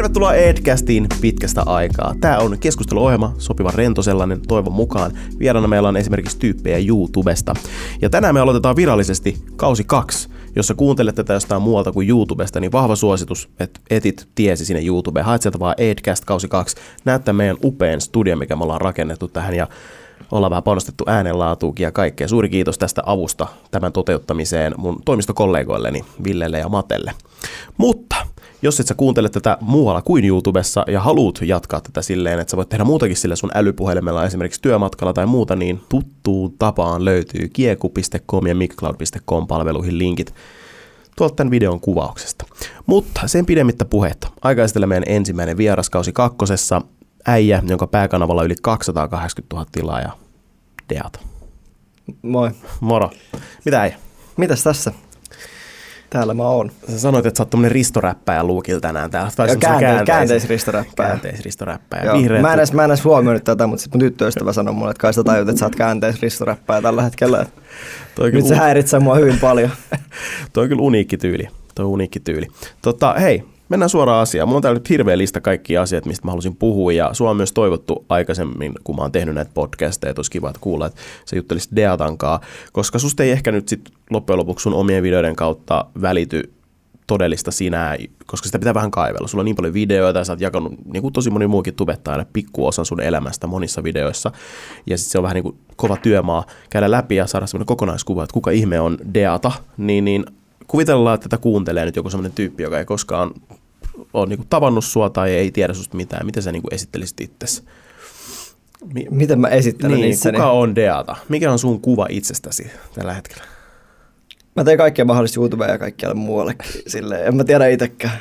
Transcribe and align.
Tervetuloa 0.00 0.34
Edcastiin 0.34 1.06
pitkästä 1.20 1.62
aikaa. 1.66 2.14
Tämä 2.20 2.38
on 2.38 2.58
keskusteluohjelma, 2.58 3.34
sopiva 3.38 3.70
rento 3.74 4.02
sellainen, 4.02 4.40
toivon 4.48 4.72
mukaan. 4.72 5.12
Vieraana 5.38 5.68
meillä 5.68 5.88
on 5.88 5.96
esimerkiksi 5.96 6.38
tyyppejä 6.38 6.78
YouTubesta. 6.88 7.54
Ja 8.02 8.10
tänään 8.10 8.34
me 8.34 8.40
aloitetaan 8.40 8.76
virallisesti 8.76 9.36
kausi 9.56 9.84
kaksi. 9.84 10.28
Jos 10.56 10.66
sä 10.66 10.74
kuuntelet 10.74 11.14
tätä 11.14 11.32
jostain 11.32 11.62
muualta 11.62 11.92
kuin 11.92 12.08
YouTubesta, 12.08 12.60
niin 12.60 12.72
vahva 12.72 12.96
suositus, 12.96 13.48
että 13.60 13.80
etit 13.90 14.28
tiesi 14.34 14.64
sinne 14.64 14.84
YouTubeen. 14.84 15.26
Haet 15.26 15.42
sieltä 15.42 15.58
vaan 15.58 15.74
Edcast 15.78 16.24
kausi 16.24 16.48
kaksi. 16.48 16.76
Näyttää 17.04 17.34
meidän 17.34 17.56
upean 17.64 18.00
studio, 18.00 18.36
mikä 18.36 18.56
me 18.56 18.62
ollaan 18.62 18.80
rakennettu 18.80 19.28
tähän 19.28 19.54
ja 19.54 19.68
ollaan 20.30 20.50
vähän 20.50 20.62
panostettu 20.62 21.04
äänenlaatuukin 21.06 21.84
ja 21.84 21.92
kaikkea. 21.92 22.28
Suuri 22.28 22.48
kiitos 22.48 22.78
tästä 22.78 23.02
avusta 23.06 23.46
tämän 23.70 23.92
toteuttamiseen 23.92 24.74
mun 24.76 25.02
toimistokollegoilleni 25.04 26.04
Villelle 26.24 26.58
ja 26.58 26.68
Matelle. 26.68 27.12
Mutta 27.76 28.16
jos 28.62 28.80
et 28.80 28.86
sä 28.86 28.94
kuuntele 28.94 29.28
tätä 29.28 29.58
muualla 29.60 30.02
kuin 30.02 30.24
YouTubessa 30.24 30.84
ja 30.88 31.00
haluat 31.00 31.38
jatkaa 31.42 31.80
tätä 31.80 32.02
silleen, 32.02 32.40
että 32.40 32.50
sä 32.50 32.56
voit 32.56 32.68
tehdä 32.68 32.84
muutakin 32.84 33.16
sille 33.16 33.36
sun 33.36 33.50
älypuhelimella 33.54 34.24
esimerkiksi 34.24 34.62
työmatkalla 34.62 35.12
tai 35.12 35.26
muuta, 35.26 35.56
niin 35.56 35.80
tuttuun 35.88 36.54
tapaan 36.58 37.04
löytyy 37.04 37.48
kieku.com 37.48 38.46
ja 38.46 38.54
miccloud.com 38.54 39.46
palveluihin 39.46 39.98
linkit 39.98 40.34
tuolta 41.16 41.34
tämän 41.34 41.50
videon 41.50 41.80
kuvauksesta. 41.80 42.44
Mutta 42.86 43.20
sen 43.26 43.46
pidemmittä 43.46 43.84
puhetta. 43.84 44.28
Aikaiselle 44.42 44.86
meidän 44.86 45.04
ensimmäinen 45.06 45.56
vieraskausi 45.56 46.12
kakkosessa 46.12 46.82
äijä, 47.26 47.62
jonka 47.66 47.86
pääkanavalla 47.86 48.44
yli 48.44 48.54
280 48.62 49.56
000 49.56 49.66
tilaa 49.72 50.00
ja 50.00 50.12
Deata. 50.88 51.20
Moi. 52.22 52.50
Moro. 52.80 53.10
Mitä 53.64 53.80
äijä? 53.80 53.96
Mitäs 54.36 54.62
tässä? 54.62 54.92
Täällä 56.10 56.34
mä 56.34 56.42
oon. 56.48 56.70
Sä 56.90 56.98
sanoit, 56.98 57.26
että 57.26 57.38
sä 57.38 57.42
oot 57.42 57.50
tämmönen 57.50 57.72
ristoräppäjä 57.72 58.44
luukilla 58.44 58.80
tänään 58.80 59.10
täällä. 59.10 59.30
Tai 59.36 59.48
semmosen 59.48 59.70
käänteis- 59.70 59.80
käänteis- 59.80 60.06
käänteisristoräppäjä. 60.06 61.08
Käänteisristoräppäjä. 61.08 62.04
Joo. 62.04 62.18
Vihreät. 62.18 62.42
Mä 62.42 62.52
en, 62.52 62.58
edes, 62.58 62.72
mä 62.72 62.84
en 62.84 62.90
edes 62.90 63.04
huomioinut 63.04 63.44
tätä, 63.44 63.66
mutta 63.66 63.82
sitten 63.82 63.98
mun 64.02 64.10
tyttöystävä 64.10 64.52
sanoi 64.52 64.74
mulle, 64.74 64.90
että 64.90 65.00
kai 65.00 65.14
sä 65.14 65.24
tajut, 65.24 65.48
että 65.48 65.58
sä 65.58 65.66
oot 65.66 65.76
käänteisristoräppäjä 65.76 66.82
tällä 66.82 67.02
hetkellä. 67.02 67.46
Toi 68.14 68.30
Nyt 68.32 68.44
se 68.44 68.48
kyllä, 68.48 68.62
häiritsee 68.62 69.00
mua 69.00 69.14
hyvin 69.14 69.38
paljon. 69.40 69.70
toi 70.52 70.62
on 70.62 70.68
kyllä 70.68 70.82
uniikki 70.82 71.16
tyyli. 71.16 71.48
Toi 71.74 71.84
on 71.84 71.90
uniikki 71.90 72.20
tyyli. 72.20 72.46
Tota, 72.82 73.12
hei, 73.12 73.44
mennään 73.70 73.90
suoraan 73.90 74.22
asiaan. 74.22 74.48
Mulla 74.48 74.58
on 74.58 74.62
täällä 74.62 74.78
nyt 74.78 74.90
hirveä 74.90 75.18
lista 75.18 75.40
kaikkia 75.40 75.82
asiat, 75.82 76.06
mistä 76.06 76.26
mä 76.26 76.30
halusin 76.30 76.56
puhua. 76.56 76.92
Ja 76.92 77.10
sua 77.12 77.30
on 77.30 77.36
myös 77.36 77.52
toivottu 77.52 78.04
aikaisemmin, 78.08 78.72
kun 78.84 78.96
mä 78.96 79.02
oon 79.02 79.12
tehnyt 79.12 79.34
näitä 79.34 79.50
podcasteja, 79.54 80.10
että 80.10 80.18
olisi 80.18 80.30
kiva, 80.30 80.50
että 80.50 80.60
kuulla, 80.60 80.86
että 80.86 81.00
sä 81.24 81.36
juttelisit 81.36 81.76
Deatankaa. 81.76 82.40
Koska 82.72 82.98
susta 82.98 83.22
ei 83.22 83.30
ehkä 83.30 83.52
nyt 83.52 83.68
sit 83.68 83.90
loppujen 84.10 84.38
lopuksi 84.38 84.62
sun 84.62 84.74
omien 84.74 85.02
videoiden 85.02 85.36
kautta 85.36 85.84
välity 86.00 86.52
todellista 87.06 87.50
sinää, 87.50 87.96
koska 88.26 88.46
sitä 88.46 88.58
pitää 88.58 88.74
vähän 88.74 88.90
kaivella. 88.90 89.28
Sulla 89.28 89.42
on 89.42 89.44
niin 89.44 89.56
paljon 89.56 89.74
videoita 89.74 90.18
ja 90.18 90.24
sä 90.24 90.32
oot 90.32 90.40
jakanut, 90.40 90.72
niin 90.92 91.02
kuin 91.02 91.12
tosi 91.12 91.30
moni 91.30 91.46
muukin 91.46 91.74
tubettaa 91.74 92.12
aina 92.12 92.26
pikkuosan 92.32 92.86
sun 92.86 93.00
elämästä 93.00 93.46
monissa 93.46 93.82
videoissa. 93.82 94.32
Ja 94.86 94.98
sitten 94.98 95.12
se 95.12 95.18
on 95.18 95.22
vähän 95.22 95.34
niin 95.34 95.42
kuin 95.42 95.58
kova 95.76 95.96
työmaa 95.96 96.44
käydä 96.70 96.90
läpi 96.90 97.16
ja 97.16 97.26
saada 97.26 97.46
semmoinen 97.46 97.66
kokonaiskuva, 97.66 98.24
että 98.24 98.34
kuka 98.34 98.50
ihme 98.50 98.80
on 98.80 98.98
Deata. 99.14 99.52
Niin, 99.76 100.04
niin 100.04 100.24
kuvitellaan, 100.66 101.14
että 101.14 101.28
tätä 101.28 101.42
kuuntelee 101.42 101.84
nyt 101.84 101.96
joku 101.96 102.10
semmoinen 102.10 102.32
tyyppi, 102.32 102.62
joka 102.62 102.78
ei 102.78 102.84
koskaan 102.84 103.30
ole 104.14 104.26
niin 104.26 104.36
kuin 104.38 104.46
tavannut 104.50 104.84
sua 104.84 105.10
tai 105.10 105.30
ei 105.30 105.50
tiedä 105.50 105.74
susta 105.74 105.96
mitään. 105.96 106.26
Miten 106.26 106.42
sä 106.42 106.52
niin 106.52 106.62
kuin 106.62 106.74
esittelisit 106.74 107.20
itsesi? 107.20 107.62
Mi- 108.94 109.06
Miten 109.10 109.40
mä 109.40 109.48
esittelen 109.48 110.00
niin, 110.00 110.12
itseni? 110.12 110.38
kuka 110.38 110.50
on 110.50 110.74
Deata? 110.74 111.16
Mikä 111.28 111.52
on 111.52 111.58
sun 111.58 111.80
kuva 111.80 112.06
itsestäsi 112.10 112.70
tällä 112.94 113.14
hetkellä? 113.14 113.44
Mä 114.56 114.64
teen 114.64 114.78
kaikkea 114.78 115.04
mahdollista 115.04 115.40
YouTubea 115.40 115.68
ja 115.70 115.78
kaikkialle 115.78 116.16
muuallekin. 116.16 116.70
Silleen, 116.86 117.26
en 117.26 117.36
mä 117.36 117.44
tiedä 117.44 117.66
itekään. 117.68 118.16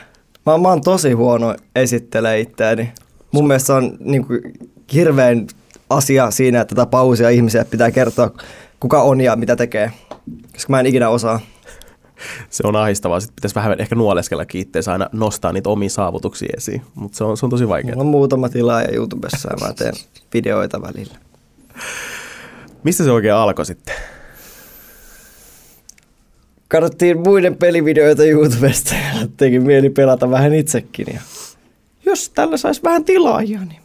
Mä, 0.46 0.58
mä 0.58 0.70
oon 0.70 0.82
tosi 0.82 1.12
huono 1.12 1.56
esittelee 1.76 2.40
itseäni. 2.40 2.92
Mun 3.32 3.48
mielestä 3.48 3.68
se 3.68 3.74
on 3.74 3.98
niin 4.00 4.26
kuin, 4.26 4.42
hirveän 4.94 5.48
asia 5.90 6.32
siinä, 6.32 6.62
että 6.62 6.76
tätä 6.76 6.86
pausia 6.86 7.30
ihmisiä 7.30 7.66
pitää 7.66 7.92
kertoa, 7.92 8.32
kuka 8.80 9.02
on 9.02 9.22
ja 9.22 9.36
mitä 9.36 9.56
tekee. 9.56 9.92
Koska 10.54 10.72
mä 10.72 10.80
en 10.80 10.86
ikinä 10.86 11.10
osaa. 11.10 11.40
Se 12.50 12.68
on 12.68 12.76
ahistavaa. 12.76 13.20
Sitten 13.20 13.36
pitäisi 13.36 13.56
vähän 13.56 13.82
ehkä 13.82 13.96
nuoleskella 13.96 14.46
itseensä 14.54 14.92
aina 14.92 15.10
nostaa 15.12 15.54
niitä 15.54 15.70
omia 15.70 15.90
saavutuksia 15.90 16.50
esiin, 16.58 16.82
mutta 16.96 17.18
se 17.18 17.24
on, 17.24 17.38
se 17.38 17.46
on 17.46 17.50
tosi 17.50 17.68
vaikeaa. 17.68 17.96
Mulla 17.96 18.06
on 18.06 18.12
muutama 18.12 18.50
tilaaja 18.50 18.90
YouTubessa 18.92 19.50
ja 19.52 19.68
mä 19.68 19.74
teen 19.74 19.94
videoita 20.34 20.82
välillä. 20.82 21.16
Mistä 22.84 23.04
se 23.04 23.12
oikein 23.12 23.34
alkoi 23.34 23.66
sitten? 23.66 23.96
Katsottiin 26.68 27.20
muiden 27.20 27.56
pelivideoita 27.56 28.24
YouTubesta 28.24 28.96
ja 28.96 29.28
teki 29.38 29.60
mieli 29.60 29.90
pelata 29.90 30.30
vähän 30.30 30.54
itsekin. 30.54 31.08
Ja 31.14 31.22
jos 32.06 32.30
tällä 32.30 32.58
saisi 32.58 32.84
vähän 32.84 33.06
tilaajia, 33.06 33.60
niin... 33.60 33.82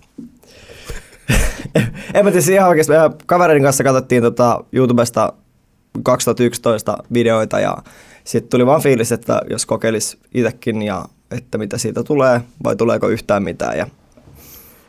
en 2.14 2.24
mä 2.24 2.30
tiedä, 2.30 2.52
ihan 2.52 2.68
oikeasti. 2.68 2.92
Me 2.92 2.98
kaverin 3.26 3.62
kanssa 3.62 3.84
katsottiin 3.84 4.22
tota 4.22 4.64
YouTubesta 4.72 5.32
2011 6.02 6.98
videoita 7.12 7.60
ja 7.60 7.76
sitten 8.24 8.50
tuli 8.50 8.66
vaan 8.66 8.82
fiilis, 8.82 9.12
että 9.12 9.42
jos 9.50 9.66
kokeilis 9.66 10.18
itsekin 10.34 10.82
ja 10.82 11.04
että 11.30 11.58
mitä 11.58 11.78
siitä 11.78 12.02
tulee 12.02 12.40
vai 12.64 12.76
tuleeko 12.76 13.08
yhtään 13.08 13.42
mitään. 13.42 13.78
Ja 13.78 13.86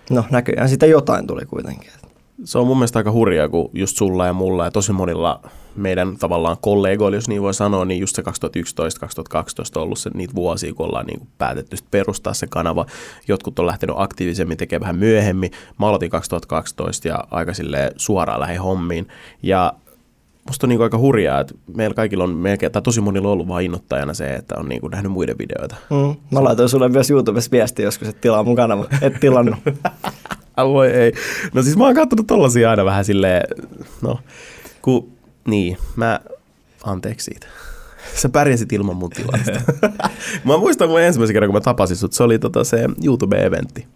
no 0.09 0.25
näköjään 0.31 0.69
siitä 0.69 0.85
jotain 0.85 1.27
tuli 1.27 1.45
kuitenkin. 1.45 1.91
Se 2.43 2.57
on 2.57 2.67
mun 2.67 2.77
mielestä 2.77 2.99
aika 2.99 3.11
hurjaa, 3.11 3.49
kun 3.49 3.69
just 3.73 3.97
sulla 3.97 4.25
ja 4.25 4.33
mulla 4.33 4.65
ja 4.65 4.71
tosi 4.71 4.91
monilla 4.91 5.41
meidän 5.75 6.17
tavallaan 6.17 6.57
kollegoilla, 6.61 7.17
jos 7.17 7.27
niin 7.27 7.41
voi 7.41 7.53
sanoa, 7.53 7.85
niin 7.85 7.99
just 7.99 8.15
se 8.15 8.21
2011-2012 8.21 8.25
on 9.75 9.83
ollut 9.83 9.99
se 9.99 10.09
niitä 10.13 10.35
vuosia, 10.35 10.73
kun 10.73 10.85
ollaan 10.85 11.05
niin 11.05 11.19
kuin 11.19 11.29
päätetty 11.37 11.77
perustaa 11.91 12.33
se 12.33 12.47
kanava. 12.47 12.85
Jotkut 13.27 13.59
on 13.59 13.65
lähtenyt 13.65 13.95
aktiivisemmin 13.99 14.57
tekemään 14.57 14.81
vähän 14.81 14.95
myöhemmin. 14.95 15.51
Mä 15.79 15.87
aloitin 15.87 16.09
2012 16.09 17.07
ja 17.07 17.23
aika 17.31 17.51
suoraan 17.97 18.39
lähe 18.39 18.55
hommiin. 18.55 19.07
Ja 19.43 19.73
musta 20.47 20.65
on 20.65 20.69
niin 20.69 20.81
aika 20.81 20.97
hurjaa, 20.97 21.39
että 21.39 21.53
meillä 21.75 21.93
kaikilla 21.93 22.23
on 22.23 22.35
melkein, 22.35 22.71
tai 22.71 22.81
tosi 22.81 23.01
monilla 23.01 23.27
on 23.27 23.33
ollut 23.33 23.47
vain 23.47 23.65
innoittajana 23.65 24.13
se, 24.13 24.33
että 24.33 24.55
on 24.57 24.69
niin 24.69 24.81
kuin 24.81 24.91
nähnyt 24.91 25.11
muiden 25.11 25.37
videoita. 25.37 25.75
Mm. 25.89 26.15
Mä 26.31 26.43
laitoin 26.43 26.69
sulle 26.69 26.89
myös 26.89 27.11
YouTubessa 27.11 27.51
viesti 27.51 27.83
joskus, 27.83 28.07
että 28.07 28.21
tilaa 28.21 28.43
mun 28.43 28.55
kanava. 28.55 28.85
Et 29.01 29.19
tilannut. 29.19 29.55
Ai 30.57 30.65
voi 30.75 30.87
ei. 30.87 31.13
No 31.53 31.61
siis 31.61 31.77
mä 31.77 31.83
oon 31.83 31.95
katsonut 31.95 32.27
tollasia 32.27 32.69
aina 32.69 32.85
vähän 32.85 33.05
silleen, 33.05 33.43
no, 34.01 34.19
ku, 34.81 35.09
niin, 35.47 35.77
mä, 35.95 36.19
anteeksi 36.83 37.25
siitä. 37.25 37.47
Sä 38.21 38.29
pärjäsit 38.29 38.73
ilman 38.73 38.95
mun 38.95 39.09
tilasta. 39.09 39.73
mä 40.45 40.57
muistan 40.57 40.89
mun 40.89 41.01
ensimmäisen 41.01 41.33
kerran, 41.33 41.47
kun 41.47 41.55
mä 41.55 41.61
tapasin 41.61 41.97
sut, 41.97 42.13
se 42.13 42.23
oli 42.23 42.39
tota 42.39 42.63
se 42.63 42.77
YouTube-eventti. 43.03 43.87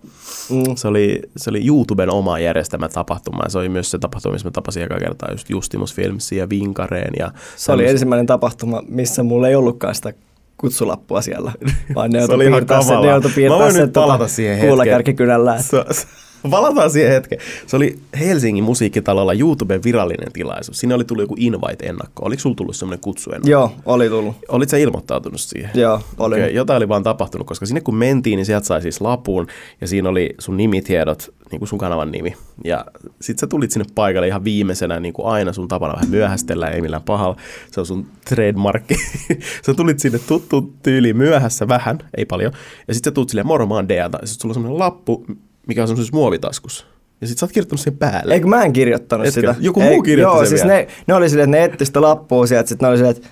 Mm. 0.49 0.75
Se 0.75 0.87
oli, 0.87 1.21
se 1.37 1.49
oli 1.49 1.67
YouTuben 1.67 2.09
oma 2.09 2.39
järjestämä 2.39 2.89
tapahtuma 2.89 3.43
ja 3.43 3.49
se 3.49 3.57
oli 3.57 3.69
myös 3.69 3.91
se 3.91 3.99
tapahtuma, 3.99 4.33
missä 4.33 4.47
mä 4.47 4.51
tapasin 4.51 4.83
eka 4.83 4.97
kertaa 4.99 5.31
just 5.31 5.49
Justimus 5.49 5.93
Filmsin 5.93 6.37
ja 6.37 6.49
Vinkareen. 6.49 7.13
Ja 7.19 7.31
Se 7.55 7.71
oli 7.71 7.87
ensimmäinen 7.87 8.25
tapahtuma, 8.25 8.83
missä 8.87 9.23
mulla 9.23 9.47
ei 9.47 9.55
ollutkaan 9.55 9.95
sitä 9.95 10.13
kutsulappua 10.57 11.21
siellä, 11.21 11.51
vaan 11.95 12.11
ne 12.11 12.17
Se 12.19 12.21
joutui 12.21 12.35
oli 12.35 12.45
ihan 12.45 12.57
piirtää 12.59 12.81
sen, 12.81 13.01
ne 13.01 13.07
joutui 13.07 13.29
Mä 13.31 13.35
piirtää 13.35 13.59
voin 13.59 13.73
sen 13.73 13.81
nyt 13.81 13.93
palata 13.93 14.27
siihen 14.27 14.53
hetkeen. 14.55 14.69
kuulakärkikynällä. 14.69 15.61
Se, 15.61 15.83
se, 15.91 16.07
Palataan 16.49 16.89
siihen 16.91 17.11
hetken. 17.11 17.39
Se 17.67 17.75
oli 17.75 17.99
Helsingin 18.19 18.63
musiikkitalolla 18.63 19.33
YouTuben 19.33 19.83
virallinen 19.83 20.31
tilaisuus. 20.33 20.79
Siinä 20.79 20.95
oli 20.95 21.03
tullut 21.03 21.23
joku 21.23 21.35
invite-ennakko. 21.37 22.25
Oliko 22.25 22.39
sulla 22.39 22.55
tullut 22.55 22.75
semmoinen 22.75 22.99
kutsuennakko? 22.99 23.49
Joo, 23.49 23.71
oli 23.85 24.09
tullut. 24.09 24.35
Olit 24.47 24.69
sä 24.69 24.77
ilmoittautunut 24.77 25.41
siihen? 25.41 25.71
Joo, 25.73 26.01
oli. 26.17 26.35
Okei, 26.35 26.55
jotain 26.55 26.77
oli 26.77 26.89
vaan 26.89 27.03
tapahtunut, 27.03 27.47
koska 27.47 27.65
sinne 27.65 27.81
kun 27.81 27.95
mentiin, 27.95 28.37
niin 28.37 28.45
sieltä 28.45 28.67
sai 28.67 28.81
siis 28.81 29.01
lapun 29.01 29.47
ja 29.81 29.87
siinä 29.87 30.09
oli 30.09 30.35
sun 30.39 30.57
nimitiedot, 30.57 31.33
niin 31.51 31.59
kuin 31.59 31.69
sun 31.69 31.79
kanavan 31.79 32.11
nimi. 32.11 32.35
Ja 32.63 32.85
sit 33.21 33.39
sä 33.39 33.47
tulit 33.47 33.71
sinne 33.71 33.85
paikalle 33.95 34.27
ihan 34.27 34.43
viimeisenä, 34.43 34.99
niin 34.99 35.13
kuin 35.13 35.27
aina 35.27 35.53
sun 35.53 35.67
tapana 35.67 35.93
vähän 35.93 36.09
myöhästellä, 36.09 36.67
ei 36.67 36.81
millään 36.81 37.03
pahalla. 37.03 37.35
Se 37.71 37.79
on 37.79 37.85
sun 37.85 38.07
trademarkki. 38.29 38.95
sä 39.65 39.73
tulit 39.73 39.99
sinne 39.99 40.19
tuttu 40.19 40.73
tyyliin 40.83 41.17
myöhässä 41.17 41.67
vähän, 41.67 41.99
ei 42.17 42.25
paljon. 42.25 42.51
Ja 42.87 42.93
sit 42.93 43.03
sä 43.03 43.11
tulit 43.11 43.29
silleen, 43.29 43.47
moro 43.47 43.65
mä 43.65 43.75
oon 43.75 43.87
sit 44.23 44.41
sulla 44.41 44.51
on 44.51 44.53
semmoinen 44.53 44.79
lappu, 44.79 45.25
mikä 45.69 45.81
on 45.81 45.87
semmoisessa 45.87 46.15
muovitaskussa. 46.15 46.85
Ja 47.21 47.27
sit 47.27 47.37
sä 47.37 47.45
oot 47.45 47.51
kirjoittanut 47.51 47.79
sen 47.79 47.97
päälle. 47.97 48.33
Eikö 48.33 48.47
mä 48.47 48.63
en 48.63 48.73
kirjoittanut 48.73 49.27
Etkö? 49.27 49.41
sitä? 49.41 49.55
Joku 49.59 49.81
muu 49.81 50.01
kirjoitti 50.01 50.35
Joo, 50.37 50.39
sen 50.45 50.49
siis 50.49 50.61
vielä. 50.63 50.73
ne, 50.77 50.87
ne 51.07 51.13
oli 51.13 51.29
silleen, 51.29 51.53
että 51.53 51.67
ne 51.67 51.73
etti 51.73 51.85
sitä 51.85 52.01
lappua 52.01 52.47
sieltä, 52.47 52.69
sitten 52.69 52.85
ne 52.85 52.89
oli 52.89 52.97
silleen, 52.97 53.15
että 53.17 53.29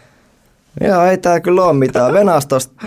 joo, 0.81 1.04
ei 1.06 1.18
tää 1.18 1.39
kyllä 1.39 1.63
ole 1.66 1.74
mitään. 1.74 2.13
Venas 2.13 2.45
tosta. 2.48 2.86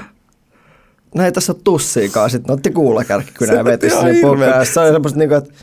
No 1.14 1.24
ei 1.24 1.32
tässä 1.32 1.52
ole 1.52 1.60
tussiikaan. 1.64 2.30
Sitten 2.30 2.48
ne 2.48 2.54
otti 2.54 2.70
kuulakärkikynä 2.70 3.52
ja 3.52 3.64
veti 3.64 3.90
sinne. 3.90 4.46
Ja 4.46 4.64
Se 4.64 4.80
oli 4.80 4.92
semmoista 4.92 5.18
niinku, 5.18 5.34
että 5.34 5.54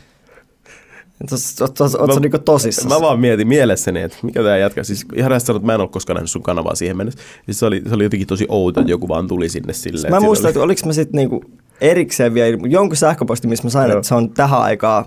oot 1.98 2.14
sä 2.14 2.20
niinku 2.20 2.38
tosissaan. 2.38 2.88
Mä 2.94 3.00
vaan 3.00 3.20
mietin 3.20 3.48
mielessäni, 3.48 4.02
että 4.02 4.16
mikä 4.22 4.42
tämä 4.42 4.56
jätkä. 4.56 4.84
Siis 4.84 5.06
ihan 5.16 5.30
rehellisesti 5.30 5.52
että 5.52 5.66
mä 5.66 5.74
en 5.74 5.80
ole 5.80 5.88
koskaan 5.88 6.14
nähnyt 6.14 6.30
sun 6.30 6.42
kanavaa 6.42 6.74
siihen 6.74 6.96
mennessä. 6.96 7.20
Siis 7.44 7.58
se, 7.58 7.66
oli, 7.66 7.82
se 7.88 7.94
oli 7.94 8.02
jotenkin 8.02 8.28
tosi 8.28 8.46
outo, 8.48 8.80
että 8.80 8.90
joku 8.90 9.08
vaan 9.08 9.28
tuli 9.28 9.48
sinne 9.48 9.72
silleen. 9.72 10.14
Mä 10.14 10.20
muistan, 10.20 10.42
siinä 10.42 10.48
että 10.48 10.60
oliko 10.60 10.80
mä 10.86 10.92
sitten 10.92 11.18
niinku 11.18 11.44
erikseen 11.80 12.34
vielä 12.34 12.58
jonkun 12.68 12.96
sähköposti, 12.96 13.48
missä 13.48 13.64
mä 13.64 13.70
sain, 13.70 13.90
Joo. 13.90 13.98
että 13.98 14.08
se 14.08 14.14
on 14.14 14.30
tähän 14.30 14.60
aikaan 14.60 15.04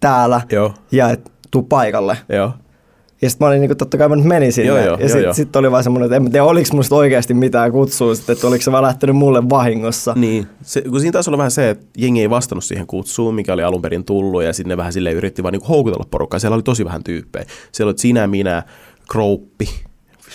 täällä 0.00 0.40
Joo, 0.52 0.74
ja 0.92 1.10
että 1.10 1.30
tuu 1.50 1.62
paikalle. 1.62 2.16
joo. 2.28 2.52
Ja 3.24 3.30
sitten 3.30 3.44
mä 3.44 3.48
olin 3.48 3.60
niinku, 3.60 3.74
totta 3.74 3.98
kai 3.98 4.08
mä 4.08 4.16
nyt 4.16 4.24
menin 4.24 4.52
sinne. 4.52 4.68
Joo, 4.68 4.78
joo, 4.78 4.96
ja 5.00 5.08
sitten 5.08 5.34
sit 5.34 5.56
oli 5.56 5.70
vaan 5.70 5.84
semmoinen, 5.84 6.06
että 6.06 6.16
en 6.16 6.30
tiedä, 6.30 6.44
oliko 6.44 6.68
musta 6.72 6.94
oikeasti 6.94 7.34
mitään 7.34 7.72
kutsua, 7.72 8.14
sit, 8.14 8.30
että 8.30 8.46
oliko 8.46 8.62
se 8.62 8.72
vaan 8.72 8.82
lähtenyt 8.82 9.16
mulle 9.16 9.48
vahingossa. 9.48 10.12
Niin, 10.16 10.46
se, 10.62 10.82
kun 10.82 11.00
siinä 11.00 11.12
taisi 11.12 11.30
olla 11.30 11.38
vähän 11.38 11.50
se, 11.50 11.70
että 11.70 11.86
jengi 11.98 12.20
ei 12.20 12.30
vastannut 12.30 12.64
siihen 12.64 12.86
kutsuun, 12.86 13.34
mikä 13.34 13.52
oli 13.52 13.62
alun 13.62 13.82
perin 13.82 14.04
tullut, 14.04 14.42
ja 14.42 14.52
sitten 14.52 14.68
ne 14.68 14.76
vähän 14.76 14.92
sille 14.92 15.12
yritti 15.12 15.42
vaan 15.42 15.52
niinku 15.52 15.68
houkutella 15.68 16.06
porukkaa. 16.10 16.40
Siellä 16.40 16.54
oli 16.54 16.62
tosi 16.62 16.84
vähän 16.84 17.04
tyyppejä. 17.04 17.44
Siellä 17.72 17.90
oli 17.90 17.98
sinä, 17.98 18.26
minä, 18.26 18.62
Krouppi, 19.10 19.68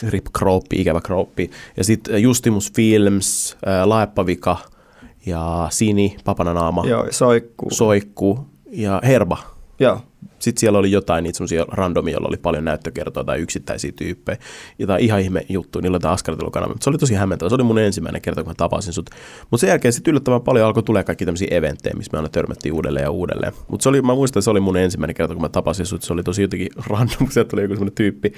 Rip 0.10 0.26
Krouppi, 0.34 0.82
ikävä 0.82 1.02
Krouppi, 1.02 1.52
ja 1.78 1.84
sitten 1.84 2.22
Justimus 2.22 2.72
Films, 2.76 3.58
ää, 3.66 3.90
Laeppavika, 3.90 4.58
ja 5.26 5.68
Sini, 5.70 6.18
Papananaama, 6.26 6.84
Joo, 6.88 7.08
soikkuu. 7.10 7.72
Soikku 7.72 8.40
ja 8.72 9.02
Herba. 9.04 9.38
Joo. 9.80 10.02
Sitten 10.40 10.60
siellä 10.60 10.80
oli 10.80 10.92
jotain 10.92 11.24
niitä 11.24 11.38
semmoisia 11.38 11.66
randomia, 11.68 12.14
joilla 12.14 12.28
oli 12.28 12.38
paljon 12.38 12.66
näyttökertoja 12.66 13.24
tai 13.24 13.40
yksittäisiä 13.40 13.92
tyyppejä. 13.92 14.38
Jotain 14.80 15.04
ihan 15.04 15.20
ihme 15.22 15.46
juttu, 15.50 15.80
niillä 15.80 15.96
oli 15.96 15.96
jotain 15.96 16.14
askartelukanavia. 16.14 16.74
Mutta 16.74 16.84
se 16.84 16.90
oli 16.90 16.98
tosi 16.98 17.14
hämmentävä. 17.14 17.50
Se 17.50 17.56
oli 17.56 17.64
mun 17.64 17.80
ensimmäinen 17.80 18.22
kerta, 18.22 18.44
kun 18.44 18.52
mä 18.52 18.56
tapasin 18.56 18.94
sut. 18.94 19.10
Mutta 19.52 19.62
sen 19.62 19.68
jälkeen 19.68 19.94
sitten 19.94 20.12
yllättävän 20.12 20.42
paljon 20.42 20.66
alkoi 20.66 20.84
tulee 20.84 21.04
kaikki 21.04 21.26
tämmöisiä 21.26 21.48
eventtejä, 21.52 21.94
missä 21.98 22.10
me 22.14 22.18
aina 22.18 22.30
törmättiin 22.30 22.74
uudelleen 22.74 23.04
ja 23.04 23.12
uudelleen. 23.12 23.54
Mutta 23.68 23.84
se 23.84 23.90
oli, 23.90 24.02
mä 24.02 24.16
muistan, 24.16 24.40
että 24.40 24.44
se 24.44 24.52
oli 24.52 24.60
mun 24.60 24.78
ensimmäinen 24.78 25.14
kerta, 25.14 25.34
kun 25.34 25.42
mä 25.42 25.50
tapasin 25.50 25.86
sut. 25.86 26.04
Se 26.04 26.14
oli 26.14 26.24
tosi 26.24 26.42
jotenkin 26.42 26.70
random, 26.90 27.18
kun 27.18 27.32
sieltä 27.32 27.50
tuli 27.50 27.62
joku 27.62 27.74
semmoinen 27.74 27.96
tyyppi. 27.96 28.34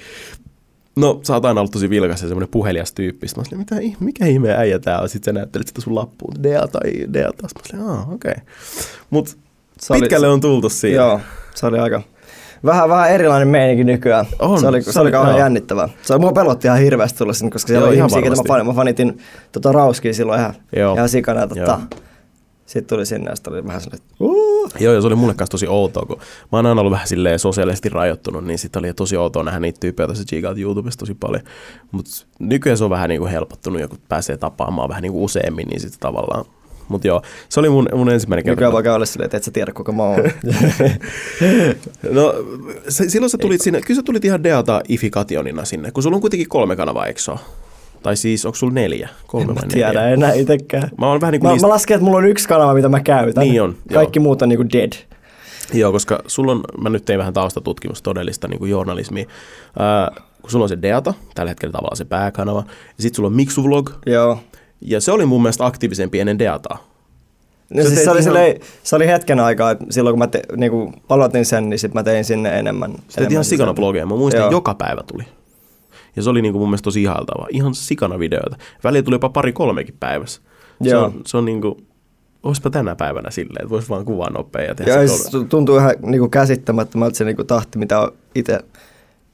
No, 0.96 1.20
sä 1.22 1.34
oot 1.34 1.44
aina 1.44 1.60
ollut 1.60 1.72
tosi 1.72 1.90
vilkas 1.90 2.22
ja 2.22 2.28
semmoinen 2.28 2.48
puhelias 2.48 2.92
tyyppi. 2.92 3.28
Sitten 3.28 3.58
mä 3.58 3.64
olin, 3.76 3.86
mitä, 3.88 3.96
mikä 4.00 4.26
ihme 4.26 4.56
äijä 4.56 4.78
tää 4.78 5.00
on? 5.00 5.08
Sitten 5.08 5.34
sä 5.34 5.38
näyttelit 5.38 5.68
sitä 5.68 5.80
sun 5.80 5.94
lappuun. 5.94 6.42
Dea 6.42 6.66
tai 6.68 6.92
Dea 7.12 7.32
taas. 7.32 7.52
Mä 7.72 7.92
olin, 7.92 8.14
okei. 8.14 8.32
Okay. 8.32 8.44
Mutta 9.10 9.32
oli- 9.90 10.00
pitkälle 10.00 10.28
on 10.28 10.40
tultu 10.40 10.68
siinä. 10.68 10.96
Joo, 10.96 11.20
se 11.54 11.66
oli 11.66 11.78
aika... 11.78 12.02
Vähän, 12.64 12.88
vähän 12.88 13.10
erilainen 13.10 13.48
meininki 13.48 13.84
nykyään. 13.84 14.26
On, 14.38 14.60
se 14.60 14.66
oli, 14.66 14.82
se 14.82 14.92
se 14.92 15.00
oli 15.00 15.10
kauhean 15.12 15.34
joo. 15.34 15.38
jännittävää. 15.38 15.88
Se 16.02 16.18
mua 16.18 16.32
pelotti 16.32 16.68
ihan 16.68 16.78
hirveästi 16.78 17.18
tulla 17.18 17.32
sinne, 17.32 17.50
koska 17.50 17.68
siellä 17.68 17.80
Joo, 17.80 17.88
oli 17.88 17.96
ihan 17.96 18.10
ihmisiä, 18.10 18.44
ketä 18.44 18.52
mä, 18.58 18.64
mä 18.64 18.72
fanitin 18.72 19.18
tota 19.52 19.72
Rauskia 19.72 20.14
silloin 20.14 20.40
ihan, 20.40 20.54
Joo. 20.76 20.94
ihan 20.94 21.08
sikana. 21.08 21.46
Tota, 21.46 21.80
sitten 22.66 22.96
tuli 22.96 23.06
sinne 23.06 23.30
ja 23.30 23.36
sitten 23.36 23.52
oli 23.52 23.66
vähän 23.66 23.80
sellainen, 23.80 24.06
että 24.06 24.16
uh, 24.20 24.70
Joo, 24.80 24.94
ja 24.94 25.00
se 25.00 25.06
oli 25.06 25.14
mulle 25.14 25.34
kanssa 25.34 25.50
tosi 25.50 25.66
outoa, 25.68 26.06
kun 26.06 26.16
mä 26.52 26.58
oon 26.58 26.66
aina 26.66 26.80
ollut 26.80 26.92
vähän 26.92 27.08
silleen 27.08 27.38
sosiaalisesti 27.38 27.88
rajoittunut, 27.88 28.44
niin 28.44 28.58
sitten 28.58 28.80
oli 28.80 28.94
tosi 28.94 29.16
outoa 29.16 29.42
nähdä 29.42 29.60
niitä 29.60 29.80
tyyppejä 29.80 30.08
tässä 30.08 30.24
Gigaat 30.28 30.58
YouTubesta 30.58 31.00
tosi 31.00 31.14
paljon. 31.14 31.42
Mutta 31.92 32.10
nykyään 32.38 32.78
se 32.78 32.84
on 32.84 32.90
vähän 32.90 33.08
niinku 33.08 33.26
helpottunut, 33.26 33.80
ja 33.80 33.88
kun 33.88 33.98
pääsee 34.08 34.36
tapaamaan 34.36 34.88
vähän 34.88 35.02
niinku 35.02 35.24
useammin, 35.24 35.68
niin 35.68 35.80
sitten 35.80 36.00
tavallaan. 36.00 36.44
Mutta 36.88 37.06
joo, 37.06 37.22
se 37.48 37.60
oli 37.60 37.68
mun, 37.68 37.88
mun 37.94 38.10
ensimmäinen 38.10 38.44
kerta. 38.44 38.64
nykyään 38.64 38.84
käydä 38.84 39.04
silleen, 39.04 39.24
että 39.24 39.36
et 39.36 39.44
sä 39.44 39.50
tiedä 39.50 39.72
kuka 39.72 39.92
mä 39.92 40.02
oon. 40.02 40.20
No, 42.10 42.34
se, 42.88 43.08
silloin 43.10 43.30
sä 43.30 43.38
tulit 43.38 43.60
sinne, 43.60 43.80
kyllä 43.80 43.98
sä 43.98 44.02
tulit 44.02 44.24
ihan 44.24 44.42
Deata 44.44 44.80
Ifikationina 44.88 45.64
sinne, 45.64 45.90
kun 45.90 46.02
sulla 46.02 46.14
on 46.14 46.20
kuitenkin 46.20 46.48
kolme 46.48 46.76
kanavaa, 46.76 47.06
eikö 47.06 47.20
ole? 47.28 47.38
Tai 48.02 48.16
siis, 48.16 48.46
onko 48.46 48.56
sulla 48.56 48.72
neljä? 48.72 49.08
Kolme 49.26 49.50
en 49.50 49.54
vai 49.54 49.68
tiedä 49.68 49.92
neljä? 50.00 50.08
enää 50.14 50.32
itekään. 50.32 50.90
Mä 50.98 51.06
oon 51.06 51.20
vähän 51.20 51.32
niin 51.32 51.40
kuin 51.40 51.48
Mä, 51.48 51.52
niistä... 51.52 51.66
mä 51.66 51.72
lasken, 51.72 51.94
että 51.94 52.04
mulla 52.04 52.18
on 52.18 52.26
yksi 52.26 52.48
kanava, 52.48 52.74
mitä 52.74 52.88
mä 52.88 53.00
käytän. 53.00 53.44
Niin 53.44 53.62
on, 53.62 53.76
Kaikki 53.94 54.20
muut 54.20 54.42
on 54.42 54.48
niinku 54.48 54.64
dead. 54.72 54.92
Joo, 55.74 55.92
koska 55.92 56.22
sulla 56.26 56.52
on, 56.52 56.60
mä 56.80 56.88
nyt 56.90 57.04
tein 57.04 57.18
vähän 57.18 57.32
taustatutkimusta 57.32 58.04
todellista 58.04 58.48
niin 58.48 58.58
kuin 58.58 58.70
journalismia. 58.70 59.24
Ää, 59.78 60.10
kun 60.42 60.50
sulla 60.50 60.62
on 60.62 60.68
se 60.68 60.82
Deata, 60.82 61.14
tällä 61.34 61.50
hetkellä 61.50 61.72
tavallaan 61.72 61.96
se 61.96 62.04
pääkanava, 62.04 62.64
ja 62.68 63.02
sitten 63.02 63.16
sulla 63.16 63.26
on 63.26 63.32
Mixuvlog, 63.32 63.90
Joo. 64.06 64.38
Ja 64.82 65.00
se 65.00 65.12
oli 65.12 65.26
mun 65.26 65.42
mielestä 65.42 65.66
aktiivisempi 65.66 66.20
ennen 66.20 66.38
Deataa. 66.38 66.86
No 67.74 67.82
siis 67.82 68.04
se, 68.04 68.10
oli 68.10 68.18
ihan- 68.20 68.22
silleen, 68.22 68.60
se 68.82 68.96
oli 68.96 69.06
hetken 69.06 69.40
aikaa, 69.40 69.70
että 69.70 69.84
silloin 69.90 70.12
kun 70.14 70.18
mä 70.18 70.26
te, 70.26 70.42
niinku, 70.56 70.92
aloitin 71.08 71.44
sen, 71.44 71.70
niin 71.70 71.78
sit 71.78 71.94
mä 71.94 72.02
tein 72.02 72.24
sinne 72.24 72.58
enemmän. 72.58 72.92
Sä 73.08 73.18
teit 73.20 73.32
ihan 73.32 73.44
sikana 73.44 73.74
blogeja, 73.74 74.06
mä 74.06 74.16
muistan, 74.16 74.38
Joo. 74.38 74.46
että 74.46 74.54
joka 74.56 74.74
päivä 74.74 75.02
tuli. 75.12 75.24
Ja 76.16 76.22
se 76.22 76.30
oli 76.30 76.42
niin 76.42 76.52
kuin 76.52 76.60
mun 76.60 76.68
mielestä 76.68 76.84
tosi 76.84 77.02
ihailtavaa. 77.02 77.46
Ihan 77.50 77.74
sikana 77.74 78.18
videoita. 78.18 78.56
Välillä 78.84 79.02
tuli 79.02 79.14
jopa 79.14 79.28
pari 79.28 79.52
kolmekin 79.52 79.94
päivässä. 80.00 80.40
Se 80.82 80.90
Joo. 80.90 81.04
on, 81.04 81.20
se 81.26 81.36
on 81.36 81.44
niin 81.44 81.60
kuin, 81.60 81.86
olisipa 82.42 82.70
tänä 82.70 82.96
päivänä 82.96 83.30
silleen, 83.30 83.62
että 83.62 83.70
vois 83.70 83.88
vaan 83.90 84.04
kuvaa 84.04 84.30
nopea 84.30 84.62
ja 84.62 84.74
tehdä 84.74 84.92
Joo, 84.94 85.06
se 85.08 85.16
se 85.24 85.30
kolme. 85.30 85.48
tuntuu 85.48 85.76
ihan 85.76 85.94
niinku 86.02 86.28
käsittämättömältä 86.28 87.16
se 87.18 87.24
niinku 87.24 87.44
tahti, 87.44 87.78
mitä 87.78 88.08
itse 88.34 88.58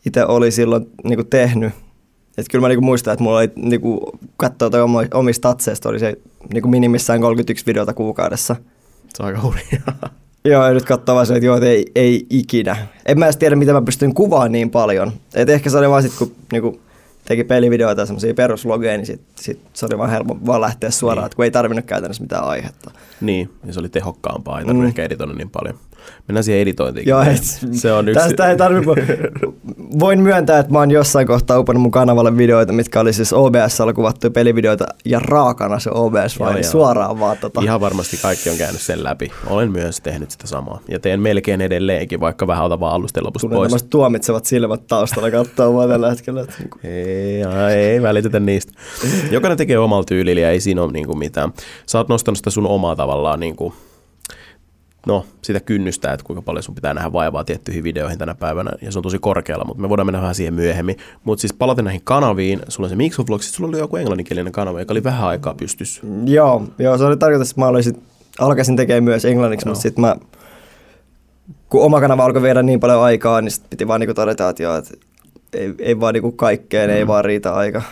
itse 0.07 0.25
oli 0.27 0.51
silloin 0.51 0.91
niinku 1.05 1.25
tehnyt. 1.25 1.73
Et 2.39 2.47
kyllä 2.51 2.63
mä 2.63 2.69
niinku 2.69 2.85
muistan, 2.85 3.13
että 3.13 3.23
mulla 3.23 3.39
oli 3.39 3.51
niinku, 3.57 4.19
katsoo 4.37 4.71
toi 4.71 4.81
omista 5.15 5.49
tatseista, 5.49 5.89
oli 5.89 5.99
se 5.99 6.15
niinku 6.53 6.69
minimissään 6.69 7.21
31 7.21 7.67
videota 7.67 7.93
kuukaudessa. 7.95 8.57
Se 9.15 9.23
on 9.23 9.27
aika 9.27 9.41
hurjaa. 9.43 10.11
Joo, 10.45 10.67
ja 10.67 10.73
nyt 10.75 10.85
katsoo 10.85 11.15
vaan 11.15 11.27
se, 11.27 11.35
että 11.35 11.47
joo, 11.47 11.57
et 11.57 11.63
ei, 11.63 11.87
ei 11.95 12.27
ikinä. 12.31 12.77
En 13.07 13.19
mä 13.19 13.27
edes 13.27 13.37
tiedä, 13.37 13.57
miten 13.57 13.75
mä 13.75 13.83
pystyn 13.83 14.15
kuvaamaan 14.15 14.53
niin 14.53 14.71
paljon. 14.71 15.13
Et 15.35 15.49
ehkä 15.49 15.71
se 15.71 15.79
oli 15.79 15.89
vaan 15.91 16.03
sit, 16.03 16.13
kun 16.19 16.33
niinku, 16.53 16.81
teki 17.25 17.45
pelivideoita 17.45 18.03
ja 18.03 18.07
semmosia 18.07 18.35
peruslogeja, 18.35 18.97
niin 18.97 19.07
sit, 19.07 19.21
sit 19.37 19.61
se 19.73 19.87
oli 19.87 19.99
vaan 19.99 20.11
helppo 20.11 20.39
vaan 20.47 20.61
lähteä 20.61 20.91
suoraan, 20.91 21.23
Niin. 21.23 21.27
että 21.27 21.37
kun 21.37 21.45
ei 21.45 21.51
tarvinnut 21.51 21.85
käytännössä 21.87 22.23
mitään 22.23 22.45
aihetta. 22.45 22.91
Niin, 23.21 23.51
ja 23.67 23.73
se 23.73 23.81
oli 23.81 23.89
tehokkaampaa, 23.89 24.59
ei 24.59 24.65
tarvinnut 24.65 24.85
Mm. 24.85 24.89
ehkä 24.89 25.05
editoida 25.05 25.33
niin 25.33 25.51
paljon. 25.51 25.75
Mennään 26.29 26.45
siihen 26.45 26.63
editointiin. 26.63 27.09
Joo, 27.09 27.23
et, 27.23 27.43
se 27.73 27.93
on 27.93 28.09
yksi. 28.09 28.25
Tästä 28.25 28.51
ei 28.51 28.57
tarvi, 28.57 28.87
voin 29.99 30.21
myöntää, 30.21 30.59
että 30.59 30.73
mä 30.73 30.79
oon 30.79 30.91
jossain 30.91 31.27
kohtaa 31.27 31.59
upannut 31.59 31.83
mun 31.83 31.91
kanavalle 31.91 32.37
videoita, 32.37 32.73
mitkä 32.73 33.01
oli 33.01 33.13
siis 33.13 33.33
OBS-alla 33.33 33.93
kuvattuja 33.93 34.31
pelivideoita 34.31 34.87
ja 35.05 35.21
raakana 35.21 35.79
se 35.79 35.91
OBS 35.95 36.39
vaan 36.39 36.55
niin 36.55 36.65
suoraan 36.65 37.21
vaan 37.21 37.37
tota. 37.39 37.61
Ihan 37.63 37.81
varmasti 37.81 38.17
kaikki 38.23 38.51
on 38.51 38.57
käynyt 38.57 38.81
sen 38.81 39.05
läpi. 39.05 39.33
Olen 39.47 39.73
myös 39.73 40.01
tehnyt 40.01 40.31
sitä 40.31 40.47
samaa. 40.47 40.81
Ja 40.89 40.99
teen 40.99 41.21
melkein 41.21 41.61
edelleenkin, 41.61 42.21
vaikka 42.21 42.47
vähän 42.47 42.65
otan 42.65 42.81
vaan 42.81 42.95
alusten 42.95 43.25
lopusta 43.25 43.49
Tulee 43.49 43.69
pois. 43.69 43.83
tuomitsevat 43.83 44.45
silmät 44.45 44.87
taustalla 44.87 45.31
kattoo 45.31 45.73
mua 45.73 45.89
tällä 45.89 46.11
hetkellä. 46.11 46.41
Että 46.41 46.55
Ei, 46.85 47.43
ei 47.75 48.03
välitetä 48.03 48.41
niistä. 48.41 48.73
Jokainen 49.31 49.59
tekee 49.59 49.79
omalla 49.79 50.05
tyylillä 50.05 50.41
ja 50.41 50.51
ei 50.51 50.61
siinä 50.61 50.83
ole 50.83 50.93
niinku 50.93 51.15
mitään. 51.15 51.53
Sä 51.87 51.99
oot 51.99 52.09
nostanut 52.09 52.39
sitä 52.39 52.51
sun 52.51 52.67
omaa 52.67 52.97
tavallaan 52.97 53.41
niinku, 53.41 53.75
no, 55.09 55.27
sitä 55.43 55.61
kynnystä, 55.61 56.13
että 56.13 56.25
kuinka 56.25 56.43
paljon 56.43 56.63
sun 56.63 56.75
pitää 56.75 56.95
nähdä 56.95 57.13
vaivaa 57.13 57.45
tiettyihin 57.45 57.85
videoihin 57.85 58.19
tänä 58.19 58.35
päivänä, 58.35 58.71
ja 58.83 58.93
se 58.93 58.99
on 58.99 59.03
tosi 59.03 59.19
korkealla, 59.19 59.65
mutta 59.65 59.83
me 59.83 59.89
voidaan 59.89 60.07
mennä 60.07 60.21
vähän 60.21 60.35
siihen 60.35 60.55
myöhemmin. 60.55 60.97
Mutta 61.25 61.41
siis 61.41 61.53
palaten 61.53 61.85
näihin 61.85 62.01
kanaviin, 62.05 62.61
sulla 62.69 62.87
on 62.87 62.91
se 62.91 62.97
Mixoflog, 62.97 63.43
sit 63.43 63.55
sulla 63.55 63.69
oli 63.69 63.79
joku 63.79 63.97
englanninkielinen 63.97 64.53
kanava, 64.53 64.81
joka 64.81 64.95
oli 64.95 65.05
vähän 65.05 65.29
aikaa 65.29 65.55
pystys. 65.55 66.01
Joo, 66.25 66.63
joo, 66.79 66.99
se 66.99 67.05
oli 67.05 67.17
tarkoitus, 67.17 67.51
että 67.51 67.61
mä 67.61 67.67
olisin, 67.67 68.03
alkaisin 68.39 68.77
tekemään 68.77 69.05
myös 69.05 69.25
englanniksi, 69.25 69.67
Joo. 69.67 69.73
mutta 69.73 69.83
sitten 69.83 70.03
mä, 70.03 70.17
kun 71.69 71.83
oma 71.83 72.01
kanava 72.01 72.25
alkoi 72.25 72.43
viedä 72.43 72.63
niin 72.63 72.81
paljon 72.81 73.03
aikaa, 73.03 73.41
niin 73.41 73.51
sit 73.51 73.71
piti 73.71 73.89
vaan 73.89 74.01
niinku 74.01 74.15
todeta, 74.15 74.49
että 74.49 74.63
joo, 74.63 74.77
että 74.77 74.95
ei, 75.53 75.75
ei 75.79 76.01
vaan 76.01 76.15
niinku 76.15 76.33
kaikkeen, 76.33 76.91
mm. 76.91 76.97
ei 76.97 77.07
vaan 77.07 77.25
riitä 77.25 77.55
aika. 77.55 77.83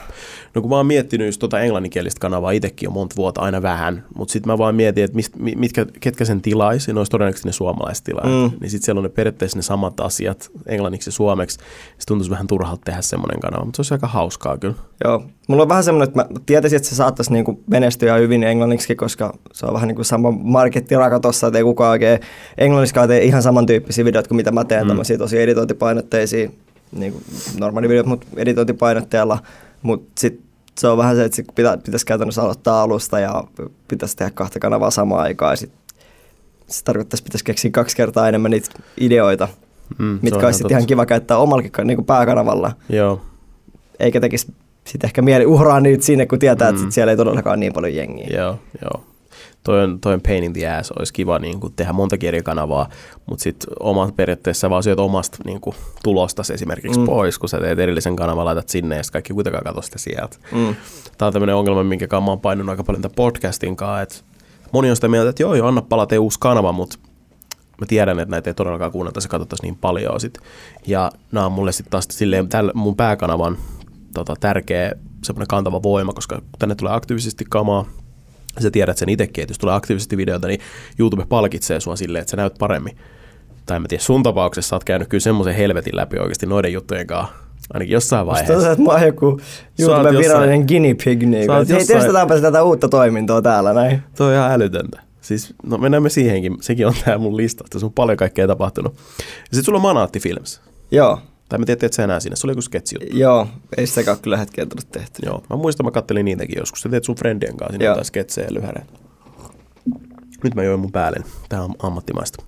No 0.54 0.62
kun 0.62 0.70
mä 0.70 0.76
oon 0.76 0.86
miettinyt 0.86 1.26
just 1.26 1.38
tota 1.38 1.60
englanninkielistä 1.60 2.20
kanavaa 2.20 2.50
itsekin 2.50 2.86
jo 2.86 2.90
monta 2.90 3.16
vuotta 3.16 3.40
aina 3.40 3.62
vähän, 3.62 4.04
mutta 4.16 4.32
sitten 4.32 4.52
mä 4.52 4.58
vaan 4.58 4.74
mietin, 4.74 5.04
että 5.04 5.14
mist, 5.14 5.36
mi- 5.36 5.54
mitkä, 5.56 5.86
ketkä 6.00 6.24
sen 6.24 6.42
tilaisi, 6.42 6.92
ne 6.92 7.00
olisi 7.00 7.10
todennäköisesti 7.10 7.48
ne 7.48 7.52
suomalaiset 7.52 8.04
tilaajat. 8.04 8.52
Mm. 8.52 8.58
Niin 8.60 8.70
sitten 8.70 8.84
siellä 8.84 8.98
on 8.98 9.02
ne 9.02 9.08
periaatteessa 9.08 9.58
ne 9.58 9.62
samat 9.62 10.00
asiat 10.00 10.50
englanniksi 10.66 11.08
ja 11.08 11.12
suomeksi. 11.12 11.58
Se 11.98 12.06
tuntuisi 12.06 12.30
vähän 12.30 12.46
turhalta 12.46 12.82
tehdä 12.84 13.02
semmoinen 13.02 13.40
kanava, 13.40 13.64
mutta 13.64 13.76
se 13.76 13.80
olisi 13.80 13.94
aika 13.94 14.06
hauskaa 14.06 14.58
kyllä. 14.58 14.74
Joo, 15.04 15.22
mulla 15.48 15.62
on 15.62 15.68
vähän 15.68 15.84
semmoinen, 15.84 16.08
että 16.08 16.22
mä 16.22 16.40
tietäisin, 16.46 16.76
että 16.76 16.88
se 16.88 16.94
saattaisi 16.94 17.32
niinku 17.32 17.62
menestyä 17.70 18.16
hyvin 18.16 18.44
englanniksi, 18.44 18.94
koska 18.94 19.34
se 19.52 19.66
on 19.66 19.74
vähän 19.74 19.88
niin 19.88 19.96
kuin 19.96 20.04
sama 20.04 20.30
markettiraka 20.30 21.20
tossa, 21.20 21.46
että 21.46 21.58
ei 21.58 21.64
kukaan 21.64 21.90
oikein 21.90 22.20
englanniskaan 22.58 23.08
tee 23.08 23.24
ihan 23.24 23.42
samantyyppisiä 23.42 24.04
videoita 24.04 24.28
kuin 24.28 24.36
mitä 24.36 24.52
mä 24.52 24.64
teen, 24.64 24.82
mm. 24.82 24.88
tämmöisiä 24.88 25.18
tosi 25.18 25.42
editointipainotteisia, 25.42 26.50
niin 26.92 27.12
kuin 27.12 27.24
normaali 27.58 27.88
videot, 27.88 28.06
mutta 28.06 28.26
editointipainotteella, 28.36 29.38
mutta 29.82 30.20
sitten 30.20 30.46
se 30.78 30.88
on 30.88 30.98
vähän 30.98 31.16
se, 31.16 31.24
että 31.24 31.42
pitä, 31.54 31.78
pitäisi 31.84 32.06
käytännössä 32.06 32.42
aloittaa 32.42 32.82
alusta 32.82 33.18
ja 33.20 33.44
pitäisi 33.88 34.16
tehdä 34.16 34.30
kahta 34.30 34.58
kanavaa 34.58 34.90
samaan 34.90 35.22
aikaan 35.22 35.52
ja 35.52 35.56
sit, 35.56 35.72
se 36.66 36.84
tarkoittaisi, 36.84 37.20
että 37.22 37.28
pitäisi 37.28 37.44
keksiä 37.44 37.70
kaksi 37.70 37.96
kertaa 37.96 38.28
enemmän 38.28 38.50
niitä 38.50 38.70
ideoita, 39.00 39.48
Mm, 39.98 40.18
mitkä 40.22 40.46
olisi 40.46 40.58
totta. 40.62 40.74
ihan 40.76 40.86
kiva 40.86 41.06
käyttää 41.06 41.38
omallakin 41.38 41.72
niin 41.84 41.96
kuin 41.96 42.06
pääkanavalla 42.06 42.72
Joo, 42.88 43.20
eikä 44.00 44.20
tekisi 44.20 44.52
sitten 44.84 45.08
ehkä 45.08 45.22
mieli 45.22 45.46
uhraa 45.46 45.80
niitä 45.80 46.04
sinne, 46.04 46.26
kun 46.26 46.38
tietää, 46.38 46.72
mm. 46.72 46.78
Että 46.78 46.90
siellä 46.94 47.10
ei 47.10 47.16
todellakaan 47.16 47.60
niin 47.60 47.72
paljon 47.72 47.94
jengiä. 47.94 48.26
joo, 48.38 48.58
joo. 48.82 49.04
Toi 49.66 49.84
on, 49.84 50.00
toi 50.00 50.14
on 50.14 50.20
pain 50.20 50.44
in 50.44 50.52
the 50.52 50.68
ass. 50.68 50.90
Olisi 50.92 51.12
kiva 51.12 51.38
niin 51.38 51.60
kuin, 51.60 51.72
tehdä 51.76 51.92
monta 51.92 52.16
eri 52.22 52.42
kanavaa, 52.42 52.88
mutta 53.26 53.42
sitten 53.42 53.68
oma 53.80 54.12
periaatteessa 54.16 54.70
vaan 54.70 54.82
syöt 54.82 54.98
omasta 54.98 55.38
niin 55.44 55.60
kuin, 55.60 55.76
tulostas 56.02 56.50
esimerkiksi 56.50 57.00
Mm. 57.00 57.06
pois, 57.06 57.38
kun 57.38 57.48
sä 57.48 57.58
teet 57.58 57.78
erillisen 57.78 58.16
kanavan, 58.16 58.44
laitat 58.44 58.68
sinne 58.68 58.96
ja 58.96 59.02
kaikki 59.12 59.32
kuitenkaan 59.32 59.64
katso 59.64 59.82
sitä 59.82 59.98
sieltä. 59.98 60.36
Mm. 60.52 60.74
Tämä 61.18 61.26
on 61.26 61.32
tämmöinen 61.32 61.56
ongelma, 61.56 61.84
minkä 61.84 62.20
mä 62.20 62.26
oon 62.26 62.40
painunut 62.40 62.70
aika 62.70 62.84
paljon 62.84 63.02
tämän 63.02 63.14
podcastin 63.14 63.76
kanssa, 63.76 64.00
että 64.02 64.16
moni 64.72 64.90
on 64.90 64.96
sitä 64.96 65.08
mieltä, 65.08 65.30
että 65.30 65.42
joo, 65.42 65.54
joo, 65.54 65.68
anna 65.68 65.82
palaa 65.82 66.06
tee 66.06 66.18
uusi 66.18 66.40
kanava, 66.40 66.72
mutta 66.72 66.98
mä 67.80 67.86
tiedän, 67.86 68.20
että 68.20 68.30
näitä 68.30 68.50
ei 68.50 68.54
todellakaan 68.54 68.92
kuunneltaisi 68.92 69.26
ja 69.26 69.30
katsottaisi 69.30 69.62
niin 69.62 69.76
paljon 69.76 70.20
sit. 70.20 70.38
Ja 70.86 71.12
nämä 71.32 71.46
on 71.46 71.52
mulle 71.52 71.72
sitten 71.72 71.90
taas 71.90 72.08
silleen, 72.10 72.48
tällä 72.48 72.72
mun 72.74 72.96
pääkanavan 72.96 73.56
tota, 74.14 74.34
tärkeä 74.40 74.92
semmoinen 75.24 75.48
kantava 75.48 75.82
voima, 75.82 76.12
koska 76.12 76.42
tänne 76.58 76.74
tulee 76.74 76.92
aktiivisesti 76.92 77.44
kamaa, 77.48 77.84
sä 78.62 78.70
tiedät 78.70 78.98
sen 78.98 79.08
itsekin, 79.08 79.42
että 79.42 79.50
jos 79.50 79.58
tulee 79.58 79.74
aktiivisesti 79.74 80.16
videota, 80.16 80.48
niin 80.48 80.60
YouTube 80.98 81.26
palkitsee 81.28 81.80
sua 81.80 81.96
silleen, 81.96 82.20
että 82.20 82.30
sä 82.30 82.36
näyt 82.36 82.54
paremmin. 82.58 82.96
tai 83.66 83.80
mä 83.80 83.88
tiedä, 83.88 84.02
sun 84.02 84.22
tapauksessa 84.22 84.68
sä 84.68 84.76
oot 84.76 84.84
käynyt 84.84 85.08
kyllä 85.08 85.22
semmoisen 85.22 85.54
helvetin 85.54 85.96
läpi 85.96 86.18
oikeasti 86.18 86.46
noiden 86.46 86.72
juttujen 86.72 87.06
kanssa. 87.06 87.34
Ainakin 87.74 87.92
jossain 87.92 88.26
vaiheessa. 88.26 88.54
Musta 88.54 88.72
että 88.72 88.84
mä 88.84 88.90
oon 88.90 89.02
joku 89.02 89.40
YouTuben 89.78 90.18
virallinen 90.18 90.64
guinea 90.68 90.94
pig. 91.04 91.22
Niin 91.22 91.32
Hei, 91.32 91.58
jossain... 91.58 91.86
testataanpa 91.86 92.40
tätä 92.40 92.62
uutta 92.62 92.88
toimintoa 92.88 93.42
täällä 93.42 93.72
näin. 93.72 94.02
Toi 94.16 94.28
on 94.28 94.34
ihan 94.34 94.52
älytöntä. 94.52 95.02
Siis, 95.20 95.54
no 95.66 95.78
mennään 95.78 96.02
me 96.02 96.08
siihenkin. 96.08 96.56
Sekin 96.60 96.86
on 96.86 96.94
tää 97.04 97.18
mun 97.18 97.36
listasta. 97.36 97.78
Se 97.78 97.86
on 97.86 97.92
paljon 97.92 98.16
kaikkea 98.16 98.46
tapahtunut. 98.46 98.94
Ja 99.18 99.56
sit 99.56 99.64
sulla 99.64 99.76
on 99.76 99.82
Manaatti 99.82 100.20
Films. 100.20 100.60
Joo. 100.90 101.18
Tai 101.48 101.58
mä 101.58 101.66
tiedän, 101.66 101.86
että 101.86 101.96
sä 101.96 102.04
enää 102.04 102.20
siinä. 102.20 102.36
Se 102.36 102.46
oli 102.46 102.50
joku 102.52 102.62
sketsi 102.62 102.96
Joo, 103.12 103.48
ei 103.76 103.86
sitäkään 103.86 104.18
kyllä 104.20 104.36
hetkeä 104.36 104.66
tullut 104.66 104.92
tehty. 104.92 105.22
Joo, 105.26 105.42
mä 105.50 105.56
muistan, 105.56 105.86
mä 105.86 105.90
kattelin 105.90 106.24
niitäkin 106.24 106.58
joskus. 106.58 106.80
Sä 106.80 106.88
teet 106.88 107.04
sun 107.04 107.16
friendien 107.16 107.56
kanssa 107.56 107.72
sinne 107.72 107.84
jotain 107.84 108.04
sketsejä 108.04 108.48
lyhäreitä. 108.50 108.92
Nyt 110.44 110.54
mä 110.54 110.62
join 110.62 110.80
mun 110.80 110.92
päälle. 110.92 111.24
Tää 111.48 111.62
on 111.62 111.74
ammattimaista. 111.78 112.44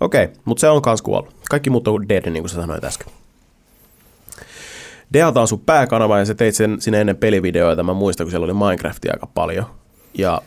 Okei, 0.00 0.24
okay, 0.24 0.36
mutta 0.44 0.60
se 0.60 0.68
on 0.68 0.82
kans 0.82 1.02
kuollut. 1.02 1.34
Kaikki 1.50 1.70
muut 1.70 1.88
on 1.88 2.08
dead, 2.08 2.30
niin 2.30 2.42
kuin 2.42 2.50
sä 2.50 2.56
sanoit 2.56 2.84
äsken. 2.84 3.12
Deata 5.12 5.40
on 5.40 5.48
sun 5.48 5.60
pääkanava 5.60 6.18
ja 6.18 6.24
sä 6.24 6.34
teit 6.34 6.54
sen 6.54 6.80
sinne 6.80 7.00
ennen 7.00 7.16
pelivideoita. 7.16 7.82
Mä 7.82 7.94
muistan, 7.94 8.24
kun 8.26 8.30
siellä 8.30 8.44
oli 8.44 8.54
Minecraftia 8.54 9.12
aika 9.12 9.26
paljon. 9.26 9.66
Ja 10.18 10.42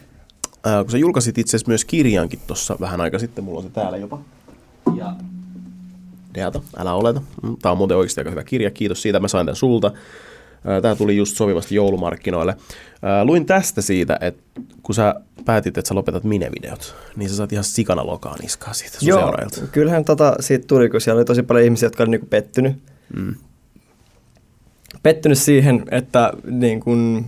äh, 0.67 0.81
kun 0.81 0.91
sä 0.91 0.97
julkaisit 0.97 1.37
itse 1.37 1.57
asiassa 1.57 1.69
myös 1.69 1.85
kirjankin 1.85 2.39
tuossa 2.47 2.77
vähän 2.79 3.01
aika 3.01 3.19
sitten, 3.19 3.43
mulla 3.43 3.59
on 3.59 3.63
se 3.63 3.69
täällä 3.69 3.97
jopa. 3.97 4.19
Ja 4.95 5.13
Deata, 6.37 6.61
älä 6.77 6.93
oleta. 6.93 7.21
Mm, 7.43 7.57
tää 7.61 7.71
on 7.71 7.77
muuten 7.77 7.97
oikeasti 7.97 8.21
aika 8.21 8.29
hyvä 8.29 8.43
kirja, 8.43 8.71
kiitos 8.71 9.01
siitä, 9.01 9.19
mä 9.19 9.27
sain 9.27 9.45
tämän 9.45 9.55
sulta. 9.55 9.91
Tämä 10.81 10.95
tuli 10.95 11.17
just 11.17 11.37
sopivasti 11.37 11.75
joulumarkkinoille. 11.75 12.55
Luin 13.23 13.45
tästä 13.45 13.81
siitä, 13.81 14.17
että 14.21 14.61
kun 14.83 14.95
sä 14.95 15.15
päätit, 15.45 15.77
että 15.77 15.87
sä 15.89 15.95
lopetat 15.95 16.23
minevideot, 16.23 16.95
niin 17.15 17.29
sä 17.29 17.35
saat 17.35 17.51
ihan 17.51 17.63
sikana 17.63 18.05
lokaa 18.05 18.35
niskaa 18.41 18.73
siitä 18.73 18.99
sun 18.99 19.07
Joo, 19.07 19.19
seuraajilta. 19.19 19.61
kyllähän 19.71 20.05
tota 20.05 20.35
siitä 20.39 20.67
tuli, 20.67 20.89
kun 20.89 21.01
siellä 21.01 21.19
oli 21.19 21.25
tosi 21.25 21.43
paljon 21.43 21.65
ihmisiä, 21.65 21.85
jotka 21.85 22.03
oli 22.03 22.11
niinku 22.11 22.27
pettynyt. 22.29 22.75
Mm. 23.15 23.35
Pettynyt 25.03 25.37
siihen, 25.37 25.85
että 25.91 26.33
niin 26.45 26.79
kun, 26.79 27.25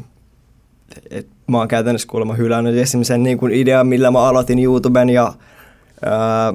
et 1.09 1.27
mä 1.47 1.57
oon 1.57 1.67
käytännössä 1.67 2.07
kuulemma 2.07 2.33
hylännyt 2.33 2.75
esimerkiksi 2.77 3.07
sen 3.07 3.23
niin 3.23 3.37
kun 3.37 3.51
idean, 3.51 3.87
millä 3.87 4.11
mä 4.11 4.19
aloitin 4.27 4.59
YouTuben 4.59 5.09
ja 5.09 5.33
ää, 6.05 6.53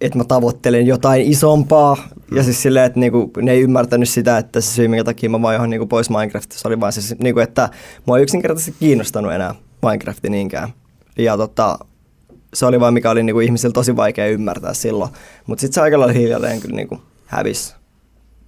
että 0.00 0.18
mä 0.18 0.24
tavoittelen 0.24 0.86
jotain 0.86 1.26
isompaa. 1.26 1.94
Mm. 2.30 2.36
Ja 2.36 2.42
siis 2.42 2.62
silleen, 2.62 2.84
että 2.86 3.00
niinku, 3.00 3.30
ne 3.42 3.52
ei 3.52 3.60
ymmärtänyt 3.60 4.08
sitä, 4.08 4.38
että 4.38 4.60
se 4.60 4.70
syy, 4.74 4.88
minkä 4.88 5.04
takia 5.04 5.30
mä 5.30 5.42
vaihoin 5.42 5.70
niinku 5.70 5.86
pois 5.86 6.10
Minecraftista, 6.10 6.68
oli 6.68 6.80
vaan 6.80 6.92
se, 6.92 7.16
niinku, 7.18 7.40
että 7.40 7.68
mua 8.06 8.16
ei 8.16 8.22
yksinkertaisesti 8.22 8.74
kiinnostanut 8.80 9.32
enää 9.32 9.54
Minecrafti 9.82 10.30
niinkään. 10.30 10.68
Ja 11.18 11.36
tota, 11.36 11.78
se 12.54 12.66
oli 12.66 12.80
vaan 12.80 12.94
mikä 12.94 13.10
oli 13.10 13.22
niinku 13.22 13.40
ihmisillä 13.40 13.72
tosi 13.72 13.96
vaikea 13.96 14.26
ymmärtää 14.26 14.74
silloin. 14.74 15.10
Mutta 15.46 15.60
sitten 15.60 15.74
se 15.74 15.80
aika 15.80 15.98
lailla 16.00 16.14
hiljalleen 16.14 16.60
kyllä 16.60 16.76
niinku 16.76 17.00
hävisi. 17.26 17.74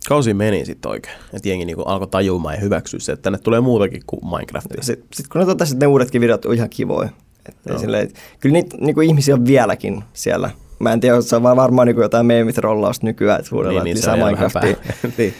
Kausi 0.09 0.35
meni 0.35 0.64
sitten 0.64 0.90
oikein. 0.90 1.14
Että 1.33 1.49
jengi 1.49 1.64
niinku 1.64 1.83
alkoi 1.83 2.09
tajumaan 2.09 2.55
ja 2.55 2.61
hyväksyä 2.61 3.00
se, 3.00 3.12
että 3.12 3.23
tänne 3.23 3.38
tulee 3.38 3.61
muutakin 3.61 4.02
kuin 4.07 4.21
Minecraftia. 4.25 4.83
Sitten 4.83 5.09
sit 5.12 5.28
kun 5.28 5.40
ne 5.40 5.47
totesit, 5.47 5.78
ne 5.78 5.87
uudetkin 5.87 6.21
videot 6.21 6.45
on 6.45 6.55
ihan 6.55 6.71
kivoja. 6.71 7.09
Että 7.49 7.78
silleen, 7.78 8.11
kyllä 8.40 8.52
niitä 8.52 8.76
niinku 8.81 9.00
ihmisiä 9.00 9.35
on 9.35 9.47
vieläkin 9.47 10.05
siellä 10.12 10.50
Mä 10.79 10.93
en 10.93 11.01
tiedä, 11.01 11.21
se 11.21 11.37
on 11.37 11.43
varmaan 11.43 11.87
niin 11.87 11.97
jotain 11.97 12.27
meemit 12.27 12.59
rollausta 12.59 13.07
nykyään, 13.07 13.39
että 13.39 13.51
huudellaan 13.53 13.85
niin, 13.85 13.95
niin, 13.95 13.97
lisää 13.97 14.17
Minecraftia. 14.17 14.77
niin. 15.19 15.35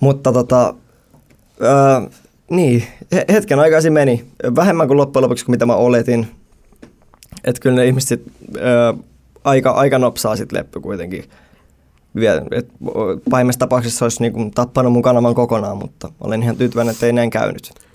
Mutta 0.00 0.32
tota, 0.32 0.74
äh, 1.64 2.10
niin, 2.50 2.84
hetken 3.32 3.58
aikaa 3.58 3.80
se 3.80 3.90
meni. 3.90 4.24
Vähemmän 4.56 4.86
kuin 4.88 4.96
loppujen 4.96 5.22
lopuksi 5.22 5.44
kuin 5.44 5.52
mitä 5.52 5.66
mä 5.66 5.74
oletin. 5.74 6.26
Että 7.44 7.60
kyllä 7.60 7.76
ne 7.76 7.86
ihmiset 7.86 8.22
äh, 8.56 8.98
aika, 9.44 9.70
aika 9.70 9.98
nopsaa 9.98 10.36
sitten 10.36 10.58
leppy 10.58 10.80
kuitenkin. 10.80 11.24
Et 12.52 12.68
pahimmassa 13.30 13.58
tapauksessa 13.58 14.04
olisi 14.04 14.22
niin 14.22 14.50
tappanut 14.50 14.92
mun 14.92 15.02
kanavan 15.02 15.34
kokonaan, 15.34 15.76
mutta 15.76 16.12
olen 16.20 16.42
ihan 16.42 16.56
tyytyväinen, 16.56 16.92
että 16.92 17.06
ei 17.06 17.12
näin 17.12 17.30
käynyt. 17.30 17.85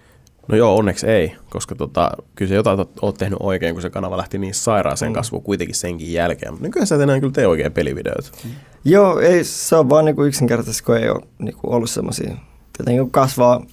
No 0.48 0.58
joo, 0.58 0.76
onneksi 0.76 1.08
ei, 1.08 1.36
koska 1.50 1.76
tota, 1.76 2.12
kyllä 2.36 2.50
se 2.50 2.56
jotain 2.56 2.80
oot 3.02 3.18
tehnyt 3.18 3.40
oikein, 3.40 3.76
kun 3.76 3.82
se 3.82 3.90
kanava 3.90 4.18
lähti 4.18 4.38
niin 4.38 4.54
sairaaseen 4.54 5.12
mm. 5.12 5.14
kasvuun 5.14 5.44
kuitenkin 5.44 5.76
senkin 5.76 6.14
jälkeen. 6.14 6.54
Mutta 6.54 6.68
nykyään 6.68 6.88
sä 6.88 6.96
et 6.96 7.02
enää 7.02 7.20
kyllä 7.20 7.34
tee 7.34 7.48
oikein 7.48 7.72
pelivideoita. 7.72 8.32
Joo, 8.86 9.20
ei, 9.20 9.44
se 9.44 9.76
on 9.76 9.90
vaan 9.90 10.06
niinku 10.06 10.24
yksinkertaisesti, 10.24 10.84
kun 10.84 10.98
ei 10.98 11.10
ole 11.10 11.22
niinku 11.40 11.74
ollut 11.74 11.90
semmoisia 11.90 12.38
jotenkin 12.80 13.04
kun 13.04 13.12
kasvaa 13.12 13.66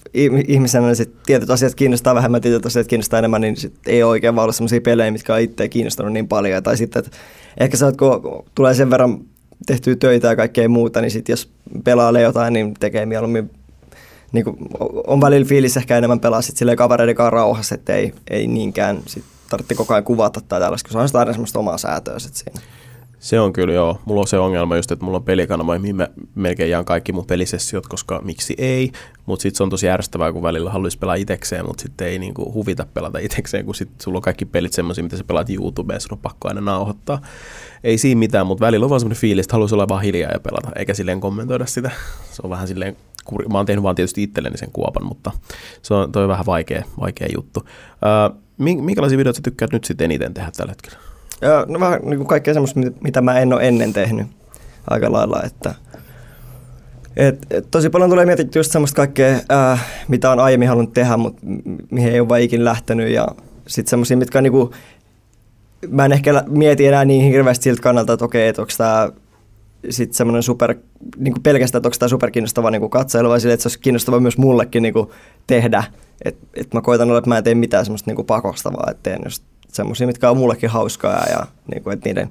ihmisenä, 0.47 0.85
niin 0.85 0.95
sit 0.95 1.23
tietyt 1.25 1.49
asiat 1.49 1.75
kiinnostaa 1.75 2.15
vähemmän, 2.15 2.41
tietyt 2.41 2.65
asiat 2.65 2.87
kiinnostaa 2.87 3.19
enemmän, 3.19 3.41
niin 3.41 3.57
sit 3.57 3.73
ei 3.87 4.03
oikein 4.03 4.35
vaan 4.35 4.45
ole 4.45 4.53
sellaisia 4.53 4.81
pelejä, 4.81 5.11
mitkä 5.11 5.33
on 5.33 5.39
itse 5.39 5.69
kiinnostanut 5.69 6.13
niin 6.13 6.27
paljon. 6.27 6.63
Tai 6.63 6.77
sitten, 6.77 6.99
että 6.99 7.17
ehkä 7.59 7.77
sä 7.77 7.91
kun 7.99 8.45
tulee 8.55 8.73
sen 8.73 8.89
verran 8.89 9.19
tehtyä 9.65 9.95
töitä 9.95 10.27
ja 10.27 10.35
kaikkea 10.35 10.69
muuta, 10.69 11.01
niin 11.01 11.11
sit 11.11 11.29
jos 11.29 11.51
pelaa 11.83 12.19
jotain, 12.19 12.53
niin 12.53 12.73
tekee 12.79 13.05
mieluummin 13.05 13.49
niin 14.31 14.43
kuin, 14.43 14.57
on 15.07 15.21
välillä 15.21 15.45
fiilis 15.45 15.77
ehkä 15.77 15.97
enemmän 15.97 16.19
pelaa 16.19 16.41
sit 16.41 16.57
silleen 16.57 16.77
kavereiden 16.77 17.15
kanssa 17.15 17.29
rauhassa, 17.29 17.75
että 17.75 17.95
ei, 17.95 18.13
ei 18.29 18.47
niinkään 18.47 18.99
sit 19.05 19.23
tarvitse 19.49 19.75
koko 19.75 19.93
aina 19.93 20.05
kuvata 20.05 20.41
tai 20.41 20.59
tällaista, 20.59 20.87
kun 20.87 20.93
se 20.93 20.99
on 20.99 21.07
sitä 21.07 21.19
aina 21.19 21.31
semmoista 21.31 21.59
omaa 21.59 21.77
säätöä 21.77 22.19
sit 22.19 22.35
siinä. 22.35 22.61
Se 23.19 23.39
on 23.39 23.53
kyllä 23.53 23.73
joo. 23.73 23.99
Mulla 24.05 24.21
on 24.21 24.27
se 24.27 24.39
ongelma 24.39 24.75
just, 24.75 24.91
että 24.91 25.05
mulla 25.05 25.17
on 25.17 25.23
pelikanava, 25.23 25.79
mihin 25.79 25.95
mä 25.95 26.07
melkein 26.35 26.69
jaan 26.69 26.85
kaikki 26.85 27.11
mun 27.11 27.25
pelisessiot, 27.25 27.87
koska 27.87 28.21
miksi 28.23 28.55
ei. 28.57 28.91
Mutta 29.25 29.43
sitten 29.43 29.57
se 29.57 29.63
on 29.63 29.69
tosi 29.69 29.85
järjestävää, 29.85 30.33
kun 30.33 30.43
välillä 30.43 30.71
haluaisi 30.71 30.97
pelaa 30.97 31.15
itekseen, 31.15 31.65
mutta 31.65 31.81
sitten 31.81 32.07
ei 32.07 32.19
niinku 32.19 32.53
huvita 32.53 32.85
pelata 32.93 33.19
itekseen, 33.19 33.65
kun 33.65 33.75
sit 33.75 33.89
sulla 34.01 34.17
on 34.17 34.21
kaikki 34.21 34.45
pelit 34.45 34.73
semmoisia, 34.73 35.03
mitä 35.03 35.17
sä 35.17 35.23
pelaat 35.23 35.49
YouTubeen, 35.49 36.01
sun 36.01 36.11
on 36.11 36.17
pakko 36.17 36.47
aina 36.47 36.61
nauhoittaa. 36.61 37.21
Ei 37.83 37.97
siinä 37.97 38.19
mitään, 38.19 38.47
mutta 38.47 38.65
välillä 38.65 38.83
on 38.83 38.89
vaan 38.89 38.99
semmoinen 38.99 39.21
fiilis, 39.21 39.45
että 39.45 39.53
haluaisi 39.53 39.75
olla 39.75 39.87
vaan 39.87 40.03
hiljaa 40.03 40.31
ja 40.31 40.39
pelata, 40.39 40.71
eikä 40.75 40.93
silleen 40.93 41.21
kommentoida 41.21 41.65
sitä. 41.65 41.91
Se 42.31 42.41
on 42.43 42.49
vähän 42.49 42.67
silleen 42.67 42.97
kuri. 43.25 43.47
Mä 43.47 43.57
oon 43.57 43.65
tehnyt 43.65 43.83
vaan 43.83 43.95
tietysti 43.95 44.23
itselleni 44.23 44.57
sen 44.57 44.71
kuopan, 44.73 45.05
mutta 45.05 45.31
se 45.81 45.93
on 45.93 46.11
toi 46.11 46.27
vähän 46.27 46.45
vaikea, 46.45 46.83
vaikea 46.99 47.27
juttu. 47.35 47.63
Öö, 48.05 48.39
minkälaisia 48.57 49.17
videoita 49.17 49.37
sä 49.37 49.41
tykkäät 49.43 49.71
nyt 49.73 49.83
sitten 49.83 50.05
eniten 50.05 50.33
tehdä 50.33 50.51
tällä 50.57 50.71
hetkellä? 50.71 50.97
Ja, 51.41 51.65
no 51.67 51.79
vähän 51.79 51.99
niin 52.03 52.17
kuin 52.17 52.27
kaikkea 52.27 52.53
semmoista, 52.53 52.79
mitä 53.01 53.21
mä 53.21 53.39
en 53.39 53.53
ole 53.53 53.67
ennen 53.67 53.93
tehnyt 53.93 54.27
aika 54.87 55.11
lailla, 55.11 55.41
että 55.45 55.75
et, 57.17 57.45
et, 57.49 57.71
tosi 57.71 57.89
paljon 57.89 58.09
tulee 58.09 58.25
mietitty 58.25 58.59
just 58.59 58.71
semmoista 58.71 58.95
kaikkea, 58.95 59.39
äh, 59.51 59.85
mitä 60.07 60.31
on 60.31 60.39
aiemmin 60.39 60.69
halunnut 60.69 60.93
tehdä, 60.93 61.17
mutta 61.17 61.41
mihin 61.91 62.13
ei 62.13 62.19
ole 62.19 62.29
vaan 62.29 62.41
ikinä 62.41 62.63
lähtenyt 62.63 63.09
ja 63.09 63.27
sitten 63.67 63.89
semmoisia, 63.89 64.17
mitkä 64.17 64.37
on 64.39 64.43
niinku, 64.43 64.73
mä 65.89 66.05
en 66.05 66.11
ehkä 66.11 66.43
mieti 66.47 66.87
enää 66.87 67.05
niin 67.05 67.31
hirveästi 67.31 67.63
siltä 67.63 67.81
kannalta, 67.81 68.13
että 68.13 68.25
okei, 68.25 68.47
että 68.47 68.61
onko 68.61 68.73
tämä 68.77 69.09
sitten 69.89 70.17
semmoinen 70.17 70.43
super, 70.43 70.75
niin 71.17 71.33
kuin 71.33 71.43
pelkästään, 71.43 71.79
että 71.79 71.87
onko 71.87 71.97
tämä 71.99 72.09
super 72.09 72.31
kiinnostava 72.31 72.71
niin 72.71 72.89
katselu, 72.89 73.29
vai 73.29 73.41
sille, 73.41 73.53
että 73.53 73.61
se 73.63 73.67
olisi 73.67 73.79
kiinnostava 73.79 74.19
myös 74.19 74.37
mullekin 74.37 74.83
niin 74.83 74.93
kuin 74.93 75.09
tehdä. 75.47 75.83
Että 76.25 76.47
et 76.53 76.73
mä 76.73 76.81
koitan 76.81 77.09
olla, 77.09 77.17
että 77.17 77.29
mä 77.29 77.37
en 77.37 77.43
tee 77.43 77.55
mitään 77.55 77.85
semmoista 77.85 78.09
niin 78.09 78.15
kuin 78.15 78.25
pakostavaa, 78.25 78.87
että 78.91 79.03
teen 79.03 79.21
just 79.23 79.43
semmoisia, 79.67 80.07
mitkä 80.07 80.29
on 80.29 80.37
mullekin 80.37 80.69
hauskaa 80.69 81.25
ja, 81.29 81.45
niin 81.71 81.83
kuin, 81.83 81.93
että 81.93 82.09
niiden 82.09 82.29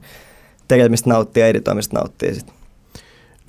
tekemistä 0.68 1.10
nauttii 1.10 1.40
ja 1.40 1.46
editoimista 1.46 1.96
nauttii 1.96 2.34
sitten. 2.34 2.54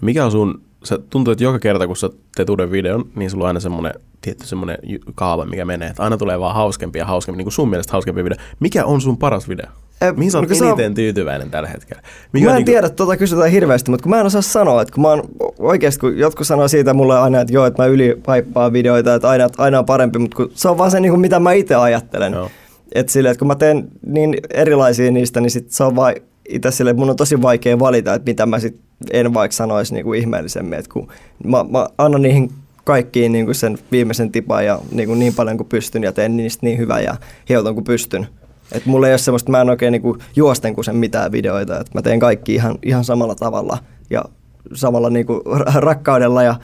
Mikä 0.02 0.26
on 0.26 0.32
sun, 0.32 0.62
se 0.84 0.98
tuntuu, 1.10 1.32
että 1.32 1.44
joka 1.44 1.60
kerta 1.60 1.88
kun 1.88 1.98
sä 1.98 2.10
teet 2.36 2.50
uuden 2.50 2.72
videon, 2.72 3.06
niin 3.16 3.30
sulla 3.30 3.44
on 3.44 3.48
aina 3.48 3.60
semmoinen 3.60 3.94
tietty 4.22 4.46
semmoinen 4.46 4.78
kaava, 5.16 5.46
mikä 5.46 5.66
menee, 5.66 5.90
että 5.90 6.04
aina 6.04 6.18
tulee 6.18 6.40
vaan 6.40 6.56
hauskempi 6.56 7.00
ja 7.00 7.06
hauskempi, 7.06 7.38
niin 7.38 7.46
kuin 7.46 7.54
sun 7.54 7.70
mielestä 7.70 7.92
hauskempi 7.92 8.24
video. 8.24 8.38
Mikä 8.60 8.86
on 8.86 9.02
sun 9.02 9.18
paras 9.18 9.50
video? 9.50 9.72
Mihin 10.16 10.32
sä 10.32 10.40
oot 10.40 10.50
no, 10.50 10.68
eniten 10.68 10.86
on... 10.86 10.94
tyytyväinen 10.94 11.52
tällä 11.52 11.70
hetkellä? 11.70 12.02
Mikä 12.34 12.46
mä 12.46 12.52
en 12.52 12.56
niin 12.56 12.66
tiedä, 12.66 12.90
tuota 12.90 13.18
kysytään 13.18 13.52
hirveästi, 13.52 13.92
mutta 13.92 14.04
kun 14.04 14.10
mä 14.10 14.20
en 14.20 14.26
osaa 14.26 14.42
sanoa, 14.42 14.82
että 14.82 14.94
kun 14.94 15.02
mä 15.02 15.08
oon 15.08 15.24
oikeasti, 15.60 16.00
kun 16.00 16.18
jotkut 16.18 16.48
sanoo 16.48 16.68
siitä 16.68 16.94
mulle 16.94 17.20
aina, 17.20 17.42
että 17.42 17.54
joo, 17.54 17.66
että 17.66 17.84
mä 17.84 17.88
ylipaippaan 17.88 18.74
videoita, 18.74 19.16
että 19.16 19.30
aina, 19.30 19.50
aina 19.58 19.80
on 19.80 19.86
parempi, 19.86 20.20
mutta 20.20 20.38
kun 20.38 20.52
se 20.54 20.70
on 20.70 20.78
vaan 20.78 20.92
se, 20.92 21.00
niin 21.00 21.12
kuin, 21.12 21.22
mitä 21.22 21.40
mä 21.40 21.54
itse 21.54 21.76
ajattelen. 21.76 22.34
Joo. 22.34 22.50
Että 22.96 23.12
sille, 23.12 23.30
että 23.30 23.40
kun 23.40 23.48
mä 23.48 23.56
teen 23.56 23.88
niin 24.06 24.36
erilaisia 24.54 25.12
niistä, 25.12 25.42
niin 25.42 25.52
sit 25.52 25.72
se 25.72 25.84
on 25.84 25.96
vaan 25.96 26.16
itse 26.50 26.72
sille, 26.72 26.90
että 26.92 27.00
mun 27.00 27.10
on 27.10 27.16
tosi 27.16 27.42
vaikea 27.42 27.80
valita, 27.80 28.14
että 28.14 28.30
mitä 28.30 28.46
mä 28.46 28.60
sit 28.60 28.80
en 29.12 29.34
vaikka 29.34 29.56
sanoisi 29.56 29.94
niin 29.94 30.04
kuin 30.04 30.20
ihmeellisemmin, 30.20 30.80
että 30.80 30.92
kun 30.94 31.08
mä, 31.44 31.66
mä 31.70 31.88
annan 31.98 32.22
niihin 32.22 32.52
kaikkiin 32.84 33.32
niin 33.32 33.46
kuin 33.46 33.56
sen 33.56 33.78
viimeisen 33.92 34.32
tipan 34.32 34.66
ja 34.66 34.80
niin, 34.92 35.08
kuin 35.08 35.20
niin 35.20 35.34
paljon 35.34 35.58
kuin 35.58 35.68
pystyn 35.68 36.04
ja 36.04 36.12
teen 36.12 36.38
niistä 36.38 36.66
niin 36.66 36.78
hyvää 36.78 37.02
ja 37.02 37.16
hioton 37.50 37.74
kuin 37.74 37.84
pystyn. 37.84 38.28
Et 38.72 38.86
mulla 38.86 39.08
ei 39.08 39.14
ole 39.14 39.18
semmoista, 39.18 39.52
mä 39.52 39.62
en 39.62 39.70
oikein 39.70 39.92
niinku 39.92 40.18
juosten 40.36 40.76
kuin 40.76 40.86
sen 40.86 40.96
mitään 40.96 41.32
videoita, 41.32 41.80
että 41.80 41.92
mä 41.94 42.02
teen 42.02 42.20
kaikki 42.20 42.56
ihan, 42.56 42.78
ihan 42.84 43.06
samalla 43.06 43.36
tavalla 43.36 43.78
ja 44.10 44.26
samalla 44.74 45.10
niinku 45.10 45.44
rakkaudella 45.76 46.44
ja 46.44 46.56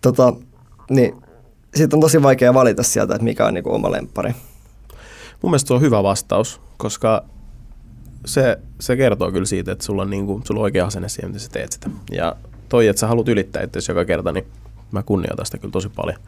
tota, 0.00 0.32
niin 0.90 1.14
siitä 1.74 1.96
on 1.96 2.00
tosi 2.00 2.22
vaikea 2.22 2.54
valita 2.54 2.82
sieltä, 2.82 3.14
että 3.14 3.24
mikä 3.24 3.46
on 3.46 3.54
niinku 3.54 3.74
oma 3.74 3.90
lemppari. 3.90 4.34
Mun 5.42 5.50
mielestä 5.50 5.68
se 5.68 5.74
on 5.74 5.80
hyvä 5.80 6.02
vastaus, 6.02 6.60
koska 6.76 7.24
se, 8.26 8.58
se 8.80 8.96
kertoo 8.96 9.32
kyllä 9.32 9.46
siitä, 9.46 9.72
että 9.72 9.84
sulla 9.84 10.02
on, 10.02 10.10
niinku, 10.10 10.40
sulla 10.44 10.60
on 10.60 10.64
oikea 10.64 10.86
asenne 10.86 11.08
siihen, 11.08 11.30
miten 11.30 11.40
sä 11.40 11.50
teet 11.50 11.72
sitä. 11.72 11.90
Ja 12.12 12.36
toi, 12.68 12.88
että 12.88 13.00
sä 13.00 13.06
haluat 13.06 13.28
ylittää 13.28 13.62
itse 13.62 13.92
joka 13.92 14.04
kerta, 14.04 14.32
niin 14.32 14.44
mä 14.92 15.02
kunnioitan 15.02 15.46
sitä 15.46 15.58
kyllä 15.58 15.72
tosi 15.72 15.88
paljon 15.88 16.18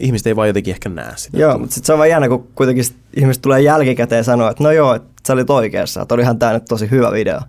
ihmiset 0.00 0.26
ei 0.26 0.36
vaan 0.36 0.48
jotenkin 0.48 0.74
ehkä 0.74 0.88
näe 0.88 1.12
sitä. 1.16 1.38
Joo, 1.38 1.58
mutta 1.58 1.74
sitten 1.74 1.86
se 1.86 1.92
on 1.92 1.98
vaan 1.98 2.10
jännä, 2.10 2.28
kun 2.28 2.48
kuitenkin 2.54 2.84
ihmiset 3.16 3.42
tulee 3.42 3.60
jälkikäteen 3.60 4.24
sanoa, 4.24 4.50
että 4.50 4.62
no 4.64 4.70
joo, 4.70 4.94
että 4.94 5.10
sä 5.26 5.32
olit 5.32 5.50
oikeassa, 5.50 6.02
että 6.02 6.14
olihan 6.14 6.38
tämä 6.38 6.52
nyt 6.52 6.64
tosi 6.64 6.90
hyvä 6.90 7.12
video. 7.12 7.40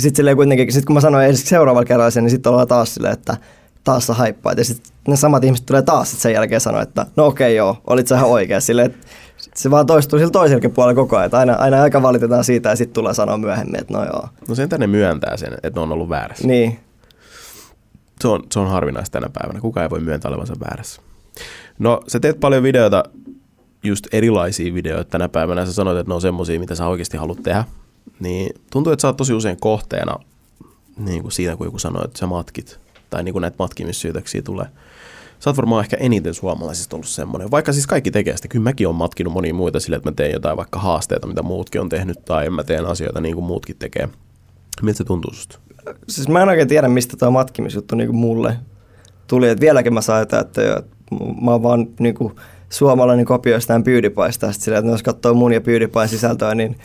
sitten 0.00 0.16
silleen 0.16 0.36
kuitenkin, 0.36 0.72
sit 0.72 0.84
kun 0.84 0.94
mä 0.94 1.00
sanoin 1.00 1.26
ensin 1.26 1.46
seuraavalla 1.46 1.86
kerralla 1.86 2.10
sen, 2.10 2.24
niin 2.24 2.30
sitten 2.30 2.52
ollaan 2.52 2.68
taas 2.68 2.94
silleen, 2.94 3.14
että 3.14 3.36
taas 3.84 4.06
sä 4.06 4.14
haippaat. 4.14 4.58
Ja 4.58 4.64
sitten 4.64 4.92
ne 5.08 5.16
samat 5.16 5.44
ihmiset 5.44 5.66
tulee 5.66 5.82
taas 5.82 6.10
sit 6.10 6.20
sen 6.20 6.32
jälkeen 6.32 6.60
sanoa, 6.60 6.82
että 6.82 7.06
no 7.16 7.26
okei 7.26 7.46
okay, 7.46 7.56
joo, 7.56 7.76
olit 7.86 8.06
sä 8.06 8.14
ihan 8.14 8.30
oikea. 8.30 8.60
Silleen, 8.60 8.86
että 8.86 9.06
se 9.54 9.70
vaan 9.70 9.86
toistuu 9.86 10.18
sillä 10.18 10.30
toisellakin 10.30 10.70
puolella 10.70 10.94
koko 10.94 11.16
ajan. 11.16 11.34
Aina, 11.34 11.54
aina 11.54 11.82
aika 11.82 12.02
valitetaan 12.02 12.44
siitä 12.44 12.68
ja 12.68 12.76
sitten 12.76 12.94
tulee 12.94 13.14
sanoa 13.14 13.38
myöhemmin, 13.38 13.80
että 13.80 13.94
no 13.94 14.04
joo. 14.04 14.28
No 14.48 14.54
sen 14.54 14.68
tänne 14.68 14.86
myöntää 14.86 15.36
sen, 15.36 15.52
että 15.52 15.80
ne 15.80 15.80
on 15.80 15.92
ollut 15.92 16.08
väärässä. 16.08 16.48
Niin. 16.48 16.80
Se 18.20 18.28
on, 18.28 18.42
se 18.52 18.60
on 18.60 18.68
harvinaista 18.68 19.20
tänä 19.20 19.30
päivänä. 19.32 19.60
Kuka 19.60 19.82
ei 19.82 19.90
voi 19.90 20.00
myöntää 20.00 20.28
olevansa 20.28 20.54
väärässä. 20.60 21.02
No, 21.78 22.00
sä 22.08 22.20
teet 22.20 22.40
paljon 22.40 22.62
videoita, 22.62 23.04
just 23.82 24.06
erilaisia 24.12 24.74
videoita 24.74 25.10
tänä 25.10 25.28
päivänä. 25.28 25.66
Sä 25.66 25.72
sanoit, 25.72 25.98
että 25.98 26.10
ne 26.10 26.14
on 26.14 26.20
semmosia, 26.20 26.60
mitä 26.60 26.74
sä 26.74 26.86
oikeasti 26.86 27.16
haluat 27.16 27.42
tehdä. 27.42 27.64
Niin 28.20 28.54
tuntuu, 28.70 28.92
että 28.92 29.00
sä 29.00 29.08
oot 29.08 29.16
tosi 29.16 29.32
usein 29.32 29.56
kohteena 29.60 30.16
niin 30.96 31.22
kuin 31.22 31.32
siitä, 31.32 31.56
kun 31.56 31.66
joku 31.66 31.78
sanoo, 31.78 32.04
että 32.04 32.18
sä 32.18 32.26
matkit. 32.26 32.78
Tai 33.10 33.22
niin 33.22 33.32
kuin 33.32 33.42
näitä 33.42 33.56
matkimissyytöksiä 33.58 34.42
tulee. 34.42 34.66
Sä 35.40 35.50
oot 35.50 35.56
varmaan 35.56 35.84
ehkä 35.84 35.96
eniten 35.96 36.34
suomalaisista 36.34 36.96
ollut 36.96 37.08
semmoinen. 37.08 37.50
Vaikka 37.50 37.72
siis 37.72 37.86
kaikki 37.86 38.10
tekee 38.10 38.36
sitä. 38.36 38.48
Kyllä 38.48 38.62
mäkin 38.62 38.86
olen 38.86 38.96
matkinut 38.96 39.32
monia 39.32 39.54
muita 39.54 39.80
sille, 39.80 39.96
että 39.96 40.10
mä 40.10 40.14
teen 40.14 40.32
jotain 40.32 40.56
vaikka 40.56 40.78
haasteita, 40.78 41.26
mitä 41.26 41.42
muutkin 41.42 41.80
on 41.80 41.88
tehnyt. 41.88 42.24
Tai 42.24 42.50
mä 42.50 42.64
teen 42.64 42.86
asioita 42.86 43.20
niin 43.20 43.34
kuin 43.34 43.44
muutkin 43.44 43.76
tekee. 43.78 44.08
Miltä 44.82 44.98
se 44.98 45.04
tuntuu 45.04 45.34
susta? 45.34 45.58
Siis 46.08 46.28
mä 46.28 46.42
en 46.42 46.48
oikein 46.48 46.68
tiedä, 46.68 46.88
mistä 46.88 47.16
tuo 47.16 47.30
matkimisjuttu 47.30 47.94
niin 47.94 48.08
kuin 48.08 48.16
mulle 48.16 48.56
tuli. 49.26 49.48
Että 49.48 49.60
vieläkin 49.60 49.94
mä 49.94 50.00
saan 50.00 50.22
että, 50.22 50.40
että 50.40 50.82
mä 51.42 51.50
oon 51.50 51.62
vaan 51.62 51.86
niin 52.00 52.14
kuin, 52.14 52.32
suomalainen 52.72 53.26
kopio 53.26 53.52
jostain 53.52 53.84
PewDiePiesta. 53.84 54.52
Sillä, 54.52 54.78
että 54.78 54.90
jos 54.90 55.02
katsoo 55.02 55.34
mun 55.34 55.52
ja 55.52 55.60
PewDiePien 55.60 56.08
sisältöä, 56.08 56.54
niin 56.54 56.76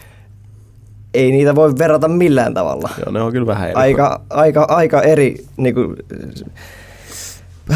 ei 1.13 1.31
niitä 1.31 1.55
voi 1.55 1.73
verrata 1.77 2.07
millään 2.07 2.53
tavalla. 2.53 2.89
Joo, 3.05 3.11
ne 3.11 3.21
on 3.21 3.31
kyllä 3.31 3.47
vähän 3.47 3.69
eri. 3.69 3.75
Aika, 3.75 4.21
aika, 4.29 4.65
aika 4.69 5.01
eri, 5.01 5.35
niin 5.57 5.75
kuin, 5.75 5.95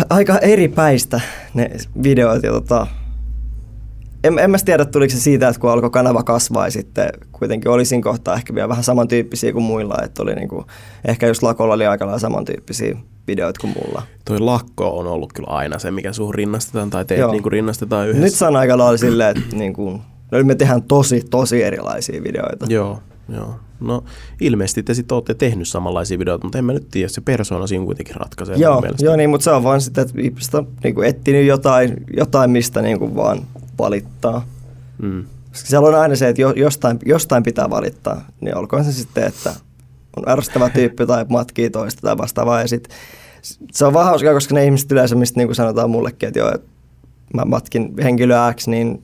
aika 0.09 0.37
eri 0.37 0.67
päistä 0.67 1.21
ne 1.53 1.71
videot. 2.03 2.43
Ja 2.43 2.51
tota, 2.51 2.87
en, 4.23 4.39
en 4.39 4.51
mä 4.51 4.57
tiedä, 4.65 4.85
tuliko 4.85 5.11
se 5.11 5.19
siitä, 5.19 5.47
että 5.47 5.61
kun 5.61 5.71
alkoi 5.71 5.89
kanava 5.89 6.23
kasvaa 6.23 6.67
ja 6.67 6.71
sitten 6.71 7.09
kuitenkin 7.31 7.71
olisin 7.71 8.01
kohtaa 8.01 8.35
ehkä 8.35 8.55
vielä 8.55 8.69
vähän 8.69 8.83
samantyyppisiä 8.83 9.53
kuin 9.53 9.63
muilla, 9.63 9.97
että 10.03 10.23
oli 10.23 10.35
niinku, 10.35 10.65
ehkä 11.05 11.27
just 11.27 11.43
lakolla 11.43 11.73
oli 11.73 11.85
aika 11.85 12.05
lailla 12.05 12.19
samantyyppisiä 12.19 12.97
videoita 13.27 13.61
kuin 13.61 13.73
mulla. 13.83 14.01
Toi 14.25 14.39
lakko 14.39 14.99
on 14.99 15.07
ollut 15.07 15.33
kyllä 15.33 15.49
aina 15.49 15.79
se, 15.79 15.91
mikä 15.91 16.13
suhun 16.13 16.35
rinnastetaan 16.35 16.89
tai 16.89 17.05
teet 17.05 17.31
niinku 17.31 17.49
rinnastetaan 17.49 18.07
yhdessä. 18.07 18.25
Nyt 18.25 18.33
se 18.33 18.45
on 18.45 18.55
aika 18.55 18.77
lailla 18.77 18.97
silleen, 18.97 19.37
että 19.37 19.55
niinku, 19.55 20.01
no 20.31 20.43
me 20.43 20.55
tehdään 20.55 20.83
tosi, 20.83 21.23
tosi 21.29 21.63
erilaisia 21.63 22.23
videoita. 22.23 22.65
Joo, 22.69 22.99
joo. 23.29 23.55
No 23.79 24.03
ilmeisesti 24.41 24.83
te 24.83 24.93
sitten 24.93 25.15
olette 25.15 25.33
tehnyt 25.33 25.67
samanlaisia 25.67 26.19
videoita, 26.19 26.45
mutta 26.45 26.57
en 26.57 26.65
mä 26.65 26.73
nyt 26.73 26.87
tiedä, 26.91 27.07
se 27.07 27.21
persoona 27.21 27.67
siinä 27.67 27.85
kuitenkin 27.85 28.15
ratkaisee. 28.15 28.55
Joo, 28.55 28.83
joo 28.99 29.15
niin, 29.15 29.29
mutta 29.29 29.43
se 29.43 29.51
on 29.51 29.63
vaan 29.63 29.81
sitä, 29.81 30.01
että 30.01 30.21
ihmiset 30.21 30.55
on 30.55 30.67
niin 30.83 31.03
etsinyt 31.03 31.45
jotain, 31.45 32.03
jotain, 32.17 32.49
mistä 32.49 32.81
niin 32.81 32.99
kuin 32.99 33.15
vaan 33.15 33.41
valittaa. 33.77 34.45
Mm. 35.01 35.25
Siellä 35.53 35.87
on 35.87 35.95
aina 35.95 36.15
se, 36.15 36.29
että 36.29 36.41
jostain, 36.55 36.99
jostain 37.05 37.43
pitää 37.43 37.69
valittaa, 37.69 38.25
niin 38.41 38.57
olkoon 38.57 38.83
se 38.83 38.91
sitten, 38.91 39.23
että 39.23 39.53
on 40.17 40.29
ärsyttävä 40.29 40.69
tyyppi 40.69 41.05
tai 41.05 41.25
matkii 41.29 41.69
toista 41.69 42.01
tai 42.01 42.17
vastaavaa. 42.17 42.61
Ja 42.61 42.67
sit, 42.67 42.89
se 43.71 43.85
on 43.85 43.93
vähän 43.93 44.05
hauskaa, 44.05 44.33
koska 44.33 44.55
ne 44.55 44.65
ihmiset 44.65 44.91
yleensä, 44.91 45.15
mistä 45.15 45.39
niin 45.39 45.47
kuin 45.47 45.55
sanotaan 45.55 45.89
mullekin, 45.89 46.27
että 46.27 46.39
joo, 46.39 46.51
että 46.55 46.67
mä 47.33 47.45
matkin 47.45 47.93
henkilö 48.03 48.35
X, 48.53 48.67
niin 48.67 49.01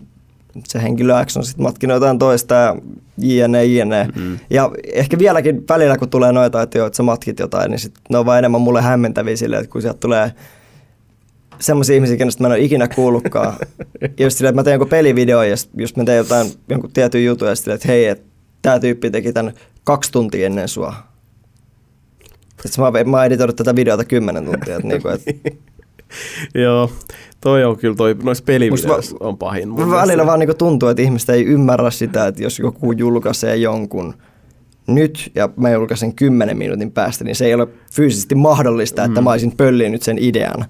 se 0.67 0.83
henkilö 0.83 1.25
X 1.25 1.37
on 1.37 1.45
sitten 1.45 1.63
matkinut 1.63 1.93
jotain 1.93 2.19
toista 2.19 2.55
ja 2.55 2.75
jne, 3.17 3.65
jne. 3.65 4.07
Mm. 4.15 4.39
Ja 4.49 4.71
ehkä 4.93 5.19
vieläkin 5.19 5.63
välillä, 5.69 5.97
kun 5.97 6.09
tulee 6.09 6.31
noita, 6.31 6.61
että, 6.61 6.77
joo, 6.77 6.87
että 6.87 6.97
sä 6.97 7.03
matkit 7.03 7.39
jotain, 7.39 7.71
niin 7.71 7.79
sit 7.79 7.93
ne 8.09 8.17
on 8.17 8.25
vaan 8.25 8.39
enemmän 8.39 8.61
mulle 8.61 8.81
hämmentäviä 8.81 9.35
silleen, 9.35 9.63
että 9.63 9.71
kun 9.71 9.81
sieltä 9.81 9.99
tulee 9.99 10.31
semmoisia 11.59 11.95
ihmisiä, 11.95 12.17
kenestä 12.17 12.43
mä 12.43 12.47
en 12.47 12.51
ole 12.51 12.59
ikinä 12.59 12.87
kuullutkaan. 12.87 13.53
ja 14.17 14.25
just 14.25 14.37
silleen, 14.37 14.49
että 14.49 14.59
mä 14.59 14.63
teen 14.63 14.73
jonkun 14.73 14.89
pelivideo 14.89 15.43
ja 15.43 15.55
just 15.77 15.97
mä 15.97 16.03
teen 16.03 16.17
jotain 16.17 16.47
jonkun 16.69 16.91
tietyn 16.91 17.25
jutun 17.25 17.47
ja 17.47 17.55
sitten, 17.55 17.73
että 17.73 17.87
hei, 17.87 18.05
että 18.05 18.36
tämä 18.61 18.79
tyyppi 18.79 19.11
teki 19.11 19.33
tämän 19.33 19.53
kaksi 19.83 20.11
tuntia 20.11 20.45
ennen 20.45 20.67
sua. 20.67 20.93
Sitten 22.65 22.83
mä, 22.83 23.03
mä 23.03 23.17
oon 23.17 23.25
editoinut 23.25 23.55
tätä 23.55 23.75
videota 23.75 24.05
kymmenen 24.05 24.45
tuntia. 24.45 24.75
Että 24.75 24.87
niinku, 24.87 25.07
et... 25.07 25.21
Joo, 26.63 26.91
toi 27.41 27.63
on 27.63 27.77
kyllä, 27.77 27.95
toi, 27.95 28.15
noissa 28.23 28.43
pelivideoissa 28.43 29.15
on 29.19 29.37
pahin. 29.37 29.69
Mun 29.69 29.91
välillä 29.91 30.25
vaan 30.25 30.39
niinku 30.39 30.53
tuntuu, 30.53 30.89
että 30.89 31.01
ihmiset 31.01 31.29
ei 31.29 31.45
ymmärrä 31.45 31.91
sitä, 31.91 32.27
että 32.27 32.43
jos 32.43 32.59
joku 32.59 32.91
julkaisee 32.91 33.55
jonkun 33.55 34.13
nyt 34.87 35.31
ja 35.35 35.49
mä 35.57 35.69
julkaisen 35.69 36.15
kymmenen 36.15 36.57
minuutin 36.57 36.91
päästä, 36.91 37.23
niin 37.23 37.35
se 37.35 37.45
ei 37.45 37.53
ole 37.53 37.67
fyysisesti 37.93 38.35
mahdollista, 38.35 39.03
että 39.03 39.21
mm. 39.21 39.23
mä 39.23 39.31
olisin 39.31 39.57
pölliin 39.57 39.91
nyt 39.91 40.03
sen 40.03 40.17
idean. 40.17 40.65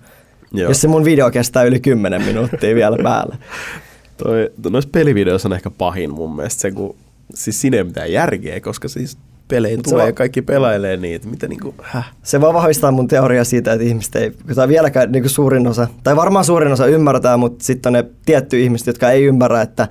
Joo. 0.54 0.70
Jos 0.70 0.82
se 0.82 0.88
mun 0.88 1.06
video 1.06 1.32
kestää 1.32 1.64
yli 1.64 1.80
10 1.80 2.22
minuuttia 2.22 2.76
vielä 2.76 2.98
päällä. 3.04 3.38
Toi, 4.24 4.52
noissa 4.70 4.90
pelivideoissa 4.94 5.48
on 5.48 5.54
ehkä 5.54 5.70
pahin 5.70 6.14
mun 6.14 6.36
mielestä 6.36 6.62
se, 6.62 6.72
kun 6.72 6.96
siis 7.38 7.62
sinne 7.62 7.78
ei 7.78 7.84
mitään 7.84 8.12
järkeä, 8.12 8.60
koska 8.62 8.88
siis 8.88 9.18
pelejä 9.48 9.78
tulee 9.84 10.04
va- 10.04 10.10
ja 10.10 10.14
kaikki 10.14 10.42
pelailee 10.42 10.98
niitä. 10.98 11.28
Mitä 11.28 11.48
niinku, 11.48 11.76
häh? 11.82 12.14
Se 12.24 12.42
vaan 12.42 12.54
vahvistaa 12.54 12.92
mun 12.92 13.08
teoria 13.08 13.44
siitä, 13.44 13.74
että 13.74 13.86
ihmiset 13.86 14.16
ei, 14.16 14.32
tai 14.56 14.68
vieläkään 14.68 15.12
niin 15.12 15.30
suurin 15.30 15.68
osa, 15.68 15.88
tai 16.04 16.16
varmaan 16.16 16.46
suurin 16.46 16.72
osa 16.72 16.86
ymmärtää, 16.86 17.38
mutta 17.38 17.66
sitten 17.66 17.90
on 17.90 17.94
ne 17.94 18.06
tietty 18.26 18.62
ihmiset, 18.62 18.88
jotka 18.88 19.12
ei 19.12 19.24
ymmärrä, 19.24 19.62
että 19.62 19.88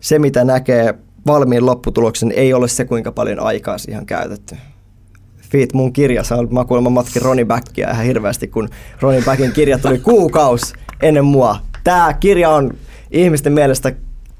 se 0.00 0.18
mitä 0.18 0.44
näkee 0.44 0.94
valmiin 1.26 1.66
lopputuloksen 1.66 2.32
ei 2.32 2.52
ole 2.54 2.68
se, 2.68 2.84
kuinka 2.84 3.12
paljon 3.12 3.40
aikaa 3.40 3.78
siihen 3.78 4.00
on 4.00 4.06
käytetty. 4.06 4.56
Feet 5.50 5.72
mun 5.72 5.92
kirjassa 5.92 6.36
on, 6.36 6.48
mä 6.50 6.64
kuulemma 6.64 6.90
matkin 6.90 7.22
Ronnie 7.22 7.44
Backia 7.44 7.90
ihan 7.90 8.04
hirveästi, 8.04 8.48
kun 8.48 8.68
Ronnie 9.00 9.22
Backin 9.22 9.52
kirja 9.52 9.78
tuli 9.78 9.98
kuukaus 9.98 10.74
ennen 11.02 11.24
mua. 11.24 11.58
Tämä 11.84 12.12
kirja 12.20 12.50
on 12.50 12.74
ihmisten 13.10 13.52
mielestä 13.52 13.92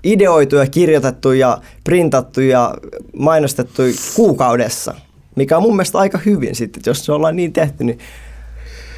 ideoitu 0.07 0.57
ja 0.57 0.67
kirjoitettu 0.67 1.33
ja 1.33 1.59
printattu 1.85 2.41
ja 2.41 2.75
mainostettu 3.19 3.83
kuukaudessa, 4.17 4.95
mikä 5.37 5.57
on 5.57 5.63
mun 5.63 5.77
mielestä 5.77 5.99
aika 5.99 6.19
hyvin 6.27 6.55
sitten, 6.55 6.83
jos 6.87 7.05
se 7.05 7.13
ollaan 7.13 7.37
niin 7.37 7.53
tehty, 7.53 7.85
niin 7.85 7.99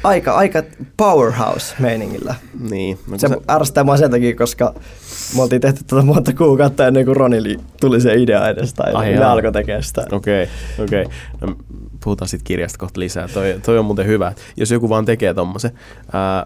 aika, 0.03 0.33
aika 0.33 0.63
powerhouse-meiningillä. 0.97 2.35
Niin. 2.69 2.99
No 3.07 3.17
se 3.17 3.27
sä... 3.27 3.37
ärsyttää 3.49 3.83
mua 3.83 3.97
sen 3.97 4.11
takia, 4.11 4.35
koska 4.35 4.73
me 5.35 5.41
oltiin 5.41 5.61
tehty 5.61 5.83
tätä 5.87 6.01
monta 6.01 6.33
kuukautta 6.33 6.87
ennen 6.87 7.05
kuin 7.05 7.17
Ronili 7.17 7.57
tuli 7.81 8.01
se 8.01 8.13
idea 8.13 8.49
edes, 8.49 8.73
tai 8.73 8.93
Ai 8.93 9.11
ne 9.11 9.23
alkoi 9.23 9.51
tekemään 9.51 9.83
sitä. 9.83 10.05
Okei, 10.11 10.43
okay, 10.43 10.85
okei. 10.85 11.03
Okay. 11.03 11.13
No, 11.41 11.55
puhutaan 12.03 12.29
sitten 12.29 12.43
kirjasta 12.43 12.77
kohta 12.77 12.99
lisää. 12.99 13.27
Toi, 13.27 13.59
toi 13.65 13.77
on 13.79 13.85
muuten 13.85 14.07
hyvä. 14.07 14.33
Jos 14.57 14.71
joku 14.71 14.89
vaan 14.89 15.05
tekee 15.05 15.33
tommosen, 15.33 15.71
ää, 16.13 16.45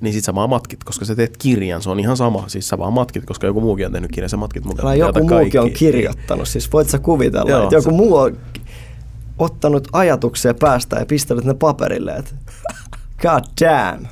niin 0.00 0.14
sit 0.14 0.24
sä 0.24 0.34
vaan 0.34 0.50
matkit, 0.50 0.84
koska 0.84 1.04
sä 1.04 1.14
teet 1.14 1.36
kirjan, 1.36 1.82
se 1.82 1.90
on 1.90 2.00
ihan 2.00 2.16
sama. 2.16 2.44
Siis 2.46 2.68
sä 2.68 2.78
vaan 2.78 2.92
matkit, 2.92 3.24
koska 3.24 3.46
joku 3.46 3.60
muukin 3.60 3.86
on 3.86 3.92
tehnyt 3.92 4.12
kirjan, 4.12 4.30
sä 4.30 4.36
matkit 4.36 4.64
mukaan. 4.64 4.98
joku 4.98 5.18
muukin 5.18 5.30
kaikki. 5.38 5.58
on 5.58 5.70
kirjoittanut, 5.70 6.48
siis 6.48 6.72
voit 6.72 6.90
sä 6.90 6.98
kuvitella, 6.98 7.50
Joo, 7.50 7.62
että 7.62 7.74
joku 7.74 7.90
se... 7.90 7.96
muu 7.96 8.16
on 8.16 8.36
ottanut 9.38 9.88
ajatuksia 9.92 10.54
päästä 10.54 10.96
ja 10.96 11.06
pistänyt 11.06 11.44
ne 11.44 11.54
paperille, 11.54 12.12
että 12.12 12.34
god 13.24 13.44
damn, 13.60 14.06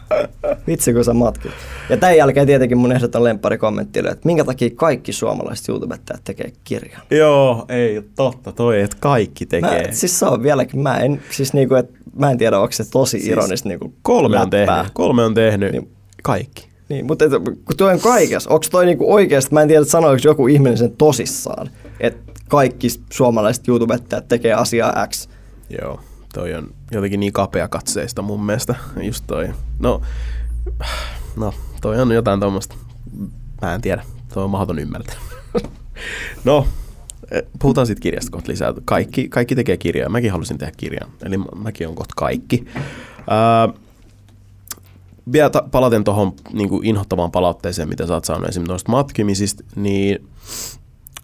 vitsi 0.66 0.92
kun 0.92 1.04
sä 1.04 1.14
matkit. 1.14 1.52
Ja 1.88 1.96
tämän 1.96 2.16
jälkeen 2.16 2.46
tietenkin 2.46 2.78
mun 2.78 2.92
ehdoton 2.92 3.24
lemppari 3.24 3.58
kommentti 3.58 4.00
oli, 4.00 4.08
että 4.08 4.26
minkä 4.26 4.44
takia 4.44 4.70
kaikki 4.74 5.12
suomalaiset 5.12 5.68
YouTubettajat 5.68 6.24
tekee 6.24 6.52
kirjan. 6.64 7.02
Joo, 7.10 7.64
ei 7.68 8.02
totta, 8.16 8.52
toi, 8.52 8.80
että 8.80 8.96
kaikki 9.00 9.46
tekee. 9.46 9.86
Mä, 9.86 9.92
siis 9.92 10.18
se 10.18 10.26
on 10.26 10.42
vieläkin, 10.42 10.80
mä 10.80 10.96
en, 10.96 11.22
siis 11.30 11.52
niinku, 11.52 11.74
että 11.74 11.98
mä 12.18 12.30
en 12.30 12.38
tiedä, 12.38 12.58
onko 12.58 12.72
se 12.72 12.90
tosi 12.90 13.10
siis 13.10 13.26
ironista 13.26 13.68
niinku 13.68 13.94
kolme 14.02 14.40
on 14.40 14.50
tehnyt, 14.50 14.90
kolme 14.92 15.24
on 15.24 15.34
tehnyt, 15.34 15.72
niin, 15.72 15.90
kaikki. 16.22 16.68
Niin, 16.88 17.06
mutta 17.06 17.24
et, 17.24 17.30
kun 17.40 17.76
tuo 17.76 17.88
on 17.88 18.00
kaikessa, 18.00 18.50
onko 18.50 18.66
toi 18.70 18.86
niinku 18.86 19.14
oikeasti, 19.14 19.54
mä 19.54 19.62
en 19.62 19.68
tiedä, 19.68 19.84
sanoiko 19.84 20.20
joku 20.24 20.46
ihminen 20.46 20.78
sen 20.78 20.96
tosissaan, 20.96 21.70
että 22.00 22.32
kaikki 22.48 22.88
suomalaiset 23.12 23.68
YouTubettajat 23.68 24.28
tekee 24.28 24.52
asiaa 24.52 25.06
X. 25.06 25.28
Joo, 25.82 26.00
toi 26.32 26.54
on 26.54 26.74
jotenkin 26.90 27.20
niin 27.20 27.32
kapea 27.32 27.68
katseista 27.68 28.22
mun 28.22 28.44
mielestä, 28.44 28.74
just 29.02 29.24
toi. 29.26 29.48
No, 29.78 30.02
no 31.36 31.54
toi 31.80 32.00
on 32.00 32.12
jotain 32.12 32.40
tuommoista, 32.40 32.74
mä 33.62 33.74
en 33.74 33.80
tiedä, 33.80 34.02
toi 34.34 34.44
on 34.44 34.50
mahdoton 34.50 34.78
ymmärtää. 34.78 35.16
no, 36.44 36.66
e, 37.30 37.40
puhutaan 37.58 37.86
sitten 37.86 38.02
kirjasta 38.02 38.30
kohta 38.30 38.52
lisää. 38.52 38.72
Kaikki, 38.84 39.28
kaikki 39.28 39.54
tekee 39.54 39.76
kirjaa. 39.76 40.08
Mäkin 40.08 40.32
halusin 40.32 40.58
tehdä 40.58 40.72
kirjan. 40.76 41.10
Eli 41.22 41.36
mäkin 41.56 41.88
on 41.88 41.94
kohta 41.94 42.14
kaikki. 42.16 42.64
Ää, 43.30 43.68
vielä 45.32 45.50
ta- 45.50 45.68
palaten 45.70 46.04
tuohon 46.04 46.32
niin 46.52 46.68
inhottavaan 46.82 47.30
palautteeseen, 47.30 47.88
mitä 47.88 48.06
sä 48.06 48.14
oot 48.14 48.24
saanut 48.24 48.48
esimerkiksi 48.48 48.72
noista 48.72 48.92
matkimisista, 48.92 49.64
niin 49.76 50.28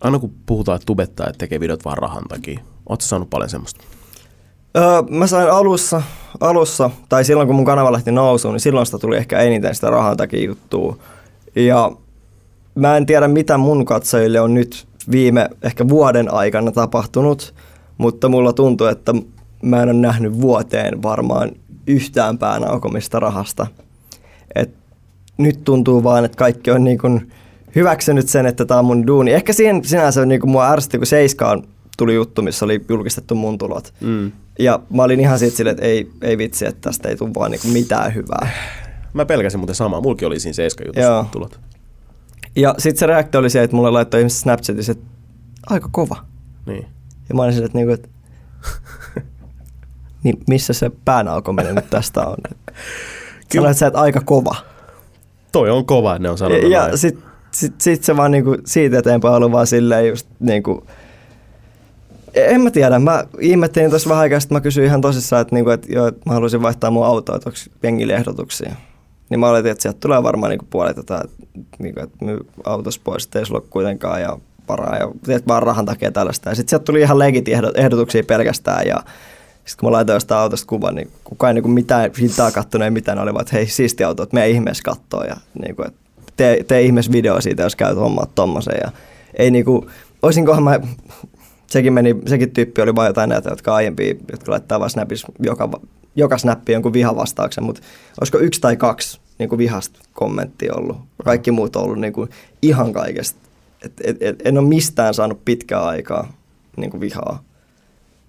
aina 0.01 0.19
kun 0.19 0.35
puhutaan, 0.47 0.77
että 0.77 0.87
tubettajat 0.87 1.39
tekee 1.39 1.61
videot 1.61 1.85
vaan 1.85 1.99
rahan 1.99 2.25
takia, 2.29 2.61
ootko 2.89 3.07
saanut 3.07 3.31
paljon 3.31 3.51
semmoista? 3.51 3.85
Öö, 4.77 5.03
mä 5.11 5.27
sain 5.27 5.51
alussa, 5.51 6.03
alussa, 6.41 6.91
tai 7.09 7.25
silloin 7.25 7.47
kun 7.47 7.57
mun 7.57 7.65
kanava 7.65 7.93
lähti 7.93 8.13
nousuun, 8.13 8.55
niin 8.55 8.61
silloin 8.61 8.87
sitä 8.87 8.99
tuli 8.99 9.17
ehkä 9.17 9.39
eniten 9.39 9.75
sitä 9.75 9.91
rahan 9.91 10.17
takia 10.17 10.47
juttua. 10.47 10.97
Ja 11.57 11.93
mä 12.75 12.97
en 12.97 13.07
tiedä, 13.07 13.29
mitä 13.29 13.59
mun 13.59 13.85
katsojille 13.85 14.41
on 14.41 14.55
nyt 14.55 14.87
viime 15.11 15.49
ehkä 15.63 15.89
vuoden 15.89 16.35
aikana 16.35 16.73
tapahtunut, 16.73 17.55
mutta 17.99 18.29
mulla 18.29 18.53
tuntuu, 18.53 18.87
että 18.87 19.15
mä 19.63 19.83
en 19.83 19.89
ole 19.89 19.99
nähnyt 19.99 20.41
vuoteen 20.41 21.03
varmaan 21.03 21.51
yhtään 21.87 22.39
päänaukomista 22.39 23.21
rahasta. 23.21 23.67
Et 24.55 24.71
nyt 25.39 25.65
tuntuu 25.65 26.05
vaan, 26.05 26.25
että 26.25 26.37
kaikki 26.37 26.71
on 26.71 26.85
niin 26.85 26.99
kuin 26.99 27.33
hyväksynyt 27.75 28.29
sen, 28.29 28.47
että 28.47 28.65
tämä 28.65 28.81
on 28.81 28.85
mun 28.85 29.07
duuni. 29.07 29.33
Ehkä 29.33 29.53
siihen 29.53 29.85
sinänsä 29.85 30.27
niin 30.27 30.41
kuin 30.41 30.51
mua 30.51 30.71
ärsytti, 30.71 30.99
kun 30.99 31.07
Seiskaan 31.07 31.63
tuli 31.99 32.15
juttu, 32.15 32.43
missä 32.43 32.65
oli 32.65 32.85
julkistettu 32.89 33.35
mun 33.35 33.59
tulot. 33.59 33.95
Mm. 34.01 34.33
Ja 34.59 34.81
mä 34.91 35.03
olin 35.03 35.21
ihan 35.21 35.39
siitä 35.39 35.57
silleen, 35.57 35.75
että 35.75 35.87
ei, 35.87 36.11
ei 36.23 36.39
vitsi, 36.39 36.67
että 36.67 36.81
tästä 36.81 37.09
ei 37.09 37.17
tule 37.17 37.31
vaan 37.35 37.51
niin 37.51 37.61
kuin 37.61 37.73
mitään 37.73 38.15
hyvää. 38.15 38.49
Mä 39.13 39.25
pelkäsin 39.25 39.61
muuten 39.61 39.75
samaa. 39.75 40.01
Mulki 40.01 40.25
oli 40.25 40.41
siinä 40.41 40.53
Seiska 40.53 40.85
jutussa 40.87 41.25
tulot. 41.33 41.61
Ja 42.57 42.75
sitten 42.79 42.99
se 42.99 43.07
reaktio 43.07 43.41
oli 43.41 43.51
se, 43.51 43.63
että 43.63 43.77
mulle 43.77 43.91
laittoi 43.91 44.21
ihmiset 44.21 44.39
Snapchatissa, 44.39 44.93
että 44.93 45.05
aika 45.67 45.89
kova. 45.93 46.17
Niin. 46.67 46.87
Ja 47.29 47.35
mä 47.35 47.43
olin 47.43 47.53
silleen, 47.53 47.67
että, 47.67 47.79
niinku, 47.79 47.93
että 47.93 48.09
niin 50.25 50.39
missä 50.49 50.73
se 50.73 50.91
päänaukominen 51.05 51.75
nyt 51.75 51.91
tästä 51.91 52.27
on? 52.27 52.37
Sanoit 53.55 53.77
sä, 53.77 53.87
että 53.87 54.01
aika 54.01 54.21
kova. 54.21 54.57
Toi 55.53 55.71
on 55.71 55.87
kova, 55.87 56.19
ne 56.19 56.31
on 56.31 56.39
sanonut 56.39 56.71
Ja 56.71 56.97
sitten 56.97 57.29
sit, 57.51 57.81
sit 57.81 58.05
se 58.05 58.17
vaan 58.17 58.31
niinku 58.31 58.57
siitä 58.65 58.99
eteenpäin 58.99 59.35
ollut 59.35 59.53
vaan 59.53 59.67
silleen 59.67 60.09
just 60.09 60.27
niinku, 60.41 60.87
en 62.47 62.61
mä 62.61 62.71
tiedä, 62.71 62.99
mä 62.99 63.25
ihmettelin 63.41 63.91
tuossa 63.91 64.09
vähän 64.09 64.23
aikaa, 64.23 64.39
mä 64.51 64.61
kysyin 64.61 64.87
ihan 64.87 65.01
tosissaan, 65.01 65.43
että, 65.43 65.55
niinku, 65.55 65.71
että, 65.71 65.93
joo, 65.93 66.07
että 66.07 66.21
mä 66.27 66.33
haluaisin 66.33 66.63
vaihtaa 66.63 66.91
mun 66.91 67.07
autoa, 67.07 67.37
että 67.37 67.49
onko 67.49 67.59
jengille 67.83 68.15
ehdotuksia. 68.15 68.75
Niin 69.31 69.41
mä 69.41 69.49
oletin, 69.49 69.73
että 69.73 69.83
sieltä 69.83 69.99
tulee 70.01 70.23
varmaan 70.23 70.51
niinku 70.51 70.67
puolet 70.71 70.97
tätä, 70.97 71.23
niinku, 71.79 72.01
että 72.01 72.25
myy 72.25 72.39
autos 72.65 72.99
pois, 72.99 73.25
että 73.25 73.39
ei 73.39 73.47
sulla 73.47 73.61
kuitenkaan 73.71 74.21
ja 74.21 74.39
varaa 74.69 74.97
ja 74.97 75.09
teet 75.27 75.49
vaan 75.49 75.63
rahan 75.63 75.87
takia 75.87 76.13
tällaista. 76.13 76.49
Ja 76.49 76.55
sitten 76.55 76.71
sieltä 76.71 76.85
tuli 76.85 77.01
ihan 77.01 77.19
legit 77.19 77.47
ehdotuksia 77.75 78.23
pelkästään 78.23 78.87
ja 78.87 78.97
sitten 79.65 79.81
kun 79.81 79.89
mä 79.89 79.93
laitoin 79.93 80.17
jostain 80.17 80.41
autosta 80.41 80.67
kuvan, 80.67 80.95
niin 80.95 81.11
kukaan 81.25 81.57
ei 81.57 81.63
niin 81.63 81.71
mitään 81.71 82.11
hintaa 82.21 82.51
kattonut, 82.51 82.85
ei 82.85 82.91
mitään, 82.91 83.19
oli 83.19 83.35
vaan, 83.35 83.43
että 83.43 83.57
hei 83.57 83.67
siisti 83.67 84.05
auto, 84.05 84.23
että 84.23 84.35
meidän 84.35 84.51
ihmeessä 84.51 84.83
kattoo 84.83 85.25
ja 85.25 85.37
niin 85.63 85.77
kuin, 85.77 85.89
että 85.89 86.01
tee, 86.37 86.65
tee 86.65 86.83
ihmeessä 86.83 87.13
video 87.13 87.41
siitä, 87.41 87.63
jos 87.63 87.77
käyt 87.77 87.99
hommaa 87.99 88.27
tommosen. 88.35 88.77
Ja 88.85 88.93
ei 89.35 89.51
niin 89.51 89.65
kuin, 89.65 89.87
olisinkohan 90.23 90.63
mä, 90.63 90.81
sekin, 91.71 91.93
meni, 91.93 92.15
sekin 92.27 92.51
tyyppi 92.51 92.83
oli 92.83 92.95
vain 92.95 93.07
jotain 93.07 93.29
näitä, 93.29 93.51
jotka 93.51 93.75
aiempia, 93.75 94.15
jotka 94.31 94.53
laittaa 94.53 94.81
vaan 94.81 94.91
snapis, 94.91 95.25
joka, 95.39 95.69
joka 96.17 96.39
snappi 96.39 96.73
jonkun 96.73 96.93
vihavastauksen, 96.93 97.65
mutta 97.65 97.83
olisiko 98.21 98.39
yksi 98.39 98.61
tai 98.61 98.77
kaksi 98.77 99.21
niin 99.39 99.49
kuin 99.49 99.59
vihasta 99.59 100.01
kommenttia 100.13 100.75
ollut. 100.75 100.97
Kaikki 101.25 101.51
muut 101.51 101.77
on 101.77 101.83
ollut 101.83 101.99
niin 101.99 102.13
kuin 102.13 102.31
ihan 102.63 102.93
kaikesta. 102.93 103.41
Et, 103.85 103.93
et, 104.05 104.17
et, 104.21 104.37
en 104.45 104.59
ole 104.59 104.69
mistään 104.69 105.15
saanut 105.15 105.45
pitkää 105.45 105.87
aikaa 105.87 106.33
niin 106.77 106.91
kuin 106.91 107.01
vihaa 107.01 107.43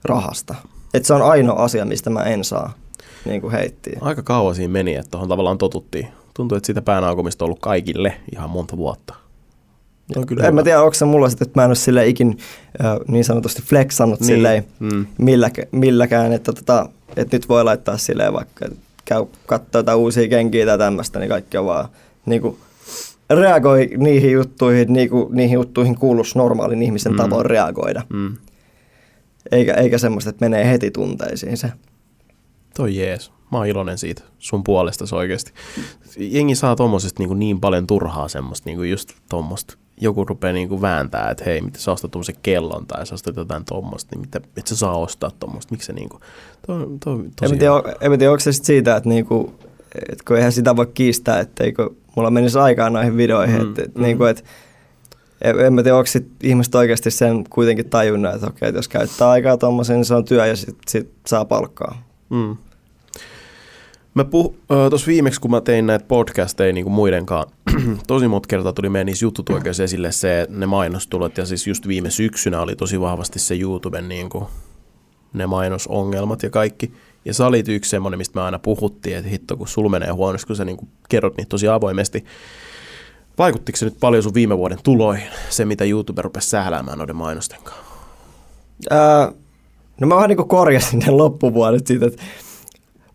rahasta. 0.04 0.56
Et 0.94 1.06
se 1.06 1.14
on 1.14 1.22
ainoa 1.22 1.64
asia, 1.64 1.86
mistä 1.86 2.10
mä 2.10 2.24
en 2.24 2.44
saa 2.44 2.74
niin 3.26 3.42
kuin 3.42 3.52
heittiä. 3.52 4.00
Aika 4.02 4.24
kauan 4.24 4.56
siinä 4.56 4.72
meni, 4.72 4.96
että 4.96 5.12
tuohon 5.12 5.30
tavallaan 5.30 5.58
totuttiin. 5.58 6.08
Tuntuu, 6.34 6.56
että 6.56 6.68
sitä 6.68 6.82
päänaukomista 6.82 7.46
on 7.46 7.48
ollut 7.48 7.60
kaikille 7.60 8.14
ihan 8.32 8.50
monta 8.50 8.78
vuotta. 8.78 9.16
On 10.16 10.26
kyllä 10.26 10.48
en 10.48 10.56
mä 10.56 10.64
tiedä, 10.64 10.82
onko 10.82 10.94
se 10.94 11.06
mulla 11.06 11.30
sitten, 11.30 11.48
että 11.48 11.60
mä 11.60 11.64
en 11.64 11.70
ole 11.70 11.76
sille 11.76 12.08
ikin 12.08 12.38
niin 13.08 13.24
sanotusti 13.24 13.62
flexannut 13.62 14.20
niin. 14.20 14.28
silleen 14.28 14.66
mm. 14.80 15.06
milläkään, 15.18 15.68
milläkään, 15.72 16.34
että, 16.34 16.54
tota, 16.54 16.90
että 17.16 17.36
nyt 17.36 17.50
voi 17.50 17.64
laittaa 17.64 17.98
silleen 17.98 18.34
vaikka, 18.34 18.66
käy 19.06 19.26
katsoa 19.46 19.80
jotain 19.80 19.98
uusia 19.98 20.28
kenkiä 20.28 20.66
tai 20.66 20.78
tämmöistä, 20.78 21.20
niin 21.20 21.30
kaikki 21.30 21.58
on 21.58 21.66
vaan 21.66 21.90
niin 22.26 22.42
kuin, 22.42 22.58
reagoi 23.30 23.90
niihin 23.98 24.32
juttuihin, 24.32 24.94
niin 24.94 25.10
kuin, 25.10 25.36
niihin 25.36 25.54
juttuihin 25.54 25.96
kuuluisi 25.96 26.38
normaalin 26.38 26.82
ihmisen 26.82 27.12
mm. 27.12 27.18
tavoin 27.18 27.46
reagoida. 27.46 28.02
Mm. 28.10 28.38
Eikä, 29.52 29.74
eikä 29.74 29.98
semmoista, 29.98 30.30
että 30.30 30.46
menee 30.46 30.72
heti 30.72 30.92
tunteisiin 30.92 31.58
se. 31.58 31.72
Toi 32.76 32.96
jees. 32.96 33.32
Mä 33.52 33.58
oon 33.58 33.68
iloinen 33.68 33.98
siitä 33.98 34.24
sun 34.40 34.64
puolesta 34.64 35.06
se 35.06 35.16
oikeasti. 35.16 35.52
Jengi 36.18 36.56
saa 36.56 36.76
tuommoisesta 36.76 37.24
niin, 37.24 37.40
niin 37.40 37.60
paljon 37.60 37.88
turhaa 37.88 38.28
semmoista, 38.28 38.70
niin 38.70 38.78
kuin 38.78 38.90
just 38.90 39.14
tuommoista. 39.30 39.78
Joku 40.02 40.26
rupeaa 40.26 40.54
niin 40.54 40.70
kuin 40.70 40.82
vääntää, 40.82 41.30
että 41.30 41.44
hei, 41.46 41.62
mitä 41.62 41.80
sä 41.80 41.92
ostat 41.92 42.12
tuommoisen 42.12 42.36
kellon 42.42 42.86
tai 42.86 43.06
sä 43.06 43.16
ostat 43.16 43.36
jotain 43.36 43.66
tuommoista, 43.66 44.16
niin 44.16 44.22
mitä, 44.22 44.42
et 44.58 44.68
sä 44.68 44.76
saa 44.76 44.98
ostaa 44.98 45.32
tuommoista. 45.40 45.72
Miksi 45.72 45.86
se 45.86 45.94
niin 45.94 46.10
kuin, 46.10 46.22
toi, 46.68 46.88
toi, 47.04 47.18
tosi 47.40 47.54
en, 47.54 47.60
tiedä, 47.60 47.74
en 48.02 48.20
tiedä, 48.20 48.32
onko 48.32 48.40
se 48.40 48.52
sit 48.52 48.66
siitä, 48.66 48.96
että, 48.96 49.10
niin 49.10 49.26
kuin, 49.26 49.52
että 50.10 50.24
kun 50.28 50.38
eihän 50.38 50.52
sitä 50.52 50.76
voi 50.76 50.88
kiistää, 50.94 51.40
etteikö 51.40 51.90
mulla 52.16 52.32
menisi 52.32 52.60
aikaa 52.60 52.90
noihin 52.90 53.18
videoihin, 53.18 53.62
mm, 53.64 53.70
että, 53.70 54.00
mm. 54.00 54.02
Niin 54.02 54.18
kuin, 54.18 54.30
että 54.30 54.44
en 55.42 55.74
mä 55.74 55.84
tiedä, 55.84 55.98
onko 55.98 56.08
sit 56.08 56.28
ihmiset 56.44 56.76
oikeasti 56.76 57.12
sen 57.12 57.44
kuitenkin 57.50 57.90
tajunnut, 57.90 58.34
että 58.34 58.48
okei, 58.48 58.70
että 58.70 58.80
jos 58.80 58.88
käyttää 58.88 59.30
aikaa 59.30 59.58
tuommoisen, 59.58 59.96
niin 59.96 60.06
se 60.06 60.16
on 60.16 60.26
työ 60.26 60.46
ja 60.46 60.56
sitten 60.56 60.82
sit 60.88 61.12
saa 61.28 61.46
palkkaa. 61.46 62.04
Mm. 62.30 62.58
Mä 64.14 64.26
puh, 64.26 64.56
tuossa 64.90 65.08
viimeksi, 65.08 65.42
kun 65.42 65.52
mä 65.52 65.62
tein 65.62 65.88
näitä 65.88 66.06
podcasteja 66.08 66.74
niin 66.74 66.86
kuin 66.86 66.94
muidenkaan, 66.94 67.46
tosi 68.08 68.28
monta 68.28 68.48
kertaa 68.48 68.74
tuli 68.74 68.90
meidän 68.90 69.06
niissä 69.06 69.26
juttutuoikeissa 69.26 69.84
esille 69.84 70.12
se, 70.12 70.48
ne 70.50 70.66
mainostulot, 70.66 71.38
ja 71.38 71.46
siis 71.46 71.68
just 71.68 71.88
viime 71.88 72.10
syksynä 72.12 72.62
oli 72.62 72.76
tosi 72.76 73.02
vahvasti 73.02 73.40
se 73.40 73.60
YouTuben 73.60 74.10
niin 74.10 74.30
kuin, 74.30 74.46
ne 75.34 75.48
mainosongelmat 75.48 76.44
ja 76.44 76.50
kaikki. 76.50 76.94
Ja 77.26 77.34
sä 77.34 77.46
olit 77.46 77.68
yksi 77.68 77.90
semmoinen, 77.90 78.18
mistä 78.18 78.40
me 78.40 78.42
aina 78.42 78.60
puhuttiin, 78.60 79.18
että 79.18 79.30
hitto, 79.30 79.58
kun 79.58 79.68
sul 79.68 79.90
menee 79.90 80.10
huonosti, 80.10 80.48
kun 80.48 80.56
sä 80.56 80.66
niin 80.66 80.78
kuin 80.78 80.90
kerrot 81.10 81.38
niitä 81.38 81.50
tosi 81.50 81.68
avoimesti. 81.68 82.26
Vaikuttiko 83.38 83.78
se 83.78 83.86
nyt 83.86 84.00
paljon 84.00 84.24
sun 84.24 84.34
viime 84.34 84.58
vuoden 84.58 84.78
tuloihin, 84.84 85.28
se 85.50 85.66
mitä 85.66 85.86
YouTube 85.86 86.22
rupesi 86.22 86.50
sähläämään 86.50 86.98
noiden 86.98 87.16
mainosten 87.16 87.60
kanssa? 87.64 87.84
Ää, 88.90 89.32
no 90.02 90.08
mä 90.08 90.16
vähän 90.16 90.30
niin 90.30 90.38
kuin 90.38 90.50
korjasin 90.50 91.00
ne 91.00 91.12
loppuvuodet 91.12 91.88
siitä, 91.88 92.06
että 92.06 92.24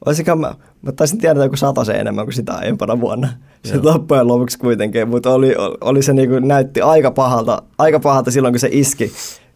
olisinkaan 0.07 0.41
mä, 0.41 0.55
mä 0.85 0.93
taisin 0.93 1.19
tiedä 1.19 1.45
joku 1.45 1.57
se 1.85 1.93
enemmän 1.93 2.27
kuin 2.27 2.35
sitä 2.35 2.53
aiempana 2.53 3.01
vuonna. 3.01 3.29
Sitten 3.65 3.85
loppujen 3.85 4.29
lopuksi 4.29 4.59
kuitenkin, 4.59 5.09
mutta 5.09 5.31
oli, 5.31 5.55
oli 5.81 6.03
se 6.03 6.13
niin 6.13 6.29
kuin, 6.29 6.49
näytti 6.49 6.81
aika 6.81 7.11
pahalta, 7.11 7.63
aika 7.79 8.01
pahalta 8.01 8.31
silloin, 8.31 8.55
kun 8.55 8.61
se 8.61 8.69
iski. 8.73 9.13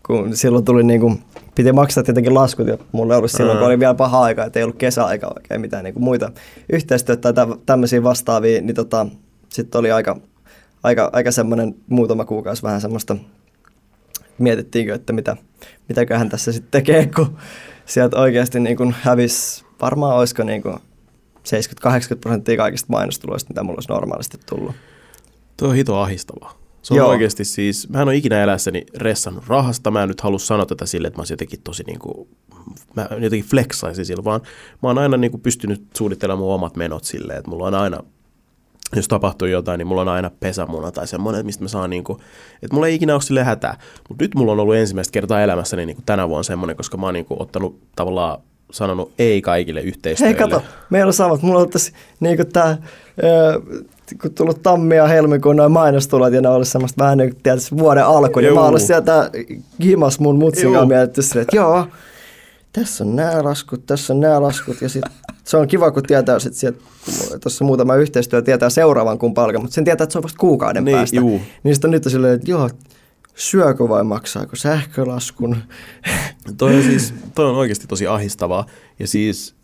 Kun 0.07 0.37
silloin 0.37 0.65
tuli 0.65 0.83
niin 0.83 1.01
kuin, 1.01 1.23
piti 1.55 1.73
maksaa 1.73 2.03
tietenkin 2.03 2.35
laskut 2.35 2.67
ja 2.67 2.79
mulla 2.93 3.17
oli 3.17 3.29
silloin, 3.29 3.59
kun 3.59 3.67
oli 3.67 3.79
vielä 3.79 3.95
paha 3.95 4.23
aika, 4.23 4.45
että 4.45 4.59
ei 4.59 4.63
ollut 4.63 4.77
kesäaika 4.77 5.33
oikein 5.37 5.61
mitään 5.61 5.85
niin 5.85 5.95
kuin 5.95 6.05
muita 6.05 6.33
yhteistyötä 6.73 7.33
tai 7.33 7.47
tämmöisiä 7.67 8.03
vastaavia, 8.03 8.61
niin 8.61 8.75
tota, 8.75 9.07
sitten 9.49 9.79
oli 9.79 9.91
aika, 9.91 10.17
aika, 10.83 11.11
aika 11.13 11.31
semmoinen 11.31 11.75
muutama 11.89 12.25
kuukausi 12.25 12.63
vähän 12.63 12.81
semmoista, 12.81 13.17
mietittiinkö, 14.39 14.95
että 14.95 15.13
mitä, 15.13 15.37
mitäköhän 15.89 16.29
tässä 16.29 16.53
sitten 16.53 16.71
tekee, 16.71 17.11
kun 17.17 17.37
sieltä 17.87 18.17
oikeasti 18.17 18.61
niin 18.61 18.77
kuin 18.77 18.95
hävisi 19.03 19.65
varmaan 19.81 20.17
olisiko 20.17 20.43
niin 20.43 20.63
kuin 20.63 20.77
70-80 22.15 22.19
prosenttia 22.21 22.57
kaikista 22.57 22.87
mainostuloista, 22.91 23.51
mitä 23.51 23.63
mulla 23.63 23.77
olisi 23.77 23.89
normaalisti 23.89 24.39
tullut. 24.47 24.75
Tuo 25.57 25.69
on 25.69 25.75
hito 25.75 25.97
ahistavaa. 25.97 26.59
Se 26.83 26.95
on 26.95 26.99
Joo. 26.99 27.09
oikeasti 27.09 27.45
siis, 27.45 27.89
mä 27.89 28.03
en 28.03 28.09
ole 28.09 28.17
ikinä 28.17 28.43
elässäni 28.43 28.87
ressannut 28.97 29.47
rahasta, 29.47 29.91
mä 29.91 30.03
en 30.03 30.09
nyt 30.09 30.21
halua 30.21 30.39
sanoa 30.39 30.67
tätä 30.67 30.87
sille, 30.87 31.09
että 31.09 31.19
mä 31.19 31.21
olisin 31.21 31.33
jotenkin 31.33 31.61
tosi 31.65 31.83
niin 31.87 31.99
kuin, 31.99 32.29
mä 32.97 33.09
jotenkin 33.11 33.51
flexaisin 33.51 34.05
sillä, 34.07 34.25
vaan 34.25 34.41
mä 34.83 34.89
oon 34.89 34.99
aina 34.99 35.17
niin 35.17 35.31
kuin 35.31 35.41
pystynyt 35.41 35.83
suunnittelemaan 35.97 36.39
mun 36.39 36.55
omat 36.55 36.77
menot 36.77 37.05
silleen, 37.05 37.39
että 37.39 37.51
mulla 37.51 37.67
on 37.67 37.75
aina, 37.75 38.01
jos 38.97 39.09
tapahtuu 39.09 39.49
jotain, 39.49 39.79
niin 39.79 39.87
mulla 39.87 40.01
on 40.01 40.09
aina 40.09 40.31
pesämuna 40.41 40.93
tai 40.93 41.07
semmoinen, 41.07 41.47
mistä 41.47 41.65
mä 41.65 41.69
saan 41.69 41.91
niin 41.91 42.05
kuin, 42.05 42.19
että 42.63 42.75
mulla 42.75 42.87
ei 42.87 42.95
ikinä 42.95 43.15
ole 43.15 43.23
sille 43.23 43.45
hätää. 43.45 43.79
Mutta 44.09 44.25
nyt 44.25 44.35
mulla 44.35 44.53
on 44.53 44.61
ollut 44.61 44.77
ensimmäistä 44.77 45.13
kertaa 45.13 45.43
elämässäni 45.43 45.87
niin 45.87 45.97
kuin 45.97 46.07
tänä 46.07 46.29
vuonna 46.29 46.43
semmoinen, 46.43 46.77
koska 46.77 46.97
mä 46.97 47.07
oon 47.07 47.15
niin 47.15 47.27
kuin 47.27 47.43
ottanut 47.43 47.81
tavallaan 47.97 48.39
sanonut 48.71 49.13
ei 49.19 49.43
kaikille 49.43 49.81
yhteistyölle. 49.81 50.35
Hei 50.35 50.39
kato, 50.39 50.63
meillä 50.91 51.09
on 51.09 51.15
samat. 51.15 51.43
Mulla 51.43 51.61
on 51.61 51.71
tässä 51.71 51.93
niin 52.21 52.39
tää, 52.53 52.79
kun 54.23 54.35
tullut 54.35 54.63
tammi 54.63 54.97
ja 54.97 55.07
helmikuun 55.07 55.57
noin 55.57 55.73
mainostulot 55.73 56.33
ja 56.33 56.41
ne 56.41 56.49
ollut 56.49 56.69
semmoista 56.69 57.05
vähän 57.05 57.19
niin 57.19 57.31
kuin 57.31 57.79
vuoden 57.79 58.07
alku, 58.07 58.41
niin 58.41 58.55
mä 58.55 58.61
ollut 58.61 58.83
sieltä 58.83 59.31
himas 59.83 60.21
mun 60.21 60.39
mutsin 60.39 60.89
mietitty 60.89 61.23
silleen, 61.23 61.43
että 61.43 61.57
joo, 61.57 61.87
tässä 62.73 63.05
on 63.05 63.17
nämä 63.17 63.45
laskut, 63.45 63.87
tässä 63.87 64.13
on 64.13 64.21
nämä 64.21 64.43
laskut 64.43 64.83
ja 64.83 64.89
sit 64.89 65.05
se 65.45 65.57
on 65.57 65.69
kiva, 65.69 65.91
kun 65.91 66.03
tietää 66.03 66.39
sit 66.39 66.55
sieltä, 66.55 66.79
tuossa 67.43 67.65
muutama 67.65 67.97
yhteistyö 67.97 68.43
tietää 68.43 68.71
seuraavan 68.71 69.19
kun 69.19 69.35
palkan, 69.35 69.63
mutta 69.63 69.75
sen 69.75 69.85
tietää, 69.85 70.05
että 70.05 70.13
se 70.13 70.19
on 70.19 70.23
vasta 70.23 70.39
kuukauden 70.39 70.85
niin, 70.85 70.97
päästä. 70.97 71.17
Juu. 71.17 71.41
Niin 71.63 71.75
sitten 71.75 71.91
nyt 71.91 72.07
on 72.07 72.13
silleen, 72.13 72.35
että 72.35 72.51
joo, 72.51 72.71
syökö 73.39 73.89
vai 73.89 74.05
maksaako 74.05 74.57
sähkölaskun? 74.57 75.57
toi 76.59 76.75
on 76.75 76.83
siis, 76.83 77.15
toi 77.35 77.47
on 77.47 77.57
oikeasti 77.57 77.87
tosi 77.87 78.07
ahistavaa. 78.07 78.67
Ja 78.99 79.07
siis 79.07 79.55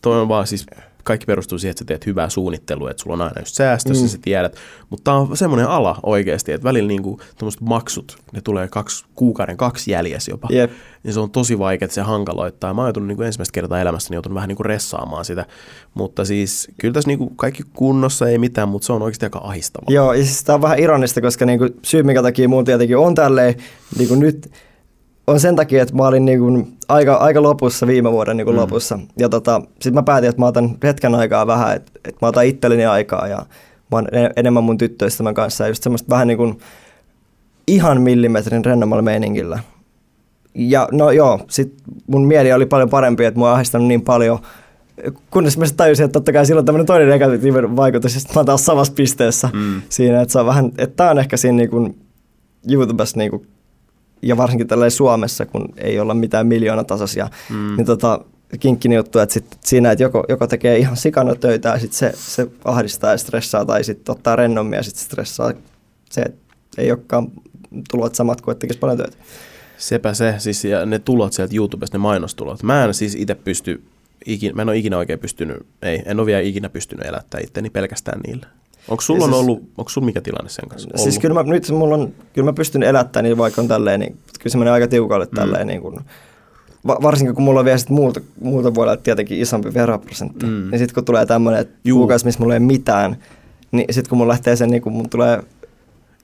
toi 0.00 0.20
on 0.20 0.28
vaan 0.28 0.46
siis 0.46 0.66
kaikki 1.04 1.26
perustuu 1.26 1.58
siihen, 1.58 1.70
että 1.70 1.78
sä 1.78 1.84
teet 1.84 2.06
hyvää 2.06 2.28
suunnittelua, 2.28 2.90
että 2.90 3.02
sulla 3.02 3.14
on 3.14 3.22
aina 3.22 3.40
just 3.40 3.54
säästössä, 3.54 4.04
mm. 4.04 4.08
sä 4.08 4.18
tiedät. 4.22 4.56
Mutta 4.90 5.04
tämä 5.04 5.16
on 5.16 5.36
semmoinen 5.36 5.68
ala 5.68 6.00
oikeasti, 6.02 6.52
että 6.52 6.64
välillä 6.64 6.88
niinku 6.88 7.20
maksut, 7.60 8.16
ne 8.32 8.40
tulee 8.40 8.68
kaksi, 8.68 9.04
kuukauden 9.14 9.56
kaksi 9.56 9.90
jäljessä 9.90 10.32
jopa. 10.32 10.48
Yep. 10.52 10.70
Niin 11.02 11.14
se 11.14 11.20
on 11.20 11.30
tosi 11.30 11.58
vaikea, 11.58 11.86
että 11.86 11.94
se 11.94 12.00
hankaloittaa. 12.00 12.74
Mä 12.74 12.80
oon 12.80 12.86
joutunut 12.86 13.06
niinku 13.06 13.22
ensimmäistä 13.22 13.52
kertaa 13.52 13.80
elämässäni 13.80 14.16
joutunut 14.16 14.34
vähän 14.34 14.48
niinku 14.48 14.62
ressaamaan 14.62 15.24
sitä. 15.24 15.46
Mutta 15.94 16.24
siis 16.24 16.68
kyllä 16.78 16.94
tässä 16.94 17.08
niinku 17.08 17.30
kaikki 17.30 17.62
kunnossa 17.72 18.28
ei 18.28 18.38
mitään, 18.38 18.68
mutta 18.68 18.86
se 18.86 18.92
on 18.92 19.02
oikeasti 19.02 19.26
aika 19.26 19.40
ahistavaa. 19.42 19.86
Joo, 19.90 20.12
ja 20.12 20.24
siis 20.24 20.44
tämä 20.44 20.54
on 20.54 20.62
vähän 20.62 20.78
ironista, 20.78 21.20
koska 21.20 21.46
niinku 21.46 21.68
syy, 21.82 22.02
minkä 22.02 22.22
takia 22.22 22.48
mun 22.48 22.64
tietenkin 22.64 22.96
on 22.96 23.14
tälleen 23.14 23.54
niinku 23.98 24.14
nyt 24.14 24.50
on 25.26 25.40
sen 25.40 25.56
takia, 25.56 25.82
että 25.82 25.94
mä 25.94 26.06
olin 26.06 26.24
niin 26.24 26.38
kuin 26.38 26.76
aika, 26.88 27.14
aika 27.14 27.42
lopussa 27.42 27.86
viime 27.86 28.12
vuoden 28.12 28.36
niin 28.36 28.44
kuin 28.44 28.56
mm. 28.56 28.60
lopussa. 28.60 28.98
Ja 29.18 29.28
tota, 29.28 29.60
sitten 29.72 29.94
mä 29.94 30.02
päätin, 30.02 30.30
että 30.30 30.42
mä 30.42 30.46
otan 30.46 30.76
hetken 30.82 31.14
aikaa 31.14 31.46
vähän, 31.46 31.76
että, 31.76 31.92
että 31.96 32.18
mä 32.22 32.28
otan 32.28 32.46
itselleni 32.46 32.86
aikaa 32.86 33.28
ja 33.28 33.36
mä 33.90 33.96
oon 33.96 34.08
enemmän 34.36 34.64
mun 34.64 34.78
tyttöystävän 34.78 35.34
kanssa 35.34 35.64
ja 35.64 35.68
just 35.68 35.82
semmoista 35.82 36.10
vähän 36.10 36.28
niin 36.28 36.38
kuin 36.38 36.58
ihan 37.66 38.02
millimetrin 38.02 38.64
rennommalla 38.64 39.02
meiningillä. 39.02 39.58
Ja 40.54 40.88
no 40.92 41.10
joo, 41.10 41.40
sit 41.48 41.74
mun 42.06 42.26
mieli 42.26 42.52
oli 42.52 42.66
paljon 42.66 42.90
parempi, 42.90 43.24
että 43.24 43.38
mua 43.38 43.52
ahdistanut 43.52 43.88
niin 43.88 44.02
paljon, 44.02 44.38
kunnes 45.30 45.58
mä 45.58 45.64
tajusin, 45.76 46.04
että 46.04 46.12
totta 46.12 46.32
kai 46.32 46.46
silloin 46.46 46.66
tämmöinen 46.66 46.86
toinen 46.86 47.08
negatiivinen 47.08 47.76
vaikutus, 47.76 48.14
ja 48.14 48.20
sitten 48.20 48.34
mä 48.34 48.38
oon 48.38 48.46
taas 48.46 48.66
samassa 48.66 48.92
pisteessä 48.92 49.48
mm. 49.52 49.82
siinä, 49.88 50.20
että 50.20 50.32
se 50.32 50.38
on 50.38 50.46
vähän, 50.46 50.66
että 50.78 50.96
tää 50.96 51.10
on 51.10 51.18
ehkä 51.18 51.36
siinä 51.36 51.56
niin 51.56 51.70
kuin 51.70 51.98
YouTubessa 52.70 53.18
niin 53.18 53.30
kuin, 53.30 53.46
ja 54.24 54.36
varsinkin 54.36 54.68
tällä 54.68 54.90
Suomessa, 54.90 55.46
kun 55.46 55.68
ei 55.76 56.00
olla 56.00 56.14
mitään 56.14 56.46
miljoonatasoisia, 56.46 57.28
mm. 57.50 57.76
niin 57.76 57.86
tota, 57.86 58.20
kinkkinen 58.60 58.96
juttu, 58.96 59.18
että 59.18 59.32
sit 59.32 59.58
siinä, 59.60 59.90
että 59.90 60.02
joko, 60.02 60.24
joko 60.28 60.46
tekee 60.46 60.78
ihan 60.78 60.96
sikana 60.96 61.34
töitä 61.34 61.68
ja 61.68 61.78
sitten 61.78 61.98
se, 61.98 62.12
se 62.16 62.46
ahdistaa 62.64 63.10
ja 63.10 63.18
stressaa, 63.18 63.64
tai 63.64 63.84
sitten 63.84 64.12
ottaa 64.12 64.36
rennommin 64.36 64.76
ja 64.76 64.82
sitten 64.82 65.04
stressaa 65.04 65.52
se, 66.10 66.20
että 66.20 66.54
ei 66.78 66.90
olekaan 66.90 67.32
tulot 67.90 68.14
samat 68.14 68.40
kuin 68.40 68.52
että 68.52 68.60
tekisi 68.60 68.78
paljon 68.78 68.98
töitä. 68.98 69.16
Sepä 69.78 70.14
se, 70.14 70.34
siis 70.38 70.64
ja 70.64 70.86
ne 70.86 70.98
tulot 70.98 71.32
sieltä 71.32 71.56
YouTubesta, 71.56 71.98
ne 71.98 72.02
mainostulot. 72.02 72.62
Mä 72.62 72.84
en 72.84 72.94
siis 72.94 73.14
itse 73.14 73.34
pysty, 73.34 73.82
ikin, 74.26 74.56
mä 74.56 74.62
en 74.62 74.68
ole 74.68 74.76
ikinä 74.76 74.98
oikein 74.98 75.18
pystynyt, 75.18 75.66
ei, 75.82 76.02
en 76.06 76.20
ole 76.20 76.26
vielä 76.26 76.40
ikinä 76.40 76.68
pystynyt 76.68 77.06
elättää 77.06 77.40
itteni 77.40 77.70
pelkästään 77.70 78.20
niillä. 78.26 78.46
Onko 78.88 79.00
sulla 79.00 79.24
siis, 79.24 79.36
ollut, 79.36 79.62
onko 79.78 79.88
sulla 79.88 80.04
mikä 80.04 80.20
tilanne 80.20 80.50
sen 80.50 80.68
kanssa 80.68 80.88
ollut? 80.88 81.02
Siis 81.02 81.18
kyllä 81.18 81.34
mä, 81.34 81.42
nyt 81.42 81.70
mulla 81.70 81.94
on, 81.94 82.12
kyllä 82.32 82.44
mä 82.44 82.52
pystyn 82.52 82.82
elättämään 82.82 83.24
niin 83.24 83.38
vaikka 83.38 83.62
on 83.62 83.68
tälleen, 83.68 84.00
niin 84.00 84.12
kyllä 84.12 84.52
se 84.52 84.58
menee 84.58 84.72
aika 84.72 84.88
tiukalle 84.88 85.24
mm. 85.24 85.34
tälleen 85.34 85.66
niin 85.66 85.82
kuin, 85.82 86.00
varsinkin 86.86 87.34
kun 87.34 87.44
mulla 87.44 87.60
on 87.60 87.64
vielä 87.64 87.78
sit 87.78 87.90
muulta, 87.90 88.20
muulta 88.40 88.74
vuodelta 88.74 89.02
tietenkin 89.02 89.40
isompi 89.40 89.74
veroprosentti, 89.74 90.46
mm. 90.46 90.70
niin 90.70 90.78
sitten 90.78 90.94
kun 90.94 91.04
tulee 91.04 91.26
tämmöinen 91.26 91.66
kuukausi, 91.92 92.24
missä 92.24 92.40
mulla 92.40 92.54
ei 92.54 92.60
mitään, 92.60 93.16
niin 93.72 93.94
sitten 93.94 94.08
kun 94.08 94.18
mulla 94.18 94.30
lähtee 94.30 94.56
sen, 94.56 94.70
niin 94.70 94.82
kun 94.82 94.92
mun 94.92 95.10
tulee 95.10 95.42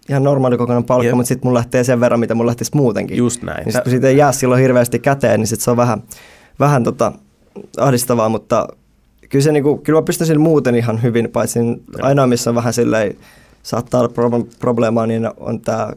ihan 0.08 0.24
normaali 0.24 0.56
kokoinen 0.56 0.84
palkka, 0.84 1.06
yep. 1.06 1.14
mutta 1.14 1.28
sitten 1.28 1.48
mulla 1.48 1.58
lähtee 1.58 1.84
sen 1.84 2.00
verran, 2.00 2.20
mitä 2.20 2.34
mulla 2.34 2.48
lähtisi 2.48 2.70
muutenkin. 2.74 3.16
Just 3.16 3.42
näin. 3.42 3.64
Niin 3.64 3.72
sit, 3.72 3.82
kun 3.82 3.90
siitä 3.90 4.08
ei 4.08 4.16
jää 4.16 4.32
silloin 4.32 4.62
hirveästi 4.62 4.98
käteen, 4.98 5.40
niin 5.40 5.46
sit 5.46 5.60
se 5.60 5.70
on 5.70 5.76
vähän, 5.76 6.02
vähän 6.60 6.84
tota, 6.84 7.12
ahdistavaa, 7.78 8.28
mutta 8.28 8.68
kyllä, 9.30 9.42
se, 9.42 9.52
niinku, 9.52 9.76
kyllä 9.76 9.98
mä 9.98 10.04
pystyn 10.04 10.40
muuten 10.40 10.74
ihan 10.74 11.02
hyvin, 11.02 11.30
paitsi 11.30 11.58
ainoa 12.02 12.26
missä 12.26 12.50
on 12.50 12.56
vähän 12.56 12.72
silleen, 12.72 13.16
saattaa 13.62 14.00
olla 14.00 14.44
probleemaa, 14.58 15.06
niin 15.06 15.30
on 15.36 15.60
tämä 15.60 15.92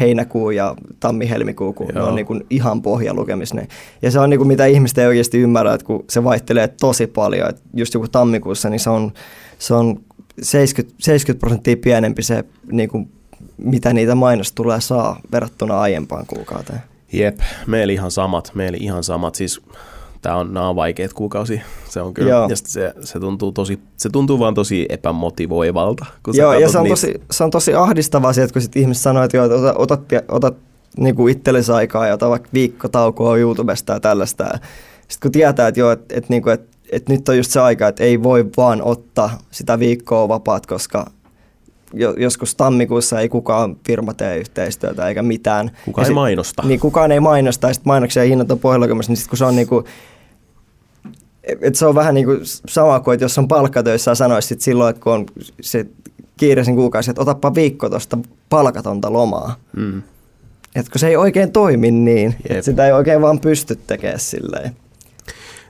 heinäkuu 0.00 0.50
ja 0.50 0.74
tammi-helmikuu, 1.00 1.72
kun 1.72 1.86
Joo. 1.94 2.04
ne 2.04 2.08
on 2.08 2.14
niin 2.14 2.26
kuin 2.26 2.46
ihan 2.50 2.82
pohjalukemissa. 2.82 3.56
Ja 4.02 4.10
se 4.10 4.20
on 4.20 4.30
niin 4.30 4.38
kuin 4.38 4.48
mitä 4.48 4.66
ihmiset 4.66 4.98
ei 4.98 5.06
oikeasti 5.06 5.38
ymmärrä, 5.38 5.74
että 5.74 5.86
kun 5.86 6.04
se 6.10 6.24
vaihtelee 6.24 6.68
tosi 6.68 7.06
paljon, 7.06 7.48
että 7.48 7.62
just 7.74 7.94
joku 7.94 8.08
tammikuussa, 8.08 8.70
niin 8.70 8.80
se 8.80 8.90
on, 8.90 9.12
se 9.58 9.74
on 9.74 10.00
70, 10.42 10.96
70 11.04 11.40
prosenttia 11.40 11.76
pienempi 11.76 12.22
se, 12.22 12.44
niin 12.72 12.88
kuin, 12.88 13.10
mitä 13.56 13.92
niitä 13.92 14.14
mainos 14.14 14.52
tulee 14.52 14.80
saa 14.80 15.20
verrattuna 15.32 15.80
aiempaan 15.80 16.26
kuukauteen. 16.26 16.80
Jep, 17.12 17.38
meillä 17.66 17.92
ihan 17.92 18.10
samat, 18.10 18.50
meillä 18.54 18.78
ihan 18.80 19.04
samat. 19.04 19.34
Siis 19.34 19.60
tämä 20.22 20.36
on, 20.36 20.54
nämä 20.54 20.68
on 20.68 20.76
vaikeat 20.76 21.12
kuukausi. 21.12 21.62
Se 21.88 22.00
on 22.00 22.14
kyllä, 22.14 22.30
Joo. 22.30 22.48
ja 22.48 22.56
se, 22.56 22.94
se, 23.00 23.20
tuntuu 23.20 23.52
tosi, 23.52 23.80
se 23.96 24.08
tuntuu 24.10 24.38
vaan 24.38 24.54
tosi 24.54 24.86
epämotivoivalta. 24.88 26.06
Kun 26.22 26.36
Joo, 26.36 26.52
ja 26.52 26.68
se 26.68 26.78
on, 26.78 26.88
tosi, 26.88 27.14
se 27.30 27.44
on 27.44 27.50
tosi 27.50 27.74
ahdistavaa 27.74 28.32
se, 28.32 28.42
että 28.42 28.52
kun 28.52 28.62
sit 28.62 28.76
ihmiset 28.76 29.02
sanoo, 29.02 29.22
että, 29.22 29.36
joo, 29.36 29.46
että 29.46 29.56
otat, 29.56 30.00
otat, 30.12 30.24
otat 30.28 30.56
niin 30.96 31.16
kuin 31.16 31.32
itsellesi 31.32 31.72
aikaa 31.72 32.06
ja 32.06 32.14
ota 32.14 32.30
vaikka 32.30 32.48
viikkotaukoa 32.52 33.36
YouTubesta 33.36 33.92
ja 33.92 34.00
tällaista. 34.00 34.44
Sitten 35.08 35.18
kun 35.22 35.32
tietää, 35.32 35.68
että, 35.68 35.80
joo, 35.80 35.90
että, 35.90 36.14
että, 36.16 36.26
niin 36.30 36.42
kuin, 36.42 36.54
että, 36.54 36.76
että 36.92 37.12
nyt 37.12 37.28
on 37.28 37.36
just 37.36 37.50
se 37.50 37.60
aika, 37.60 37.88
että 37.88 38.04
ei 38.04 38.22
voi 38.22 38.44
vaan 38.56 38.82
ottaa 38.82 39.38
sitä 39.50 39.78
viikkoa 39.78 40.28
vapaat, 40.28 40.66
koska 40.66 41.06
joskus 42.16 42.54
tammikuussa 42.54 43.20
ei 43.20 43.28
kukaan 43.28 43.76
firma 43.86 44.14
tee 44.14 44.38
yhteistyötä 44.38 45.08
eikä 45.08 45.22
mitään. 45.22 45.70
Kukaan 45.84 46.04
sit, 46.04 46.10
ei 46.10 46.14
mainosta. 46.14 46.62
Niin 46.66 46.80
kukaan 46.80 47.12
ei 47.12 47.20
mainosta 47.20 47.68
ja 47.68 47.74
sitten 47.74 47.88
mainoksia 47.90 48.22
hinnat 48.22 48.50
on 48.50 48.58
pohjalla, 48.58 48.86
niin 48.86 49.02
sitten 49.02 49.28
kun 49.28 49.38
se 49.38 49.44
on 49.44 49.56
niinku, 49.56 49.84
et 51.60 51.74
se 51.74 51.86
on 51.86 51.94
vähän 51.94 52.14
niin 52.14 52.26
kuin 52.26 52.40
sama 52.68 53.00
kuin, 53.00 53.14
että 53.14 53.24
jos 53.24 53.38
on 53.38 53.48
palkkatöissä 53.48 54.10
ja 54.10 54.14
sanoisit 54.14 54.60
silloin, 54.60 54.90
että 54.90 55.02
kun 55.02 55.12
on 55.12 55.26
se 55.60 55.86
kiireisin 56.36 56.76
kuukausi, 56.76 57.10
että 57.10 57.22
otapa 57.22 57.54
viikko 57.54 57.90
tuosta 57.90 58.18
palkatonta 58.48 59.12
lomaa. 59.12 59.56
Mm. 59.76 60.02
Että 60.76 60.92
kun 60.92 60.98
se 60.98 61.08
ei 61.08 61.16
oikein 61.16 61.52
toimi 61.52 61.90
niin, 61.90 62.34
että 62.48 62.62
sitä 62.62 62.86
ei 62.86 62.92
oikein 62.92 63.20
vaan 63.20 63.40
pysty 63.40 63.76
tekemään 63.86 64.20
silleen. 64.20 64.76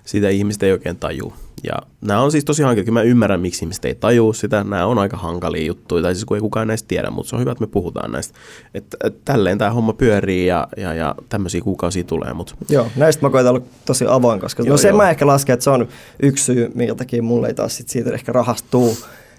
Sitä 0.05 0.29
ihmiset 0.29 0.63
ei 0.63 0.73
oikein 0.73 0.97
taju. 0.97 1.33
Ja 1.63 1.75
nämä 2.01 2.21
on 2.21 2.33
siis 2.33 2.45
tosi 2.45 2.63
hankalia, 2.63 2.93
mä 2.93 3.03
ymmärrän, 3.03 3.41
miksi 3.41 3.65
ihmiset 3.65 3.85
ei 3.85 3.95
tajua 3.95 4.35
sitä. 4.35 4.65
Nämä 4.65 4.87
on 4.87 4.99
aika 4.99 5.17
hankalia 5.17 5.67
juttuja, 5.67 6.03
tai 6.03 6.15
siis 6.15 6.25
kun 6.25 6.37
ei 6.37 6.41
kukaan 6.41 6.69
näistä 6.69 6.89
tiedä, 6.89 7.11
mutta 7.11 7.31
se 7.31 7.37
on 7.37 7.41
hyvä, 7.41 7.53
että 7.53 7.65
me 7.65 7.67
puhutaan 7.67 8.13
näistä. 8.13 8.39
Että 8.75 8.97
et, 9.05 9.25
tälleen 9.25 9.59
tämä 9.59 9.71
homma 9.71 9.93
pyörii 9.93 10.47
ja, 10.47 10.69
ja, 10.77 10.95
ja 10.95 11.15
tämmöisiä 11.29 11.61
kuukausia 11.61 12.05
tulee. 12.05 12.33
Mut. 12.33 12.55
Joo, 12.69 12.87
näistä 12.97 13.27
mä 13.27 13.31
koitan 13.31 13.55
olla 13.55 13.67
tosi 13.85 14.05
avoin, 14.09 14.41
koska 14.41 14.63
joo, 14.63 14.71
no 14.71 14.77
sen 14.77 14.89
joo. 14.89 14.97
mä 14.97 15.11
ehkä 15.11 15.27
lasken, 15.27 15.55
että 15.55 15.65
se 15.65 15.71
on 15.71 15.89
yksi 16.23 16.45
syy, 16.45 16.71
minkä 16.75 16.95
takia 16.95 17.23
mulle 17.23 17.49
ei 17.49 17.55
taas 17.55 17.77
sit 17.77 17.89
siitä 17.89 18.11
ehkä 18.11 18.33
rahastuu. 18.33 18.97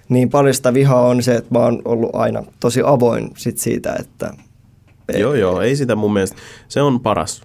Niin 0.08 0.30
paljon 0.30 0.54
sitä 0.54 0.74
vihaa 0.74 1.06
on 1.06 1.22
se, 1.22 1.34
että 1.34 1.54
mä 1.54 1.58
oon 1.58 1.82
ollut 1.84 2.10
aina 2.12 2.42
tosi 2.60 2.80
avoin 2.84 3.30
sit 3.36 3.58
siitä, 3.58 3.96
että... 4.00 4.34
Joo, 5.18 5.34
joo, 5.34 5.60
ei 5.60 5.76
sitä 5.76 5.96
mun 5.96 6.12
mielestä. 6.12 6.36
Se 6.68 6.82
on 6.82 7.00
paras 7.00 7.42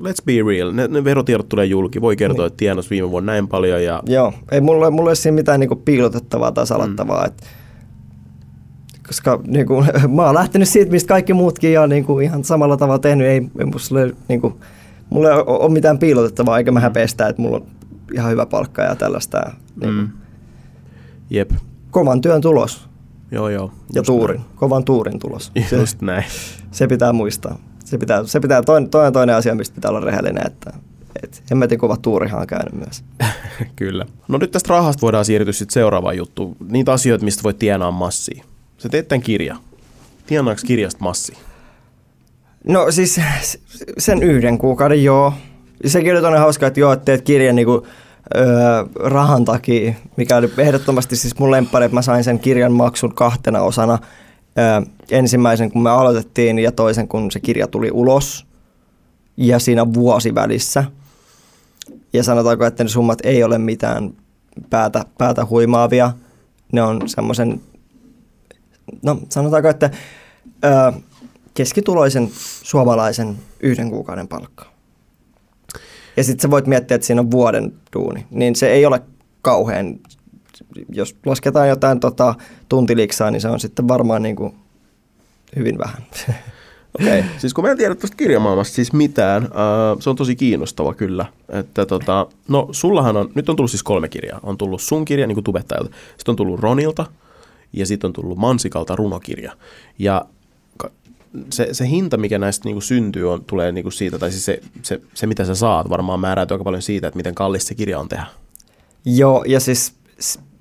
let's 0.00 0.24
be 0.24 0.32
real, 0.46 0.72
ne, 0.72 0.88
ne 0.88 1.04
verotiedot 1.04 1.48
tulee 1.48 1.66
julki, 1.66 2.00
voi 2.00 2.16
kertoa, 2.16 2.44
niin. 2.44 2.46
että 2.46 2.56
tienos 2.56 2.90
viime 2.90 3.10
vuonna 3.10 3.32
näin 3.32 3.48
paljon. 3.48 3.84
Ja... 3.84 4.02
Joo, 4.06 4.32
ei 4.52 4.60
mulla, 4.60 4.90
mulla 4.90 5.10
ole 5.10 5.14
siinä 5.14 5.34
mitään 5.34 5.60
niinku 5.60 5.76
piilotettavaa 5.76 6.52
tai 6.52 6.66
salattavaa, 6.66 7.20
mm. 7.20 7.26
että 7.26 7.46
koska 9.06 9.40
niin 9.46 9.66
kuin, 9.66 9.86
mä 10.16 10.24
oon 10.24 10.34
lähtenyt 10.34 10.68
siitä, 10.68 10.90
mistä 10.90 11.08
kaikki 11.08 11.34
muutkin 11.34 11.80
on 11.80 11.88
niin 11.88 12.04
kuin, 12.04 12.24
ihan 12.24 12.44
samalla 12.44 12.76
tavalla 12.76 12.98
tehnyt. 12.98 13.26
Ei, 13.26 13.50
ei 13.58 13.66
mulla, 13.66 14.14
niin 14.28 14.40
kuin, 14.40 14.54
mulla 15.10 15.30
ei 15.30 15.42
ole 15.46 15.72
mitään 15.72 15.98
piilotettavaa, 15.98 16.58
eikä 16.58 16.72
mä 16.72 16.80
häpeä 16.80 17.06
sitä, 17.06 17.26
että 17.26 17.42
mulla 17.42 17.56
on 17.56 17.66
ihan 18.12 18.30
hyvä 18.30 18.46
palkka 18.46 18.82
ja 18.82 18.96
tällaista. 18.96 19.52
Niin 19.80 19.94
mm. 19.94 20.08
Jep. 21.30 21.50
Kovan 21.90 22.20
työn 22.20 22.40
tulos. 22.40 22.88
Joo, 23.30 23.48
joo. 23.48 23.72
Ja 23.92 24.02
tuurin. 24.02 24.40
Näin. 24.40 24.50
Kovan 24.56 24.84
tuurin 24.84 25.18
tulos. 25.18 25.52
Just 25.78 25.98
se, 26.00 26.06
näin. 26.06 26.24
Se 26.70 26.86
pitää 26.86 27.12
muistaa 27.12 27.58
se 27.86 27.98
pitää, 27.98 28.24
se 28.24 28.40
pitää 28.40 28.62
toinen, 28.62 28.90
toinen, 28.90 29.12
toinen 29.12 29.36
asia, 29.36 29.54
mistä 29.54 29.74
pitää 29.74 29.88
olla 29.88 30.00
rehellinen, 30.00 30.46
että 30.46 30.72
et 31.22 31.42
hemmetin 31.50 31.78
kova 31.78 31.96
tuurihan 31.96 32.40
on 32.40 32.46
käynyt 32.46 32.74
myös. 32.74 33.04
Kyllä. 33.76 34.06
No 34.28 34.38
nyt 34.38 34.50
tästä 34.50 34.68
rahasta 34.68 35.00
voidaan 35.00 35.24
siirtyä 35.24 35.52
sitten 35.52 35.72
seuraavaan 35.74 36.16
juttuun. 36.16 36.56
Niitä 36.68 36.92
asioita, 36.92 37.24
mistä 37.24 37.42
voi 37.42 37.54
tienaa 37.54 37.90
massia. 37.90 38.44
Sä 38.78 38.88
teet 38.88 39.08
tämän 39.08 39.22
kirja. 39.22 39.56
Tienaako 40.26 40.60
kirjasta 40.66 41.04
massi? 41.04 41.32
No 42.64 42.90
siis 42.90 43.20
sen 43.98 44.22
yhden 44.22 44.58
kuukauden 44.58 45.04
joo. 45.04 45.32
Sekin 45.86 46.26
oli 46.26 46.38
hauska, 46.38 46.66
että 46.66 46.80
joo, 46.80 46.92
että 46.92 47.04
teet 47.04 47.22
kirjan 47.22 47.56
niinku, 47.56 47.86
öö, 48.36 48.44
rahan 48.94 49.44
takia, 49.44 49.94
mikä 50.16 50.36
oli 50.36 50.50
ehdottomasti 50.58 51.16
siis 51.16 51.38
mun 51.38 51.50
lemppari, 51.50 51.84
että 51.84 51.94
mä 51.94 52.02
sain 52.02 52.24
sen 52.24 52.38
kirjan 52.38 52.72
maksun 52.72 53.14
kahtena 53.14 53.60
osana– 53.60 53.98
ensimmäisen, 55.10 55.72
kun 55.72 55.82
me 55.82 55.90
aloitettiin, 55.90 56.58
ja 56.58 56.72
toisen, 56.72 57.08
kun 57.08 57.30
se 57.30 57.40
kirja 57.40 57.66
tuli 57.66 57.90
ulos. 57.92 58.46
Ja 59.36 59.58
siinä 59.58 59.94
vuosi 59.94 60.34
välissä. 60.34 60.84
Ja 62.12 62.22
sanotaanko, 62.22 62.66
että 62.66 62.84
ne 62.84 62.88
summat 62.88 63.18
ei 63.24 63.44
ole 63.44 63.58
mitään 63.58 64.14
päätä, 64.70 65.04
päätä 65.18 65.46
huimaavia. 65.46 66.12
Ne 66.72 66.82
on 66.82 67.08
semmoisen, 67.08 67.60
no 69.02 69.20
sanotaanko, 69.28 69.68
että 69.68 69.90
ö, 70.64 70.92
keskituloisen 71.54 72.30
suomalaisen 72.62 73.36
yhden 73.60 73.90
kuukauden 73.90 74.28
palkka. 74.28 74.66
Ja 76.16 76.24
sitten 76.24 76.42
sä 76.42 76.50
voit 76.50 76.66
miettiä, 76.66 76.94
että 76.94 77.06
siinä 77.06 77.20
on 77.20 77.30
vuoden 77.30 77.72
duuni. 77.92 78.26
Niin 78.30 78.56
se 78.56 78.68
ei 78.68 78.86
ole 78.86 79.02
kauhean 79.42 80.00
jos 80.88 81.16
lasketaan 81.26 81.68
jotain 81.68 82.00
tota, 82.00 82.34
tuntiliksaa, 82.68 83.30
niin 83.30 83.40
se 83.40 83.48
on 83.48 83.60
sitten 83.60 83.88
varmaan 83.88 84.22
niin 84.22 84.36
kuin 84.36 84.54
hyvin 85.56 85.78
vähän. 85.78 86.02
Okei, 87.00 87.18
okay. 87.18 87.30
siis 87.38 87.54
kun 87.54 87.64
mä 87.64 87.70
en 87.70 87.78
tiedä 87.78 87.94
tuosta 87.94 88.16
kirjamaailmasta 88.16 88.74
siis 88.74 88.92
mitään, 88.92 89.42
äh, 89.42 89.50
se 90.00 90.10
on 90.10 90.16
tosi 90.16 90.36
kiinnostava 90.36 90.94
kyllä. 90.94 91.26
Että 91.48 91.86
tota, 91.86 92.26
no 92.48 92.68
sullahan 92.72 93.16
on, 93.16 93.30
nyt 93.34 93.48
on 93.48 93.56
tullut 93.56 93.70
siis 93.70 93.82
kolme 93.82 94.08
kirjaa. 94.08 94.40
On 94.42 94.58
tullut 94.58 94.82
sun 94.82 95.04
kirja 95.04 95.26
niin 95.26 95.36
kuin 95.36 95.44
tubettajalta, 95.44 95.90
sitten 96.16 96.32
on 96.32 96.36
tullut 96.36 96.60
Ronilta 96.60 97.06
ja 97.72 97.86
sitten 97.86 98.08
on 98.08 98.12
tullut 98.12 98.38
Mansikalta 98.38 98.96
runokirja. 98.96 99.52
Ja 99.98 100.26
se, 101.50 101.68
se 101.72 101.88
hinta, 101.88 102.16
mikä 102.16 102.38
näistä 102.38 102.64
niinku 102.64 102.80
syntyy, 102.80 103.32
on, 103.32 103.44
tulee 103.44 103.72
niinku 103.72 103.90
siitä, 103.90 104.18
tai 104.18 104.30
siis 104.30 104.44
se, 104.44 104.60
se, 104.82 105.00
se, 105.14 105.26
mitä 105.26 105.44
sä 105.44 105.54
saat, 105.54 105.88
varmaan 105.88 106.20
määräytyy 106.20 106.54
aika 106.54 106.64
paljon 106.64 106.82
siitä, 106.82 107.06
että 107.06 107.16
miten 107.16 107.34
kallis 107.34 107.66
se 107.66 107.74
kirja 107.74 107.98
on 107.98 108.08
tehdä. 108.08 108.26
Joo, 109.04 109.44
ja 109.46 109.60
siis 109.60 109.92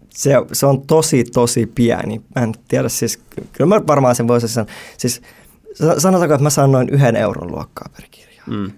se, 0.09 0.31
se 0.53 0.65
on 0.65 0.81
tosi, 0.81 1.23
tosi 1.23 1.65
pieni. 1.75 2.21
Mä 2.35 2.41
en 2.43 2.53
tiedä, 2.67 2.89
siis 2.89 3.19
kyllä 3.53 3.67
mä 3.75 3.87
varmaan 3.87 4.15
sen 4.15 4.27
voisin 4.27 4.49
sanoa. 4.49 4.69
Siis 4.97 5.21
sanotaanko, 5.97 6.33
että 6.35 6.43
mä 6.43 6.49
saan 6.49 6.71
noin 6.71 6.89
yhden 6.89 7.15
euron 7.15 7.51
luokkaa 7.51 7.89
per 7.97 8.05
kirja. 8.11 8.43
Mm. 8.47 8.71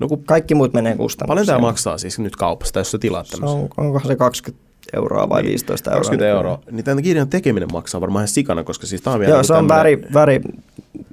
No 0.00 0.08
kun, 0.08 0.24
Kaikki 0.24 0.54
muut 0.54 0.72
menee 0.74 0.96
kustannuksiin. 0.96 1.28
paljon 1.28 1.46
tämä 1.46 1.58
maksaa 1.58 1.98
siis 1.98 2.18
nyt 2.18 2.36
kaupasta, 2.36 2.80
jos 2.80 2.90
sä 2.90 2.98
tilaat 2.98 3.26
Se 3.26 3.32
tämmöisen? 3.32 3.58
on, 3.60 3.68
onkohan 3.76 4.06
se 4.06 4.16
20 4.16 4.66
euroa 4.92 5.28
vai 5.28 5.42
15 5.42 5.90
euroa? 5.90 6.00
20 6.00 6.28
euroa. 6.28 6.58
Niin 6.70 6.84
tämän 6.84 7.02
kirjan 7.04 7.28
tekeminen 7.28 7.68
maksaa 7.72 8.00
varmaan 8.00 8.20
ihan 8.20 8.28
sikana, 8.28 8.64
koska 8.64 8.86
siis 8.86 9.02
tämä 9.02 9.14
on 9.14 9.20
vielä 9.20 9.32
Joo, 9.34 9.42
se 9.42 9.52
on 9.52 9.68
tämmönen- 9.68 10.00
väri, 10.02 10.12
väri, 10.14 10.40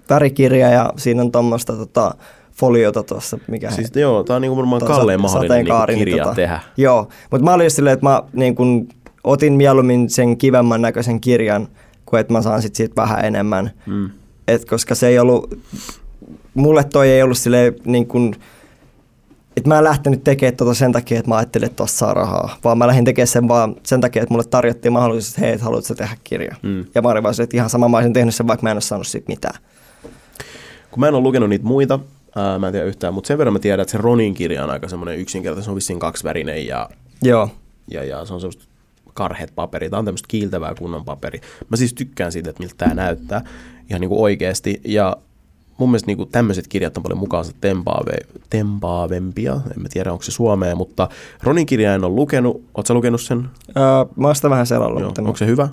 värikirja 0.10 0.70
ja 0.70 0.94
siinä 0.98 1.22
on 1.22 1.32
tuommoista 1.32 1.74
tota, 1.74 2.16
foliota 2.56 3.04
tuossa, 3.04 3.38
mikä 3.48 3.72
Siis 3.72 3.92
joo, 3.96 4.24
tämä 4.24 4.36
on 4.36 4.42
niinku 4.42 4.58
varmaan 4.58 4.82
kallein 4.86 5.20
sa- 5.20 5.22
mahdollinen 5.22 5.66
niinku 5.66 5.86
niin 5.88 5.98
kirja 6.00 6.34
tehdä. 6.36 6.60
Joo, 6.78 7.08
mutta 7.32 7.46
mä 7.46 7.54
olin 7.54 7.66
just 7.66 7.76
silleen, 7.76 7.94
että 7.94 8.06
mä 8.06 8.24
niin 8.34 8.56
kun, 8.56 8.88
otin 9.24 9.54
mieluummin 9.54 10.10
sen 10.10 10.38
kivemmän 10.38 10.82
näköisen 10.82 11.22
kirjan, 11.22 11.68
kuin 12.06 12.20
että 12.20 12.34
mä 12.34 12.42
saan 12.42 12.62
sit 12.62 12.76
siitä 12.76 13.02
vähän 13.02 13.26
enemmän. 13.26 13.72
Mm. 13.86 14.10
Et 14.48 14.66
koska 14.66 14.96
se 14.96 15.08
ei 15.08 15.20
ollut, 15.20 15.60
mulle 16.54 16.84
toi 16.84 17.10
ei 17.10 17.24
ollut 17.24 17.38
silleen 17.38 17.76
niin 17.86 18.08
kun, 18.08 18.36
että 19.58 19.70
mä 19.70 19.78
en 19.78 19.84
lähtenyt 19.84 20.24
tekemään 20.24 20.56
tota 20.56 20.74
sen 20.74 20.92
takia, 20.92 21.20
että 21.20 21.30
mä 21.30 21.38
ajattelin, 21.38 21.66
että 21.66 21.76
tosta 21.76 21.98
saa 21.98 22.13
rahaa, 22.13 22.58
vaan 22.63 22.78
mä 22.78 22.88
lähdin 22.88 23.06
tekemään 23.06 23.28
sen 23.28 23.48
vaan 23.48 23.76
sen 23.84 24.02
takia, 24.02 24.24
että 24.24 24.34
mulle 24.34 24.44
tarjottiin 24.44 24.94
mahdollisuus, 24.94 25.34
että 25.34 25.42
hei, 25.42 25.54
et 25.54 25.62
haluatko 25.62 25.96
tehdä 25.96 26.18
kirja. 26.24 26.56
Mm. 26.62 26.86
Ja 26.96 27.02
mä 27.02 27.10
olin 27.10 27.24
vaan 27.24 27.36
että 27.44 27.58
ihan 27.58 27.70
sama 27.70 27.88
mä 27.88 27.98
olisin 27.98 28.13
tehnyt 28.13 28.36
sen, 28.36 28.48
vaikka 28.48 28.63
mä 28.63 28.72
en 28.72 28.76
ole 28.76 28.82
saanut 28.82 29.08
siitä 29.08 29.26
mitään. 29.28 29.56
Kun 30.92 31.00
mä 31.00 31.08
en 31.08 31.13
ole 31.13 31.24
lukenut 31.24 31.50
niitä 31.50 31.66
muita, 31.66 32.00
ää, 32.36 32.60
mä 32.60 32.67
en 32.67 32.74
tiedä 32.74 32.86
yhtään, 32.86 33.13
mutta 33.13 33.28
sen 33.28 33.38
verran 33.38 33.54
mä 33.54 33.60
tiedän, 33.60 33.80
että 33.80 33.91
se 33.91 33.98
Ronin 33.98 34.34
kirja 34.34 34.63
on 34.63 34.69
aika 34.69 34.88
semmoinen 34.88 35.19
yksinkertainen, 35.19 35.63
se 35.63 35.69
on 35.69 35.76
vissiin 35.76 36.00
kaksivärinen 36.00 36.67
ja, 36.67 36.89
Joo. 37.22 37.50
ja, 37.91 38.04
ja 38.04 38.26
se 38.26 38.34
on 38.34 38.41
semmoista 38.41 38.65
karheat 39.13 39.56
paperit, 39.56 39.89
tämä 39.89 40.00
on 40.00 40.06
tämmöistä 40.06 40.28
kiiltävää 40.28 40.76
kunnon 40.76 41.06
paperi. 41.06 41.41
Mä 41.69 41.78
siis 41.78 41.93
tykkään 41.93 42.32
siitä, 42.32 42.50
että 42.50 42.63
miltä 42.63 42.76
tämä 42.78 42.93
näyttää 42.93 43.41
ihan 43.89 44.02
niin 44.02 44.10
kuin 44.10 44.22
oikeasti 44.22 44.82
ja 44.86 45.17
mun 45.78 45.89
mielestä 45.89 46.08
niin 46.08 46.30
tämmöiset 46.32 46.67
kirjat 46.67 46.98
on 46.98 47.04
paljon 47.04 47.19
mukaansa 47.19 47.52
tempaave, 47.62 48.13
tempaavempia, 48.50 49.54
en 49.54 49.82
mä 49.82 49.88
tiedä 49.89 50.12
onko 50.12 50.24
se 50.24 50.32
suomea, 50.32 50.76
mutta 50.76 51.10
Ronin 51.43 51.65
kirja 51.65 51.93
en 51.93 52.04
ole 52.04 52.15
lukenut, 52.15 52.63
sä 52.88 52.93
lukenut 52.93 53.22
sen? 53.22 53.50
Öö, 53.78 53.84
mä 54.15 54.28
oon 54.28 54.36
sitä 54.36 54.50
vähän 54.50 54.67
selalla, 54.67 55.00
Joo. 55.00 55.10
mutta 55.10 55.22
Onko 55.22 55.38
se 55.38 55.46
hyvä? 55.46 55.69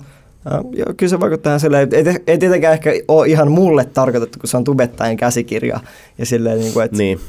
Joo, 0.71 0.93
kyllä 0.97 1.09
se 1.09 1.19
vaikuttaa 1.19 1.49
ihan 1.51 1.59
silleen, 1.59 1.83
että 1.83 1.97
ei, 2.11 2.17
ei 2.27 2.37
tietenkään 2.37 2.73
ehkä 2.73 2.91
ole 3.07 3.27
ihan 3.27 3.51
mulle 3.51 3.85
tarkoitettu, 3.85 4.39
kun 4.39 4.49
se 4.49 4.57
on 4.57 4.63
tubettajan 4.63 5.17
käsikirja. 5.17 5.79
Ja 6.17 6.25
silleen, 6.25 6.59
niin 6.59 6.73
kuin, 6.73 6.85
että 6.85 6.97
Niin. 6.97 7.19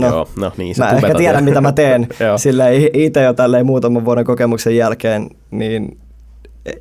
No, 0.00 0.06
Joo, 0.06 0.28
no 0.36 0.52
niin, 0.56 0.74
se 0.74 0.82
mä 0.82 0.90
ehkä 0.90 1.14
tiedän, 1.14 1.38
ja- 1.44 1.48
mitä 1.48 1.60
mä 1.60 1.72
teen. 1.72 2.08
Joo. 2.20 2.38
Silleen 2.38 2.90
itse 2.92 3.22
jo 3.22 3.32
tälleen 3.34 3.66
muutaman 3.66 4.04
vuoden 4.04 4.24
kokemuksen 4.24 4.76
jälkeen, 4.76 5.30
niin 5.50 5.98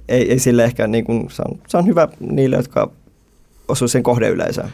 ei, 0.10 0.32
ei 0.32 0.40
sille 0.40 0.64
ehkä, 0.64 0.88
niin 0.88 1.06
kuin, 1.06 1.26
se, 1.32 1.42
on, 1.50 1.60
se 1.68 1.78
on 1.78 1.86
hyvä 1.86 2.08
niille, 2.20 2.56
jotka 2.56 2.92
osuu 3.68 3.88
sen 3.88 4.04
kohdeyleisöön. 4.04 4.70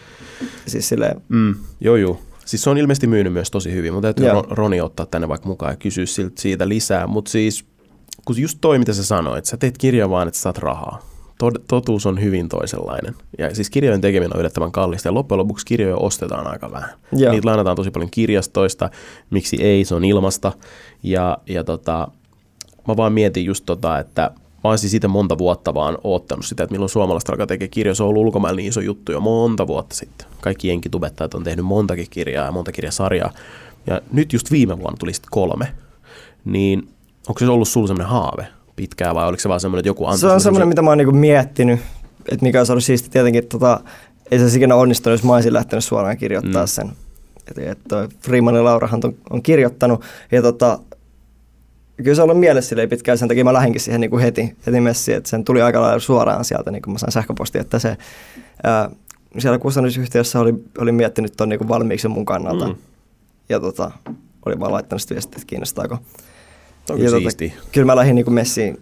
Siis 0.65 0.89
silleen, 0.89 1.21
Mm, 1.29 1.55
joo, 1.81 1.95
joo. 1.95 2.19
Siis 2.45 2.63
se 2.63 2.69
on 2.69 2.77
ilmeisesti 2.77 3.07
myynyt 3.07 3.33
myös 3.33 3.51
tosi 3.51 3.71
hyvin, 3.73 3.93
mutta 3.93 4.05
täytyy 4.07 4.25
Joo. 4.27 4.41
Ro- 4.41 4.47
Roni 4.55 4.81
ottaa 4.81 5.05
tänne 5.05 5.27
vaikka 5.27 5.47
mukaan 5.47 5.71
ja 5.73 5.77
kysyä 5.77 6.05
siltä 6.05 6.41
siitä 6.41 6.69
lisää. 6.69 7.07
Mutta 7.07 7.31
siis, 7.31 7.65
kun 8.25 8.41
just 8.41 8.57
toi, 8.61 8.79
mitä 8.79 8.93
sä 8.93 9.03
sanoit, 9.03 9.45
sä 9.45 9.57
teet 9.57 9.77
kirjan 9.77 10.09
vaan, 10.09 10.27
että 10.27 10.37
sä 10.37 10.41
saat 10.41 10.57
rahaa. 10.57 10.99
Tod- 11.43 11.63
totuus 11.67 12.05
on 12.05 12.21
hyvin 12.21 12.49
toisenlainen. 12.49 13.15
Ja 13.37 13.55
siis 13.55 13.69
kirjojen 13.69 14.01
tekeminen 14.01 14.33
on 14.33 14.39
yllättävän 14.39 14.71
kallista 14.71 15.07
ja 15.07 15.13
loppujen 15.13 15.39
lopuksi 15.39 15.65
kirjoja 15.65 15.97
ostetaan 15.97 16.47
aika 16.47 16.71
vähän. 16.71 16.89
Joo. 17.11 17.31
Niitä 17.31 17.47
lainataan 17.47 17.75
tosi 17.75 17.91
paljon 17.91 18.11
kirjastoista, 18.11 18.89
miksi 19.29 19.63
ei, 19.63 19.85
se 19.85 19.95
on 19.95 20.05
ilmasta. 20.05 20.51
Ja, 21.03 21.37
ja 21.47 21.63
tota, 21.63 22.07
mä 22.87 22.97
vaan 22.97 23.13
mietin 23.13 23.45
just 23.45 23.65
tota, 23.65 23.99
että 23.99 24.31
mä 24.63 24.69
oon 24.69 24.77
siis 24.77 24.93
itse 24.93 25.07
monta 25.07 25.37
vuotta 25.37 25.73
vaan 25.73 25.97
oottanut 26.03 26.45
sitä, 26.45 26.63
että 26.63 26.73
milloin 26.73 26.89
suomalaiset 26.89 27.29
alkaa 27.29 27.47
tekemään 27.47 27.69
kirjoja. 27.69 27.95
Se 27.95 28.03
on 28.03 28.09
ollut 28.09 28.25
ulkomailla 28.25 28.57
niin 28.57 28.69
iso 28.69 28.81
juttu 28.81 29.11
jo 29.11 29.19
monta 29.19 29.67
vuotta 29.67 29.95
sitten. 29.95 30.27
Kaikki 30.41 30.67
jenkitubettajat 30.67 31.33
on 31.33 31.43
tehnyt 31.43 31.65
montakin 31.65 32.07
kirjaa 32.09 32.45
ja 32.45 32.51
monta 32.51 32.71
kirjasarjaa. 32.71 33.31
Ja 33.87 34.01
nyt 34.11 34.33
just 34.33 34.51
viime 34.51 34.79
vuonna 34.79 34.97
tuli 34.97 35.13
sitten 35.13 35.31
kolme. 35.31 35.73
Niin 36.45 36.89
onko 37.27 37.39
se 37.39 37.45
ollut 37.45 37.67
sulla 37.67 37.87
semmoinen 37.87 38.07
haave 38.11 38.47
pitkään 38.75 39.15
vai 39.15 39.27
oliko 39.27 39.39
se 39.41 39.49
vaan 39.49 39.59
semmoinen, 39.59 39.79
että 39.79 39.89
joku 39.89 40.05
antoi 40.05 40.19
se 40.19 40.27
on 40.27 40.41
semmoinen, 40.41 40.67
mitä 40.67 40.81
mä 40.81 40.89
oon 40.89 40.97
niinku 40.97 41.11
miettinyt, 41.15 41.79
että 42.31 42.45
mikä 42.45 42.59
olisi 42.59 42.71
ollut 42.71 42.83
siisti 42.83 43.09
tietenkin, 43.09 43.47
tota, 43.47 43.79
ei 44.31 44.39
se 44.39 44.57
ikinä 44.57 44.75
onnistunut, 44.75 45.19
jos 45.19 45.23
mä 45.23 45.33
olisin 45.33 45.53
lähtenyt 45.53 45.83
suoraan 45.85 46.17
kirjoittaa 46.17 46.63
Mm. 46.63 46.67
sen. 46.67 46.91
Että 47.47 47.71
et 47.71 47.79
toi 47.89 48.07
Freeman 48.21 48.55
ja 48.55 48.63
Laurahan 48.63 49.01
on, 49.03 49.13
on 49.29 49.41
kirjoittanut, 49.43 50.03
ja 50.31 50.41
tota, 50.41 50.79
kyllä 51.97 52.15
se 52.15 52.21
on 52.21 52.29
ollut 52.29 52.39
mielessä 52.39 52.69
silleen 52.69 52.89
pitkään, 52.89 53.17
sen 53.17 53.27
takia 53.27 53.43
mä 53.43 53.53
lähdinkin 53.53 53.81
siihen 53.81 54.01
niinku 54.01 54.17
heti, 54.17 54.55
heti 54.67 54.81
messiin, 54.81 55.17
että 55.17 55.29
sen 55.29 55.43
tuli 55.43 55.61
aika 55.61 55.81
lailla 55.81 55.99
suoraan 55.99 56.45
sieltä, 56.45 56.71
niin 56.71 56.81
kuin 56.81 56.91
mä 56.91 56.97
sain 56.97 57.11
sähköpostia, 57.11 57.61
että 57.61 57.79
se 57.79 57.97
ää, 58.63 58.89
siellä 59.39 59.59
kustannusyhtiössä 59.59 60.39
oli, 60.39 60.53
oli 60.77 60.91
miettinyt 60.91 61.33
ton 61.37 61.49
niinku 61.49 61.67
valmiiksi 61.67 62.07
mun 62.07 62.25
kannalta, 62.25 62.67
mm. 62.67 62.75
ja 63.49 63.59
tota, 63.59 63.91
oli 64.45 64.59
vaan 64.59 64.71
laittanut 64.71 65.01
sitä 65.01 65.13
viestiä, 65.15 65.35
että 65.35 65.47
kiinnostaako. 65.47 65.97
On 66.89 67.01
Ja 67.01 67.11
tota. 67.11 67.55
Kyllä 67.71 67.85
mä 67.85 67.95
lähdin 67.95 68.15
niin 68.15 68.33
messiin 68.33 68.77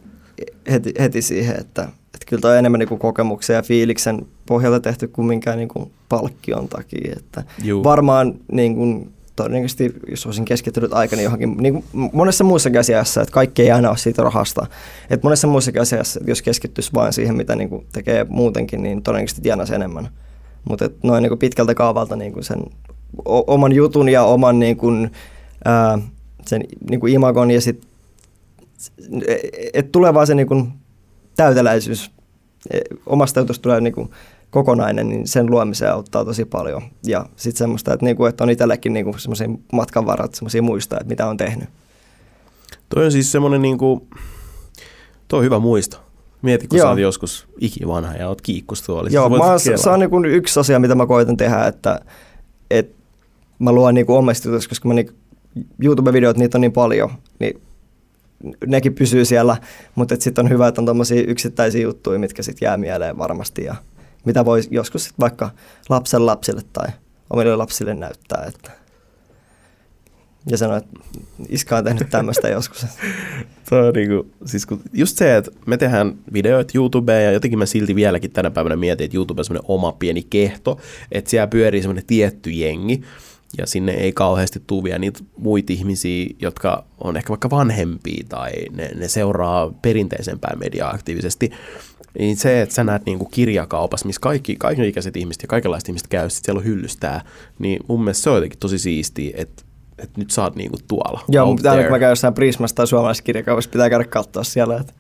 heti, 0.71 0.93
heti 0.99 1.21
siihen, 1.21 1.55
että, 1.59 1.81
että 2.05 2.25
kyllä 2.27 2.41
toi 2.41 2.51
on 2.51 2.57
enemmän 2.57 2.79
niin 2.79 2.99
kokemuksen 2.99 3.53
ja 3.53 3.62
fiiliksen 3.62 4.25
pohjalta 4.45 4.79
tehty 4.79 5.07
kuin 5.07 5.27
minkään 5.27 5.57
niin 5.57 5.67
kuin 5.69 5.91
palkkion 6.09 6.67
takia. 6.67 7.13
Että 7.17 7.43
Juu. 7.63 7.83
varmaan 7.83 8.33
niin 8.51 8.75
kuin, 8.75 9.13
todennäköisesti, 9.35 9.93
jos 10.09 10.25
olisin 10.25 10.45
keskittynyt 10.45 10.93
aikani 10.93 11.23
johonkin, 11.23 11.57
niin 11.57 11.73
kuin 11.73 11.85
monessa 12.13 12.43
muussakin 12.43 12.79
asiassa, 12.79 13.21
että 13.21 13.33
kaikki 13.33 13.62
ei 13.62 13.71
aina 13.71 13.89
ole 13.89 13.97
siitä 13.97 14.23
rahasta. 14.23 14.65
Että 15.09 15.25
monessa 15.27 15.47
muussakin 15.47 15.81
asiassa, 15.81 16.19
että 16.19 16.31
jos 16.31 16.41
keskittyisi 16.41 16.93
vain 16.93 17.13
siihen, 17.13 17.35
mitä 17.35 17.55
niin 17.55 17.69
kuin 17.69 17.85
tekee 17.93 18.25
muutenkin, 18.29 18.83
niin 18.83 19.03
todennäköisesti 19.03 19.41
tienaisi 19.41 19.75
enemmän. 19.75 20.09
Mutta 20.69 20.89
noin 21.03 21.21
niin 21.21 21.29
kuin 21.29 21.39
pitkältä 21.39 21.75
kaavalta 21.75 22.15
niin 22.15 22.33
kuin 22.33 22.43
sen 22.43 22.62
o- 23.25 23.53
oman 23.53 23.71
jutun 23.71 24.09
ja 24.09 24.23
oman 24.23 24.59
niin 24.59 24.77
kuin, 24.77 25.12
ää, 25.65 25.99
sen 26.45 26.63
niin 26.89 26.99
kuin 26.99 27.13
imagon 27.13 27.51
ja 27.51 27.62
sitten 27.62 27.88
että 29.73 29.91
tulee 29.91 30.13
vaan 30.13 30.27
se 30.27 30.35
niin 30.35 30.47
kuin 30.47 30.71
täyteläisyys, 31.35 32.11
E, 32.71 32.79
omasta 33.05 33.39
jutusta 33.39 33.63
tulee 33.63 33.81
niin 33.81 33.93
kuin 33.93 34.09
kokonainen, 34.49 35.09
niin 35.09 35.27
sen 35.27 35.51
luomiseen 35.51 35.93
auttaa 35.93 36.25
tosi 36.25 36.45
paljon. 36.45 36.81
Ja 37.05 37.25
sitten 37.35 37.57
semmoista, 37.57 37.93
että, 37.93 38.05
niin 38.05 38.17
kuin, 38.17 38.29
että 38.29 38.43
on 38.43 38.49
itsellekin 38.49 38.93
niin 38.93 39.19
semmoisia 39.19 39.47
matkan 39.73 40.05
varat, 40.05 40.35
semmoisia 40.35 40.61
muistaa, 40.61 40.99
että 40.99 41.09
mitä 41.09 41.27
on 41.27 41.37
tehnyt. 41.37 41.69
Toi 42.89 43.05
on 43.05 43.11
siis 43.11 43.31
semmoinen 43.31 43.61
niinku, 43.61 44.07
toi 45.27 45.37
on 45.37 45.45
hyvä 45.45 45.59
muisto. 45.59 45.97
Mieti, 46.41 46.67
kun 46.67 46.77
Joo. 46.77 46.85
sä 46.85 46.89
oot 46.89 46.99
joskus 46.99 47.47
ikivanha 47.59 48.13
ja 48.13 48.27
oot 48.27 48.41
kiikkustuolissa. 48.41 49.15
Joo, 49.15 49.29
mä, 49.29 49.37
kelaa. 49.37 49.57
se 49.57 49.89
on 49.89 49.99
niin 49.99 50.09
kuin 50.09 50.25
yksi 50.25 50.59
asia, 50.59 50.79
mitä 50.79 50.95
mä 50.95 51.05
koitan 51.05 51.37
tehdä, 51.37 51.65
että, 51.65 51.99
että 52.71 52.95
mä 53.59 53.71
luon 53.71 53.93
niin 53.93 54.05
kuin 54.05 54.17
omista 54.17 54.47
jutuista, 54.47 54.69
koska 54.69 54.87
mä 54.87 54.93
niin, 54.93 55.11
YouTube-videot, 55.83 56.37
niitä 56.37 56.57
on 56.57 56.61
niin 56.61 56.71
paljon, 56.71 57.09
niin 57.39 57.61
nekin 58.67 58.95
pysyy 58.95 59.25
siellä, 59.25 59.58
mutta 59.95 60.15
sitten 60.19 60.45
on 60.45 60.52
hyvä, 60.52 60.67
että 60.67 60.82
on 60.82 60.86
tommosia 60.86 61.23
yksittäisiä 61.28 61.82
juttuja, 61.82 62.19
mitkä 62.19 62.43
sitten 62.43 62.65
jää 62.65 62.78
mieleen 62.78 63.17
varmasti 63.17 63.63
ja 63.63 63.75
mitä 64.25 64.45
voi 64.45 64.62
joskus 64.71 65.04
sit 65.04 65.19
vaikka 65.19 65.49
lapsen 65.89 66.25
lapsille 66.25 66.62
tai 66.73 66.88
omille 67.30 67.56
lapsille 67.56 67.93
näyttää. 67.93 68.45
Että 68.47 68.71
ja 70.49 70.58
sanoa, 70.58 70.78
että 70.78 70.99
iska 71.49 71.78
on 71.78 71.84
tehnyt 71.84 72.10
tämmöistä 72.10 72.49
joskus. 72.58 72.86
Toi 73.69 73.88
on 73.88 73.93
niinku, 73.93 74.32
siis 74.45 74.65
kun, 74.65 74.82
just 74.93 75.17
se, 75.17 75.38
että 75.38 75.52
me 75.65 75.78
tehdään 75.78 76.15
videoita 76.34 76.71
YouTubeen 76.75 77.25
ja 77.25 77.32
jotenkin 77.32 77.60
mä 77.60 77.65
silti 77.65 77.95
vieläkin 77.95 78.32
tänä 78.32 78.52
päivänä 78.52 78.75
mietin, 78.75 79.06
että 79.06 79.17
YouTube 79.17 79.39
on 79.39 79.45
semmoinen 79.45 79.71
oma 79.71 79.91
pieni 79.91 80.23
kehto, 80.30 80.80
että 81.12 81.30
siellä 81.30 81.47
pyörii 81.47 81.82
semmoinen 81.82 82.06
tietty 82.06 82.49
jengi 82.49 83.02
ja 83.57 83.67
sinne 83.67 83.91
ei 83.91 84.12
kauheasti 84.12 84.63
tule 84.67 84.83
vielä 84.83 84.99
niitä 84.99 85.19
muita 85.38 85.73
ihmisiä, 85.73 86.25
jotka 86.39 86.83
on 87.03 87.17
ehkä 87.17 87.29
vaikka 87.29 87.49
vanhempia 87.49 88.23
tai 88.29 88.51
ne, 88.71 88.89
ne 88.95 89.07
seuraa 89.07 89.71
perinteisempää 89.81 90.55
mediaa 90.59 90.89
aktiivisesti. 90.89 91.51
Niin 92.19 92.38
se, 92.38 92.62
että 92.62 92.75
sä 92.75 92.83
näet 92.83 93.05
niinku 93.05 93.25
kirjakaupassa, 93.25 94.05
missä 94.05 94.21
kaikki, 94.21 94.55
kaikenikäiset 94.55 95.17
ihmiset 95.17 95.41
ja 95.41 95.47
kaikenlaiset 95.47 95.89
ihmiset 95.89 96.07
käy, 96.07 96.29
sit 96.29 96.45
siellä 96.45 96.59
on 96.59 96.65
hyllystää, 96.65 97.21
niin 97.59 97.79
mun 97.88 98.03
mielestä 98.03 98.23
se 98.23 98.29
on 98.29 98.35
jotenkin 98.35 98.59
tosi 98.59 98.79
siistiä, 98.79 99.31
että, 99.38 99.63
että 99.97 100.19
nyt 100.19 100.31
sä 100.31 100.43
oot 100.43 100.56
niinku 100.56 100.77
tuolla. 100.87 101.23
Joo, 101.27 101.58
aina 101.69 101.83
kun 101.83 101.91
mä 101.91 102.00
käyn 102.00 102.12
jossain 102.12 102.33
Prismassa 102.33 102.75
tai 102.75 102.87
suomalaisessa 102.87 103.23
kirjakaupassa, 103.23 103.69
pitää 103.69 103.89
käydä 103.89 104.04
katsoa 104.06 104.43
siellä, 104.43 104.77
että 104.77 104.93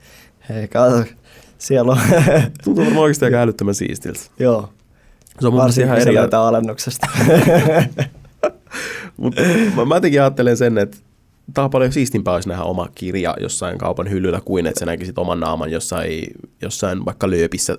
hei, 0.49 0.67
kato, 0.67 1.03
siellä 1.57 1.91
on. 1.91 1.97
Tuntuu 2.63 2.83
varmaan 2.85 3.03
oikeasti 3.03 3.25
aika 3.25 3.37
älyttömän 3.41 3.75
siistiltä. 3.75 4.19
Joo, 4.39 4.69
Se 5.41 5.47
on 5.47 5.55
varsinkin 5.55 5.85
ihan 5.85 5.97
kun 5.97 6.03
se 6.03 6.09
eri. 6.09 6.15
löytää 6.19 6.41
alennuksesta. 6.47 7.07
Mutta 9.17 9.41
mä, 9.75 9.85
mä 9.85 9.95
jotenkin 9.95 10.21
ajattelen 10.21 10.57
sen, 10.57 10.77
että 10.77 10.97
tää 11.53 11.63
on 11.63 11.69
paljon 11.69 11.91
siistimpää, 11.91 12.35
jos 12.35 12.47
nähdä 12.47 12.63
oma 12.63 12.87
kirja 12.95 13.35
jossain 13.41 13.77
kaupan 13.77 14.09
hyllyllä, 14.09 14.41
kuin 14.45 14.67
että 14.67 14.79
sä 14.79 14.85
näkisit 14.85 15.17
oman 15.17 15.39
naaman 15.39 15.71
jossain, 15.71 16.23
jossain 16.61 17.05
vaikka 17.05 17.29
lööpissä 17.29 17.77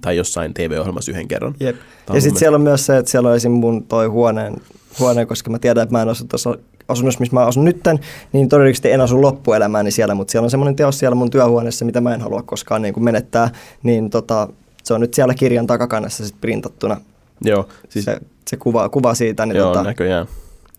tai 0.00 0.16
jossain 0.16 0.54
TV-ohjelmassa 0.54 1.10
yhden 1.10 1.28
kerran. 1.28 1.54
Jep. 1.60 1.76
Ja 2.14 2.20
sitten 2.20 2.38
siellä 2.38 2.56
on 2.56 2.62
myös 2.62 2.86
se, 2.86 2.96
että 2.96 3.10
siellä 3.10 3.28
on 3.28 3.36
esim. 3.36 3.52
mun 3.52 3.84
toi 3.84 4.06
huoneen, 4.06 4.56
huone, 4.98 5.26
koska 5.26 5.50
mä 5.50 5.58
tiedän, 5.58 5.82
että 5.82 5.92
mä 5.92 6.02
en 6.02 6.08
asu 6.08 6.24
tuossa 6.24 6.58
asunnossa, 6.88 7.20
missä 7.20 7.34
mä 7.34 7.46
asun 7.46 7.64
nytten, 7.64 7.98
niin 8.32 8.48
todennäköisesti 8.48 8.90
en 8.90 9.00
asu 9.00 9.22
loppuelämääni 9.22 9.90
siellä, 9.90 10.14
mutta 10.14 10.32
siellä 10.32 10.46
on 10.46 10.50
semmoinen 10.50 10.76
teos 10.76 10.98
siellä 10.98 11.14
mun 11.14 11.30
työhuoneessa, 11.30 11.84
mitä 11.84 12.00
mä 12.00 12.14
en 12.14 12.20
halua 12.20 12.42
koskaan 12.42 12.82
niin 12.82 12.94
kuin 12.94 13.04
menettää, 13.04 13.50
niin 13.82 14.10
tota, 14.10 14.48
se 14.82 14.94
on 14.94 15.00
nyt 15.00 15.14
siellä 15.14 15.34
kirjan 15.34 15.66
takakannessa 15.66 16.24
sitten 16.24 16.40
printattuna. 16.40 17.00
Joo, 17.40 17.68
siis 17.88 18.04
se, 18.04 18.18
se 18.50 18.56
kuva, 18.56 18.88
kuva 18.88 19.14
siitä. 19.14 19.46
Niin 19.46 19.56
joo, 19.56 19.68
tota, 19.72 19.82
näköjään. 19.82 20.26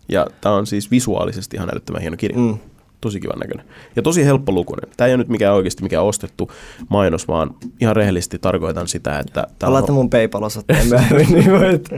Ja 0.08 0.26
tämä 0.40 0.54
on 0.54 0.66
siis 0.66 0.90
visuaalisesti 0.90 1.56
ihan 1.56 1.68
älyttömän 1.72 2.00
hieno 2.00 2.16
kirja. 2.16 2.38
mm, 2.38 2.58
Tosi 3.00 3.20
kivan 3.20 3.38
näköinen. 3.38 3.66
Ja 3.96 4.02
tosi 4.02 4.24
helppolukuinen. 4.24 4.90
Tämä 4.96 5.08
ei 5.08 5.14
ole 5.14 5.18
nyt 5.18 5.28
mikään 5.28 5.54
oikeasti 5.54 5.82
mikään 5.82 6.04
ostettu 6.04 6.50
mainos, 6.88 7.28
vaan 7.28 7.50
ihan 7.80 7.96
rehellisesti 7.96 8.38
tarkoitan 8.38 8.88
sitä, 8.88 9.18
että... 9.18 9.46
tää 9.58 9.68
Mä 9.68 9.72
laitan 9.72 9.94
mun 9.94 10.10
PayPal-osoitteen 10.10 10.86
myöhemmin, 10.88 11.26
niin 11.32 11.52
voit. 11.52 11.88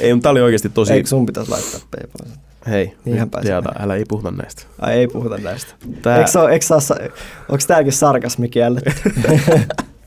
Ei, 0.00 0.14
mutta 0.14 0.22
tämä 0.22 0.30
oli 0.30 0.40
oikeasti 0.40 0.68
tosi... 0.68 0.92
Eikö 0.92 1.08
sun 1.08 1.26
pitäisi 1.26 1.50
laittaa 1.50 1.80
PayPal? 1.90 2.36
Hei, 2.68 2.94
Niinhän 3.04 3.30
nyt 3.42 3.66
älä 3.80 3.94
ei 3.94 4.04
puhuta 4.08 4.30
näistä. 4.30 4.62
Ai 4.78 4.92
ei 4.94 5.08
puhuta 5.08 5.38
näistä. 5.38 5.72
Tää- 6.02 6.18
Eikö, 6.18 6.30
se 6.30 6.38
ole, 6.38 6.50
eikö 6.50 6.66
saa, 6.66 6.80
onko 7.48 7.64
tämäkin 7.66 7.92
sarkasmi 7.92 8.48
kielletty? 8.48 8.92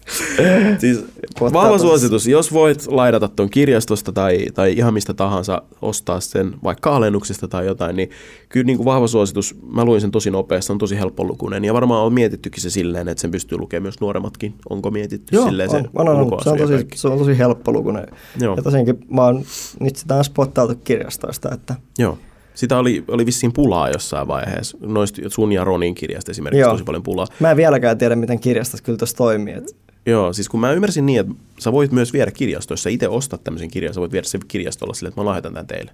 Siis 0.79 1.05
vahva 1.39 1.77
suositus, 1.77 2.27
jos 2.27 2.53
voit 2.53 2.87
laidata 2.87 3.27
tuon 3.27 3.49
kirjastosta 3.49 4.11
tai, 4.11 4.47
tai 4.53 4.73
ihan 4.73 4.93
mistä 4.93 5.13
tahansa 5.13 5.61
ostaa 5.81 6.19
sen 6.19 6.55
vaikka 6.63 6.95
alennuksesta 6.95 7.47
tai 7.47 7.65
jotain, 7.65 7.95
niin 7.95 8.09
kyllä 8.49 8.65
niin 8.65 8.77
kuin 8.77 8.85
vahva 8.85 9.07
suositus, 9.07 9.55
mä 9.71 9.85
luin 9.85 10.01
sen 10.01 10.11
tosi 10.11 10.31
nopeasti, 10.31 10.67
se 10.67 10.73
on 10.73 10.77
tosi 10.77 10.99
helppolukuinen 10.99 11.65
ja 11.65 11.73
varmaan 11.73 12.05
on 12.05 12.13
mietittykin 12.13 12.61
se 12.61 12.69
silleen, 12.69 13.07
että 13.07 13.21
sen 13.21 13.31
pystyy 13.31 13.57
lukemaan 13.57 13.83
myös 13.83 14.01
nuoremmatkin. 14.01 14.53
Onko 14.69 14.91
mietitty 14.91 15.35
Joo, 15.35 15.45
silleen 15.45 15.69
on, 15.69 15.81
se 15.83 15.89
on, 15.95 16.07
on, 16.09 16.43
Se, 16.43 16.49
on 16.49 16.57
tosi, 16.57 16.73
kaikki? 16.73 16.97
se 16.97 17.07
on 17.07 17.19
tosi 17.19 17.37
helppolukuinen. 17.37 18.07
Joo. 18.39 18.55
Ja 18.55 18.63
tosiaankin 18.63 18.99
mä 19.09 19.23
oon 19.23 19.43
nyt 19.79 19.95
sitä 19.95 20.15
on 20.15 20.23
spottailtu 20.23 20.75
kirjastoista, 20.83 21.49
että 21.53 21.75
Joo. 21.99 22.17
Sitä 22.53 22.77
oli, 22.77 23.03
oli 23.07 23.25
vissiin 23.25 23.53
pulaa 23.53 23.89
jossain 23.89 24.27
vaiheessa. 24.27 24.77
Noista 24.81 25.21
sun 25.27 25.51
ja 25.51 25.63
Ronin 25.63 25.95
kirjasta 25.95 26.31
esimerkiksi 26.31 26.59
Joo. 26.59 26.71
tosi 26.71 26.83
paljon 26.83 27.03
pulaa. 27.03 27.27
mä 27.39 27.51
en 27.51 27.57
vieläkään 27.57 27.97
tiedä, 27.97 28.15
miten 28.15 28.39
kirjastossa 28.39 28.83
kyllä 28.83 28.97
tuossa 28.97 29.17
toimii. 29.17 29.53
Et, 29.53 29.75
Joo, 30.05 30.33
siis 30.33 30.49
kun 30.49 30.59
mä 30.59 30.71
ymmärsin 30.71 31.05
niin, 31.05 31.19
että 31.19 31.33
sä 31.59 31.71
voit 31.71 31.91
myös 31.91 32.13
viedä 32.13 32.31
sä 32.75 32.89
itse 32.89 33.07
ostat 33.07 33.43
tämmöisen 33.43 33.71
kirjan, 33.71 33.93
sä 33.93 34.01
voit 34.01 34.11
viedä 34.11 34.27
sen 34.27 34.41
kirjastolla 34.47 34.93
silleen, 34.93 35.09
että 35.09 35.21
mä 35.21 35.25
lahjoitan 35.25 35.53
tämän 35.53 35.67
teille. 35.67 35.91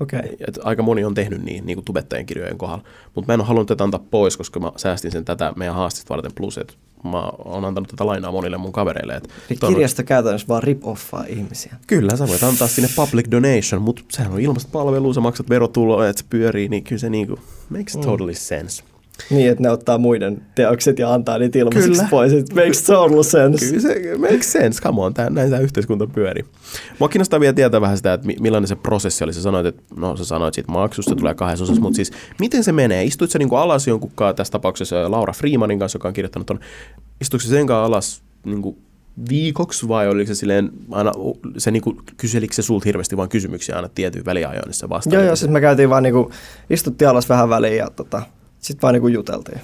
Okei. 0.00 0.18
Okay. 0.18 0.36
Et 0.48 0.58
aika 0.62 0.82
moni 0.82 1.04
on 1.04 1.14
tehnyt 1.14 1.42
niin, 1.42 1.66
niin 1.66 1.76
kuin 1.76 1.84
tubettajien 1.84 2.26
kirjojen 2.26 2.58
kohdalla. 2.58 2.84
Mutta 3.14 3.26
mä 3.26 3.34
en 3.34 3.40
ole 3.40 3.46
halunnut 3.46 3.68
tätä 3.68 3.84
antaa 3.84 4.04
pois, 4.10 4.36
koska 4.36 4.60
mä 4.60 4.72
säästin 4.76 5.10
sen 5.10 5.24
tätä 5.24 5.52
meidän 5.56 5.74
haastista 5.74 6.14
varten. 6.14 6.32
Plus, 6.34 6.58
että 6.58 6.74
mä 7.04 7.22
oon 7.44 7.64
antanut 7.64 7.88
tätä 7.88 8.06
lainaa 8.06 8.32
monille 8.32 8.56
mun 8.56 8.72
kavereille. 8.72 9.14
Et 9.14 9.28
kirjasto 9.68 10.02
käytännössä 10.02 10.48
vaan 10.48 10.62
rip-offaa 10.62 11.24
ihmisiä. 11.28 11.76
Kyllä, 11.86 12.16
sä 12.16 12.28
voit 12.28 12.42
antaa 12.42 12.68
sinne 12.68 12.90
public 12.96 13.30
donation, 13.30 13.82
mutta 13.82 14.02
sehän 14.12 14.32
on 14.32 14.40
ilmasta 14.40 14.70
palvelua, 14.72 15.14
sä 15.14 15.20
maksat 15.20 15.48
verotuloa, 15.48 16.08
että 16.08 16.22
se 16.22 16.26
pyörii, 16.30 16.68
niin 16.68 16.84
kyllä 16.84 17.00
se 17.00 17.10
niinku 17.10 17.38
makes 17.70 17.92
totally 17.92 18.34
sense. 18.34 18.82
Niin, 19.30 19.50
että 19.50 19.62
ne 19.62 19.70
ottaa 19.70 19.98
muiden 19.98 20.42
teokset 20.54 20.98
ja 20.98 21.14
antaa 21.14 21.38
niitä 21.38 21.58
ilmaiseksi 21.58 21.90
Kyllä. 21.90 22.08
pois. 22.10 22.32
It 22.32 22.54
makes 22.54 22.82
total 22.82 23.22
sense. 23.22 23.66
Kyllä 23.66 23.80
se 23.80 24.16
makes 24.18 24.52
sense, 24.52 24.82
come 24.82 25.02
on, 25.02 25.14
tää, 25.14 25.30
näin 25.30 25.50
tämä 25.50 25.62
yhteiskunta 25.62 26.06
pyörii. 26.06 26.44
Mua 26.98 27.08
kiinnostaa 27.08 27.40
vielä 27.40 27.52
tietää 27.52 27.80
vähän 27.80 27.96
sitä, 27.96 28.12
että 28.12 28.26
mi- 28.26 28.36
millainen 28.40 28.68
se 28.68 28.76
prosessi 28.76 29.24
oli. 29.24 29.32
Sä 29.32 29.42
sanoit, 29.42 29.66
että 29.66 29.82
no 29.96 30.16
sä 30.16 30.24
sanoit 30.24 30.54
siitä 30.54 30.72
maksusta, 30.72 31.14
tulee 31.14 31.34
kahdessa 31.34 31.64
osassa, 31.64 31.82
mutta 31.82 31.96
siis 31.96 32.12
miten 32.40 32.64
se 32.64 32.72
menee? 32.72 33.04
Istuit 33.04 33.30
sä 33.30 33.38
niinku 33.38 33.56
alas 33.56 33.86
jonkun 33.86 34.12
tässä 34.36 34.52
tapauksessa 34.52 35.10
Laura 35.10 35.32
Freemanin 35.32 35.78
kanssa, 35.78 35.96
joka 35.96 36.08
on 36.08 36.14
kirjoittanut 36.14 36.46
ton, 36.46 36.60
istuiko 37.20 37.42
se 37.42 37.48
sen 37.48 37.66
kanssa 37.66 37.84
alas 37.84 38.22
niinku 38.44 38.78
viikoksi 39.28 39.88
vai 39.88 40.08
oliko 40.08 40.28
se 40.28 40.34
silleen 40.34 40.70
aina, 40.90 41.12
se 41.58 41.70
niinku, 41.70 42.02
kyselikö 42.16 42.54
se 42.54 42.62
sulta 42.62 42.84
hirveästi 42.84 43.16
vaan 43.16 43.28
kysymyksiä 43.28 43.76
aina 43.76 43.88
tietyin 43.88 44.24
väliajoin, 44.24 44.66
niin 44.66 44.74
se 44.74 44.88
vastaa. 44.88 45.14
Joo, 45.14 45.22
joo, 45.22 45.36
siis 45.36 45.50
me 45.50 45.60
käytiin 45.60 45.90
vaan 45.90 46.02
niinku, 46.02 46.30
istuttiin 46.70 47.08
alas 47.08 47.28
vähän 47.28 47.48
väliin 47.48 47.76
ja 47.76 47.90
tota, 47.96 48.22
sitten 48.60 48.82
vaan 48.82 48.94
niinku 48.94 49.08
juteltiin. 49.08 49.60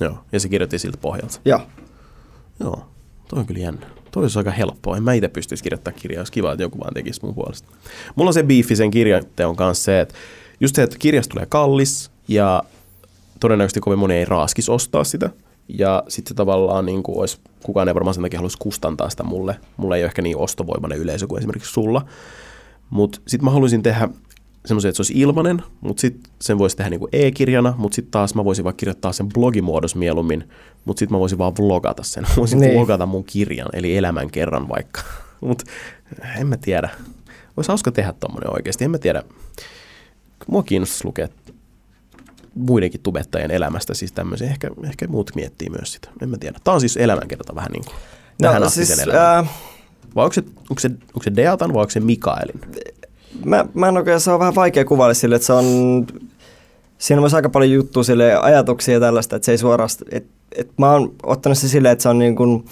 Joo, 0.00 0.18
ja 0.32 0.40
se 0.40 0.48
kirjoitti 0.48 0.78
siltä 0.78 0.98
pohjalta. 0.98 1.40
Joo. 1.44 1.60
Joo, 2.60 2.86
toi 3.28 3.38
on 3.38 3.46
kyllä 3.46 3.60
jännä. 3.60 3.86
Toi 4.10 4.22
olisi 4.22 4.38
aika 4.38 4.50
helppoa. 4.50 4.96
En 4.96 5.02
mä 5.02 5.12
itse 5.12 5.28
pystyisi 5.28 5.62
kirjoittamaan 5.62 6.00
kirjaa, 6.00 6.20
olisi 6.20 6.32
kiva, 6.32 6.52
että 6.52 6.62
joku 6.62 6.78
vaan 6.80 6.94
tekisi 6.94 7.20
mun 7.24 7.34
puolesta. 7.34 7.68
Mulla 8.16 8.28
on 8.28 8.34
se 8.34 8.42
biifi 8.42 8.76
sen 8.76 8.90
kirjanteon 8.90 9.56
kanssa 9.56 9.84
se, 9.84 10.00
että 10.00 10.14
just 10.60 10.74
se, 10.76 10.82
että 10.82 10.96
kirjasta 10.98 11.32
tulee 11.32 11.46
kallis 11.46 12.10
ja 12.28 12.62
todennäköisesti 13.40 13.80
kovin 13.80 13.98
moni 13.98 14.14
ei 14.14 14.24
raaskis 14.24 14.68
ostaa 14.68 15.04
sitä. 15.04 15.30
Ja 15.68 16.02
sitten 16.08 16.36
tavallaan 16.36 16.86
niin 16.86 17.02
kuin 17.02 17.18
olisi, 17.18 17.38
kukaan 17.62 17.88
ei 17.88 17.94
varmaan 17.94 18.14
sen 18.14 18.22
takia 18.22 18.38
haluaisi 18.38 18.58
kustantaa 18.58 19.10
sitä 19.10 19.22
mulle. 19.22 19.56
Mulla 19.76 19.96
ei 19.96 20.02
ole 20.02 20.06
ehkä 20.06 20.22
niin 20.22 20.36
ostovoimainen 20.36 20.98
yleisö 20.98 21.26
kuin 21.26 21.38
esimerkiksi 21.38 21.72
sulla. 21.72 22.04
Mutta 22.90 23.20
sitten 23.26 23.44
mä 23.44 23.50
haluaisin 23.50 23.82
tehdä 23.82 24.08
semmoisen, 24.66 24.88
että 24.88 24.96
se 24.96 25.00
olisi 25.00 25.20
ilmanen, 25.20 25.62
mutta 25.80 26.00
sitten 26.00 26.32
sen 26.40 26.58
voisi 26.58 26.76
tehdä 26.76 26.90
niinku 26.90 27.08
e-kirjana, 27.12 27.74
mutta 27.78 27.96
sitten 27.96 28.10
taas 28.10 28.34
mä 28.34 28.44
voisin 28.44 28.64
vaikka 28.64 28.78
kirjoittaa 28.78 29.12
sen 29.12 29.28
blogimuodossa 29.28 29.98
mieluummin, 29.98 30.48
mutta 30.84 30.98
sitten 30.98 31.14
mä 31.16 31.20
voisin 31.20 31.38
vaan 31.38 31.52
vlogata 31.58 32.02
sen. 32.02 32.22
Mä 32.22 32.28
voisin 32.36 32.58
Niin. 32.60 32.68
niin. 32.68 32.78
vlogata 32.78 33.06
mun 33.06 33.24
kirjan, 33.24 33.68
eli 33.72 33.96
elämän 33.96 34.30
kerran 34.30 34.68
vaikka. 34.68 35.00
mutta 35.40 35.64
en 36.40 36.46
mä 36.46 36.56
tiedä. 36.56 36.88
Olisi 37.56 37.68
hauska 37.68 37.92
tehdä 37.92 38.12
tommonen 38.20 38.52
oikeasti, 38.52 38.84
en 38.84 38.90
mä 38.90 38.98
tiedä. 38.98 39.22
Mua 40.48 40.62
kiinnostaisi 40.62 41.04
lukea 41.04 41.28
muidenkin 42.54 43.00
tubettajien 43.02 43.50
elämästä, 43.50 43.94
siis 43.94 44.12
tämmöisiä. 44.12 44.50
Ehkä, 44.50 44.70
ehkä 44.84 45.08
muut 45.08 45.30
miettii 45.34 45.70
myös 45.70 45.92
sitä, 45.92 46.08
en 46.22 46.28
mä 46.28 46.36
tiedä. 46.38 46.58
Tämä 46.64 46.74
on 46.74 46.80
siis 46.80 46.96
elämänkerta 46.96 47.54
vähän 47.54 47.70
niin 47.72 47.84
kuin 47.84 47.94
tähän 48.38 48.62
asti 48.62 48.86
sen 48.86 49.00
elämän. 49.00 49.38
äh, 49.38 49.50
Vai 50.14 50.24
onko 50.24 50.32
se, 50.34 50.40
onko 50.70 50.80
se, 50.80 50.88
onko 50.88 51.22
se 51.24 51.36
Deatan 51.36 51.74
vai 51.74 51.80
onko 51.80 51.90
se 51.90 52.00
Mikaelin? 52.00 52.60
Mä, 53.44 53.64
mä 53.74 53.88
en 53.88 53.96
oikein, 53.96 54.20
se 54.20 54.30
on 54.30 54.38
vähän 54.38 54.54
vaikea 54.54 54.84
kuvailla 54.84 55.14
sille, 55.14 55.34
että 55.34 55.46
se 55.46 55.52
on, 55.52 56.06
siinä 56.98 57.18
on 57.18 57.22
myös 57.22 57.34
aika 57.34 57.48
paljon 57.48 57.72
juttua 57.72 58.02
sille 58.02 58.34
ajatuksia 58.34 58.94
ja 58.94 59.00
tällaista, 59.00 59.36
että 59.36 59.46
se 59.46 59.52
ei 59.52 59.58
suoraan, 59.58 59.90
että, 60.12 60.30
että 60.56 60.72
mä 60.78 60.92
oon 60.92 61.14
ottanut 61.22 61.58
se 61.58 61.68
silleen, 61.68 61.92
että 61.92 62.02
se 62.02 62.08
on 62.08 62.18
niin 62.18 62.36
kuin 62.36 62.64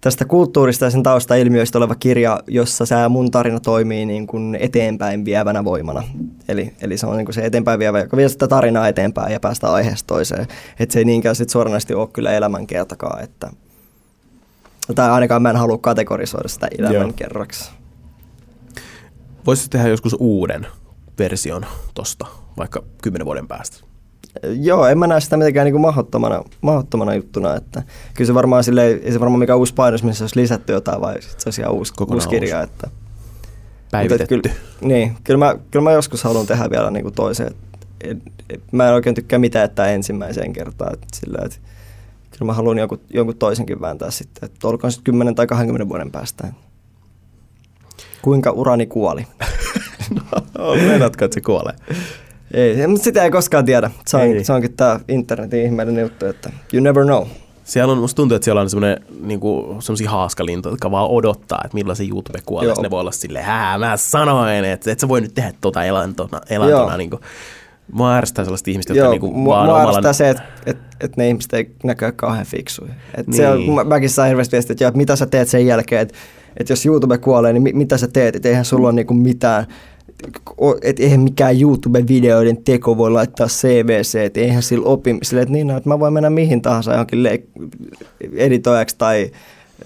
tästä 0.00 0.24
kulttuurista 0.24 0.84
ja 0.84 0.90
sen 0.90 1.02
taustailmiöistä 1.02 1.78
oleva 1.78 1.94
kirja, 1.94 2.40
jossa 2.46 2.86
tämä 2.86 3.08
mun 3.08 3.30
tarina 3.30 3.60
toimii 3.60 4.06
niin 4.06 4.26
kuin 4.26 4.56
eteenpäin 4.60 5.24
vievänä 5.24 5.64
voimana. 5.64 6.02
Eli, 6.48 6.72
eli 6.80 6.98
se 6.98 7.06
on 7.06 7.16
niin 7.16 7.24
kuin 7.24 7.34
se 7.34 7.44
eteenpäin 7.44 7.78
vievä, 7.78 7.98
joka 7.98 8.16
vie 8.16 8.28
sitä 8.28 8.48
tarinaa 8.48 8.88
eteenpäin 8.88 9.32
ja 9.32 9.40
päästä 9.40 9.72
aiheesta 9.72 10.06
toiseen. 10.06 10.46
Että 10.80 10.92
se 10.92 10.98
ei 10.98 11.04
niinkään 11.04 11.36
sit 11.36 11.50
suoranaisesti 11.50 11.94
ole 11.94 12.08
kyllä 12.12 12.32
elämänkertakaan, 12.32 13.24
että 13.24 13.50
tai 14.94 15.10
ainakaan 15.10 15.42
mä 15.42 15.50
en 15.50 15.56
halua 15.56 15.78
kategorisoida 15.78 16.48
sitä 16.48 16.68
elämänkerraksi. 16.78 17.70
Voisitko 19.46 19.72
tehdä 19.72 19.88
joskus 19.88 20.16
uuden 20.18 20.66
version 21.18 21.66
tosta, 21.94 22.26
vaikka 22.56 22.82
kymmenen 23.02 23.26
vuoden 23.26 23.48
päästä? 23.48 23.76
Joo, 24.60 24.86
en 24.86 24.98
mä 24.98 25.06
näe 25.06 25.20
sitä 25.20 25.36
mitenkään 25.36 25.64
niin 25.64 25.80
mahdottomana, 25.80 26.42
mahdottomana 26.60 27.14
juttuna, 27.14 27.54
että 27.54 27.82
kyllä 28.14 28.26
se 28.26 28.34
varmaan 28.34 28.64
silleen, 28.64 29.00
ei 29.02 29.12
se 29.12 29.20
varmaan 29.20 29.38
mikään 29.38 29.58
uusi 29.58 29.74
painos, 29.74 30.02
missä 30.02 30.24
olisi 30.24 30.40
lisätty 30.40 30.72
jotain, 30.72 31.00
vai 31.00 31.22
sit 31.22 31.40
se 31.40 31.48
olisi 31.48 31.60
ihan 31.60 31.74
uusi, 31.74 31.92
Kokonaan 31.94 32.16
uusi 32.16 32.28
kirja. 32.28 32.62
Että, 32.62 32.90
Päivitetty. 33.90 34.36
Mutta 34.36 34.48
et 34.48 34.56
Kyllä, 34.56 34.94
niin, 34.94 35.16
kyllä 35.24 35.38
mä, 35.38 35.56
kyllä 35.70 35.82
mä 35.82 35.92
joskus 35.92 36.24
haluan 36.24 36.46
tehdä 36.46 36.70
vielä 36.70 36.90
niin 36.90 37.02
kuin 37.02 37.14
toisen. 37.14 37.46
Et, 37.46 37.56
et, 38.00 38.18
et, 38.50 38.72
mä 38.72 38.88
en 38.88 38.94
oikein 38.94 39.14
tykkää 39.14 39.38
mitään, 39.38 39.64
että 39.64 39.86
ensimmäiseen 39.86 40.52
kertaan. 40.52 40.92
Et 40.92 41.06
sillä, 41.14 41.38
et, 41.44 41.60
kyllä 42.30 42.46
mä 42.46 42.52
haluan 42.52 42.78
jonkun, 42.78 43.00
jonkun 43.10 43.36
toisenkin 43.36 43.80
vääntää 43.80 44.10
sitten, 44.10 44.50
että 44.50 44.68
olkoon 44.68 44.92
sitten 44.92 45.04
10 45.12 45.34
tai 45.34 45.46
20 45.46 45.88
vuoden 45.88 46.10
päästä. 46.10 46.48
Kuinka 48.26 48.50
urani 48.50 48.86
kuoli? 48.86 49.26
no, 50.58 50.74
meinaatko, 50.74 51.24
että 51.24 51.34
se 51.34 51.40
kuolee? 51.40 51.74
Ei, 52.54 52.86
mutta 52.86 53.04
sitä 53.04 53.24
ei 53.24 53.30
koskaan 53.30 53.64
tiedä. 53.64 53.90
Se, 54.06 54.16
on, 54.16 54.22
Ei. 54.22 54.44
se 54.44 54.52
onkin 54.52 54.72
tämä 54.72 55.00
internetin 55.08 55.64
ihmeellinen 55.64 56.02
juttu, 56.02 56.26
että 56.26 56.50
you 56.72 56.82
never 56.82 57.04
know. 57.04 57.26
Siellä 57.64 57.92
on, 57.92 57.98
musta 57.98 58.16
tuntuu, 58.16 58.36
että 58.36 58.44
siellä 58.44 58.60
on 58.60 58.70
semmoinen 58.70 59.00
niinku, 59.20 59.76
semmosia 59.80 60.10
haaskalintoja, 60.10 60.72
jotka 60.72 60.90
vaan 60.90 61.10
odottaa, 61.10 61.60
että 61.64 61.74
milloin 61.74 61.96
se 61.96 62.04
YouTube 62.04 62.38
kuolee. 62.46 62.74
Ne 62.82 62.90
voi 62.90 63.00
olla 63.00 63.12
silleen, 63.12 63.44
hää, 63.44 63.78
mä 63.78 63.96
sanoin, 63.96 64.64
että 64.64 64.92
et 64.92 65.00
sä 65.00 65.08
voi 65.08 65.20
nyt 65.20 65.34
tehdä 65.34 65.52
tota 65.60 65.84
elantona. 65.84 66.40
elantona 66.50 66.80
Joo. 66.80 66.96
niinku. 66.96 67.20
Mua 67.92 68.16
ärsyttää 68.16 68.44
sellaista 68.44 68.70
ihmistä, 68.70 68.92
jotka 68.92 69.04
Joo, 69.04 69.10
niinku, 69.10 69.30
mua, 69.30 69.56
vaan 69.56 69.66
mua 69.66 69.80
omalla... 69.80 70.12
se, 70.12 70.30
että 70.30 70.42
et, 70.66 70.78
et 71.00 71.16
ne 71.16 71.28
ihmiset 71.28 71.54
ei 71.54 71.70
näköjään 71.84 72.16
kauhean 72.16 72.46
fiksuja. 72.46 72.92
Et 73.14 73.26
se 73.32 73.48
on, 73.48 73.58
Niin. 73.58 73.74
mä, 73.74 73.84
mäkin 73.84 74.10
saan 74.10 74.28
hirveästi 74.28 74.52
viestiä, 74.52 74.72
että, 74.72 74.88
että 74.88 74.98
mitä 74.98 75.16
sä 75.16 75.26
teet 75.26 75.48
sen 75.48 75.66
jälkeen, 75.66 76.02
että 76.02 76.14
et 76.56 76.68
jos 76.68 76.86
YouTube 76.86 77.18
kuolee, 77.18 77.52
niin 77.52 77.62
mi, 77.62 77.72
mitä 77.72 77.98
sä 77.98 78.08
teet, 78.08 78.36
että 78.36 78.48
eihän 78.48 78.64
sulla 78.64 78.88
ole 78.88 78.94
niinku 78.94 79.14
mitään, 79.14 79.66
että 80.82 81.02
eihän 81.02 81.20
mikään 81.20 81.60
YouTube-videoiden 81.60 82.56
teko 82.64 82.96
voi 82.96 83.10
laittaa 83.10 83.46
CVC, 83.46 84.14
että 84.14 84.40
eihän 84.40 84.62
sillä 84.62 84.86
opi, 84.86 85.18
sille, 85.22 85.42
että 85.42 85.52
niin, 85.52 85.66
no, 85.66 85.76
että 85.76 85.88
mä 85.88 85.98
voin 86.00 86.12
mennä 86.12 86.30
mihin 86.30 86.62
tahansa 86.62 86.92
johonkin 86.92 87.22
leik- 87.22 87.68
editoijaksi 88.32 88.94
tai 88.98 89.30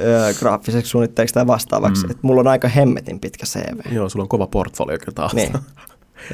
ö, 0.00 0.34
graafiseksi 0.38 0.90
suunnittelijaksi 0.90 1.34
tai 1.34 1.46
vastaavaksi, 1.46 2.04
Mm. 2.04 2.10
että 2.10 2.20
mulla 2.26 2.40
on 2.40 2.48
aika 2.48 2.68
hemmetin 2.68 3.20
pitkä 3.20 3.46
CV. 3.46 3.92
Joo, 3.94 4.08
sulla 4.08 4.22
on 4.22 4.28
kova 4.28 4.46
portfolio 4.46 4.98
kyllä 4.98 5.12
taas. 5.14 5.34
Niin. 5.34 5.52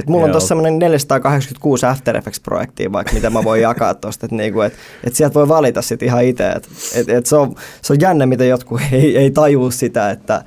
Et 0.01 0.07
mulla 0.07 0.24
on 0.24 0.28
Joo. 0.28 0.32
tuossa 0.32 0.49
semmoinen 0.49 0.78
486 0.78 1.87
After 1.87 2.16
Effects-projektia, 2.16 2.93
vaikka 2.93 3.12
mitä 3.12 3.30
mä 3.30 3.45
voin 3.45 3.62
jakaa 3.62 3.95
tuosta, 3.95 4.26
että 4.26 4.37
niinku, 4.37 4.61
et, 4.61 4.72
et 5.05 5.14
sieltä 5.14 5.34
voi 5.34 5.49
valita 5.49 5.82
sit 5.82 6.03
ihan 6.03 6.24
itse. 6.24 6.49
Et, 6.49 6.68
et, 6.95 7.09
et 7.09 7.26
se, 7.26 7.37
on, 7.37 7.55
se 7.82 7.93
on 7.93 8.01
jännä, 8.01 8.26
miten 8.26 8.49
jotkut 8.49 8.80
ei, 8.93 9.16
ei 9.16 9.30
tajua 9.30 9.70
sitä, 9.70 10.11
että 10.11 10.45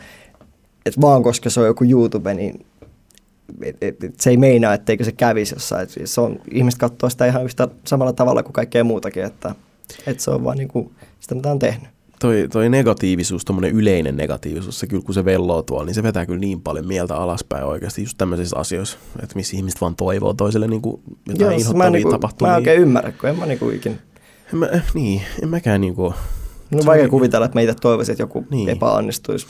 et 0.86 1.02
vaan 1.02 1.24
koska 1.24 1.50
se 1.50 1.60
on 1.60 1.66
joku 1.66 1.84
YouTube, 1.84 2.34
niin 2.34 2.66
et, 3.64 3.78
et, 3.82 4.04
et 4.04 4.20
se 4.20 4.30
ei 4.30 4.38
meinaa, 4.38 4.74
etteikö 4.74 5.04
se 5.04 5.12
kävisi 5.12 5.56
jossain. 5.56 5.84
Et 5.84 5.92
se 6.06 6.22
on, 6.22 6.40
ihmiset 6.52 6.80
katsoo 6.80 7.10
sitä 7.10 7.26
ihan 7.26 7.46
yhtä 7.46 7.68
samalla 7.86 8.14
tavalla 8.14 8.44
kuin 8.44 8.54
kaikkea 8.54 8.84
muutakin, 8.84 9.24
että 9.24 9.56
et 10.08 10.20
se 10.20 10.32
on 10.32 10.44
vaan 10.44 10.58
niinku 10.58 10.92
sitä, 11.20 11.36
mitä 11.36 11.52
on 11.52 11.60
tehnyt. 11.60 11.99
Toi, 12.20 12.47
toi 12.51 12.70
negatiivisuus, 12.70 13.45
tommonen 13.45 13.72
yleinen 13.72 14.17
negatiivisuus, 14.17 14.80
se 14.80 14.88
kyllä 14.88 15.03
kun 15.03 15.13
se 15.13 15.26
velloo 15.26 15.61
tuolla, 15.61 15.86
niin 15.86 15.93
se 15.93 16.03
vetää 16.03 16.26
kyllä 16.26 16.39
niin 16.39 16.61
paljon 16.61 16.88
mieltä 16.88 17.15
alaspäin 17.15 17.63
oikeasti 17.63 18.03
just 18.03 18.17
tämmöisissä 18.17 18.57
asioissa, 18.59 18.97
että 19.24 19.36
missä 19.36 19.57
ihmiset 19.57 19.82
vaan 19.82 19.95
toivoo 19.95 20.34
toiselle 20.34 20.67
niin 20.67 20.82
kuin 20.82 21.01
jotain 21.28 21.41
Joo, 21.41 21.49
inhottavia 21.49 21.84
mä, 21.84 21.89
niinku, 21.89 22.11
tapahtumia. 22.11 22.51
mä 22.51 22.55
en 22.55 22.59
oikein 22.61 22.82
ymmärrä, 22.82 23.11
kun 23.11 23.30
en 23.30 23.39
mä 23.39 23.45
niinku 23.45 23.70
ikin. 23.70 23.99
En 24.53 24.59
mä, 24.59 24.70
niin, 24.93 25.22
en 25.43 25.49
mäkään 25.49 25.82
niinku, 25.82 26.13
No 26.72 26.80
vaikea 26.86 27.03
on- 27.03 27.09
kuvitella, 27.09 27.45
että 27.45 27.55
meitä 27.55 27.74
toivoisi, 27.82 28.11
että 28.11 28.24
joku 28.24 28.45
niin. 28.51 28.70
epäonnistuisi. 28.70 29.47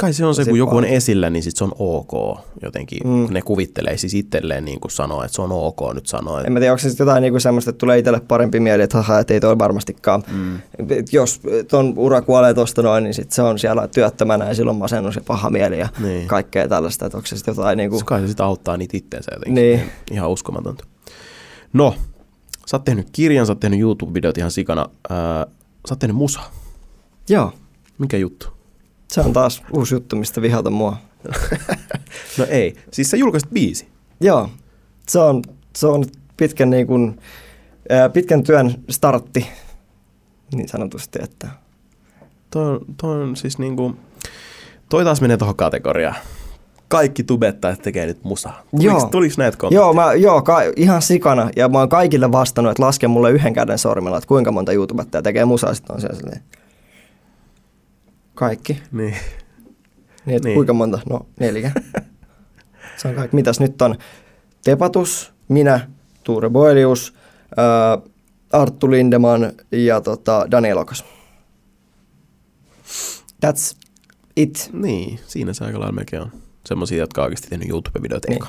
Kai 0.00 0.12
se 0.12 0.24
on 0.24 0.34
se, 0.34 0.44
Se 0.44 0.50
kun 0.50 0.58
joku 0.58 0.76
on 0.76 0.84
esillä, 0.84 1.30
niin 1.30 1.42
sit 1.42 1.56
se 1.56 1.64
on 1.64 1.72
ok 1.78 2.38
jotenkin, 2.62 2.98
mm. 3.04 3.24
Kun 3.24 3.34
ne 3.34 3.42
kuvittelee 3.42 3.96
siis 3.96 4.14
itselleen 4.14 4.64
niin 4.64 4.80
kuin 4.80 4.90
sanoo, 4.90 5.22
että 5.22 5.34
se 5.34 5.42
on 5.42 5.52
ok 5.52 5.80
nyt 5.94 6.06
sanoa, 6.06 6.38
että 6.40 6.46
En 6.46 6.52
mä 6.52 6.58
tiedä, 6.58 6.72
onko 6.72 6.78
se 6.80 6.88
sitten 6.88 7.04
jotain 7.04 7.22
niinku 7.22 7.40
semmoista, 7.40 7.70
että 7.70 7.78
tulee 7.78 7.98
itselle 7.98 8.20
parempi 8.20 8.60
mieli, 8.60 8.82
että 8.82 8.96
haha, 8.96 9.18
että 9.18 9.34
ei 9.34 9.40
toi 9.40 9.58
varmastikaan. 9.58 10.22
mm, 10.32 10.58
Et 10.88 11.12
Jos 11.12 11.40
ton 11.68 11.94
ura 11.96 12.22
kuolee 12.22 12.54
tosta 12.54 12.82
noin, 12.82 13.04
niin 13.04 13.14
sit 13.14 13.32
se 13.32 13.42
on 13.42 13.58
siellä 13.58 13.88
työttömänä 13.88 14.48
ja 14.48 14.54
silloin 14.54 14.76
masennus 14.76 15.16
ja 15.16 15.22
paha 15.26 15.50
mieli 15.50 15.78
ja 15.78 15.88
Niin. 15.98 16.08
niin. 16.08 16.28
kaikkea 16.28 16.68
tällaista. 16.68 17.06
Että 17.06 17.18
onko 17.18 17.26
se 17.26 17.36
sitten 17.36 17.52
jotain 17.56 17.76
niinku... 17.76 17.98
se 17.98 18.04
kai 18.04 18.20
se 18.20 18.26
sitten 18.26 18.46
auttaa 18.46 18.76
niitä 18.76 18.96
itteensä 18.96 19.30
jotenkin. 19.34 19.54
Niin. 19.54 19.80
Ihan 20.10 20.30
uskomatonta. 20.30 20.84
No, 21.72 21.94
sä 22.66 22.76
oot 22.76 22.84
tehnyt 22.84 23.08
kirjan, 23.12 23.46
sä 23.46 23.52
oot 23.52 23.60
tehnyt 23.60 23.80
YouTube-videot 23.80 24.38
ihan 24.38 24.50
sikana. 24.50 24.86
Ää, 25.10 25.46
sä 25.88 25.92
oot 25.94 25.98
tehnyt 25.98 26.16
musa. 26.16 26.40
Joo, 27.28 27.52
Mikä 27.98 28.16
juttu? 28.16 28.57
Se 29.12 29.20
on 29.20 29.32
taas 29.32 29.62
uusi 29.72 29.94
juttu, 29.94 30.16
mistä 30.16 30.42
vihata 30.42 30.70
mua. 30.70 30.96
No 32.38 32.46
ei. 32.48 32.74
Siis 32.92 33.10
sä 33.10 33.16
julkaisit 33.16 33.50
biisi. 33.50 33.88
Joo, 34.20 34.50
se 35.08 35.18
on, 35.18 35.42
se 35.76 35.86
on 35.86 36.04
pitkän, 36.36 36.70
niin 36.70 36.86
kuin, 36.86 37.20
ää, 37.90 38.08
pitkän 38.08 38.42
työn 38.42 38.74
startti, 38.90 39.46
niin 40.54 40.68
sanotusti, 40.68 41.18
että 41.22 41.48
Toi, 42.50 42.66
on- 42.70 42.80
toi 43.00 43.22
on 43.22 43.36
siis 43.36 43.58
niinku... 43.58 43.96
Toi 44.88 45.04
taas 45.04 45.20
menee 45.20 45.36
tuohon 45.36 45.56
kategoriaan. 45.56 46.14
Kaikki 46.88 47.22
tubettajat 47.24 47.82
tekee 47.82 48.06
nyt 48.06 48.24
musaa. 48.24 48.62
Tuliks, 48.70 48.84
Joo. 48.84 49.08
tuliks 49.10 49.38
näitä 49.38 49.56
kommentteja? 49.58 49.80
Joo, 49.80 49.92
mä, 49.94 50.14
joo 50.14 50.42
ka, 50.42 50.58
ihan 50.76 51.02
sikana. 51.02 51.50
Ja 51.56 51.68
mä 51.68 51.78
oon 51.78 51.88
kaikille 51.88 52.32
vastannut, 52.32 52.70
että 52.70 52.82
laske 52.82 53.08
mulle 53.08 53.30
yhden 53.30 53.52
käden 53.54 53.78
sormella, 53.78 54.18
että 54.18 54.28
kuinka 54.28 54.52
monta 54.52 54.72
YouTubettajaa 54.72 55.22
tekee 55.22 55.44
musaa. 55.44 55.74
Sitten 55.74 55.94
on 55.94 56.00
siellä 56.00 56.16
silleen, 56.16 56.42
kaikki. 58.38 58.82
Niin. 58.92 59.10
Niin, 59.10 59.12
että 59.12 60.26
Niin. 60.26 60.42
niin. 60.44 60.54
kuinka 60.54 60.72
monta? 60.72 61.00
No 61.10 61.26
neljä. 61.40 61.72
Se 62.96 63.08
on 63.08 63.14
kaikki. 63.14 63.34
Mitäs 63.34 63.60
nyt 63.60 63.82
on? 63.82 63.98
Tepatus, 64.64 65.32
minä, 65.48 65.90
Tuure 66.24 66.50
Boelius, 66.50 67.14
ää, 67.56 67.98
Arttu 68.52 68.90
Lindeman 68.90 69.52
ja 69.72 70.00
tota, 70.00 70.46
Daniel 70.50 70.76
Okas. 70.78 71.04
That's 73.46 73.76
it. 74.36 74.70
Niin, 74.72 75.20
siinä 75.26 75.52
se 75.52 75.64
aika 75.64 75.80
lailla 75.80 76.22
on. 76.22 76.32
Semmoisia, 76.66 76.98
jotka 76.98 77.20
on 77.20 77.24
oikeasti 77.24 77.48
tehnyt 77.48 77.68
YouTube-videoita 77.68 78.28
Niin. 78.28 78.36
eka. 78.44 78.48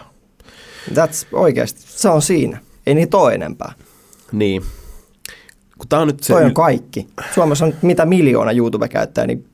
That's 0.91 1.27
oikeasti. 1.31 1.81
Se 1.85 2.09
on 2.09 2.21
siinä. 2.21 2.59
Ei 2.87 2.95
niitä 2.95 3.17
ole 3.17 3.33
enempää. 3.33 3.71
Niin. 4.31 4.61
Kun 5.77 5.87
tää 5.89 5.99
on 5.99 6.07
nyt 6.07 6.19
se... 6.19 6.27
Se 6.27 6.33
toi 6.33 6.45
on 6.45 6.53
kaikki. 6.53 7.07
Suomessa 7.33 7.65
on 7.65 7.73
mitä 7.81 8.05
miljoona 8.05 8.51
YouTube-käyttäjää, 8.51 9.27
niin 9.27 9.49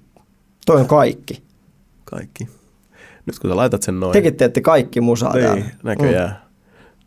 toi 0.65 0.79
on 0.81 0.87
kaikki. 0.87 1.43
Kaikki. 2.05 2.49
Nyt 3.25 3.39
kun 3.39 3.49
sä 3.49 3.55
laitat 3.55 3.83
sen 3.83 3.99
noin. 3.99 4.13
Tekin 4.13 4.35
teette 4.35 4.61
kaikki 4.61 5.01
musaa 5.01 5.33
täällä. 5.33 5.55
niin, 5.55 5.71
näköjään. 5.83 6.29
Mm. 6.29 6.35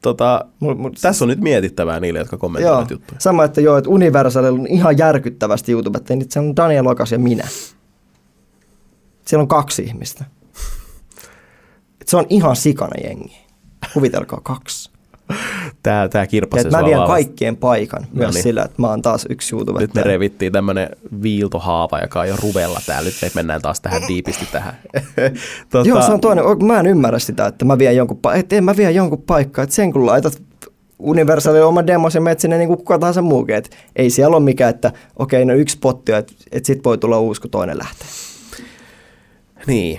Tota, 0.03 0.45
Mut, 0.61 0.79
mut, 0.79 0.99
tässä 1.01 1.25
on 1.25 1.29
nyt 1.29 1.41
mietittävää 1.41 2.01
niille, 2.01 2.19
jotka 2.19 2.37
kommentoivat 2.37 2.91
Joo, 2.91 2.99
juttuja. 2.99 3.21
sama, 3.21 3.45
että 3.45 3.61
joo, 3.61 3.77
että 3.79 3.91
Universalilla 3.91 4.61
on 4.61 4.67
ihan 4.67 4.99
järkyttävästi 4.99 5.73
YouTubetta, 5.73 6.15
niin 6.17 6.31
se 6.31 6.41
on 6.41 6.57
Daniel 6.57 6.85
Lokas 6.85 7.13
ja 7.13 7.19
minä. 7.19 7.45
Siellä 9.27 9.43
on 9.43 9.49
kaksi 9.49 9.83
ihmistä. 9.83 10.25
Et 12.01 12.09
se 12.09 12.17
on 12.17 12.27
ihan 12.29 12.57
sikana 12.57 12.95
jengi. 13.05 13.39
Kuvitelkaa 13.95 14.41
kaksi. 14.43 14.91
Tää, 15.83 16.09
tää 16.09 16.23
että 16.23 16.71
mä 16.71 16.85
vien 16.85 17.07
kaikkien 17.07 17.57
paikan 17.57 18.03
No 18.03 18.09
myös 18.13 18.35
niin. 18.35 18.43
sillä, 18.43 18.63
että 18.63 18.83
mä 18.83 18.89
oon 18.89 19.03
taas 19.03 19.27
yksi 19.31 19.55
YouTubettaja. 19.55 19.87
Nyt 19.87 19.95
me 19.95 20.03
revittiin 20.03 20.53
tämmönen 20.53 20.89
viiltohaava, 21.23 21.99
joka 21.99 22.21
on 22.21 22.29
jo 22.29 22.37
ruvella 22.43 22.81
täällä. 22.87 23.07
Nyt 23.07 23.19
me 23.23 23.31
mennään 23.35 23.63
taas 23.63 23.81
tähän 23.81 24.03
diipisti 24.09 24.49
tähän. 24.53 24.75
tota, 25.71 25.89
Joo, 25.89 26.03
se 26.03 26.13
on 26.13 26.21
toinen. 26.21 26.45
Mä 26.63 26.81
en 26.81 26.87
ymmärrä 26.87 27.19
sitä, 27.19 27.47
että 27.47 27.65
mä 27.65 27.79
vien 27.79 27.97
jonkun 27.97 28.17
paikkaa. 28.17 28.41
Että 28.41 28.57
en 28.57 28.65
mä 28.65 28.77
vie 28.77 28.91
jonkun 28.91 29.23
paikkaa. 29.23 29.63
Että 29.63 29.75
sen 29.77 29.93
kun 29.93 30.07
laitat 30.07 30.43
Universalille 30.99 31.65
oma 31.65 31.87
demos 31.87 32.15
ja 32.15 32.21
menet 32.21 32.41
sinne 32.41 32.59
niin 32.59 32.69
kuin 32.69 32.79
kuka 32.79 32.99
tahansa 32.99 33.23
muukin. 33.23 33.55
Että 33.55 33.77
ei 33.97 34.11
siellä 34.11 34.37
ole 34.37 34.45
mikään, 34.45 34.71
että 34.71 34.93
okei, 35.17 35.45
no 35.45 35.55
yksi 35.55 35.79
potti, 35.79 36.13
että, 36.13 36.33
että 36.53 36.67
sit 36.67 36.85
voi 36.85 36.99
tulla 36.99 37.21
uusi, 37.21 37.41
kun 37.41 37.51
toinen 37.51 37.79
lähtee. 37.79 38.09
Niin. 39.67 39.99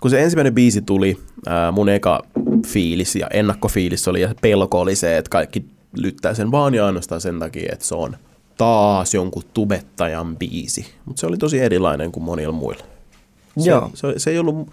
Kun 0.00 0.10
se 0.10 0.22
ensimmäinen 0.22 0.54
biisi 0.54 0.82
tuli, 0.82 1.18
ää, 1.46 1.72
mun 1.72 1.88
eka 1.88 2.22
fiilis 2.66 3.16
ja 3.16 3.26
ennakkofiilis 3.32 4.08
oli 4.08 4.20
ja 4.20 4.34
pelko 4.40 4.80
oli 4.80 4.96
se, 4.96 5.16
että 5.16 5.30
kaikki 5.30 5.64
lyttää 5.96 6.34
sen 6.34 6.50
vaan 6.50 6.74
ja 6.74 6.86
ainoastaan 6.86 7.20
sen 7.20 7.38
takia, 7.38 7.72
että 7.72 7.84
se 7.84 7.94
on 7.94 8.16
taas 8.56 9.14
jonkun 9.14 9.42
tubettajan 9.54 10.36
biisi. 10.36 10.86
Mutta 11.04 11.20
se 11.20 11.26
oli 11.26 11.36
tosi 11.36 11.58
erilainen 11.58 12.12
kuin 12.12 12.24
monilla 12.24 12.52
muilla. 12.52 12.84
Se, 13.58 13.70
Joo. 13.70 13.90
Se, 13.94 14.14
se 14.16 14.30
ei 14.30 14.38
ollut 14.38 14.70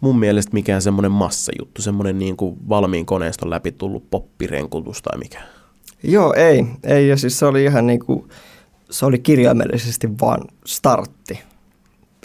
mun 0.00 0.18
mielestä 0.18 0.52
mikään 0.52 0.82
semmoinen 0.82 1.12
massajuttu, 1.12 1.82
semmoinen 1.82 2.18
niin 2.18 2.36
kuin 2.36 2.56
valmiin 2.68 3.06
koneiston 3.06 3.50
läpi 3.50 3.72
tullut 3.72 4.10
poppirenkutus 4.10 5.02
tai 5.02 5.18
mikä. 5.18 5.42
Joo, 6.02 6.34
ei. 6.34 6.66
Ei, 6.84 7.08
ja 7.08 7.16
siis 7.16 7.38
se 7.38 7.46
oli 7.46 7.64
ihan 7.64 7.86
niin 7.86 8.00
kuin, 8.00 8.28
se 8.90 9.06
oli 9.06 9.18
kirjaimellisesti 9.18 10.20
vaan 10.20 10.40
startti. 10.66 11.40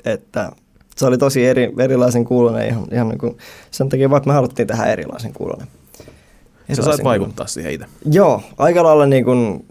Että 0.06 0.52
se 0.98 1.06
oli 1.06 1.18
tosi 1.18 1.46
eri, 1.46 1.74
erilaisen 1.80 2.26
kuulonen 2.26 2.68
ihan, 2.68 2.88
ihan 2.92 3.10
niin 3.10 3.18
kuin, 3.18 3.38
sen 3.72 3.90
takia 3.90 4.10
että 4.18 4.28
me 4.30 4.34
haluttiin 4.34 4.68
tehdä 4.68 4.86
erilaisen 4.86 5.34
kuulonen. 5.34 5.68
Sä 5.68 6.04
Erilaisen 6.04 6.84
sait 6.84 6.98
kuulonen. 7.02 7.06
vaikuttaa 7.22 7.48
siihen 7.48 7.74
itse. 7.74 7.86
Joo, 8.12 8.42
aika 8.58 8.84
lailla 8.84 9.06
niin 9.06 9.26
kuin, 9.26 9.66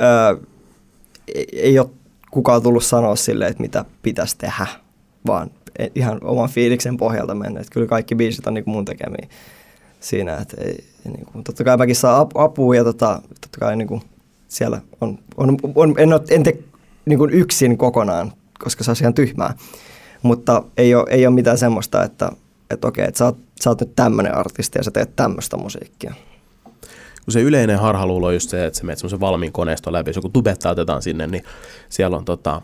ää, 0.00 0.36
ei, 1.34 1.46
ei 1.52 1.78
ole 1.78 1.88
kukaan 2.30 2.62
tullut 2.62 2.84
sanoa 2.84 3.16
silleen, 3.16 3.50
että 3.50 3.62
mitä 3.62 3.84
pitäisi 4.02 4.38
tehdä, 4.38 4.66
vaan 5.26 5.50
e- 5.78 5.88
ihan 5.94 6.18
oman 6.24 6.48
fiiliksen 6.48 6.96
pohjalta 6.96 7.34
mennä. 7.34 7.60
Että 7.60 7.72
kyllä 7.72 7.86
kaikki 7.86 8.14
biisit 8.14 8.46
on 8.46 8.54
niin 8.54 8.64
kuin 8.64 8.72
mun 8.74 8.84
tekemiä 8.84 9.26
siinä, 10.00 10.36
että 10.36 10.56
ei, 10.60 10.84
niin 11.04 11.26
kuin, 11.32 11.44
totta 11.44 11.64
kai 11.64 11.76
mäkin 11.76 11.96
saan 11.96 12.20
ap- 12.20 12.36
apua 12.36 12.76
ja 12.76 12.84
tota, 12.84 13.22
totta 13.40 13.58
kai 13.60 13.76
niin 13.76 13.88
kuin 13.88 14.02
siellä 14.48 14.80
on, 15.00 15.18
on, 15.36 15.56
on 15.74 15.94
en, 15.98 16.12
ole, 16.12 16.22
en 16.30 16.42
tee 16.42 16.58
niin 17.06 17.18
kuin 17.18 17.30
yksin 17.30 17.78
kokonaan, 17.78 18.32
koska 18.58 18.84
se 18.84 18.90
on 18.90 18.96
ihan 19.00 19.14
tyhmää, 19.14 19.54
mutta 20.26 20.62
ei 20.76 20.94
ole, 20.94 21.06
ei 21.10 21.26
ole 21.26 21.34
mitään 21.34 21.58
semmoista, 21.58 22.04
että, 22.04 22.32
että 22.70 22.88
okei, 22.88 23.04
että 23.04 23.18
sä 23.18 23.24
oot, 23.24 23.36
sä 23.60 23.70
oot 23.70 23.80
nyt 23.80 23.96
tämmöinen 23.96 24.34
artisti 24.34 24.78
ja 24.78 24.84
sä 24.84 24.90
teet 24.90 25.16
tämmöistä 25.16 25.56
musiikkia. 25.56 26.14
kun 27.24 27.32
se 27.32 27.40
yleinen 27.40 27.78
harhaluulo 27.78 28.26
on 28.26 28.34
just 28.34 28.50
se, 28.50 28.66
että 28.66 28.78
sä 28.78 28.84
menet 28.84 28.98
semmoisen 28.98 29.20
valmiin 29.20 29.52
koneiston 29.52 29.92
läpi, 29.92 30.08
jos 30.08 30.16
joku 30.16 30.28
tubetta 30.28 30.70
otetaan 30.70 31.02
sinne, 31.02 31.26
niin 31.26 31.44
siellä 31.88 32.16
on 32.16 32.24
tota, 32.24 32.62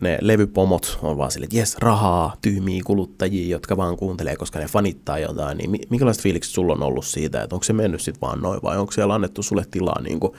ne 0.00 0.18
levypomot 0.20 0.98
on 1.02 1.18
vaan 1.18 1.30
silleen, 1.30 1.46
että 1.46 1.58
jes, 1.58 1.76
rahaa, 1.78 2.36
tyhmiä 2.42 2.82
kuluttajia, 2.86 3.50
jotka 3.50 3.76
vaan 3.76 3.96
kuuntelee, 3.96 4.36
koska 4.36 4.58
ne 4.58 4.66
fanittaa 4.66 5.18
jotain, 5.18 5.58
niin 5.58 5.70
mi- 5.70 5.86
minkälaiset 5.90 6.22
fiilikset 6.22 6.54
sulla 6.54 6.72
on 6.72 6.82
ollut 6.82 7.04
siitä, 7.04 7.42
että 7.42 7.56
onko 7.56 7.64
se 7.64 7.72
mennyt 7.72 8.00
sitten 8.00 8.20
vaan 8.20 8.40
noin, 8.40 8.60
vai 8.62 8.78
onko 8.78 8.92
siellä 8.92 9.14
annettu 9.14 9.42
sulle 9.42 9.64
tilaa 9.70 10.00
niin 10.02 10.20
kuin 10.20 10.32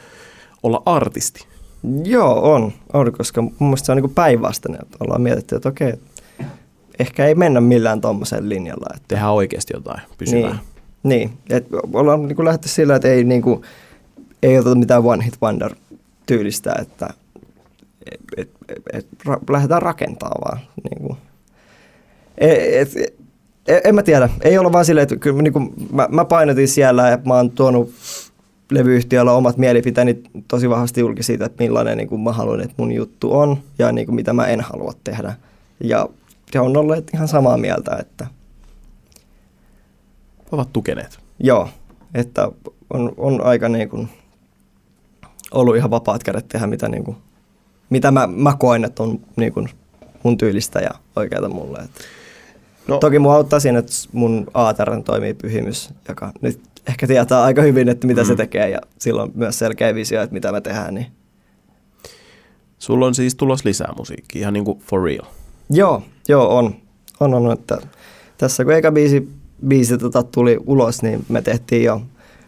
olla 0.63 0.81
artisti? 0.85 1.47
Joo, 2.03 2.53
on, 2.53 2.71
on 2.93 3.11
koska 3.11 3.41
mun 3.41 3.55
mielestä 3.59 3.85
se 3.85 3.91
on 3.91 3.97
niin 4.01 4.13
päinvastainen, 4.13 4.81
että 4.81 4.97
ollaan 4.99 5.21
mietitty, 5.21 5.55
että 5.55 5.69
okei, 5.69 5.93
ehkä 6.99 7.25
ei 7.25 7.35
mennä 7.35 7.61
millään 7.61 8.01
tuommoisella 8.01 8.49
linjalla. 8.49 8.87
Että, 8.95 9.05
Tehdään 9.07 9.33
oikeasti 9.33 9.73
jotain 9.75 10.01
pysyvää. 10.17 10.57
niin, 11.03 11.29
niin, 11.29 11.31
että 11.49 11.77
ollaan 11.93 12.27
niin 12.27 12.45
lähdetty 12.45 12.67
sillä, 12.67 12.95
että 12.95 13.07
ei, 13.07 13.23
niin 13.23 13.41
kuin, 13.41 13.61
ei 14.43 14.59
oteta 14.59 14.75
mitään 14.75 15.03
one 15.03 15.25
hit 15.25 15.37
wonder 15.41 15.75
tyylistä, 16.25 16.75
että 16.81 17.09
et, 18.11 18.19
et, 18.37 18.49
et, 18.69 18.83
et, 18.93 19.07
ra, 19.25 19.39
lähdetään 19.49 19.81
rakentamaan 19.81 20.41
vaan. 20.45 20.59
Niin 20.83 21.07
kuin. 21.07 21.17
Et, 22.37 22.75
et, 22.75 22.97
et, 23.67 23.85
en 23.85 23.95
mä 23.95 24.03
tiedä, 24.03 24.29
ei 24.41 24.57
olla 24.57 24.71
vaan 24.71 24.85
silleen, 24.85 25.03
että 25.03 25.15
kyllä 25.15 25.41
niin 25.41 25.53
kuin, 25.53 25.73
mä, 25.91 26.07
mä 26.11 26.25
painotin 26.25 26.67
siellä 26.67 27.09
ja 27.09 27.19
mä 27.25 27.33
oon 27.33 27.51
tuonut 27.51 27.93
levyyhtiöllä 28.71 29.31
omat 29.31 29.57
mielipiteeni 29.57 30.23
tosi 30.47 30.69
vahvasti 30.69 31.01
julki 31.01 31.23
siitä, 31.23 31.45
että 31.45 31.63
millainen 31.63 31.97
niin 31.97 32.07
kuin 32.07 32.21
mä 32.21 32.31
haluan, 32.31 32.61
että 32.61 32.75
mun 32.77 32.91
juttu 32.91 33.33
on 33.39 33.57
ja 33.79 33.91
niin 33.91 34.05
kuin, 34.05 34.15
mitä 34.15 34.33
mä 34.33 34.47
en 34.47 34.61
halua 34.61 34.93
tehdä. 35.03 35.33
Ja 35.83 36.09
he 36.55 36.59
on 36.59 36.77
olleet 36.77 37.11
ihan 37.13 37.27
samaa 37.27 37.57
mieltä, 37.57 37.97
että 37.99 38.27
Ovat 40.51 40.73
tukeneet. 40.73 41.19
joo, 41.39 41.69
että 42.13 42.51
on, 42.89 43.13
on 43.17 43.43
aika 43.43 43.69
niin 43.69 43.89
kuin 43.89 44.09
ollut 45.51 45.75
ihan 45.75 45.91
vapaat 45.91 46.23
kädet 46.23 46.47
tehdä, 46.47 46.67
mitä, 46.67 46.89
niin 46.89 47.03
kuin, 47.03 47.17
mitä 47.89 48.11
mä, 48.11 48.27
mä 48.27 48.55
koen, 48.59 48.85
että 48.85 49.03
on 49.03 49.19
niin 49.35 49.53
kuin 49.53 49.69
mun 50.23 50.37
tyylistä 50.37 50.79
ja 50.79 50.91
oikeata 51.15 51.49
mulle. 51.49 51.79
Että. 51.79 52.01
No, 52.87 52.97
Toki 52.97 53.19
mua 53.19 53.35
auttaa 53.35 53.59
siinä, 53.59 53.79
että 53.79 53.91
mun 54.11 54.47
ATR 54.53 55.01
toimii 55.05 55.33
pyhimys, 55.33 55.89
joka 56.07 56.31
nyt 56.41 56.59
ehkä 56.87 57.07
tietää 57.07 57.43
aika 57.43 57.61
hyvin, 57.61 57.89
että 57.89 58.07
mitä 58.07 58.21
mm. 58.21 58.27
se 58.27 58.35
tekee 58.35 58.69
ja 58.69 58.79
silloin 58.97 59.31
myös 59.35 59.59
selkeä 59.59 59.95
visio, 59.95 60.21
että 60.21 60.33
mitä 60.33 60.51
me 60.51 60.61
tehdään. 60.61 60.93
Niin. 60.93 61.07
Sulla 62.79 63.05
on 63.05 63.15
siis 63.15 63.35
tulos 63.35 63.65
lisää 63.65 63.93
musiikkia, 63.97 64.39
ihan 64.39 64.53
niin 64.53 64.65
kuin 64.65 64.79
for 64.79 65.03
real. 65.03 65.25
Joo, 65.69 66.03
joo 66.29 66.57
on. 66.57 66.75
On, 67.19 67.33
on, 67.33 67.51
että 67.51 67.77
tässä 68.37 68.63
kun 68.63 68.73
eka 68.73 68.91
biisi, 68.91 69.29
biisi 69.67 69.97
tota 69.97 70.23
tuli 70.23 70.57
ulos, 70.67 71.03
niin 71.03 71.25
me 71.29 71.41
tehtiin 71.41 71.83
jo 71.83 72.01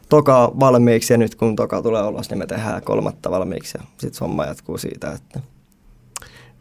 toka 0.09 0.51
valmiiksi 0.59 1.13
ja 1.13 1.17
nyt 1.17 1.35
kun 1.35 1.55
toka 1.55 1.81
tulee 1.81 2.07
ulos, 2.07 2.29
niin 2.29 2.37
me 2.37 2.47
tehdään 2.47 2.81
kolmatta 2.81 3.31
valmiiksi 3.31 3.77
ja 3.77 3.83
sitten 3.97 4.19
homma 4.19 4.45
jatkuu 4.45 4.77
siitä, 4.77 5.11
että 5.11 5.39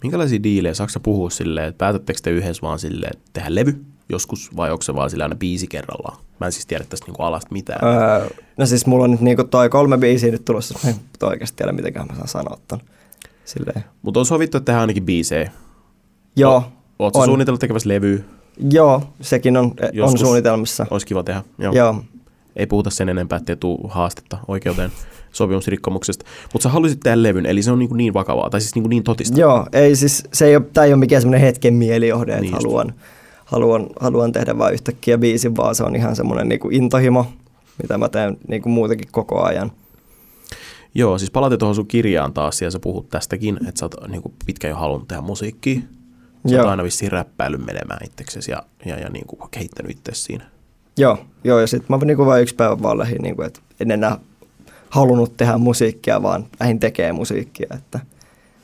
Minkälaisia 0.05 0.43
diilejä 0.43 0.75
saako 0.75 1.01
puhua 1.03 1.31
silleen, 1.31 1.69
että 1.69 1.79
päätättekö 1.79 2.21
te 2.23 2.31
yhdessä 2.31 2.63
vaan 2.63 2.79
silleen, 2.79 3.13
että 3.17 3.31
tehdään 3.33 3.55
levy 3.55 3.85
joskus 4.09 4.57
vai 4.57 4.71
onko 4.71 4.83
se 4.83 4.95
vaan 4.95 5.11
sillä 5.11 5.25
aina 5.25 5.37
biisi 5.37 5.67
kerrallaan? 5.67 6.19
Mä 6.41 6.47
en 6.47 6.53
siis 6.53 6.67
tiedä 6.67 6.85
tästä 6.85 7.07
niinku 7.07 7.23
alasta 7.23 7.49
mitään. 7.53 7.89
Öö, 7.89 8.29
no 8.57 8.67
siis 8.67 8.87
mulla 8.87 9.05
on 9.05 9.11
nyt 9.11 9.21
niinku 9.21 9.45
toi 9.45 9.69
kolme 9.69 9.99
biisiä 9.99 10.31
nyt 10.31 10.45
tulossa, 10.45 10.79
mä 10.85 10.91
en 10.91 10.97
oikeasti 11.23 11.57
tiedä 11.57 11.73
mitenkään 11.73 12.07
mä 12.07 12.15
saan 12.15 12.29
sanoa 12.29 12.59
ton. 12.69 12.81
Mutta 14.03 14.21
on 14.21 14.27
sovittu, 14.27 14.57
että 14.57 14.65
tehdään 14.65 14.81
ainakin 14.81 15.05
biisejä. 15.05 15.51
Joo, 16.37 16.65
Oletko 16.99 17.21
on. 17.21 17.27
suunnitellut 17.27 17.61
tekevässä 17.61 17.89
levyä? 17.89 18.19
Joo, 18.71 19.03
sekin 19.21 19.57
on, 19.57 19.65
on 19.65 19.73
Joskus. 19.93 20.21
suunnitelmassa. 20.21 20.87
Olisi 20.91 21.07
kiva 21.07 21.23
tehdä. 21.23 21.43
Joo. 21.59 21.73
Joo. 21.73 22.05
Ei 22.57 22.67
puhuta 22.67 22.91
sen 22.91 23.09
enempää, 23.09 23.37
ettei 23.37 23.57
tuu 23.57 23.89
haastetta 23.89 24.39
oikeuteen 24.49 24.91
sopimusrikkomuksesta. 25.33 26.25
Mutta 26.53 26.63
sä 26.63 26.69
haluaisit 26.69 27.01
tehdä 27.01 27.23
levyn, 27.23 27.47
eli 27.47 27.63
se 27.63 27.73
on 27.73 27.79
niin, 27.79 27.97
niin 27.97 28.15
vakavaa, 28.15 28.51
tai 28.51 28.61
siis 28.61 28.75
niin, 28.75 28.89
niin 28.89 29.03
totista. 29.03 29.41
Joo, 29.41 29.67
ei 29.73 29.97
siis, 29.97 30.25
se 30.33 30.47
ei 30.47 30.57
ole, 30.57 30.65
tää 30.73 30.85
ei 30.85 30.93
ole 30.93 30.99
mikään 31.01 31.23
semmoinen 31.23 31.47
hetken 31.47 31.75
mielijohde, 31.75 32.33
että 32.33 32.43
Niin 32.43 32.53
haluan, 32.53 32.95
haluan, 33.45 33.87
haluan 34.01 34.33
tehdä 34.33 34.59
vain 34.59 34.75
yhtäkkiä 34.75 35.19
biisin, 35.19 35.57
vaan 35.57 35.75
se 35.75 35.85
on 35.85 35.97
ihan 35.97 36.17
semmoinen 36.17 36.49
niinku 36.49 36.69
intohimo, 36.73 37.27
mitä 37.83 37.99
mä 37.99 38.09
teen 38.09 38.37
niinku 38.49 38.69
muutenkin 38.69 39.09
koko 39.13 39.43
ajan. 39.43 39.73
Joo, 40.95 41.19
siis 41.19 41.31
palataan 41.31 41.59
tuohon 41.59 41.75
sun 41.75 41.87
kirjaan 41.87 42.33
taas, 42.33 42.63
ja 42.63 42.71
sä 42.71 42.79
puhut 42.79 43.09
tästäkin, 43.09 43.57
että 43.69 43.79
sä 43.79 43.85
oot 43.85 43.95
niin 44.09 44.23
pitkään 44.47 44.71
jo 44.71 44.77
halunnut 44.77 45.09
tehdä 45.09 45.23
musiikkia. 45.23 45.81
Sä 46.51 46.61
oot 46.61 46.71
aina 46.71 46.85
vissiin 46.85 47.13
räppäillyt 47.13 47.67
menemään 47.67 48.05
itseksesi 48.05 48.51
ja, 48.51 48.63
ja, 48.87 48.99
ja 48.99 49.11
niin 49.11 49.27
kuin 49.27 49.51
kehittänyt 49.51 49.93
itse 49.93 50.13
siinä. 50.15 50.45
Joo, 50.97 51.19
joo 51.45 51.61
ja 51.61 51.67
sitten 51.67 51.99
mä 51.99 52.05
niinku 52.05 52.27
vain 52.27 52.43
yksi 52.43 52.55
päivä 52.55 52.83
vaan 52.83 52.99
lähdin, 52.99 53.23
niinku, 53.23 53.43
että 53.43 53.61
en 53.81 53.91
enää 53.91 54.19
halunnut 54.91 55.37
tehdä 55.37 55.59
musiikkia, 55.59 56.23
vaan 56.23 56.47
lähdin 56.61 56.81
tekee 56.81 57.13
musiikkia, 57.13 57.67
että 57.77 58.01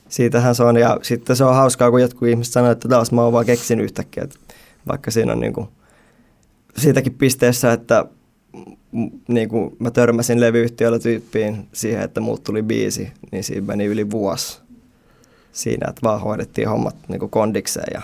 siitähän 0.09 0.55
se 0.55 0.62
on. 0.62 0.76
Ja 0.76 0.99
sitten 1.03 1.37
se 1.37 1.45
on 1.45 1.55
hauskaa, 1.55 1.91
kun 1.91 2.01
jotkut 2.01 2.28
ihmiset 2.28 2.53
sanoo, 2.53 2.70
että 2.70 2.89
taas 2.89 3.12
mä 3.12 3.22
oon 3.22 3.33
vaan 3.33 3.47
keksinyt 3.47 3.85
yhtäkkiä, 3.85 4.24
että 4.24 4.39
vaikka 4.89 5.11
siinä 5.11 5.33
on 5.33 5.41
niinku 5.41 5.68
siitäkin 6.76 7.14
pisteessä, 7.14 7.72
että 7.72 8.05
m- 8.93 9.07
niinku 9.28 9.76
mä 9.78 9.91
törmäsin 9.91 10.41
levyyhtiöllä 10.41 10.99
tyyppiin 10.99 11.68
siihen, 11.72 12.03
että 12.03 12.20
muut 12.20 12.45
tuli 12.45 12.62
biisi, 12.62 13.12
niin 13.33 13.45
siinä 13.45 13.66
meni 13.66 13.85
yli 13.85 14.11
vuosi 14.11 14.61
siinä, 15.53 15.87
että 15.91 16.01
vaan 16.03 16.21
hoidettiin 16.21 16.69
hommat 16.69 16.97
niinku 17.09 17.29
kondikseen 17.29 17.93
ja 17.95 18.01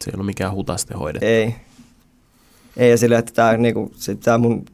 Se 0.00 0.10
ei 0.10 0.14
ollut 0.14 0.26
mikään 0.26 0.52
hutaste 0.52 0.94
hoidettu. 0.94 1.26
ei. 1.26 1.54
Ei 2.76 2.90
ja 2.90 2.98
sillä, 2.98 3.18
että 3.18 3.32
tämä 3.32 3.56
niinku, 3.56 3.92
sit 3.94 4.20
tää 4.20 4.38
mun, 4.38 4.64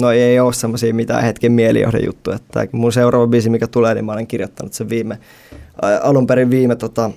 no 0.00 0.10
ei 0.10 0.40
ole 0.40 0.52
semmoisia 0.52 0.94
mitään 0.94 1.22
hetken 1.22 1.52
mielijohdejuttuja. 1.52 2.36
Että 2.36 2.48
tää 2.52 2.66
mun 2.72 2.92
seuraava 2.92 3.26
biisi, 3.26 3.50
mikä 3.50 3.66
tulee, 3.66 3.94
niin 3.94 4.04
mä 4.04 4.12
olen 4.12 4.26
kirjoittanut 4.26 4.72
sen 4.72 4.88
viime, 4.88 5.18
alun 6.02 6.26
perin 6.26 6.50
viime, 6.50 6.76
tota, 6.76 7.10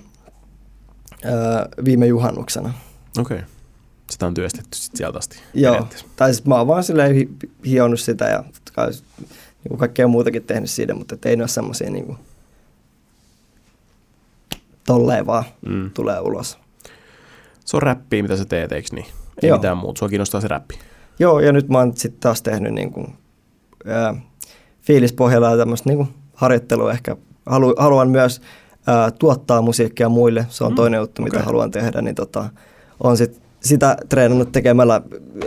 viime 1.85 2.05
juhannuksena. 2.07 2.73
Okei. 3.19 3.37
Okay. 3.37 3.49
Sitä 4.11 4.27
on 4.27 4.33
työstetty 4.33 4.77
sit 4.77 4.95
sieltä 4.95 5.17
asti. 5.17 5.39
Joo, 5.53 5.87
tai 6.15 6.33
siis 6.33 6.45
mä 6.45 6.55
oon 6.55 6.67
vaan 6.67 6.83
silleen 6.83 7.15
hi- 7.15 7.29
hionut 7.65 7.99
sitä 7.99 8.25
ja 8.25 8.43
kai 8.73 8.91
niinku 9.63 9.77
kaikkea 9.77 10.07
muutakin 10.07 10.43
tehnyt 10.43 10.69
siitä, 10.69 10.93
mutta 10.93 11.15
ei 11.25 11.35
ne 11.35 11.43
ole 11.43 11.47
semmoisia 11.47 11.89
niinku, 11.89 12.17
tolleen 14.85 15.25
vaan 15.25 15.43
Mm. 15.65 15.91
tulee 15.93 16.19
ulos. 16.19 16.57
Se 17.65 17.77
on 17.77 17.81
räppiä, 17.83 18.21
mitä 18.21 18.37
sä 18.37 18.45
teet, 18.45 18.71
eikö 18.71 18.87
niin? 18.91 19.05
Ei 19.43 19.49
Joo. 19.49 19.57
mitään 19.57 19.77
muuta. 19.77 19.99
Sua 19.99 20.09
kiinnostaa 20.09 20.41
se 20.41 20.47
räppi. 20.47 20.79
Joo, 21.19 21.39
ja 21.39 21.51
nyt 21.51 21.69
mä 21.69 21.77
oon 21.77 21.93
sitten 21.97 22.19
taas 22.19 22.41
tehnyt 22.41 22.73
niinku, 22.73 23.07
ää, 23.87 24.15
fiilispohjalla 24.81 25.49
ja 25.51 25.57
tämmöistä 25.57 25.89
niinku 25.89 26.07
harjoittelua 26.33 26.91
ehkä. 26.91 27.15
Halu, 27.45 27.73
haluan 27.77 28.09
myös 28.09 28.41
ää, 28.87 29.11
tuottaa 29.11 29.61
musiikkia 29.61 30.09
muille, 30.09 30.45
se 30.49 30.63
on 30.63 30.71
Mm, 30.71 30.75
toinen 30.75 30.97
juttu, 30.99 31.21
mitä 31.21 31.37
okei. 31.37 31.45
haluan 31.45 31.71
tehdä, 31.71 32.01
niin 32.01 32.15
tota, 32.15 32.49
on 33.03 33.17
sit 33.17 33.41
sitä 33.61 33.97
treenannut 34.09 34.51
tekemällä 34.51 34.93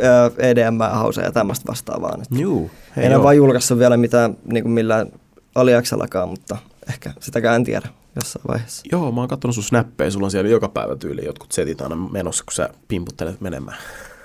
ää, 0.03 0.31
EDM, 0.39 0.79
hausa 0.93 1.23
ja 1.23 1.33
tämmöistä 1.33 1.69
vastaavaa. 1.69 2.19
Juu. 2.31 2.71
Hei, 2.97 3.07
en 3.07 3.15
ole 3.17 3.23
vaan 3.23 3.37
julkaissut 3.37 3.79
vielä 3.79 3.97
mitään 3.97 4.37
niinku 4.53 4.69
millään 4.69 5.07
aliaksellakaan, 5.55 6.29
mutta 6.29 6.57
ehkä 6.89 7.13
sitäkään 7.21 7.57
en 7.57 7.65
tiedä 7.65 7.89
jossain 8.17 8.45
vaiheessa. 8.49 8.83
Joo, 8.93 9.13
mä 9.13 9.21
oon 9.21 9.29
katsonut 9.29 9.55
sun 9.55 9.65
snappeja, 9.65 10.11
sulla 10.11 10.27
on 10.27 10.31
siellä 10.31 10.51
joka 10.51 10.69
päivä 10.69 10.97
tyyli 10.97 11.25
jotkut 11.25 11.53
setit 11.53 11.81
aina 11.81 11.97
menossa, 11.97 12.45
kun 12.45 12.53
sä 12.53 12.71
pimputtelet 12.89 13.41
menemään. 13.41 13.79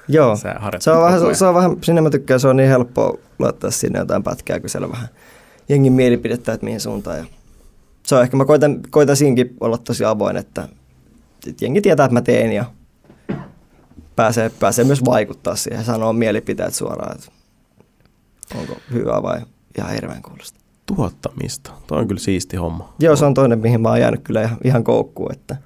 Joo, 0.08 0.36
se 0.80 0.92
on, 0.92 1.02
vähän, 1.02 1.36
se 1.36 1.46
on 1.46 1.56
vähän, 1.56 1.78
sinne 1.82 2.02
mä 2.02 2.10
tykkään, 2.10 2.39
se 2.39 2.48
on 2.48 2.58
niin 2.58 2.70
helppoa 2.70 3.18
laittaa 3.39 3.72
sinne 3.72 4.00
jotain 4.00 4.24
pätkää, 4.24 4.60
kun 4.60 4.70
siellä 4.70 4.92
vähän 4.92 5.08
jengin 5.70 5.94
mielipidettä, 5.94 6.54
että 6.54 6.66
mihin 6.66 6.80
suuntaan. 6.80 7.18
Ja 7.18 7.26
se 8.04 8.16
on 8.16 8.22
ehkä, 8.22 8.38
mä 8.38 8.46
koitan, 8.46 8.80
koitan 8.89 9.16
siinkin 9.16 9.58
olla 9.60 9.78
tosi 9.78 10.06
avoin, 10.06 10.38
että, 10.38 10.68
että 11.48 11.66
jengi 11.66 11.82
tietää, 11.82 12.06
että 12.06 12.14
mä 12.14 12.22
teen 12.22 12.52
ja 12.52 12.66
pääsee, 14.16 14.52
pääsee 14.60 14.86
myös 14.86 15.06
vaikuttaa 15.06 15.56
siihen, 15.56 15.86
sanoa 15.86 16.14
mielipiteet 16.14 16.74
suoraan, 16.74 17.16
että 17.16 17.32
onko 18.56 18.76
hyvä 18.94 19.24
vai 19.24 19.42
ihan 19.78 19.92
hirveän 19.94 20.22
kuulosta. 20.22 20.61
Tuottamista. 20.86 21.71
Toi 21.88 21.99
on 21.99 22.07
kyllä 22.07 22.21
siisti 22.21 22.57
homma. 22.57 22.93
Joo, 22.99 23.15
se 23.15 23.25
on 23.25 23.34
toinen, 23.34 23.59
mihin 23.59 23.82
mä 23.82 23.89
oon 23.89 23.99
jäänyt 23.99 24.21
kyllä 24.23 24.49
ihan, 24.63 24.84
koukkuun, 24.84 25.32
että 25.32 25.57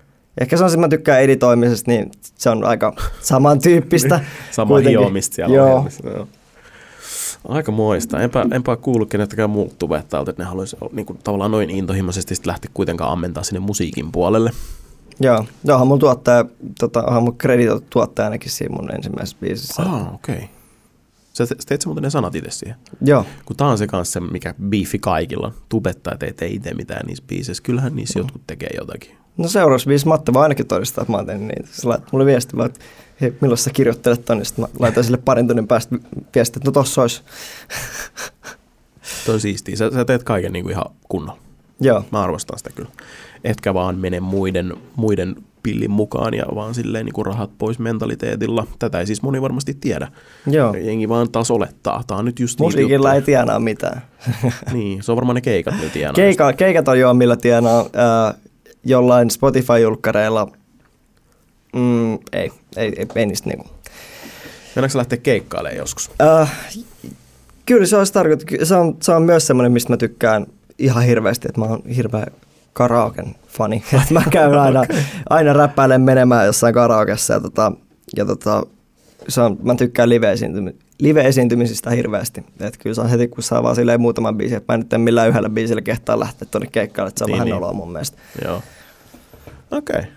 Ehkä 0.41 0.57
se 0.57 0.63
on 0.63 0.70
se, 0.70 0.78
mä 0.78 0.88
tykkään 0.88 1.22
editoimisesta, 1.22 1.91
niin 1.91 2.11
se 2.22 2.49
on 2.49 2.63
aika 2.63 2.93
samantyyppistä. 3.22 4.20
Sama 4.51 4.68
kuitenkin. 4.68 4.99
hiomista 4.99 5.36
siellä 5.36 5.55
Joo. 5.55 5.68
ohjelmissa, 5.68 6.09
Joo. 6.09 6.28
Aika 7.47 7.72
moista. 7.72 8.20
Enpä, 8.20 8.45
enpä 8.51 8.76
kuullut 8.76 9.09
kenestäkään 9.09 9.49
muulta 9.49 9.76
tubettajalta, 9.80 10.32
että 10.32 10.43
ne 10.43 10.49
haluaisi 10.49 10.78
niin 10.91 11.05
kuin, 11.05 11.20
tavallaan 11.24 11.51
noin 11.51 11.70
intohimoisesti 11.70 12.36
lähteä 12.45 12.72
kuitenkaan 12.74 13.11
ammentaa 13.11 13.43
sinne 13.43 13.59
musiikin 13.59 14.11
puolelle. 14.11 14.51
Joo, 15.20 15.45
no, 15.63 15.74
onhan 15.74 15.88
mun 15.88 15.99
tuottaja, 15.99 16.45
tota, 16.80 17.03
onhan 17.03 17.24
mun 17.24 17.38
kreditoitu 17.38 17.86
tuottaja 17.89 18.26
ainakin 18.26 18.51
siinä 18.51 18.76
mun 18.76 18.95
ensimmäisessä 18.95 19.38
biisissä. 19.41 19.84
Ah, 19.84 20.13
okei. 20.13 20.36
Okay. 20.36 20.47
Sä 21.38 21.48
te- 21.48 21.56
teit 21.68 21.82
sä 21.82 21.88
muuten 21.90 22.04
ne 22.04 22.10
sanat 22.10 22.36
itse 22.36 22.52
siihen? 22.52 22.78
Joo, 23.02 23.26
Kun 23.46 23.56
tää 23.56 23.68
on 23.68 23.78
se 23.78 23.88
kanssa, 23.88 24.20
mikä 24.22 24.56
biifi 24.70 25.00
kaikilla. 25.00 25.54
Tubettajat 25.70 26.24
ei 26.24 26.34
tee 26.34 26.48
itse 26.48 26.74
mitään 26.74 27.06
niissä 27.08 27.24
biiseissä. 27.28 27.64
Kyllähän 27.64 27.96
niissä 27.96 28.20
jotkut 28.20 28.42
tekee 28.48 28.70
jotakin. 28.78 29.18
no 29.38 29.48
seuraavaksi 29.48 29.88
biisi 29.88 30.08
Matte 30.08 30.34
voi 30.34 30.44
ainakin 30.44 30.68
todistaa, 30.68 31.02
että 31.02 31.12
mä 31.12 31.18
oon 31.18 31.26
tehnyt 31.26 31.48
niitä. 31.48 31.70
Se 31.72 31.88
laittoi 31.88 32.10
mulle 32.12 32.26
viesti, 32.26 32.58
vaan, 32.58 32.66
että 32.70 32.80
hei, 33.22 33.34
milloin 33.42 33.58
sä 33.58 33.70
kirjoittelet 33.70 34.26
ton, 34.26 34.38
niin 34.38 34.46
sit 34.46 34.58
mä 34.58 34.68
laitoin 34.80 35.04
sille 35.04 35.18
parin 35.18 35.48
tunnin 35.48 35.68
päästä 35.68 35.96
viesti, 36.36 36.60
että 36.60 36.68
no 36.70 36.72
tossa 36.72 37.02
olisi. 37.02 37.22
Toi 39.26 39.36
on 39.36 39.42
siistiä. 39.42 39.76
Sä, 39.76 39.92
sä 39.92 40.06
teet 40.06 40.24
kaiken 40.24 40.54
niin 40.54 40.64
kuin 40.64 40.72
ihan 40.72 40.86
kunnolla. 41.10 41.40
Joo, 41.80 42.06
Mä 42.12 42.22
arvostan 42.22 42.58
sitä 42.58 42.70
kyllä. 42.76 42.90
Etkä 43.44 43.74
vaan 43.74 43.98
mene 43.98 44.20
muiden, 44.20 44.74
muiden 44.96 45.36
pillin 45.66 45.91
mukaan 45.91 46.34
ja 46.34 46.45
vaan 46.55 46.74
silleen 46.74 47.05
niin 47.05 47.13
kuin 47.13 47.26
rahat 47.26 47.57
pois 47.57 47.80
mentaliteetilla. 47.80 48.68
Tätä 48.80 48.99
ei 48.99 49.05
siis 49.05 49.22
moni 49.22 49.41
varmasti 49.41 49.74
tiedä. 49.74 50.07
joo. 50.47 50.74
Jengi 50.74 51.09
vaan 51.09 51.32
taas 51.32 51.51
olettaa. 51.51 52.03
Tää 52.07 52.18
on 52.18 52.26
nyt 52.26 52.39
just 52.39 52.59
Musiikilla 52.59 53.13
ei 53.13 53.22
tienaa 53.22 53.59
mitään. 53.59 54.01
Niin, 54.74 55.03
se 55.03 55.11
on 55.11 55.16
varmaan 55.16 55.36
ne 55.36 55.41
keikat 55.41 55.74
nyt 55.82 55.93
tienaa. 55.93 56.13
Keika, 56.13 56.53
keikat 56.53 56.88
on 56.88 56.99
joo, 56.99 57.13
millä 57.13 57.36
tienaa 57.36 57.86
ää, 57.93 58.34
jollain 58.84 59.30
Spotify-julkkareilla. 59.32 60.47
Mm, 61.76 62.13
ei, 62.13 62.51
ei, 62.78 62.93
ei, 62.97 63.05
ei 63.16 63.26
niistä 63.26 63.49
niinku. 63.49 63.68
Mennäänkö 64.76 64.97
lähteä 64.97 65.18
keikkailemaan 65.18 65.78
joskus? 65.78 66.11
Äh, 66.22 66.53
kyllä 67.66 67.86
se, 67.86 67.97
olisi 67.97 68.13
tarkoitus. 68.13 68.68
Se 68.68 68.76
on, 68.76 68.97
se 69.01 69.11
on 69.11 69.24
myös 69.24 69.47
semmoinen, 69.47 69.72
mistä 69.72 69.93
mä 69.93 69.97
tykkään 69.97 70.45
ihan 70.80 71.03
hirveästi, 71.03 71.47
että 71.47 71.61
mä 71.61 71.66
oon 71.66 71.82
hirveä 71.95 72.28
karaoken 72.76 73.36
fani. 73.48 73.84
Mä 74.12 74.24
käyn 74.30 74.60
aina, 74.60 74.84
aina 75.30 75.54
räppäilen 75.54 76.02
menemään 76.02 76.46
jossain 76.46 76.74
karaokessa 76.74 77.34
ja, 77.34 77.40
tota, 77.40 77.72
ja 78.18 78.26
tota, 78.26 78.64
se 79.28 79.42
on, 79.42 79.58
mä 79.64 79.76
tykkään 79.76 80.10
live-esiintymi- 80.10 80.76
live-esiintymisistä 81.00 81.90
hirveästi. 81.90 82.46
Että 82.60 82.80
kyllä 82.84 82.94
se 82.94 83.02
on 83.02 83.10
heti, 83.10 83.28
kun 83.28 83.44
saa 83.44 83.64
vaan 83.64 83.76
silleen 83.76 84.02
muutaman 84.02 84.38
biisin, 84.38 84.58
että 84.58 84.74
mä 84.74 84.78
nyt 84.78 84.94
en 84.94 85.02
millään 85.02 85.30
yhdellä 85.30 85.50
biisillä 85.50 85.82
kehtaa 85.82 86.20
lähteä 86.20 86.48
tuonne 86.52 86.70
keikkaille, 86.72 87.08
että 87.10 87.20
se 87.20 87.24
on 87.24 87.28
Niin, 87.28 87.34
vähän 87.34 87.46
niin. 87.46 87.54
noloa 87.56 87.74
mun 87.74 87.92
mielestä. 87.92 88.18
Joo. 88.46 88.62
Okei. 89.72 90.00
Okay. 90.00 90.12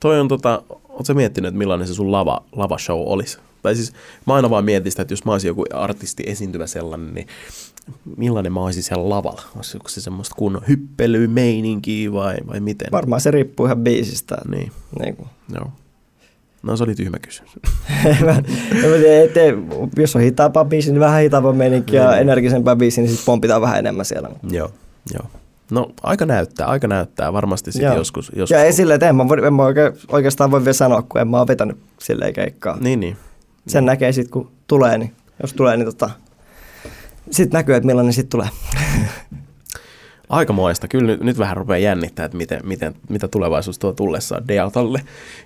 Toi 0.00 0.20
on 0.20 0.28
tota, 0.28 0.62
oot 0.88 1.06
sä 1.06 1.14
miettinyt, 1.14 1.48
että 1.48 1.58
millainen 1.58 1.86
se 1.86 1.94
sun 1.94 2.12
lava, 2.12 2.42
lava 2.52 2.78
show 2.78 3.00
olisi? 3.06 3.38
Tai 3.62 3.74
siis 3.76 3.92
mä 4.26 4.34
aina 4.34 4.50
vaan 4.50 4.64
mietin 4.64 4.92
sitä, 4.92 5.02
että 5.02 5.12
jos 5.12 5.24
mä 5.24 5.32
olisin 5.32 5.48
joku 5.48 5.64
artisti 5.74 6.22
esiintyvä 6.26 6.66
sellainen, 6.66 7.14
niin 7.14 7.26
millainen 8.16 8.52
mä 8.52 8.60
olisin 8.60 8.82
siellä 8.82 9.08
lavalla? 9.08 9.42
Olisiko 9.56 9.88
se 9.88 10.00
semmoista 10.00 10.34
kunnon 10.38 10.62
hyppelymeininkiä 10.68 12.12
vai, 12.12 12.36
vai 12.46 12.60
miten? 12.60 12.88
Varmaan 12.92 13.20
se 13.20 13.30
riippuu 13.30 13.66
ihan 13.66 13.78
biisistä. 13.78 14.36
Niin, 14.50 14.72
niin 15.00 15.16
kuin. 15.16 15.28
joo. 15.54 15.70
No 16.62 16.76
se 16.76 16.84
oli 16.84 16.94
tyhmä 16.94 17.18
kysymys. 17.18 17.52
mä, 18.24 18.32
mä 18.32 18.42
tiedä, 19.02 19.24
ettei, 19.24 19.52
jos 19.96 20.16
on 20.16 20.22
hitaampaa 20.22 20.64
biisi, 20.64 20.90
niin 20.92 21.00
vähän 21.00 21.22
hitaampaa 21.22 21.52
meininkiä 21.52 22.02
ja 22.02 22.10
Niin. 22.10 22.20
energisempää 22.20 22.76
biisi, 22.76 23.00
niin 23.00 23.08
sitten 23.10 23.26
pompitaan 23.26 23.62
vähän 23.62 23.78
enemmän 23.78 24.04
siellä. 24.04 24.28
joo, 24.50 24.70
joo. 25.14 25.26
No 25.70 25.90
aika 26.02 26.26
näyttää, 26.26 26.66
aika 26.66 26.88
näyttää 26.88 27.32
varmasti 27.32 27.72
sitten 27.72 27.94
joskus, 27.96 28.32
joskus. 28.36 28.50
Ja 28.50 28.64
esille, 28.64 28.94
että 28.94 29.08
en 29.08 29.16
mä, 29.16 29.28
voi, 29.28 29.46
en 29.46 29.54
mä 29.54 29.62
oikein, 29.64 29.92
oikeastaan 30.08 30.50
voi 30.50 30.60
vielä 30.60 30.72
sanoa, 30.72 31.02
kun 31.02 31.20
en 31.20 31.28
mä 31.28 31.38
ole 31.38 31.46
vetänyt 31.48 31.76
silleen 31.98 32.32
keikkaa. 32.34 32.76
Niin, 32.80 33.00
niin. 33.00 33.16
Sen 33.66 33.86
näkee 33.86 34.12
sitten, 34.12 34.30
kun 34.32 34.50
tulee, 34.66 34.98
niin 34.98 35.12
jos 35.42 35.52
tulee, 35.54 35.76
niin 35.76 35.86
tota, 35.86 36.10
sitten 37.30 37.58
näkyy, 37.58 37.74
että 37.74 37.86
millainen 37.86 38.12
sitten 38.12 38.30
tulee. 38.30 38.48
Aikamoista. 40.28 40.88
Kyllä 40.88 41.06
nyt, 41.06 41.20
nyt 41.20 41.38
vähän 41.38 41.56
rupeaa 41.56 41.78
jännittää, 41.78 42.24
että 42.24 42.36
miten, 42.36 42.60
miten, 42.64 42.94
mitä 43.08 43.28
tulevaisuus 43.28 43.78
tuo 43.78 43.92
tullessaan 43.92 44.48
Deatalle. 44.48 45.02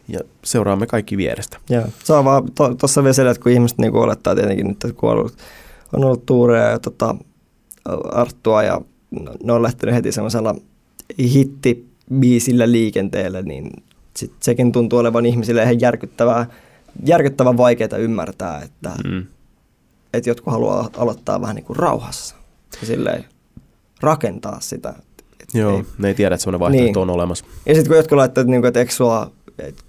Ja 0.08 0.20
seuraamme 0.44 0.86
kaikki 0.86 1.16
vierestä. 1.16 1.58
Joo. 1.70 1.84
Se 2.04 2.12
on 2.12 2.24
vaan 2.24 2.44
tuossa 2.54 3.00
to, 3.00 3.04
vielä 3.04 3.30
että 3.30 3.42
kun 3.42 3.52
ihmiset 3.52 3.78
niinku 3.78 3.98
olettaa 3.98 4.34
tietenkin 4.34 4.66
nyt, 4.66 4.84
että 4.84 5.00
kun 5.00 5.10
on 5.10 5.18
ollut, 5.18 5.34
on 5.92 6.04
ollut 6.04 6.26
Tuurea 6.26 6.70
ja 6.70 6.78
tota, 6.78 7.14
Arttua 8.12 8.62
ja 8.62 8.80
ne 9.42 9.52
on 9.52 9.62
lähtenyt 9.62 9.94
heti 9.94 10.12
semmoisella 10.12 10.54
hittibiisillä 11.18 12.72
liikenteelle, 12.72 13.42
niin 13.42 13.70
sit 14.16 14.32
sekin 14.40 14.72
tuntuu 14.72 14.98
olevan 14.98 15.26
ihmisille 15.26 15.62
ihan 15.62 15.80
järkyttävää, 15.80 16.46
järkyttävän 17.04 17.56
vaikeaa 17.56 17.96
ymmärtää, 17.98 18.62
että, 18.62 18.90
mm. 19.04 19.26
Että 20.12 20.30
jotkut 20.30 20.52
haluaa 20.52 20.90
aloittaa 20.96 21.40
vähän 21.40 21.56
niin 21.56 21.64
kuin 21.64 21.76
rauhassa 21.76 22.36
ja 22.80 22.86
silleen 22.86 23.24
rakentaa 24.00 24.60
sitä. 24.60 24.94
Joo, 25.54 25.76
ei, 25.76 25.84
ne 25.98 26.08
ei 26.08 26.14
tiedä, 26.14 26.34
että 26.34 26.42
semmoinen 26.42 26.60
vaihtoehto 26.60 27.00
niin. 27.00 27.10
on 27.10 27.14
olemassa. 27.14 27.44
Ja 27.66 27.74
sitten 27.74 27.88
kun 27.88 27.96
jotkut 27.96 28.16
laittaa, 28.16 28.42
että, 28.42 28.50
niin 28.50 28.60
kuin, 28.60 28.68
että 28.68 28.80
eikö 28.80 28.92
sua, 28.92 29.32
että 29.58 29.82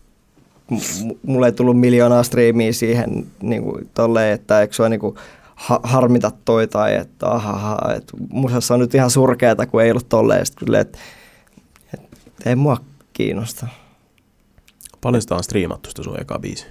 mulle 1.25 1.45
ei 1.45 1.51
tullut 1.51 1.79
miljoonaa 1.79 2.23
striimiä 2.23 2.71
siihen 2.71 3.27
niin 3.41 3.63
kuin, 3.63 3.89
tolleen, 3.93 4.33
että 4.33 4.61
eikö 4.61 4.73
sua 4.73 4.89
niin 4.89 4.99
kuin, 4.99 5.15
ha- 5.55 5.79
harmita 5.83 6.31
toi 6.45 6.67
tai 6.67 6.95
että 6.95 7.27
ahaha, 7.29 7.93
että 7.97 8.13
musassa 8.29 8.73
on 8.73 8.79
nyt 8.79 8.95
ihan 8.95 9.09
surkeata, 9.09 9.65
kun 9.65 9.81
ei 9.81 9.91
ollut 9.91 10.09
tolleen. 10.09 10.45
Sitten 10.45 10.75
että, 10.75 10.97
että 11.93 12.49
ei 12.49 12.55
mua 12.55 12.77
kiinnosta. 13.13 13.67
Paljon 15.01 15.21
sitä 15.21 15.35
on 15.35 15.43
striimattu 15.43 15.89
sitä 15.89 16.03
sun 16.03 16.21
eka 16.21 16.39
biisi? 16.39 16.65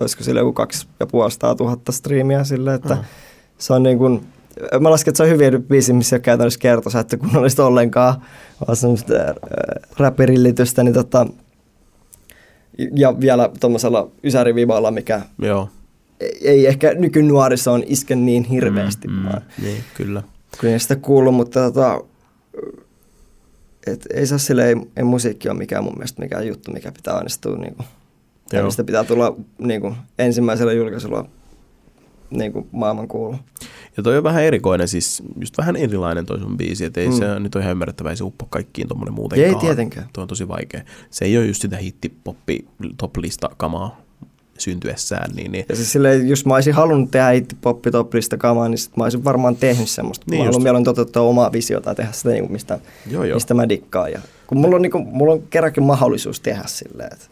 Olisiko 0.00 0.24
sille 0.24 0.40
joku 0.40 0.52
kaksi 0.52 0.86
ja 1.00 1.06
puolestaan 1.06 1.56
tuhatta 1.56 1.92
striimiä 1.92 2.44
sille, 2.44 2.74
että 2.74 2.94
uh-huh. 2.94 3.06
se 3.58 3.72
on 3.72 3.82
niin 3.82 3.98
kuin, 3.98 4.26
mä 4.80 4.90
lasken, 4.90 5.10
että 5.10 5.16
se 5.16 5.22
on 5.22 5.28
hyviä 5.28 5.50
biisi, 5.58 5.92
missä 5.92 6.16
ei 6.16 6.18
ole 6.18 6.22
käytännössä 6.22 6.60
kertosa, 6.60 7.00
että 7.00 7.16
kunnollista 7.16 7.66
ollenkaan, 7.66 8.14
vaan 8.66 8.76
semmoista 8.76 9.14
äh, 9.14 9.34
räppirillitystä, 9.98 10.84
niin 10.84 10.94
tota, 10.94 11.26
ja 12.96 13.20
vielä 13.20 13.50
tuommoisella 13.60 14.10
ysärivivalla, 14.24 14.90
mikä 14.90 15.20
Joo 15.38 15.68
ei 16.20 16.66
ehkä 16.66 16.94
nykynuorissa 16.94 17.72
on 17.72 17.82
isken 17.86 18.26
niin 18.26 18.44
hirveästi. 18.44 19.08
Mm, 19.08 19.14
mm, 19.14 19.40
niin, 19.62 19.84
kyllä. 19.96 20.22
Kun 20.60 20.68
ei 20.68 20.78
sitä 20.78 20.96
kuullut, 20.96 21.34
mutta 21.34 21.60
tota, 21.60 22.00
et 23.86 24.06
ei 24.14 24.26
saa 24.26 24.38
sille, 24.38 24.68
ei, 24.68 24.76
ei 24.96 25.04
musiikki 25.04 25.48
ole 25.48 25.58
mikään 25.58 25.84
mun 25.84 25.94
mielestä 25.96 26.22
mikään 26.22 26.46
juttu, 26.46 26.72
mikä 26.72 26.92
pitää 26.92 27.14
onnistua. 27.14 27.56
Niin 27.56 27.74
kuin, 27.74 27.86
sitä 28.70 28.84
pitää 28.84 29.04
tulla 29.04 29.36
niin 29.58 29.80
kuin, 29.80 29.94
ensimmäisellä 30.18 30.72
julkaisulla 30.72 31.28
niin 32.30 32.52
kuin 32.52 32.68
maailman 32.72 33.08
kuulu. 33.08 33.36
Ja 33.96 34.02
toi 34.02 34.16
on 34.18 34.24
vähän 34.24 34.44
erikoinen, 34.44 34.88
siis 34.88 35.22
just 35.40 35.58
vähän 35.58 35.76
erilainen 35.76 36.26
toi 36.26 36.40
sun 36.40 36.56
biisi, 36.56 36.84
että 36.84 37.00
ei 37.00 37.08
mm. 37.08 37.14
se 37.14 37.40
nyt 37.40 37.54
ole 37.54 37.62
ihan 37.62 37.72
ymmärrettävä, 37.72 38.10
ei 38.10 38.16
se 38.16 38.24
uppo 38.24 38.46
kaikkiin 38.50 38.88
tuommoinen 38.88 39.14
muutenkaan. 39.14 39.54
Ei 39.54 39.60
tietenkään. 39.60 40.08
Tuo 40.12 40.22
on 40.22 40.28
tosi 40.28 40.48
vaikea. 40.48 40.82
Se 41.10 41.24
ei 41.24 41.38
ole 41.38 41.46
just 41.46 41.62
sitä 41.62 41.76
hittipoppi 41.76 42.66
top-lista 42.98 43.50
kamaa, 43.56 44.00
syntyessään. 44.58 45.30
Niin, 45.34 45.52
niin. 45.52 45.66
Ja 45.68 45.76
siis 45.76 45.92
silleen, 45.92 46.28
jos 46.28 46.46
mä 46.46 46.54
olisin 46.54 46.74
halunnut 46.74 47.10
tehdä 47.10 47.30
itse 47.30 47.56
poppitoplista 47.60 48.36
kamaa, 48.36 48.68
niin 48.68 48.78
sit 48.78 48.96
mä 48.96 49.04
olisin 49.04 49.24
varmaan 49.24 49.56
tehnyt 49.56 49.88
semmoista. 49.88 50.26
Niin 50.30 50.40
mä 50.40 50.44
haluan 50.44 50.62
mieluun 50.62 50.84
toteuttaa 50.84 51.22
omaa 51.22 51.52
visiota 51.52 51.90
ja 51.90 51.94
tehdä 51.94 52.12
sitä, 52.12 52.28
niin 52.28 52.52
mistä, 52.52 52.78
joo, 53.10 53.24
joo. 53.24 53.36
mistä 53.36 53.54
mä 53.54 53.68
dikkaan. 53.68 54.12
Ja, 54.12 54.20
kun 54.46 54.58
mulla 54.58 54.76
on, 54.76 54.82
niin 54.82 54.92
kuin, 54.92 55.06
mulla 55.06 55.32
on 55.32 55.42
kerrankin 55.42 55.82
mahdollisuus 55.82 56.40
tehdä 56.40 56.62
silleen, 56.66 57.12
että 57.12 57.26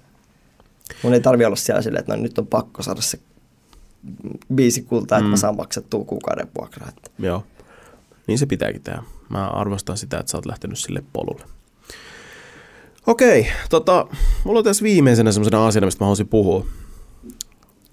mun 1.03 1.15
ei 1.15 1.21
tarvi 1.21 1.45
olla 1.45 1.57
siellä 1.57 1.83
silleen, 1.83 2.01
että 2.01 2.17
no, 2.17 2.23
nyt 2.23 2.39
on 2.39 2.47
pakko 2.47 2.83
saada 2.83 3.01
se 3.01 3.19
biisi 4.55 4.83
kultaa, 4.83 5.19
että 5.19 5.27
mm. 5.27 5.31
mä 5.31 5.37
saan 5.37 5.57
maksettua 5.57 6.05
kuukauden 6.05 6.49
vuokraa. 6.59 6.89
Että. 6.89 7.11
Joo, 7.19 7.45
niin 8.27 8.39
se 8.39 8.47
pitääkin 8.47 8.83
tehdä. 8.83 9.03
Mä 9.29 9.49
arvostan 9.49 9.97
sitä, 9.97 10.19
että 10.19 10.33
sä 10.33 10.39
oot 10.39 10.47
lähtenyt 10.47 10.79
sille 10.79 11.03
polulle. 11.13 11.45
Okei, 13.07 13.47
tota, 13.71 14.07
mulla 14.45 14.59
on 14.59 14.65
tässä 14.65 14.83
viimeisenä 14.83 15.33
semmoisena 15.33 15.67
asiana, 15.67 15.87
mistä 15.87 16.05
mä 16.05 16.07
haluaisin 16.07 16.29
puhua 16.29 16.67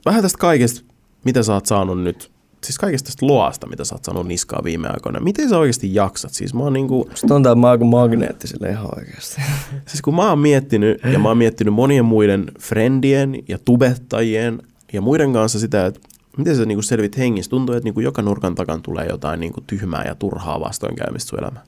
vähän 0.05 0.21
tästä 0.21 0.37
kaikesta, 0.37 0.81
mitä 1.25 1.43
sä 1.43 1.53
oot 1.53 1.65
saanut 1.65 2.03
nyt, 2.03 2.31
siis 2.63 2.77
kaikesta 2.77 3.07
tästä 3.07 3.27
loasta, 3.27 3.67
mitä 3.67 3.85
sä 3.85 3.95
oot 3.95 4.03
saanut 4.03 4.27
niskaa 4.27 4.61
viime 4.63 4.87
aikoina. 4.87 5.19
Miten 5.19 5.49
sä 5.49 5.57
oikeasti 5.57 5.95
jaksat? 5.95 6.33
Siis 6.33 6.53
mä 6.53 6.63
oon 6.63 6.73
niinku... 6.73 7.07
Musta 7.09 7.35
on 7.35 7.43
tää 7.43 7.55
magneetti 7.55 8.47
sille 8.47 8.69
ihan 8.69 8.99
oikeasti. 8.99 9.41
Siis 9.87 10.01
kun 10.01 10.15
mä 10.15 10.29
oon 10.29 10.39
miettinyt, 10.39 11.01
ja 11.13 11.19
mä 11.19 11.27
oon 11.27 11.37
miettinyt 11.37 11.73
monien 11.73 12.05
muiden 12.05 12.51
friendien 12.59 13.43
ja 13.47 13.57
tubettajien 13.65 14.61
ja 14.93 15.01
muiden 15.01 15.33
kanssa 15.33 15.59
sitä, 15.59 15.85
että 15.85 15.99
miten 16.37 16.55
sä 16.55 16.65
niinku 16.65 16.81
selvit 16.81 17.17
hengissä? 17.17 17.49
Tuntuu, 17.49 17.75
että 17.75 17.83
niinku 17.83 17.99
joka 17.99 18.21
nurkan 18.21 18.55
takan 18.55 18.81
tulee 18.81 19.05
jotain 19.09 19.39
niinku 19.39 19.61
tyhmää 19.67 20.03
ja 20.07 20.15
turhaa 20.15 20.59
vastoinkäymistä 20.59 21.29
sun 21.29 21.39
elämään. 21.39 21.65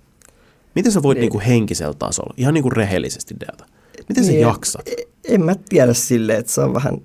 Miten 0.76 0.92
sä 0.92 1.04
voit 1.04 1.16
niin. 1.16 1.22
niinku 1.22 1.42
henkisellä 1.48 1.94
tasolla, 1.94 2.34
ihan 2.38 2.54
niinku 2.54 2.70
rehellisesti 2.70 3.36
Delta? 3.39 3.66
Miten 4.10 4.24
niin, 4.24 4.34
sä 4.34 4.48
jaksat? 4.48 4.88
En, 4.88 5.06
en 5.24 5.46
mä 5.46 5.56
tiedä 5.70 5.94
silleen, 5.94 6.39
että 6.39 6.52
se 6.52 6.62
on 6.62 6.74
vähän 6.74 7.02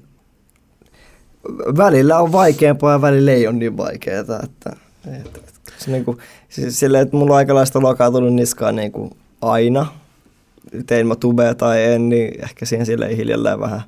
välillä 1.77 2.19
on 2.19 2.33
vaikeampaa 2.33 2.93
ja 2.93 3.03
välillä 3.03 3.33
ei 3.33 3.47
ole 3.47 3.57
niin 3.57 3.77
vaikeaa. 3.77 4.21
Että, 4.21 4.41
että, 4.45 4.77
että, 5.25 5.41
se 5.79 5.91
niin 5.91 6.05
kuin, 6.05 6.19
silleen, 6.69 7.03
että 7.03 7.17
mulla 7.17 7.33
on 7.33 7.39
aikalaista 7.39 7.83
lokaa 7.83 8.11
tullut 8.11 8.35
niskaan 8.35 8.77
niin 8.77 8.93
kuin 8.93 9.11
aina. 9.41 9.87
Tein 10.87 11.07
mä 11.07 11.17
tubea 11.17 11.55
tai 11.55 11.85
en, 11.85 12.09
niin 12.09 12.45
ehkä 12.45 12.67
siihen 12.67 12.87
silleen 12.87 13.17
hiljalleen 13.17 13.61
vähän 13.61 13.83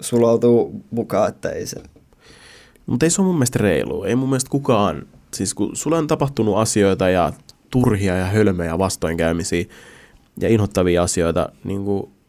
sulautuu 0.00 0.84
mukaan, 0.90 1.28
että 1.28 1.50
ei 1.50 1.66
se... 1.66 1.82
Mutta 2.86 3.06
ei 3.06 3.10
se 3.10 3.20
ole 3.20 3.26
mun 3.26 3.36
mielestä 3.36 3.58
reilu. 3.58 4.04
Ei 4.04 4.16
mun 4.16 4.28
mielestä 4.28 4.50
kukaan, 4.50 5.06
siis 5.34 5.54
kun 5.54 5.76
sulla 5.76 5.98
on 5.98 6.06
tapahtunut 6.06 6.56
asioita 6.56 7.08
ja 7.08 7.32
turhia 7.70 8.16
ja 8.16 8.24
hölmöjä 8.24 8.78
vastoinkäymisiä 8.78 9.64
ja 10.40 10.48
inhottavia 10.48 11.02
asioita, 11.02 11.48
niin 11.64 11.82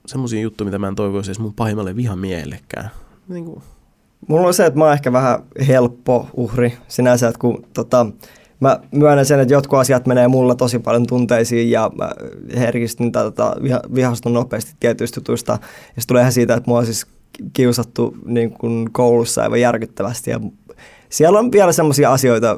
semmoisia 0.05 0.41
juttuja, 0.41 0.65
mitä 0.65 0.79
mä 0.79 0.87
en 0.87 0.95
toivoisi 0.95 1.31
edes 1.31 1.39
mun 1.39 1.53
pahimmalle 1.53 1.95
vihamiehellekään. 1.95 2.89
Niin 3.27 3.45
kuin, 3.45 3.63
Mulla 4.27 4.47
on 4.47 4.53
se, 4.53 4.65
että 4.65 4.79
mä 4.79 4.85
oon 4.85 4.93
ehkä 4.93 5.11
vähän 5.11 5.39
helppo 5.67 6.27
uhri 6.33 6.77
sinänsä, 6.87 7.27
että 7.27 7.39
kun 7.39 7.65
tota, 7.73 8.05
mä 8.59 8.79
myönnän 8.91 9.25
sen, 9.25 9.39
että 9.39 9.53
jotkut 9.53 9.79
asiat 9.79 10.07
menee 10.07 10.27
mulla 10.27 10.55
tosi 10.55 10.79
paljon 10.79 11.07
tunteisiin 11.07 11.71
ja 11.71 11.91
mä 11.97 12.11
herkistyn 12.57 13.11
tai 13.11 13.23
tota, 13.23 13.55
vihastun 13.95 14.33
nopeasti 14.33 14.75
tietyistä 14.79 15.17
jutuista. 15.17 15.59
Ja 15.95 16.01
se 16.01 16.07
tulee 16.07 16.31
siitä, 16.31 16.53
että 16.53 16.69
mua 16.69 16.79
on 16.79 16.85
siis 16.85 17.07
kiusattu 17.53 18.17
niin 18.25 18.51
kuin 18.51 18.89
koulussa 18.93 19.43
aivan 19.43 19.61
järkyttävästi 19.61 20.31
ja 20.31 20.39
siellä 21.09 21.39
on 21.39 21.51
vielä 21.51 21.71
sellaisia 21.71 22.11
asioita, 22.11 22.57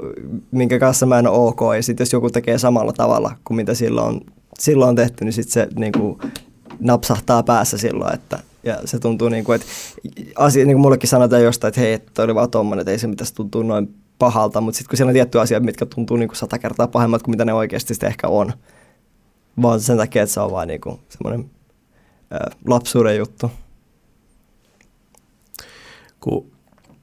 minkä 0.52 0.80
kanssa 0.80 1.06
mä 1.06 1.20
en 1.20 1.28
ole 1.28 1.48
ok, 1.48 1.60
ja 1.76 1.84
sitten 1.84 2.02
jos 2.02 2.14
joku 2.14 2.30
tekee 2.30 2.58
samalla 2.58 2.94
tavalla 2.94 3.32
kuin 3.44 3.56
mitä 3.56 3.74
silloin 3.74 4.08
on, 4.08 4.22
silloin 4.60 4.90
on 4.90 4.96
tehty, 4.96 5.26
niin 5.26 5.34
sitten 5.34 5.54
se 5.54 5.68
niin 5.76 5.92
kuin, 5.92 6.20
napsahtaa 6.80 7.44
päässä 7.44 7.78
silloin, 7.78 8.14
että 8.14 8.40
ja 8.70 8.78
se 8.86 9.00
tuntuu 9.00 9.30
niin 9.30 9.44
kuin, 9.44 9.56
että 9.56 9.68
asia, 10.36 10.66
niin 10.66 10.76
kuin 10.76 10.82
mullekin 10.82 11.10
sanotaan 11.10 11.44
jostain, 11.44 11.70
että 11.70 11.82
hei, 11.82 11.94
että 11.94 12.24
oli 12.24 12.36
vaan 12.36 12.52
tommonen, 12.52 12.82
että 12.82 12.92
ei 12.92 13.00
se 13.00 13.08
pitäisi 13.08 13.36
tuntua 13.36 13.64
noin 13.64 13.96
pahalta, 14.20 14.62
mutta 14.62 14.78
sitten 14.78 14.90
kun 14.90 14.98
siellä 14.98 15.10
on 15.10 15.14
tiettyjä 15.14 15.42
asioita, 15.42 15.66
mitkä 15.66 15.86
tuntuu 15.86 16.18
niin 16.18 16.30
kuin 16.30 16.38
sata 16.38 16.60
kertaa 16.60 16.88
pahemmat 16.88 17.24
kuin 17.24 17.34
mitä 17.34 17.46
ne 17.46 17.54
oikeasti 17.54 17.94
sitten 17.94 18.08
ehkä 18.08 18.28
on, 18.28 18.54
vaan 19.62 19.80
sen 19.80 19.98
takia, 19.98 20.24
että 20.24 20.34
se 20.34 20.40
on 20.40 20.52
vaan 20.52 20.68
niin 20.68 20.82
kuin 20.82 21.00
semmoinen 21.10 21.50
ää, 22.32 22.52
lapsuuden 22.68 23.18
juttu. 23.18 23.52
Kun 26.20 26.52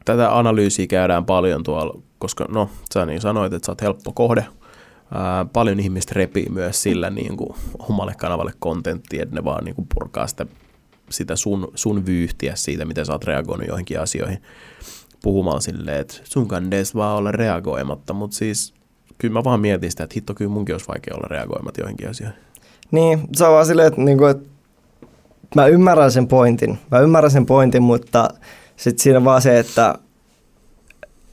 tätä 0.05 0.39
analyysiä 0.39 0.87
käydään 0.87 1.25
paljon 1.25 1.63
tuolla, 1.63 2.03
koska 2.19 2.47
no, 2.49 2.71
sä 2.95 3.07
niin 3.07 3.21
sanoit, 3.21 3.53
että 3.53 3.67
sä 3.67 3.73
oot 3.73 3.83
helppo 3.83 4.13
kohde, 4.13 4.47
Ää, 5.15 5.45
paljon 5.53 5.81
ihmistä 5.81 6.13
repii 6.15 6.49
myös 6.49 6.83
sillä 6.83 7.11
niin 7.11 7.37
kuin, 7.37 7.57
omalle 7.79 8.15
kanavalle 8.19 8.53
kontenttia, 8.59 9.23
että 9.23 9.35
ne 9.35 9.45
vaan 9.45 9.65
niin 9.65 9.75
kuin, 9.75 9.89
purkaa 9.95 10.27
sitä 10.27 10.47
sitä 11.11 11.37
sun, 11.37 11.69
sun 11.75 12.07
vyyhtiä 12.07 12.57
siitä, 12.57 12.85
miten 12.85 13.07
sä 13.07 13.13
oot 13.13 13.25
reagoinut 13.25 13.69
joihinkin 13.69 14.01
asioihin 14.01 14.43
puhumaan 15.23 15.63
silleen, 15.63 16.01
että 16.01 16.15
sun 16.25 16.49
kandees 16.49 16.95
vaan 16.95 17.17
olla 17.17 17.33
reagoimatta, 17.33 18.13
mutta 18.13 18.37
siis 18.37 18.75
kyllä 19.19 19.33
mä 19.33 19.45
vaan 19.45 19.61
mietin 19.61 19.91
sitä, 19.91 20.05
että 20.05 20.15
hitto 20.15 20.35
kyllä 20.35 20.51
munkin 20.51 20.75
olisi 20.75 20.89
vaikea 20.89 21.15
olla 21.15 21.29
reagoimatta 21.29 21.81
joihinkin 21.81 22.11
asioihin. 22.11 22.39
Niin, 22.91 23.21
se 23.37 23.45
on 23.45 23.53
vaan 23.53 23.67
silleen, 23.67 23.89
että, 23.89 24.01
niin 24.01 24.19
kuin, 24.19 24.31
että 24.31 24.49
mä 25.55 25.67
ymmärrän 25.67 26.13
sen 26.13 26.29
pointin, 26.29 26.79
mä 26.91 26.99
ymmärrän 26.99 27.31
sen 27.31 27.47
pointin, 27.47 27.83
mutta 27.83 28.29
sitten 28.77 29.03
siinä 29.03 29.25
vaan 29.25 29.43
se, 29.43 29.59
että 29.59 29.95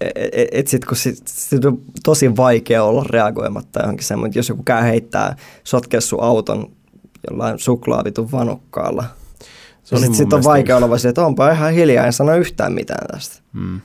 et, 0.01 0.11
et, 0.32 0.47
et 0.51 0.67
sit, 0.67 0.86
kun 0.86 0.97
sit, 0.97 1.28
sit 1.28 1.65
on 1.65 1.82
tosi 2.03 2.36
vaikea 2.36 2.84
olla 2.84 3.05
reagoimatta 3.09 3.80
johonkin 3.80 4.05
semmoinen, 4.05 4.36
jos 4.36 4.49
joku 4.49 4.63
käy 4.63 4.84
heittää, 4.84 5.36
sotkea 5.63 6.01
sun 6.01 6.24
auton 6.24 6.71
jollain 7.30 7.59
suklaavitun 7.59 8.32
vanukkaalla– 8.32 9.05
se 9.84 9.98
sitten 9.98 10.16
sit 10.16 10.34
on 10.34 10.44
vaikea 10.44 10.78
olla 10.78 10.96
että 11.10 11.26
onpa 11.26 11.52
ihan 11.52 11.74
hiljaa, 11.74 12.06
en 12.06 12.14
sano 12.14 12.36
yhtään 12.36 12.74
mitään 12.74 13.08
tästä. 13.08 13.42
Hmm. 13.54 13.82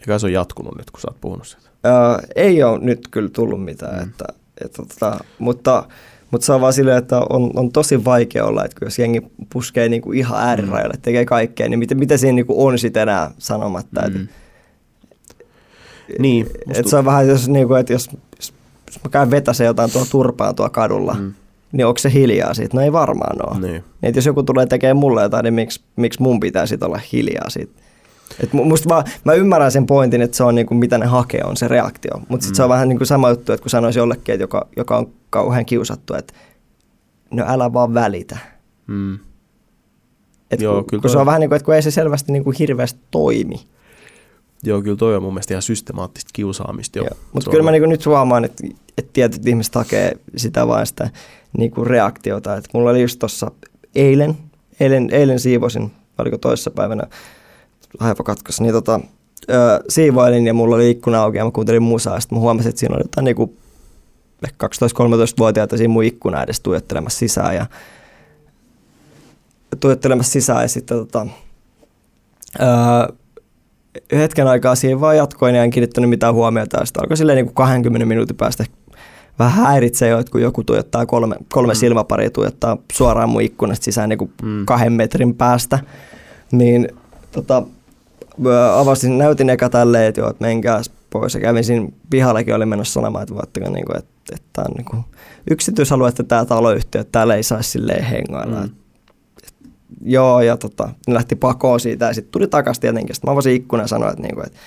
Eikä 0.00 0.18
se 0.18 0.26
on 0.26 0.32
jatkunut 0.32 0.78
nyt, 0.78 0.90
kun 0.90 1.00
sä 1.00 1.08
oot 1.08 1.20
puhunut 1.20 1.46
siitä? 1.46 1.70
Öö, 1.86 2.28
ei 2.36 2.62
ole 2.62 2.78
nyt 2.78 3.08
kyllä 3.10 3.28
tullut 3.28 3.64
mitään. 3.64 3.98
Hmm. 3.98 4.08
Että, 4.10 4.24
Et, 4.64 4.72
tota, 4.72 5.18
mutta, 5.38 5.84
mutta 6.30 6.44
se 6.44 6.52
on 6.52 6.60
vaan 6.60 6.72
silleen, 6.72 6.98
että 6.98 7.18
on, 7.18 7.50
on 7.54 7.72
tosi 7.72 8.04
vaikea 8.04 8.44
olla, 8.44 8.64
että 8.64 8.84
jos 8.84 8.98
jengi 8.98 9.22
puskee 9.52 9.88
niinku 9.88 10.12
ihan 10.12 10.40
äärirajalle, 10.40 10.94
mm. 10.94 11.02
tekee 11.02 11.24
kaikkea, 11.24 11.68
niin 11.68 11.78
mitä, 11.78 11.94
mitä 11.94 12.16
siinä 12.16 12.34
niinku 12.34 12.66
on 12.66 12.78
sitten 12.78 13.02
enää 13.02 13.30
sanomatta. 13.38 14.00
Mm. 14.08 14.28
Et, 16.08 16.18
niin, 16.18 16.46
et 16.74 16.86
se 16.86 16.96
on 16.96 17.04
vähän, 17.04 17.28
jos, 17.28 17.48
niinku, 17.48 17.74
että 17.74 17.92
jos, 17.92 18.08
jos, 18.36 18.52
mä 19.04 19.10
käyn 19.10 19.30
vetäseen 19.30 19.66
jotain 19.66 19.90
tuolla 19.90 20.08
turpaan 20.10 20.54
tuolla 20.54 20.70
kadulla, 20.70 21.14
mm. 21.14 21.34
Niin 21.72 21.86
onko 21.86 21.98
se 21.98 22.12
hiljaa 22.12 22.54
siitä? 22.54 22.76
No 22.76 22.82
ei 22.82 22.92
varmaan 22.92 23.36
ole. 23.50 23.60
Niin. 23.60 23.84
Niin, 24.02 24.14
jos 24.14 24.26
joku 24.26 24.42
tulee 24.42 24.66
tekemään 24.66 24.96
mulle 24.96 25.22
jotain, 25.22 25.44
niin 25.44 25.54
miksi, 25.54 25.80
miksi 25.96 26.22
mun 26.22 26.40
pitäisi 26.40 26.78
olla 26.82 27.00
hiljaa 27.12 27.50
siitä? 27.50 27.72
Et 28.40 28.52
musta 28.52 28.88
vaan, 28.88 29.04
mä 29.24 29.32
ymmärrän 29.32 29.72
sen 29.72 29.86
pointin, 29.86 30.22
että 30.22 30.36
se 30.36 30.44
on 30.44 30.54
niinku, 30.54 30.74
mitä 30.74 30.98
ne 30.98 31.06
hakee, 31.06 31.40
on 31.44 31.56
se 31.56 31.68
reaktio. 31.68 32.20
Mutta 32.28 32.46
mm. 32.46 32.54
se 32.54 32.62
on 32.62 32.68
vähän 32.68 32.88
niinku 32.88 33.04
sama 33.04 33.30
juttu, 33.30 33.52
että 33.52 33.62
kun 33.62 33.70
sanoisi 33.70 33.98
jollekin, 33.98 34.32
että 34.32 34.42
joka, 34.42 34.68
joka 34.76 34.96
on 34.96 35.10
kauhean 35.30 35.66
kiusattu, 35.66 36.14
että 36.14 36.34
no 37.30 37.44
älä 37.48 37.72
vaan 37.72 37.94
välitä. 37.94 38.38
Mm. 38.86 39.18
Et 40.50 40.60
Joo, 40.60 40.74
kun, 40.74 40.84
kyllä 40.86 41.00
kun 41.00 41.10
se 41.10 41.18
on 41.18 41.26
vähän 41.26 41.40
niin 41.40 41.50
kuin, 41.50 41.56
että 41.56 41.64
kun 41.64 41.74
ei 41.74 41.82
se 41.82 41.90
selvästi 41.90 42.32
niin 42.32 42.44
kuin 42.44 42.56
hirveästi 42.58 43.00
toimi. 43.10 43.56
Joo, 44.62 44.82
kyllä 44.82 44.96
toi 44.96 45.16
on 45.16 45.22
mun 45.22 45.34
mielestä 45.34 45.54
ihan 45.54 45.62
systemaattista 45.62 46.30
kiusaamista 46.32 46.98
jo. 46.98 47.04
Mutta 47.32 47.50
kyllä 47.50 47.62
mä 47.62 47.70
niin 47.70 47.88
nyt 47.88 48.06
huomaan, 48.06 48.44
että, 48.44 48.64
että 48.98 49.10
tietyt 49.12 49.46
ihmiset 49.46 49.74
hakee 49.74 50.12
sitä 50.36 50.66
vain 50.66 50.86
sitä 50.86 51.10
niin 51.58 51.72
reaktiota. 51.86 52.56
Et 52.56 52.68
mulla 52.74 52.90
oli 52.90 53.02
just 53.02 53.18
tuossa 53.18 53.50
eilen, 53.94 54.36
eilen, 54.80 55.08
eilen 55.12 55.40
siivosin, 55.40 55.92
oliko 56.18 56.38
toissapäivänä, 56.38 57.02
haipa 57.98 58.24
katkos, 58.24 58.60
niin 58.60 58.72
tota, 58.72 59.00
ö, 59.50 59.54
siivoilin 59.88 60.46
ja 60.46 60.54
mulla 60.54 60.76
oli 60.76 60.90
ikkuna 60.90 61.22
auki 61.22 61.38
ja 61.38 61.44
mä 61.44 61.50
kuuntelin 61.50 61.82
musaa. 61.82 62.20
Sitten 62.20 62.38
mä 62.38 62.40
huomasin, 62.40 62.68
että 62.68 62.80
siinä 62.80 62.94
oli 62.94 63.04
jotain 63.04 63.24
niin 63.24 63.36
kuin 63.36 63.56
12-13-vuotiaita 64.46 65.76
siinä 65.76 65.92
mun 65.92 66.04
ikkuna 66.04 66.42
edes 66.42 66.60
tuijottelemassa 66.60 67.18
sisään 67.18 67.54
ja 67.54 67.66
tuijottelemassa 69.80 70.32
sisään 70.32 70.62
ja 70.62 70.68
sitten 70.68 70.98
tota, 70.98 71.26
ö, 72.60 72.64
hetken 74.12 74.46
aikaa 74.46 74.74
siihen 74.74 75.00
vaan 75.00 75.16
jatkoin 75.16 75.54
ja 75.54 75.64
en 75.64 75.70
kiinnittänyt 75.70 76.10
mitään 76.10 76.34
huomiota 76.34 76.78
ja 76.78 76.86
sitten 76.86 77.02
alkoi 77.02 77.16
silleen 77.16 77.36
niin 77.36 77.46
kuin 77.46 77.54
20 77.54 78.06
minuutin 78.06 78.36
päästä 78.36 78.64
vähän 79.38 79.66
häiritsee 79.66 80.08
jo, 80.08 80.18
että 80.18 80.32
kun 80.32 80.42
joku 80.42 80.64
tuijottaa 80.64 81.06
kolme, 81.06 81.36
kolme 81.48 81.72
mm. 81.72 81.76
silmäparia 81.76 82.30
tuijottaa 82.30 82.76
suoraan 82.92 83.28
mun 83.28 83.42
ikkunasta 83.42 83.84
sisään 83.84 84.08
niin 84.08 84.18
kuin 84.18 84.32
mm. 84.42 84.66
kahden 84.66 84.92
metrin 84.92 85.34
päästä, 85.34 85.78
niin 86.52 86.88
tota, 87.32 87.62
avasin, 88.74 89.18
näytin 89.18 89.50
eka 89.50 89.68
tälleen, 89.68 90.08
että 90.08 90.20
joo, 90.20 90.30
että 90.30 90.44
menkääs 90.44 90.90
pois 91.10 91.34
ja 91.34 91.40
kävin 91.40 91.64
siinä 91.64 91.88
pihallekin, 92.10 92.54
oli 92.54 92.66
menossa 92.66 92.92
sanomaan, 92.92 93.22
että 93.22 93.34
voitteko, 93.34 93.70
niin 93.70 93.84
kuin, 93.84 93.98
että, 93.98 94.10
että 94.34 94.46
tämä 94.52 94.64
on 94.68 94.74
niin 94.76 94.84
kuin 94.84 95.04
yksityisaluetta 95.50 96.24
tämä 96.24 96.44
taloyhtiö, 96.44 97.00
että 97.00 97.12
täällä 97.12 97.34
ei 97.34 97.42
saisi 97.42 97.70
silleen 97.70 98.04
hengailla. 98.04 98.60
Mm. 98.60 98.70
Joo, 100.04 100.40
ja 100.40 100.56
tota, 100.56 100.88
ne 101.06 101.14
lähti 101.14 101.36
pakoon 101.36 101.80
siitä 101.80 102.06
ja 102.06 102.14
sitten 102.14 102.32
tuli 102.32 102.48
takaisin 102.48 102.80
tietenkin. 102.80 103.14
Sitten 103.14 103.28
mä 103.28 103.32
avasin 103.32 103.54
ikkunan 103.54 103.84
ja 103.84 103.88
sanoin, 103.88 104.10
että, 104.10 104.22
niin 104.22 104.34
kuin, 104.34 104.46
että, 104.46 104.58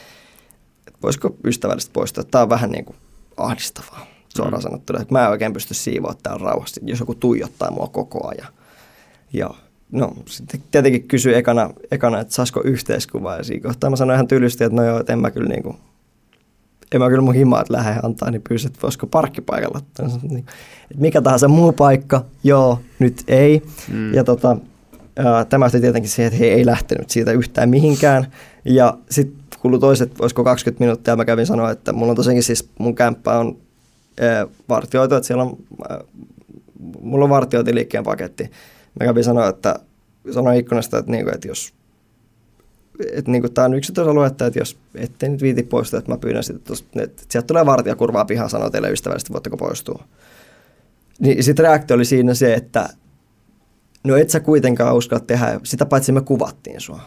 että 0.87 0.99
voisiko 1.03 1.35
ystävällisesti 1.43 1.93
poistua. 1.93 2.23
Tämä 2.23 2.41
on 2.41 2.49
vähän 2.49 2.71
niin 2.71 2.85
kuin 2.85 2.95
ahdistavaa 3.37 4.05
suoraan 4.35 4.61
mm. 4.61 4.63
sanottuna. 4.63 5.01
Että 5.01 5.13
mä 5.13 5.25
en 5.25 5.31
oikein 5.31 5.53
pysty 5.53 5.73
siivoamaan 5.73 6.23
täällä 6.23 6.45
rauhassa, 6.45 6.81
jos 6.83 6.99
joku 6.99 7.15
tuijottaa 7.15 7.71
mua 7.71 7.87
koko 7.87 8.27
ajan. 8.27 8.53
Ja 9.33 9.49
no 9.91 10.13
sitten 10.25 10.63
tietenkin 10.71 11.07
kysyi 11.07 11.35
ekana, 11.35 11.69
ekana 11.91 12.19
että 12.19 12.33
saisiko 12.33 12.61
yhteiskuvaa. 12.63 13.37
Ja 13.37 13.43
siinä 13.43 13.67
kohtaa 13.67 13.89
mä 13.89 13.95
sanoin 13.95 14.15
ihan 14.15 14.27
tylysti, 14.27 14.63
että 14.63 14.75
no 14.75 14.83
joo, 14.83 14.99
että 14.99 15.13
en 15.13 15.19
mä 15.19 15.31
kyllä 15.31 15.49
niin 15.49 15.63
kuin, 15.63 15.77
en 16.91 17.01
mä 17.01 17.09
kyllä 17.09 17.21
mun 17.21 17.33
himaat 17.33 17.69
lähde 17.69 17.99
antaa, 18.03 18.31
niin 18.31 18.41
pyysin, 18.49 18.67
että 18.67 18.81
voisiko 18.83 19.07
parkkipaikalla. 19.07 19.77
Että 19.77 20.03
mikä 20.97 21.21
tahansa 21.21 21.47
muu 21.47 21.71
paikka, 21.71 22.25
joo, 22.43 22.79
nyt 22.99 23.23
ei. 23.27 23.61
Mm. 23.91 24.13
Ja 24.13 24.23
tota, 24.23 24.57
tämä 25.49 25.65
johti 25.65 25.81
tietenkin 25.81 26.11
siihen, 26.11 26.33
että 26.33 26.45
he 26.45 26.51
ei 26.51 26.65
lähtenyt 26.65 27.09
siitä 27.09 27.31
yhtään 27.31 27.69
mihinkään. 27.69 28.27
Ja 28.65 28.97
sitten 29.09 29.59
kului 29.59 29.79
toiset, 29.79 30.21
olisiko 30.21 30.43
20 30.43 30.83
minuuttia, 30.83 31.15
mä 31.15 31.25
kävin 31.25 31.45
sanoa, 31.45 31.71
että 31.71 31.93
mulla 31.93 32.11
on 32.11 32.15
tosiaankin 32.15 32.43
siis, 32.43 32.69
mun 32.79 32.95
kämppä 32.95 33.39
on 33.39 33.57
vartioitu, 34.69 35.15
että 35.15 35.27
siellä 35.27 35.43
on, 35.43 35.57
mulla 37.01 37.23
on 37.23 37.29
vartiointiliikkeen 37.29 38.03
paketti. 38.03 38.43
Mä 38.99 39.05
kävin 39.05 39.23
sanoa, 39.23 39.47
että 39.47 39.79
sanoin 40.31 40.59
ikkunasta, 40.59 40.97
että, 40.97 41.11
niinku, 41.11 41.31
että 41.33 41.47
jos 41.47 41.73
että 43.13 43.31
niinku, 43.31 43.49
tämä 43.49 43.65
on 43.65 43.73
yksityisaluetta, 43.73 44.45
että 44.45 44.59
jos 44.59 44.77
ette 44.95 45.29
nyt 45.29 45.41
viiti 45.41 45.63
poistua, 45.63 45.99
että 45.99 46.11
mä 46.11 46.17
pyydän 46.17 46.43
sitten, 46.43 46.75
että, 46.75 47.03
että 47.03 47.23
sieltä 47.29 47.47
tulee 47.47 47.65
vartija 47.65 47.95
kurvaa 47.95 48.25
pihaan 48.25 48.49
sanoo 48.49 48.69
teille 48.69 48.91
ystävällisesti, 48.91 49.33
voitteko 49.33 49.57
poistua. 49.57 50.03
Niin 51.19 51.43
sitten 51.43 51.65
reaktio 51.65 51.95
oli 51.95 52.05
siinä 52.05 52.33
se, 52.33 52.53
että 52.53 52.89
no 54.03 54.15
et 54.15 54.29
sä 54.29 54.39
kuitenkaan 54.39 54.95
uskalla 54.95 55.23
tehdä, 55.27 55.59
sitä 55.63 55.85
paitsi 55.85 56.11
me 56.11 56.21
kuvattiin 56.21 56.81
sua. 56.81 56.99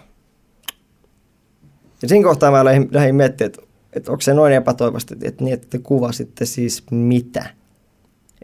Ja 2.03 2.09
siinä 2.09 2.29
kohtaa 2.29 2.51
mä 2.51 2.65
lähdin, 2.65 2.89
lähdin 2.91 3.15
miettimään, 3.15 3.47
että, 3.47 3.63
että 3.93 4.13
onko 4.13 4.21
se 4.21 4.35
noin 4.35 4.53
epätoivosti, 4.53 5.15
että, 5.23 5.45
niin, 5.45 5.55
että 5.55 5.67
te 5.71 5.79
kuvasitte 5.79 6.45
siis 6.45 6.85
mitä? 6.91 7.47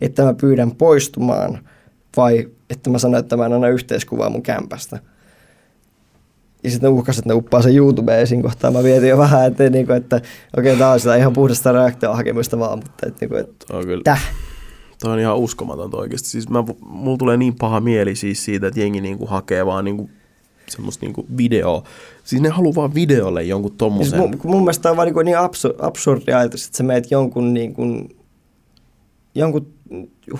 Että 0.00 0.24
mä 0.24 0.34
pyydän 0.34 0.72
poistumaan 0.72 1.68
vai 2.16 2.48
että 2.70 2.90
mä 2.90 2.98
sanoin, 2.98 3.20
että 3.20 3.36
mä 3.36 3.46
en 3.46 3.52
anna 3.52 3.68
yhteiskuvaa 3.68 4.30
mun 4.30 4.42
kämpästä– 4.42 4.98
ja 6.64 6.70
sitten 6.70 6.90
ne 6.90 6.94
uhkasivat, 6.98 7.22
että 7.22 7.28
ne 7.28 7.38
uppaa 7.38 7.62
sen 7.62 7.76
YouTubeen 7.76 8.20
esiin 8.20 8.42
kohtaa. 8.42 8.70
Mä 8.70 8.82
vietin 8.82 9.08
jo 9.08 9.18
vähän, 9.18 9.46
että, 9.46 9.70
niin 9.70 9.86
kuin, 9.86 9.96
että 9.96 10.16
okei, 10.16 10.72
okay, 10.72 10.76
tämä 10.78 10.90
on 10.90 11.00
sitä 11.00 11.16
ihan 11.16 11.32
puhdasta 11.32 11.72
reaktiohakemusta 11.72 12.58
vaan, 12.58 12.78
mutta 12.78 13.06
että, 13.06 13.18
niin 13.20 13.28
kuin, 13.28 13.40
että 13.40 13.76
on 13.76 13.84
kyllä. 13.84 14.02
Täh. 14.04 14.34
Toi 15.02 15.12
on 15.12 15.18
ihan 15.18 15.38
uskomatonta 15.38 15.96
oikeasti. 15.96 16.28
Siis 16.28 16.48
mä, 16.48 16.64
mulla 16.80 17.16
tulee 17.16 17.36
niin 17.36 17.54
paha 17.58 17.80
mieli 17.80 18.16
siis 18.16 18.44
siitä, 18.44 18.66
että 18.66 18.80
jengi 18.80 19.00
niinku 19.00 19.26
hakee 19.26 19.66
vaan 19.66 19.84
niinku 19.84 20.10
semmoista 20.68 21.06
niinku 21.06 21.26
videoa. 21.36 21.82
Siis 22.24 22.42
ne 22.42 22.48
haluaa 22.48 22.74
vaan 22.74 22.94
videolle 22.94 23.42
jonkun 23.42 23.72
tommosen. 23.72 24.10
Siis 24.10 24.30
mun, 24.30 24.40
mun 24.44 24.62
mielestä 24.62 24.90
on 24.90 24.96
vaan 24.96 25.06
niinku 25.06 25.22
niin 25.22 25.38
absur, 25.38 25.74
absurdi 25.78 26.32
ajatus, 26.32 26.66
että 26.66 26.76
sä 26.76 26.82
meet 26.82 27.10
jonkun, 27.10 27.54
niinku, 27.54 27.82
jonkun 29.34 29.72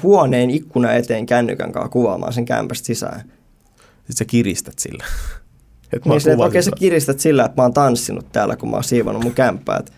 huoneen 0.03 0.51
ikkuna 0.51 0.93
eteen 0.93 1.27
kännykän 1.27 1.73
kanssa 1.73 1.89
kuvaamaan 1.89 2.33
sen 2.33 2.45
kämpästä 2.45 2.87
sisään. 2.87 3.21
Sitten 3.21 4.17
sä 4.17 4.25
kiristät 4.25 4.79
sillä. 4.79 5.05
Että 5.93 6.09
niin 6.09 6.41
okei, 6.41 6.63
sä 6.63 6.71
kiristät 6.79 7.21
sillä, 7.21 7.45
että 7.45 7.63
mä 7.63 7.65
oon 7.65 7.75
tanssinut 7.75 8.33
täällä, 8.33 8.57
kun 8.57 8.71
mä 8.71 8.77
oon 8.77 8.85
siivannut 8.85 9.23
mun 9.23 9.35
kämppää. 9.35 9.79
Että 9.79 9.93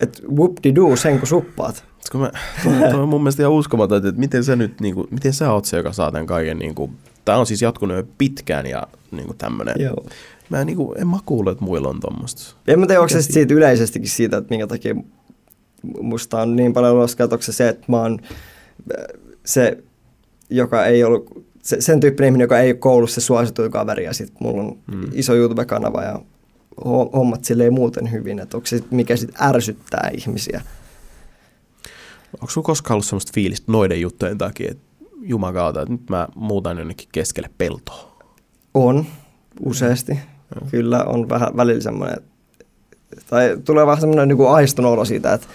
et 0.00 0.22
whoop-de-doo 0.36 0.96
sen, 0.96 1.18
kun 1.18 1.28
suppaat. 1.28 1.91
Kun 2.12 2.20
mä, 2.20 2.30
toi 2.90 3.00
on 3.00 3.08
mun 3.08 3.22
mielestä 3.22 3.42
ihan 3.42 3.52
uskomaton, 3.52 3.98
että 4.06 4.20
miten 4.20 4.44
sä 4.44 4.56
nyt, 4.56 4.80
niin 4.80 4.94
kuin, 4.94 5.08
miten 5.10 5.32
sä 5.32 5.52
oot 5.52 5.64
se, 5.64 5.76
joka 5.76 5.92
saa 5.92 6.12
tämän 6.12 6.26
kaiken, 6.26 6.58
niin 6.58 6.74
kuin, 6.74 6.92
tää 7.24 7.38
on 7.38 7.46
siis 7.46 7.62
jatkunut 7.62 7.96
jo 7.96 8.04
pitkään 8.18 8.66
ja 8.66 8.86
niin 9.10 9.26
kuin 9.26 9.38
tämmönen. 9.38 9.74
Joo. 9.78 10.06
Mä 10.50 10.60
en, 10.60 10.66
niin 10.66 10.76
kuin, 10.76 11.00
en 11.00 11.08
mä 11.08 11.18
kuule, 11.26 11.50
että 11.50 11.64
muilla 11.64 11.88
on 11.88 12.00
tommoista. 12.00 12.56
En 12.68 12.80
mä 12.80 12.86
tiedä, 12.86 13.00
onko 13.00 13.08
se 13.08 13.22
siitä 13.22 13.54
yleisestikin 13.54 14.10
siitä, 14.10 14.36
että 14.36 14.50
minkä 14.50 14.66
takia 14.66 14.94
musta 16.00 16.42
on 16.42 16.56
niin 16.56 16.72
paljon 16.72 16.94
ulos 16.94 17.16
se, 17.40 17.68
että 17.68 17.84
mä 17.88 17.96
oon 17.96 18.18
se, 19.44 19.78
joka 20.50 20.86
ei 20.86 21.04
ollut 21.04 21.46
se, 21.62 21.80
sen 21.80 22.00
tyyppinen 22.00 22.28
ihminen, 22.28 22.44
joka 22.44 22.60
ei 22.60 22.70
ole 22.70 22.78
koulussa 22.78 23.20
suosituin 23.20 23.70
kaveri 23.70 24.04
ja 24.04 24.12
sitten 24.12 24.36
mulla 24.40 24.62
on 24.62 24.78
mm. 24.94 25.08
iso 25.12 25.34
YouTube-kanava 25.34 26.02
ja 26.02 26.20
hommat 26.84 27.44
silleen 27.44 27.72
muuten 27.72 28.12
hyvin, 28.12 28.38
että 28.38 28.56
onko 28.56 28.66
se 28.66 28.80
mikä 28.90 29.16
sitten 29.16 29.48
ärsyttää 29.48 30.10
ihmisiä. 30.14 30.60
Onko 32.34 32.50
sinulla 32.50 32.66
koskaan 32.66 32.94
ollut 32.94 33.06
sellaista 33.06 33.32
fiilistä 33.34 33.72
noiden 33.72 34.00
juttujen 34.00 34.38
takia, 34.38 34.70
että 34.70 34.84
jumakauta, 35.22 35.82
että 35.82 35.92
nyt 35.92 36.10
mä 36.10 36.28
muutan 36.34 36.78
jonnekin 36.78 37.08
keskelle 37.12 37.50
peltoa? 37.58 38.16
On, 38.74 39.06
useasti. 39.60 40.12
Mm. 40.12 40.70
Kyllä 40.70 41.04
on 41.04 41.28
vähän 41.28 41.56
välillä 41.56 41.80
semmoinen, 41.80 42.20
tai 43.26 43.58
tulee 43.64 43.86
vähän 43.86 44.00
semmoinen 44.00 44.28
niin 44.28 44.48
aistunut 44.48 44.92
olo 44.92 45.04
siitä, 45.04 45.32
että 45.32 45.46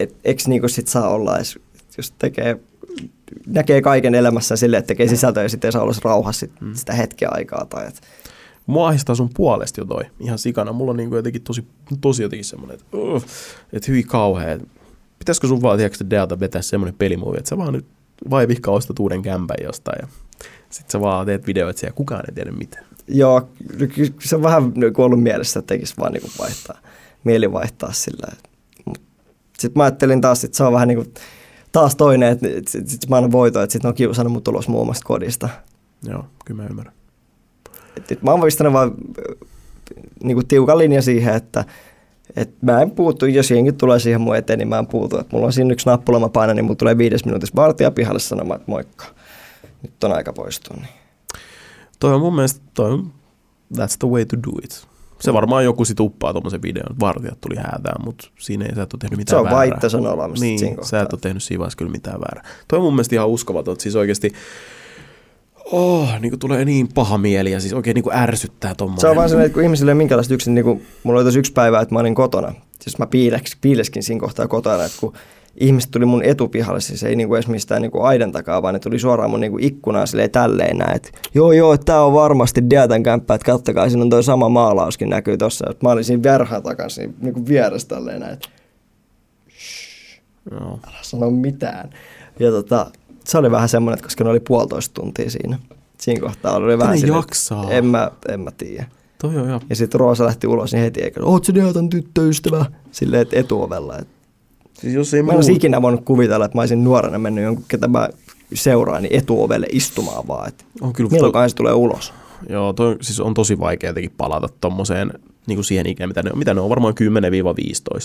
et, 0.00 0.16
eikö 0.24 0.42
niin 0.46 0.70
sit 0.70 0.88
saa 0.88 1.08
olla 1.08 1.36
edes, 1.36 1.58
jos 1.96 2.10
tekee 2.18 2.60
näkee 3.46 3.82
kaiken 3.82 4.14
elämässä 4.14 4.56
sille, 4.56 4.76
että 4.76 4.86
tekee 4.88 5.08
sisältöä 5.08 5.42
ja 5.42 5.48
sitten 5.48 5.68
ei 5.68 5.72
saa 5.72 5.82
olla 5.82 5.94
rauhassa 6.04 6.46
mm. 6.60 6.74
sitä 6.74 6.92
hetkeä 6.92 7.28
aikaa. 7.32 7.66
Tai 7.66 7.86
et. 7.86 8.00
Mua 8.66 8.88
ahdistaa 8.88 9.14
sun 9.14 9.30
puolesta 9.34 9.80
jo 9.80 9.84
toi, 9.84 10.04
ihan 10.20 10.38
sikana. 10.38 10.72
Mulla 10.72 10.90
on 10.90 10.96
niinku 10.96 11.16
jotenkin 11.16 11.42
tosi, 11.42 11.64
tosi 12.00 12.22
jotenkin 12.22 12.44
semmoinen, 12.44 12.74
että 12.74 12.96
uh, 12.96 13.24
et 13.72 13.88
hyvin 13.88 14.06
kauhea. 14.06 14.58
Pitäisikö 15.24 15.46
sun 15.46 15.62
vaan, 15.62 15.76
tiedätkö, 15.76 16.04
Dealta 16.10 16.40
vetää 16.40 16.62
semmoinen 16.62 16.94
pelimuovi, 16.98 17.38
että 17.38 17.48
sä 17.48 17.58
vaan 17.58 17.72
nyt 17.72 17.86
vaivihka 18.30 18.70
ostat 18.70 18.98
uuden 18.98 19.22
kämpän 19.22 19.56
jostain 19.62 19.98
ja 20.02 20.08
sit 20.70 20.90
sä 20.90 21.00
vaan 21.00 21.26
teet 21.26 21.46
videoita 21.46 21.80
siellä, 21.80 21.94
kukaan 21.94 22.24
ei 22.28 22.34
tiedä 22.34 22.52
mitään. 22.52 22.84
Joo, 23.08 23.48
se 24.20 24.36
on 24.36 24.42
vähän 24.42 24.72
niinku 24.74 25.02
ollut 25.02 25.22
mielessä, 25.22 25.58
että 25.58 25.74
tekisi 25.74 25.94
vaan 25.98 26.12
niinku 26.12 26.28
vaihtaa, 26.38 26.78
mieli 27.24 27.52
vaihtaa 27.52 27.92
sillä. 27.92 28.26
Sitten 29.58 29.72
mä 29.76 29.82
ajattelin 29.82 30.20
taas, 30.20 30.44
että 30.44 30.56
se 30.56 30.64
on 30.64 30.72
vähän 30.72 30.88
niin 30.88 30.98
kuin 30.98 31.14
taas 31.72 31.96
toinen, 31.96 32.32
että 32.32 32.48
sit, 32.70 32.88
sit 32.88 33.08
mä 33.08 33.16
annan 33.16 33.32
voito, 33.32 33.62
että 33.62 33.72
sitten 33.72 33.88
on 33.88 33.94
kiusannut 33.94 34.32
mut 34.32 34.44
tulos 34.44 34.68
muun 34.68 34.82
omasta 34.82 35.04
kodista. 35.04 35.48
Joo, 36.08 36.24
kyllä 36.44 36.62
mä 36.62 36.68
ymmärrän. 36.68 36.94
Et, 37.96 38.12
et 38.12 38.22
mä 38.22 38.30
oon 38.30 38.40
vaan 38.72 38.92
niin 40.22 40.34
kuin 40.36 40.48
tiukan 40.48 40.78
linja 40.78 41.02
siihen, 41.02 41.34
että 41.34 41.64
Et 42.36 42.62
mä 42.62 42.82
en 42.82 42.90
puutu, 42.90 43.26
jos 43.26 43.50
jengi 43.50 43.72
tulee 43.72 43.98
siihen 43.98 44.20
mun 44.20 44.36
eteen, 44.36 44.58
niin 44.58 44.68
mä 44.68 44.78
en 44.78 44.86
puutu. 44.86 45.18
Et 45.18 45.32
mulla 45.32 45.46
on 45.46 45.52
siinä 45.52 45.72
yksi 45.72 45.86
nappula, 45.86 46.20
mä 46.20 46.28
painan, 46.28 46.56
niin 46.56 46.64
mulla 46.64 46.76
tulee 46.76 46.98
viides 46.98 47.24
minuutissa 47.24 47.56
vartija 47.56 47.90
pihalle 47.90 48.20
sanomaan, 48.20 48.60
että 48.60 48.70
moikka. 48.70 49.04
Nyt 49.82 50.04
on 50.04 50.12
aika 50.12 50.32
poistua. 50.32 50.76
Niin. 50.76 50.88
Toi 52.00 52.14
on 52.14 52.20
mun 52.20 52.34
mielestä, 52.34 52.60
toi 52.74 52.90
on, 52.92 53.10
that's 53.76 53.96
the 53.98 54.08
way 54.08 54.24
to 54.24 54.36
do 54.36 54.50
it. 54.64 54.86
Se 55.20 55.32
varmaan 55.32 55.64
joku 55.64 55.84
sit 55.84 56.00
uppaa 56.00 56.32
tuommoisen 56.32 56.62
videon, 56.62 56.86
että 56.92 57.00
vartijat 57.00 57.40
tuli 57.40 57.56
häätään, 57.56 58.04
mutta 58.04 58.28
siinä 58.38 58.64
ei 58.66 58.74
sä 58.74 58.82
et 58.82 58.92
ole 58.94 59.00
tehnyt 59.00 59.18
mitään 59.18 59.36
Se 59.36 59.40
on 59.40 59.44
väärää. 59.56 59.74
itsensä 59.74 59.98
olemassa 59.98 60.44
Niin, 60.44 60.58
siinä 60.58 60.74
sä 60.74 60.80
kohtaa. 60.80 61.02
et 61.02 61.12
ole 61.12 61.20
tehnyt 61.20 61.42
siinä 61.42 61.58
vaiheessa 61.58 61.76
kyllä 61.76 61.90
mitään 61.90 62.20
väärää. 62.20 62.44
Toi 62.68 62.76
on 62.78 62.84
mun 62.84 62.94
mielestä 62.94 63.14
ihan 63.14 63.28
uskomaton, 63.28 63.80
siis 63.80 63.96
oikeasti 63.96 64.32
Oh, 65.72 66.08
niin 66.20 66.30
kuin 66.30 66.40
tulee 66.40 66.64
niin 66.64 66.88
paha 66.94 67.18
mieli 67.18 67.52
ja 67.52 67.60
siis 67.60 67.72
oikein 67.72 67.94
niin 67.94 68.02
kuin 68.02 68.16
ärsyttää 68.16 68.74
tommonen. 68.74 69.00
Se 69.00 69.08
on 69.08 69.16
vaan 69.16 69.28
sellainen, 69.28 69.46
että 69.46 69.54
kun 69.54 69.62
ihmisille 69.62 69.90
ei 69.90 69.92
ole 69.92 69.98
minkälaista 69.98 70.34
yksin, 70.34 70.54
niin 70.54 70.64
kuin, 70.64 70.86
mulla 71.02 71.18
oli 71.18 71.24
tosi 71.24 71.38
yksi 71.38 71.52
päivä, 71.52 71.80
että 71.80 71.94
mä 71.94 72.00
olin 72.00 72.14
kotona. 72.14 72.54
Siis 72.80 72.98
mä 72.98 73.06
piileks, 73.06 73.56
piileskin 73.60 74.02
siinä 74.02 74.20
kohtaa 74.20 74.48
kotona, 74.48 74.84
että 74.84 74.96
kun 75.00 75.12
ihmiset 75.56 75.90
tuli 75.90 76.04
mun 76.04 76.22
etupihalle, 76.22 76.80
siis 76.80 77.02
ei 77.02 77.16
niinku 77.16 77.34
edes 77.34 77.48
mistään 77.48 77.82
niinku 77.82 78.02
aidan 78.02 78.32
takaa, 78.32 78.62
vaan 78.62 78.74
ne 78.74 78.80
tuli 78.80 78.98
suoraan 78.98 79.30
mun 79.30 79.40
niinku 79.40 79.58
ikkunaan 79.60 80.06
silleen 80.06 80.30
tälleen 80.30 80.78
näin, 80.78 80.96
että 80.96 81.10
joo 81.34 81.52
joo, 81.52 81.78
tää 81.78 82.04
on 82.04 82.12
varmasti 82.12 82.70
Deatan 82.70 83.02
kämppä, 83.02 83.34
että 83.34 83.52
kattokaa, 83.52 83.88
siinä 83.88 84.02
on 84.02 84.10
toi 84.10 84.22
sama 84.22 84.48
maalauskin 84.48 85.10
näkyy 85.10 85.36
tossa. 85.36 85.70
Et 85.70 85.82
mä 85.82 85.90
olin 85.90 86.04
siinä 86.04 86.22
verhan 86.22 86.62
takana 86.62 86.88
siinä 86.88 87.12
niinku 87.20 87.46
vieressä 87.48 87.88
tälleen 87.88 88.20
näin, 88.20 88.32
että 88.32 88.48
Joo. 90.50 90.78
älä 90.86 90.98
sano 91.02 91.30
mitään. 91.30 91.90
Ja 92.40 92.50
tota, 92.50 92.90
se 93.26 93.38
oli 93.38 93.50
vähän 93.50 93.68
semmoinen, 93.68 93.94
että 93.94 94.06
koska 94.06 94.24
ne 94.24 94.30
oli 94.30 94.40
puolitoista 94.40 94.94
tuntia 94.94 95.30
siinä. 95.30 95.58
Siinä 96.00 96.20
kohtaa 96.20 96.56
oli 96.56 96.78
vähän 96.78 96.92
ne 96.92 97.00
silleen, 97.00 97.18
jaksaa? 97.18 97.70
En 97.70 97.86
mä, 97.86 98.10
en 98.28 98.40
mä 98.40 98.50
tiedä. 98.50 98.86
Toi 99.18 99.36
on 99.36 99.46
ihan 99.46 99.60
Ja 99.70 99.76
sitten 99.76 100.00
Roosa 100.00 100.24
lähti 100.24 100.46
ulos 100.46 100.72
niin 100.72 100.82
heti, 100.82 101.00
eikä, 101.00 101.20
oot 101.22 101.44
sä 101.44 101.54
Deatan 101.54 101.90
tyttöystävä? 101.90 102.66
Silleen, 102.92 103.22
että 103.22 103.36
etuovella. 103.36 103.98
Et 103.98 104.08
Siis 104.80 104.94
jos 104.94 105.14
ei 105.14 105.22
Mä 105.22 105.32
en 105.32 105.36
olisi 105.36 105.52
ikinä 105.52 105.82
voinut 105.82 106.04
kuvitella, 106.04 106.44
että 106.44 106.58
mä 106.58 106.62
olisin 106.62 106.84
nuorena 106.84 107.18
mennyt 107.18 107.44
jonkun, 107.44 107.64
ketä 107.68 107.88
mä 107.88 108.08
seuraan, 108.54 109.02
niin 109.02 109.16
etuovelle 109.16 109.66
istumaan 109.72 110.28
vaan. 110.28 110.48
Että 110.48 110.64
on 110.80 110.92
kyllä 110.92 111.10
milloinkaan 111.10 111.50
se 111.50 111.56
tulee 111.56 111.72
ulos. 111.72 112.12
Joo, 112.48 112.72
toi, 112.72 112.96
siis 113.00 113.20
on 113.20 113.34
tosi 113.34 113.58
vaikea 113.58 113.90
jotenkin 113.90 114.12
palata 114.16 114.48
tommoseen, 114.60 115.12
niin 115.46 115.56
kuin 115.56 115.64
siihen 115.64 115.86
ikään, 115.86 116.10
mitä 116.10 116.22
ne 116.22 116.30
on. 116.32 116.38
Mitä 116.38 116.54
ne 116.54 116.60
on, 116.60 116.70
varmaan 116.70 116.94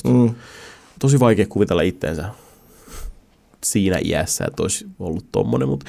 10-15. 0.07 0.13
Mm. 0.13 0.36
Tosi 0.99 1.20
vaikea 1.20 1.45
kuvitella 1.49 1.82
itteensä 1.82 2.26
siinä 3.64 3.99
iässä, 4.03 4.45
että 4.47 4.64
olisi 4.64 4.88
ollut 4.99 5.26
tommonen, 5.32 5.68
mutta 5.70 5.86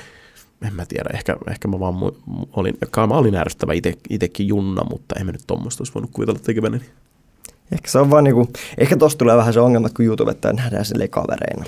en 0.67 0.75
mä 0.75 0.87
tiedä, 0.87 1.11
ehkä, 1.15 1.37
ehkä 1.51 1.69
mä 1.69 1.81
vaan 1.81 1.95
mu- 1.95 2.47
olin, 2.53 2.79
mä 3.09 3.15
olin 3.15 3.35
ärsyttävä 3.37 3.73
ite, 3.73 3.95
itekin 4.11 4.49
junna, 4.49 4.85
mutta 4.91 5.15
en 5.21 5.27
mä 5.27 5.33
nyt 5.33 5.45
tommoista 5.47 5.81
olisi 5.81 5.95
voinut 5.95 6.11
kuvitella 6.13 6.41
tekeväni. 6.45 6.81
Ehkä 7.73 7.91
se 7.91 7.99
on 7.99 8.11
vaan 8.11 8.25
niinku, 8.25 8.49
ehkä 8.79 8.97
tosta 8.97 9.19
tulee 9.19 9.37
vähän 9.37 9.53
se 9.53 9.61
ongelma, 9.61 9.87
että 9.87 9.97
kun 9.97 10.05
YouTubetta 10.05 10.53
nähdään 10.53 10.85
silleen 10.85 11.11
kavereina. 11.11 11.65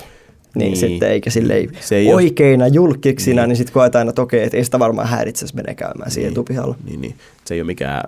Niin, 0.55 0.71
Niin. 0.71 0.77
sitten 0.77 1.09
eikä 1.11 1.29
silleen 1.29 1.69
Se 1.79 1.95
ei 1.95 2.13
oikeina 2.13 2.67
julkiksina, 2.67 3.41
Niin. 3.41 3.49
niin, 3.49 3.57
sitten 3.57 3.73
koetaan, 3.73 4.09
että 4.09 4.21
okei, 4.21 4.43
että 4.43 4.57
ei 4.57 4.65
sitä 4.65 4.79
varmaan 4.79 5.07
häiritsäisi 5.07 5.55
mene 5.55 5.75
käymään 5.75 6.11
siihen 6.11 6.27
Niin. 6.29 6.33
etupihalla. 6.33 6.75
Niin, 6.85 7.01
niin. 7.01 7.15
Se 7.45 7.53
ei 7.53 7.61
ole 7.61 7.65
mikään 7.67 8.03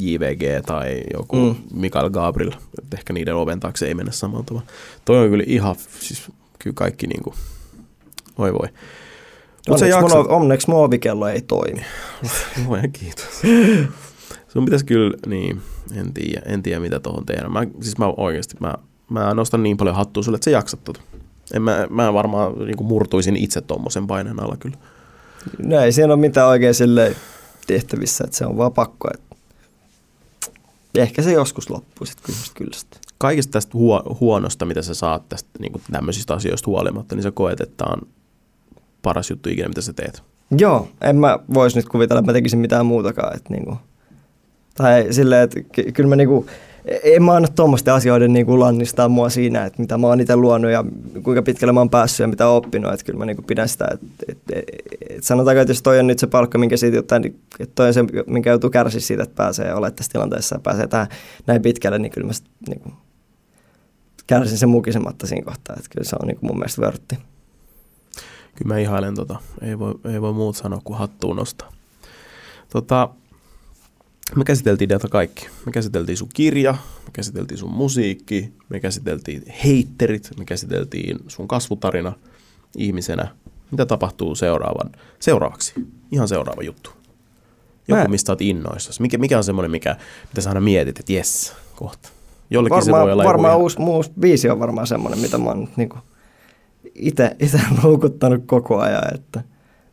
JVG 0.00 0.42
tai 0.66 1.02
joku. 1.14 1.36
Mm. 1.36 1.54
Mikael 1.80 2.10
Gabriel. 2.10 2.52
että 2.78 2.96
Ehkä 2.96 3.12
niiden 3.12 3.34
oven 3.34 3.60
taakse 3.60 3.86
ei 3.86 3.94
mennä 3.94 4.12
samalla 4.12 4.44
tavalla. 4.44 4.66
Toi 5.04 5.24
on 5.24 5.30
kyllä 5.30 5.44
ihan, 5.46 5.76
siis 6.00 6.22
kyllä 6.58 6.74
kaikki 6.74 7.06
niinku, 7.06 7.34
voi 8.38 8.52
voi. 8.52 8.68
Mut 9.68 9.74
Onneksi, 9.74 9.88
jaksat, 9.88 10.18
mun, 10.18 10.30
onneksi 10.30 10.70
muovikello 10.70 11.28
ei 11.28 11.42
toimi. 11.42 11.84
Luojan 12.66 12.92
kiitos. 12.92 13.42
Sun 14.48 14.64
pitäisi 14.64 14.84
kyllä, 14.84 15.16
niin, 15.26 15.62
en 15.96 16.14
tiedä, 16.14 16.42
en 16.46 16.62
tiedä 16.62 16.80
mitä 16.80 17.00
tuohon 17.00 17.26
tehdä. 17.26 17.48
Mä, 17.48 17.66
siis 17.80 17.98
mä 17.98 18.06
oikeasti, 18.16 18.56
mä, 18.60 18.74
mä 19.10 19.34
nostan 19.34 19.62
niin 19.62 19.76
paljon 19.76 19.96
hattua 19.96 20.22
sulle, 20.22 20.36
että 20.36 20.44
sä 20.44 20.50
jaksat 20.50 20.84
tota. 20.84 21.00
En 21.54 21.62
mä, 21.62 21.86
mä 21.90 22.12
varmaan 22.12 22.58
niin 22.58 22.86
murtuisin 22.86 23.36
itse 23.36 23.60
tuommoisen 23.60 24.06
paineen 24.06 24.42
alla 24.42 24.56
kyllä. 24.56 24.76
No 25.58 25.80
ei 25.80 25.92
siinä 25.92 26.12
ole 26.12 26.20
mitään 26.20 26.48
oikein 26.48 26.74
silleen 26.74 27.16
tehtävissä, 27.66 28.24
että 28.24 28.36
se 28.36 28.46
on 28.46 28.56
vaan 28.56 28.72
pakko. 28.72 29.08
Että 29.14 29.36
ehkä 30.94 31.22
se 31.22 31.32
joskus 31.32 31.70
loppuu 31.70 32.06
sitten 32.06 32.34
kun 32.56 32.66
Kaikista 33.18 33.52
tästä 33.52 33.70
huo, 33.74 34.16
huonosta, 34.20 34.64
mitä 34.64 34.82
sä 34.82 34.94
saat 34.94 35.28
tästä 35.28 35.50
niin 35.58 35.72
tämmöisistä 35.92 36.34
asioista 36.34 36.70
huolimatta, 36.70 37.14
niin 37.14 37.22
sä 37.22 37.30
koet, 37.30 37.60
että 37.60 37.84
tää 37.84 37.92
on 37.92 38.08
paras 39.02 39.30
juttu 39.30 39.48
ikinä, 39.48 39.68
mitä 39.68 39.80
sä 39.80 39.92
teet. 39.92 40.22
Joo, 40.58 40.88
en 41.00 41.16
mä 41.16 41.38
vois 41.54 41.76
nyt 41.76 41.88
kuvitella, 41.88 42.20
että 42.20 42.32
mä 42.32 42.36
tekisin 42.36 42.58
mitään 42.58 42.86
muutakaan. 42.86 43.36
Että 43.36 43.54
niinku, 43.54 43.76
tai 44.74 45.06
silleen, 45.10 45.42
että 45.42 45.60
ky- 45.60 45.92
kyllä 45.92 46.08
mä 46.08 46.16
niinku, 46.16 46.46
en 47.02 47.22
mä 47.22 47.32
anna 47.32 47.48
tuommoisten 47.48 47.94
asioiden 47.94 48.32
niinku 48.32 48.60
lannistaa 48.60 49.08
mua 49.08 49.28
siinä, 49.28 49.64
että 49.64 49.82
mitä 49.82 49.98
mä 49.98 50.06
oon 50.06 50.20
itse 50.20 50.36
luonut 50.36 50.70
ja 50.70 50.84
kuinka 51.22 51.42
pitkälle 51.42 51.72
mä 51.72 51.80
oon 51.80 51.90
päässyt 51.90 52.24
ja 52.24 52.28
mitä 52.28 52.48
oon 52.48 52.56
oppinut. 52.56 52.92
Että 52.92 53.04
kyllä 53.04 53.18
mä 53.18 53.24
niinku 53.24 53.42
pidän 53.42 53.68
sitä, 53.68 53.88
että, 53.92 54.06
että, 54.28 54.54
että 55.10 55.26
sanotaanko, 55.26 55.60
että 55.60 55.70
jos 55.70 55.82
toi 55.82 55.98
on 55.98 56.06
nyt 56.06 56.18
se 56.18 56.26
palkka, 56.26 56.58
minkä 56.58 56.76
siitä 56.76 56.96
jotain, 56.96 57.22
niin 57.22 57.40
että 57.60 57.74
toi 57.74 57.86
on 57.86 57.94
se, 57.94 58.04
minkä 58.26 58.50
joutuu 58.50 58.70
kärsiä 58.70 59.00
siitä, 59.00 59.22
että 59.22 59.34
pääsee 59.34 59.72
olemaan 59.72 59.94
tässä 59.94 60.12
tilanteessa 60.12 60.56
ja 60.56 60.60
pääsee 60.60 60.86
tähän 60.86 61.06
näin 61.46 61.62
pitkälle, 61.62 61.98
niin 61.98 62.12
kyllä 62.12 62.26
mä 62.26 62.32
sit, 62.32 62.46
niinku, 62.68 62.92
kärsin 64.28 64.58
sen 64.58 64.68
mukisematta 64.68 65.26
siinä 65.26 65.44
kohtaa. 65.44 65.76
Että 65.78 65.90
kyllä 65.90 66.08
se 66.08 66.16
on 66.22 66.28
niinku 66.28 66.46
mun 66.46 66.58
mielestä 66.58 66.82
vörtti. 66.82 67.18
Kyllä 68.54 68.74
mä 68.74 68.78
ihailen 68.78 69.14
tota. 69.14 69.40
Ei 69.62 69.78
voi, 69.78 69.94
ei 70.12 70.20
voi 70.20 70.32
muut 70.32 70.56
sanoa 70.56 70.80
kuin 70.84 70.98
hattuun 70.98 71.36
nostaa. 71.36 71.72
Tota, 72.72 73.08
me 74.36 74.44
käsiteltiin 74.44 74.88
data 74.88 75.08
kaikki. 75.08 75.48
Me 75.66 75.72
käsiteltiin 75.72 76.18
sun 76.18 76.28
kirja, 76.34 76.72
me 77.04 77.10
käsiteltiin 77.12 77.58
sun 77.58 77.70
musiikki, 77.70 78.52
me 78.68 78.80
käsiteltiin 78.80 79.42
heitterit, 79.64 80.30
me 80.38 80.44
käsiteltiin 80.44 81.18
sun 81.28 81.48
kasvutarina 81.48 82.12
ihmisenä. 82.76 83.28
Mitä 83.70 83.86
tapahtuu 83.86 84.34
seuraavan, 84.34 84.92
seuraavaksi? 85.20 85.72
Ihan 86.12 86.28
seuraava 86.28 86.62
juttu. 86.62 86.90
Joku, 87.88 88.02
Mä- 88.02 88.08
mistä 88.08 88.32
oot 88.32 88.42
innoissasi. 88.42 89.02
Mikä, 89.02 89.18
mikä 89.18 89.38
on 89.38 89.44
semmoinen, 89.44 89.70
mikä, 89.70 89.96
mitä 90.28 90.40
sä 90.40 90.50
aina 90.50 90.60
mietit, 90.60 91.00
että 91.00 91.12
jes, 91.12 91.52
kohta. 91.76 92.08
Jollekin 92.50 92.82
se 92.82 92.90
varmaan, 92.90 93.06
voi 93.06 93.12
olla 93.12 93.24
varmaan 93.24 93.58
uusi, 93.58 93.76
uusi 93.80 94.12
biisi 94.20 94.50
on 94.50 94.60
varmaan 94.60 94.86
semmoinen, 94.86 95.20
mitä 95.20 95.38
mä 95.38 95.44
oon 95.44 95.68
ite, 96.94 97.36
ite 97.46 97.60
loukuttanut 97.82 98.42
koko 98.46 98.78
ajan, 98.78 99.14
että 99.14 99.42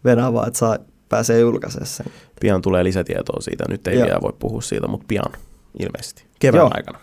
vedän 0.05 0.33
vaan, 0.33 0.47
että 0.47 0.59
saa, 0.59 0.77
pääsee 1.09 1.39
julkaisemaan 1.39 1.87
sen. 1.87 2.05
Pian 2.41 2.61
tulee 2.61 2.83
lisätietoa 2.83 3.41
siitä. 3.41 3.63
Nyt 3.69 3.87
ei 3.87 3.95
Joo. 3.99 4.05
vielä 4.07 4.21
voi 4.21 4.33
puhua 4.39 4.61
siitä, 4.61 4.87
mutta 4.87 5.05
pian 5.07 5.31
ilmeisesti. 5.79 6.23
Kevään 6.39 6.59
Joo. 6.61 6.71
aikana. 6.73 6.99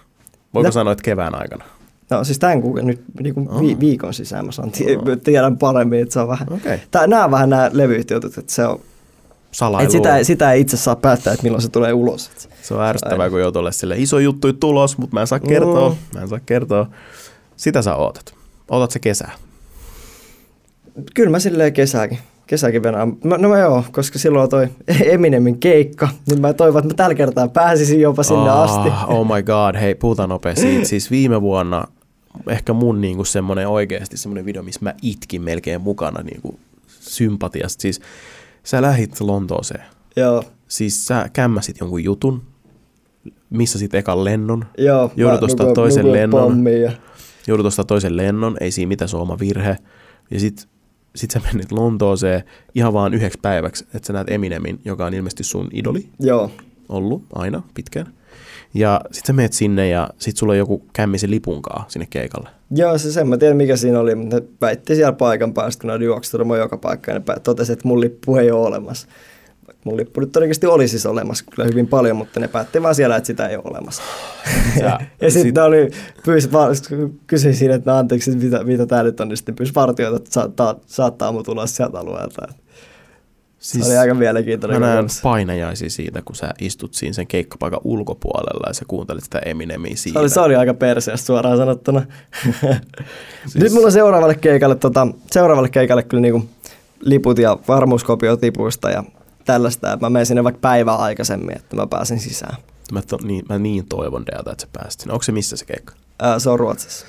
Voiko 0.54 0.68
No. 0.68 0.72
sanoa, 0.72 0.92
että 0.92 1.02
kevään 1.02 1.34
aikana? 1.34 1.64
No 2.10 2.24
siis 2.24 2.38
tämän 2.38 2.62
kuukauden 2.62 2.86
nyt 2.86 3.02
niinku 3.22 3.46
Aa. 3.50 3.60
vi, 3.60 3.76
viikon 3.80 4.14
sisään 4.14 4.46
mä 4.46 4.52
saan, 4.52 4.70
tie, 4.70 4.96
tiedän 5.24 5.58
paremmin, 5.58 6.00
että 6.02 6.12
se 6.12 6.20
on 6.20 6.28
vähän, 6.28 6.52
Okei. 6.52 6.78
tää, 6.90 7.06
nämä 7.06 7.24
on 7.24 7.30
vähän 7.30 7.50
nämä 7.50 7.70
levyyt 7.72 8.10
jutut, 8.10 8.38
että 8.38 8.52
se 8.52 8.66
on, 8.66 8.80
Salailu. 9.52 9.82
että 9.84 9.92
sitä, 9.92 10.24
sitä 10.24 10.52
ei 10.52 10.60
itse 10.60 10.76
saa 10.76 10.96
päättää, 10.96 11.32
että 11.32 11.42
milloin 11.42 11.62
se 11.62 11.68
tulee 11.68 11.92
ulos. 11.92 12.26
Et 12.28 12.48
Se 12.62 12.74
on 12.74 12.82
ärsyttävää, 12.82 13.30
kun 13.30 13.40
joutuu 13.40 13.60
olemaan 13.60 13.72
sille 13.72 13.94
iso 13.98 14.18
juttu 14.18 14.52
tulos, 14.52 14.98
mutta 14.98 15.14
mä 15.14 15.20
en 15.20 15.26
saa 15.26 15.40
kertoa. 15.40 15.88
Mm. 15.90 15.96
Mä 16.14 16.20
en 16.22 16.28
saa 16.28 16.40
kertoa. 16.46 16.86
Sitä 17.56 17.82
sä 17.82 17.96
ootat. 17.96 18.34
Ootat 18.70 18.90
se 18.90 18.98
kesää. 18.98 19.32
Kyllä 21.14 21.30
mä 21.30 21.38
silleen 21.38 21.72
kesääkin. 21.72 22.18
Kesäkin 22.46 22.82
venään. 22.82 23.12
Mä, 23.24 23.38
no 23.38 23.48
mä 23.48 23.58
joo, 23.58 23.84
koska 23.92 24.18
silloin 24.18 24.42
on 24.42 24.48
toi 24.48 24.68
Eminemin 25.04 25.58
keikka, 25.58 26.08
niin 26.26 26.40
mä 26.40 26.52
toivon, 26.52 26.78
että 26.78 26.94
mä 26.94 26.96
tällä 26.96 27.14
kertaa 27.14 27.48
pääsisin 27.48 28.00
jopa 28.00 28.22
sinne 28.22 28.50
Ah, 28.50 28.60
asti. 28.60 28.88
Oh 29.06 29.26
my 29.36 29.42
god, 29.42 29.80
hei, 29.80 29.94
puhutaan 29.94 30.28
nopeasti. 30.28 30.84
Siis 30.84 31.10
viime 31.10 31.40
vuonna 31.42 31.84
ehkä 32.48 32.72
mun 32.72 33.00
niinku 33.00 33.24
semmoinen 33.24 33.68
oikeasti 33.68 34.16
semmoinen 34.16 34.44
video, 34.44 34.62
missä 34.62 34.80
mä 34.82 34.94
itkin 35.02 35.42
melkein 35.42 35.80
mukana 35.80 36.22
niinku 36.22 36.58
sympatiasta. 37.00 37.82
Siis 37.82 38.00
sä 38.64 38.82
lähit 38.82 39.20
Lontooseen. 39.20 39.84
Joo, 40.16 40.44
Siis 40.68 41.06
sä 41.06 41.28
kämmäsit 41.32 41.80
jonkun 41.80 42.04
jutun, 42.04 42.42
missä 43.50 43.78
sit 43.78 43.94
ekan 43.94 44.24
lennon, 44.24 44.64
joo. 44.78 45.12
Joudut 45.16 45.42
ostaa 45.42 45.74
toisen 45.74 46.12
lennon. 46.12 46.66
Ja, 46.82 46.92
joudut 47.46 47.66
ostaa 47.66 47.84
toisen 47.84 48.16
lennon, 48.16 48.56
ei 48.60 48.70
siinä 48.70 48.88
mitään, 48.88 49.08
se 49.08 49.16
on 49.16 49.22
oma 49.22 49.38
virhe. 49.38 49.78
Ja 50.30 50.40
sit, 50.40 50.68
sit 51.16 51.30
sä 51.30 51.40
menit 51.52 51.72
Lontooseen 51.72 52.42
ihan 52.74 52.92
vaan 52.92 53.14
yhdeksi 53.14 53.38
päiväksi, 53.42 53.84
että 53.94 54.06
sä 54.06 54.12
näet 54.12 54.30
Eminemin, 54.30 54.80
joka 54.84 55.06
on 55.06 55.14
ilmeisesti 55.14 55.44
sun 55.44 55.68
idoli 55.72 56.08
joo, 56.20 56.50
ollut 56.88 57.24
aina 57.32 57.62
pitkään. 57.74 58.14
Ja 58.74 59.00
sit 59.10 59.26
sä 59.26 59.32
menet 59.32 59.52
sinne 59.52 59.88
ja 59.88 60.10
sit 60.18 60.36
sulla 60.36 60.52
on 60.52 60.58
joku 60.58 60.86
kämmisen 60.92 61.30
lipunkaa 61.30 61.84
sinne 61.88 62.06
keikalle. 62.10 62.48
Joo, 62.70 62.98
se 62.98 63.12
sen 63.12 63.28
mä 63.28 63.36
tiedän 63.36 63.56
mikä 63.56 63.76
siinä 63.76 64.00
oli, 64.00 64.14
mutta 64.14 64.36
ne 64.36 64.42
väitti 64.60 64.94
siellä 64.94 65.12
paikan 65.12 65.54
päästä, 65.54 65.80
kun 65.80 65.88
ne 65.88 65.94
oli 65.94 66.58
joka 66.58 66.76
paikkaan, 66.76 67.22
ne 67.26 67.34
pä- 67.34 67.40
totesi, 67.40 67.72
että 67.72 67.88
mun 67.88 68.00
lippu 68.00 68.36
ei 68.36 68.50
ole 68.50 68.66
olemassa. 68.66 69.08
Mun 69.84 69.96
lippu 69.96 70.20
nyt 70.20 70.32
todennäköisesti 70.32 70.66
oli 70.66 70.88
siis 70.88 71.06
olemassa 71.06 71.44
kyllä 71.50 71.68
hyvin 71.68 71.88
paljon, 71.88 72.16
mutta 72.16 72.40
ne 72.40 72.48
päätti 72.48 72.82
vaan 72.82 72.94
siellä, 72.94 73.16
että 73.16 73.26
sitä 73.26 73.48
ei 73.48 73.56
ole 73.56 73.64
olemassa. 73.64 74.02
Sä- 74.78 74.98
ja 75.20 75.30
sitten 75.30 75.42
sit- 75.42 75.58
oli, 75.58 75.90
pyysi, 76.24 76.48
kysyin 77.26 77.54
siinä, 77.54 77.74
että 77.74 77.90
no 77.90 77.98
anteeksi, 77.98 78.36
mitä, 78.36 78.64
mitä 78.64 78.86
tää 78.86 79.02
nyt 79.02 79.20
on, 79.20 79.28
niin 79.28 79.36
sitten 79.36 79.54
pyysi 79.54 79.72
partioita, 79.72 80.16
että 80.16 80.32
saattaa, 80.32 80.80
saattaa 80.86 81.32
mut 81.32 81.48
ulos 81.48 81.76
sieltä 81.76 81.98
alueelta. 81.98 82.48
Siis, 83.62 83.86
se 83.86 83.90
oli 83.92 83.98
aika 83.98 84.14
mielenkiintoinen. 84.14 84.80
Mä 84.80 84.86
näen 84.86 85.06
painajaisia 85.22 85.90
siitä, 85.90 86.22
kun 86.24 86.36
sä 86.36 86.50
istut 86.60 86.94
siinä 86.94 87.12
sen 87.12 87.26
keikkapaikan 87.26 87.80
ulkopuolella 87.84 88.68
ja 88.68 88.74
sä 88.74 88.84
kuuntelit 88.88 89.24
sitä 89.24 89.38
Eminemiä 89.38 89.96
siitä. 89.96 90.18
Se 90.18 90.20
oli, 90.20 90.28
se 90.28 90.40
oli 90.40 90.56
aika 90.56 90.74
perseestä 90.74 91.26
suoraan 91.26 91.56
sanottuna. 91.56 92.02
siis... 93.46 93.54
Nyt 93.54 93.72
mulla 93.72 93.86
on 93.86 93.92
seuraavalle 93.92 94.34
keikalle, 94.34 94.74
tota, 94.74 95.08
seuraavalle 95.30 95.68
keikalle 95.68 96.02
kyllä 96.02 96.20
niinku 96.20 96.48
liput 97.00 97.38
ja 97.38 97.58
varmuuskopio 97.68 98.36
tipuista 98.36 98.90
ja 98.90 99.04
tällaista. 99.44 99.98
Mä 100.00 100.10
menen 100.10 100.26
sinne 100.26 100.44
vaikka 100.44 100.60
päivää 100.60 100.96
aikaisemmin, 100.96 101.56
että 101.56 101.76
mä 101.76 101.86
pääsen 101.86 102.20
sisään. 102.20 102.56
Mä, 102.92 103.02
to, 103.02 103.18
niin, 103.22 103.44
mä 103.48 103.58
niin 103.58 103.86
toivon 103.86 104.26
Deata, 104.26 104.52
että 104.52 104.62
sä 104.62 104.68
pääsit 104.72 105.00
sinne. 105.00 105.12
Onko 105.12 105.22
se 105.22 105.32
missä 105.32 105.56
se 105.56 105.64
keikka? 105.64 105.94
Ää, 106.18 106.38
se 106.38 106.50
on 106.50 106.58
Ruotsissa. 106.58 107.06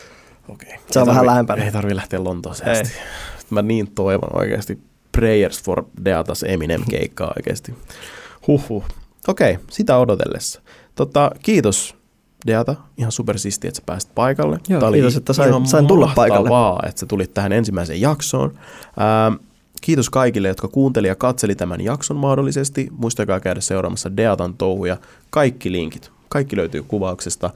Okei. 0.49 0.69
Okay. 0.69 0.79
Se 0.91 0.99
on 0.99 1.07
vähän 1.07 1.25
lähempänä. 1.25 1.63
Ei 1.63 1.71
tarvi 1.71 1.95
lähteä 1.95 2.23
Lontooseen 2.23 2.71
asti. 2.71 2.93
Mä 3.49 3.61
niin 3.61 3.91
toivon 3.95 4.39
oikeasti 4.39 4.92
Prayers 5.17 5.63
for 5.63 5.83
Deatas 6.05 6.43
Eminem 6.43 6.83
keikkaa 6.89 7.33
oikeasti. 7.35 7.73
Huhhuh. 8.47 8.83
Okei, 9.27 9.51
okay, 9.51 9.65
sitä 9.71 9.97
odotellessa. 9.97 10.61
Tota, 10.95 11.31
kiitos 11.43 11.95
Deata, 12.47 12.75
ihan 12.97 13.11
supersisti, 13.11 13.67
että 13.67 13.77
sä 13.77 13.83
pääsit 13.85 14.15
paikalle. 14.15 14.59
Joo, 14.69 14.79
Tämä 14.79 14.91
kiitos, 14.91 15.15
että 15.15 15.33
sain, 15.33 15.67
sain 15.67 15.87
tulla 15.87 16.11
paikalle. 16.15 16.49
että 16.89 16.99
sä 16.99 17.05
tulit 17.05 17.33
tähän 17.33 17.51
ensimmäiseen 17.51 18.01
jaksoon. 18.01 18.53
Ähm, 19.01 19.43
kiitos 19.81 20.09
kaikille, 20.09 20.47
jotka 20.47 20.67
kuunteli 20.67 21.07
ja 21.07 21.15
katseli 21.15 21.55
tämän 21.55 21.81
jakson 21.81 22.17
mahdollisesti. 22.17 22.87
Muistakaa 22.91 23.39
käydä 23.39 23.61
seuraamassa 23.61 24.17
Deatan 24.17 24.53
touhuja. 24.53 24.97
Kaikki 25.29 25.71
linkit, 25.71 26.11
kaikki 26.29 26.57
löytyy 26.57 26.83
kuvauksesta. 26.83 27.49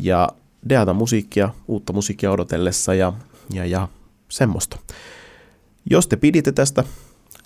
Ja 0.00 0.28
Deatan 0.68 0.96
musiikkia, 0.96 1.50
uutta 1.68 1.92
musiikkia 1.92 2.30
odotellessa 2.30 2.94
ja, 2.94 3.12
ja, 3.52 3.66
ja 3.66 3.88
semmoista. 4.28 4.78
Jos 5.90 6.06
te 6.06 6.16
piditte 6.16 6.52
tästä, 6.52 6.84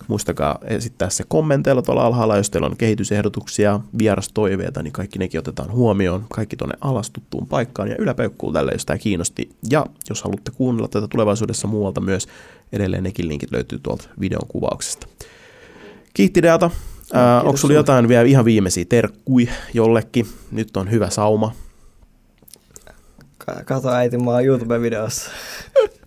muistakaa 0.07 0.59
esittää 0.63 1.09
se 1.09 1.23
kommenteilla 1.27 1.81
tuolla 1.81 2.05
alhaalla, 2.05 2.37
jos 2.37 2.49
teillä 2.49 2.67
on 2.67 2.77
kehitysehdotuksia, 2.77 3.79
vierastoiveita, 3.97 4.83
niin 4.83 4.93
kaikki 4.93 5.19
nekin 5.19 5.39
otetaan 5.39 5.71
huomioon. 5.71 6.25
Kaikki 6.33 6.55
tuonne 6.55 6.77
alas 6.81 7.09
tuttuun 7.09 7.47
paikkaan 7.47 7.89
ja 7.89 7.95
yläpeukkuu 7.99 8.53
tälle, 8.53 8.71
jos 8.71 8.85
tämä 8.85 8.97
kiinnosti. 8.97 9.49
Ja 9.69 9.85
jos 10.09 10.23
haluatte 10.23 10.51
kuunnella 10.51 10.87
tätä 10.87 11.07
tulevaisuudessa 11.07 11.67
muualta 11.67 12.01
myös, 12.01 12.27
edelleen 12.71 13.03
nekin 13.03 13.27
linkit 13.27 13.51
löytyy 13.51 13.79
tuolta 13.79 14.09
videon 14.19 14.47
kuvauksesta. 14.47 15.07
Kiitti 16.13 16.43
Deata. 16.43 16.71
Äh, 17.15 17.45
onko 17.45 17.57
sulla 17.57 17.73
jotain 17.73 18.07
vielä 18.07 18.23
ihan 18.23 18.45
viimeisiä 18.45 18.85
terkkui 18.89 19.49
jollekin? 19.73 20.27
Nyt 20.51 20.77
on 20.77 20.91
hyvä 20.91 21.09
sauma. 21.09 21.55
Kato 23.65 23.89
äiti, 23.89 24.17
mä 24.17 24.31
oon 24.31 24.45
YouTube-videossa. 24.45 25.31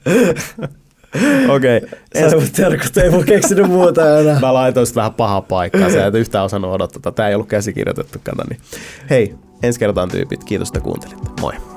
Okei. 1.56 1.76
Okay. 1.76 2.30
Sä 2.30 2.52
terkut, 2.52 2.96
ei 2.96 3.12
voi 3.12 3.24
keksinyt 3.24 3.66
muuta 3.66 4.20
enää. 4.20 4.40
Mä 4.40 4.54
laitoin 4.54 4.86
vähän 4.94 5.14
pahaa 5.14 5.42
paikkaa, 5.42 5.90
sä 5.90 6.06
et 6.06 6.14
yhtään 6.14 6.44
osannut 6.44 6.74
odottaa. 6.74 7.12
Tää 7.12 7.28
ei 7.28 7.34
ollut 7.34 7.48
käsikirjoitettu, 7.48 8.18
kato 8.24 8.42
niin. 8.50 8.60
Hei, 9.10 9.34
ensi 9.62 9.78
kertaan 9.78 10.08
tyypit. 10.08 10.44
Kiitos, 10.44 10.68
että 10.68 10.80
kuuntelitte. 10.80 11.30
Moi. 11.40 11.75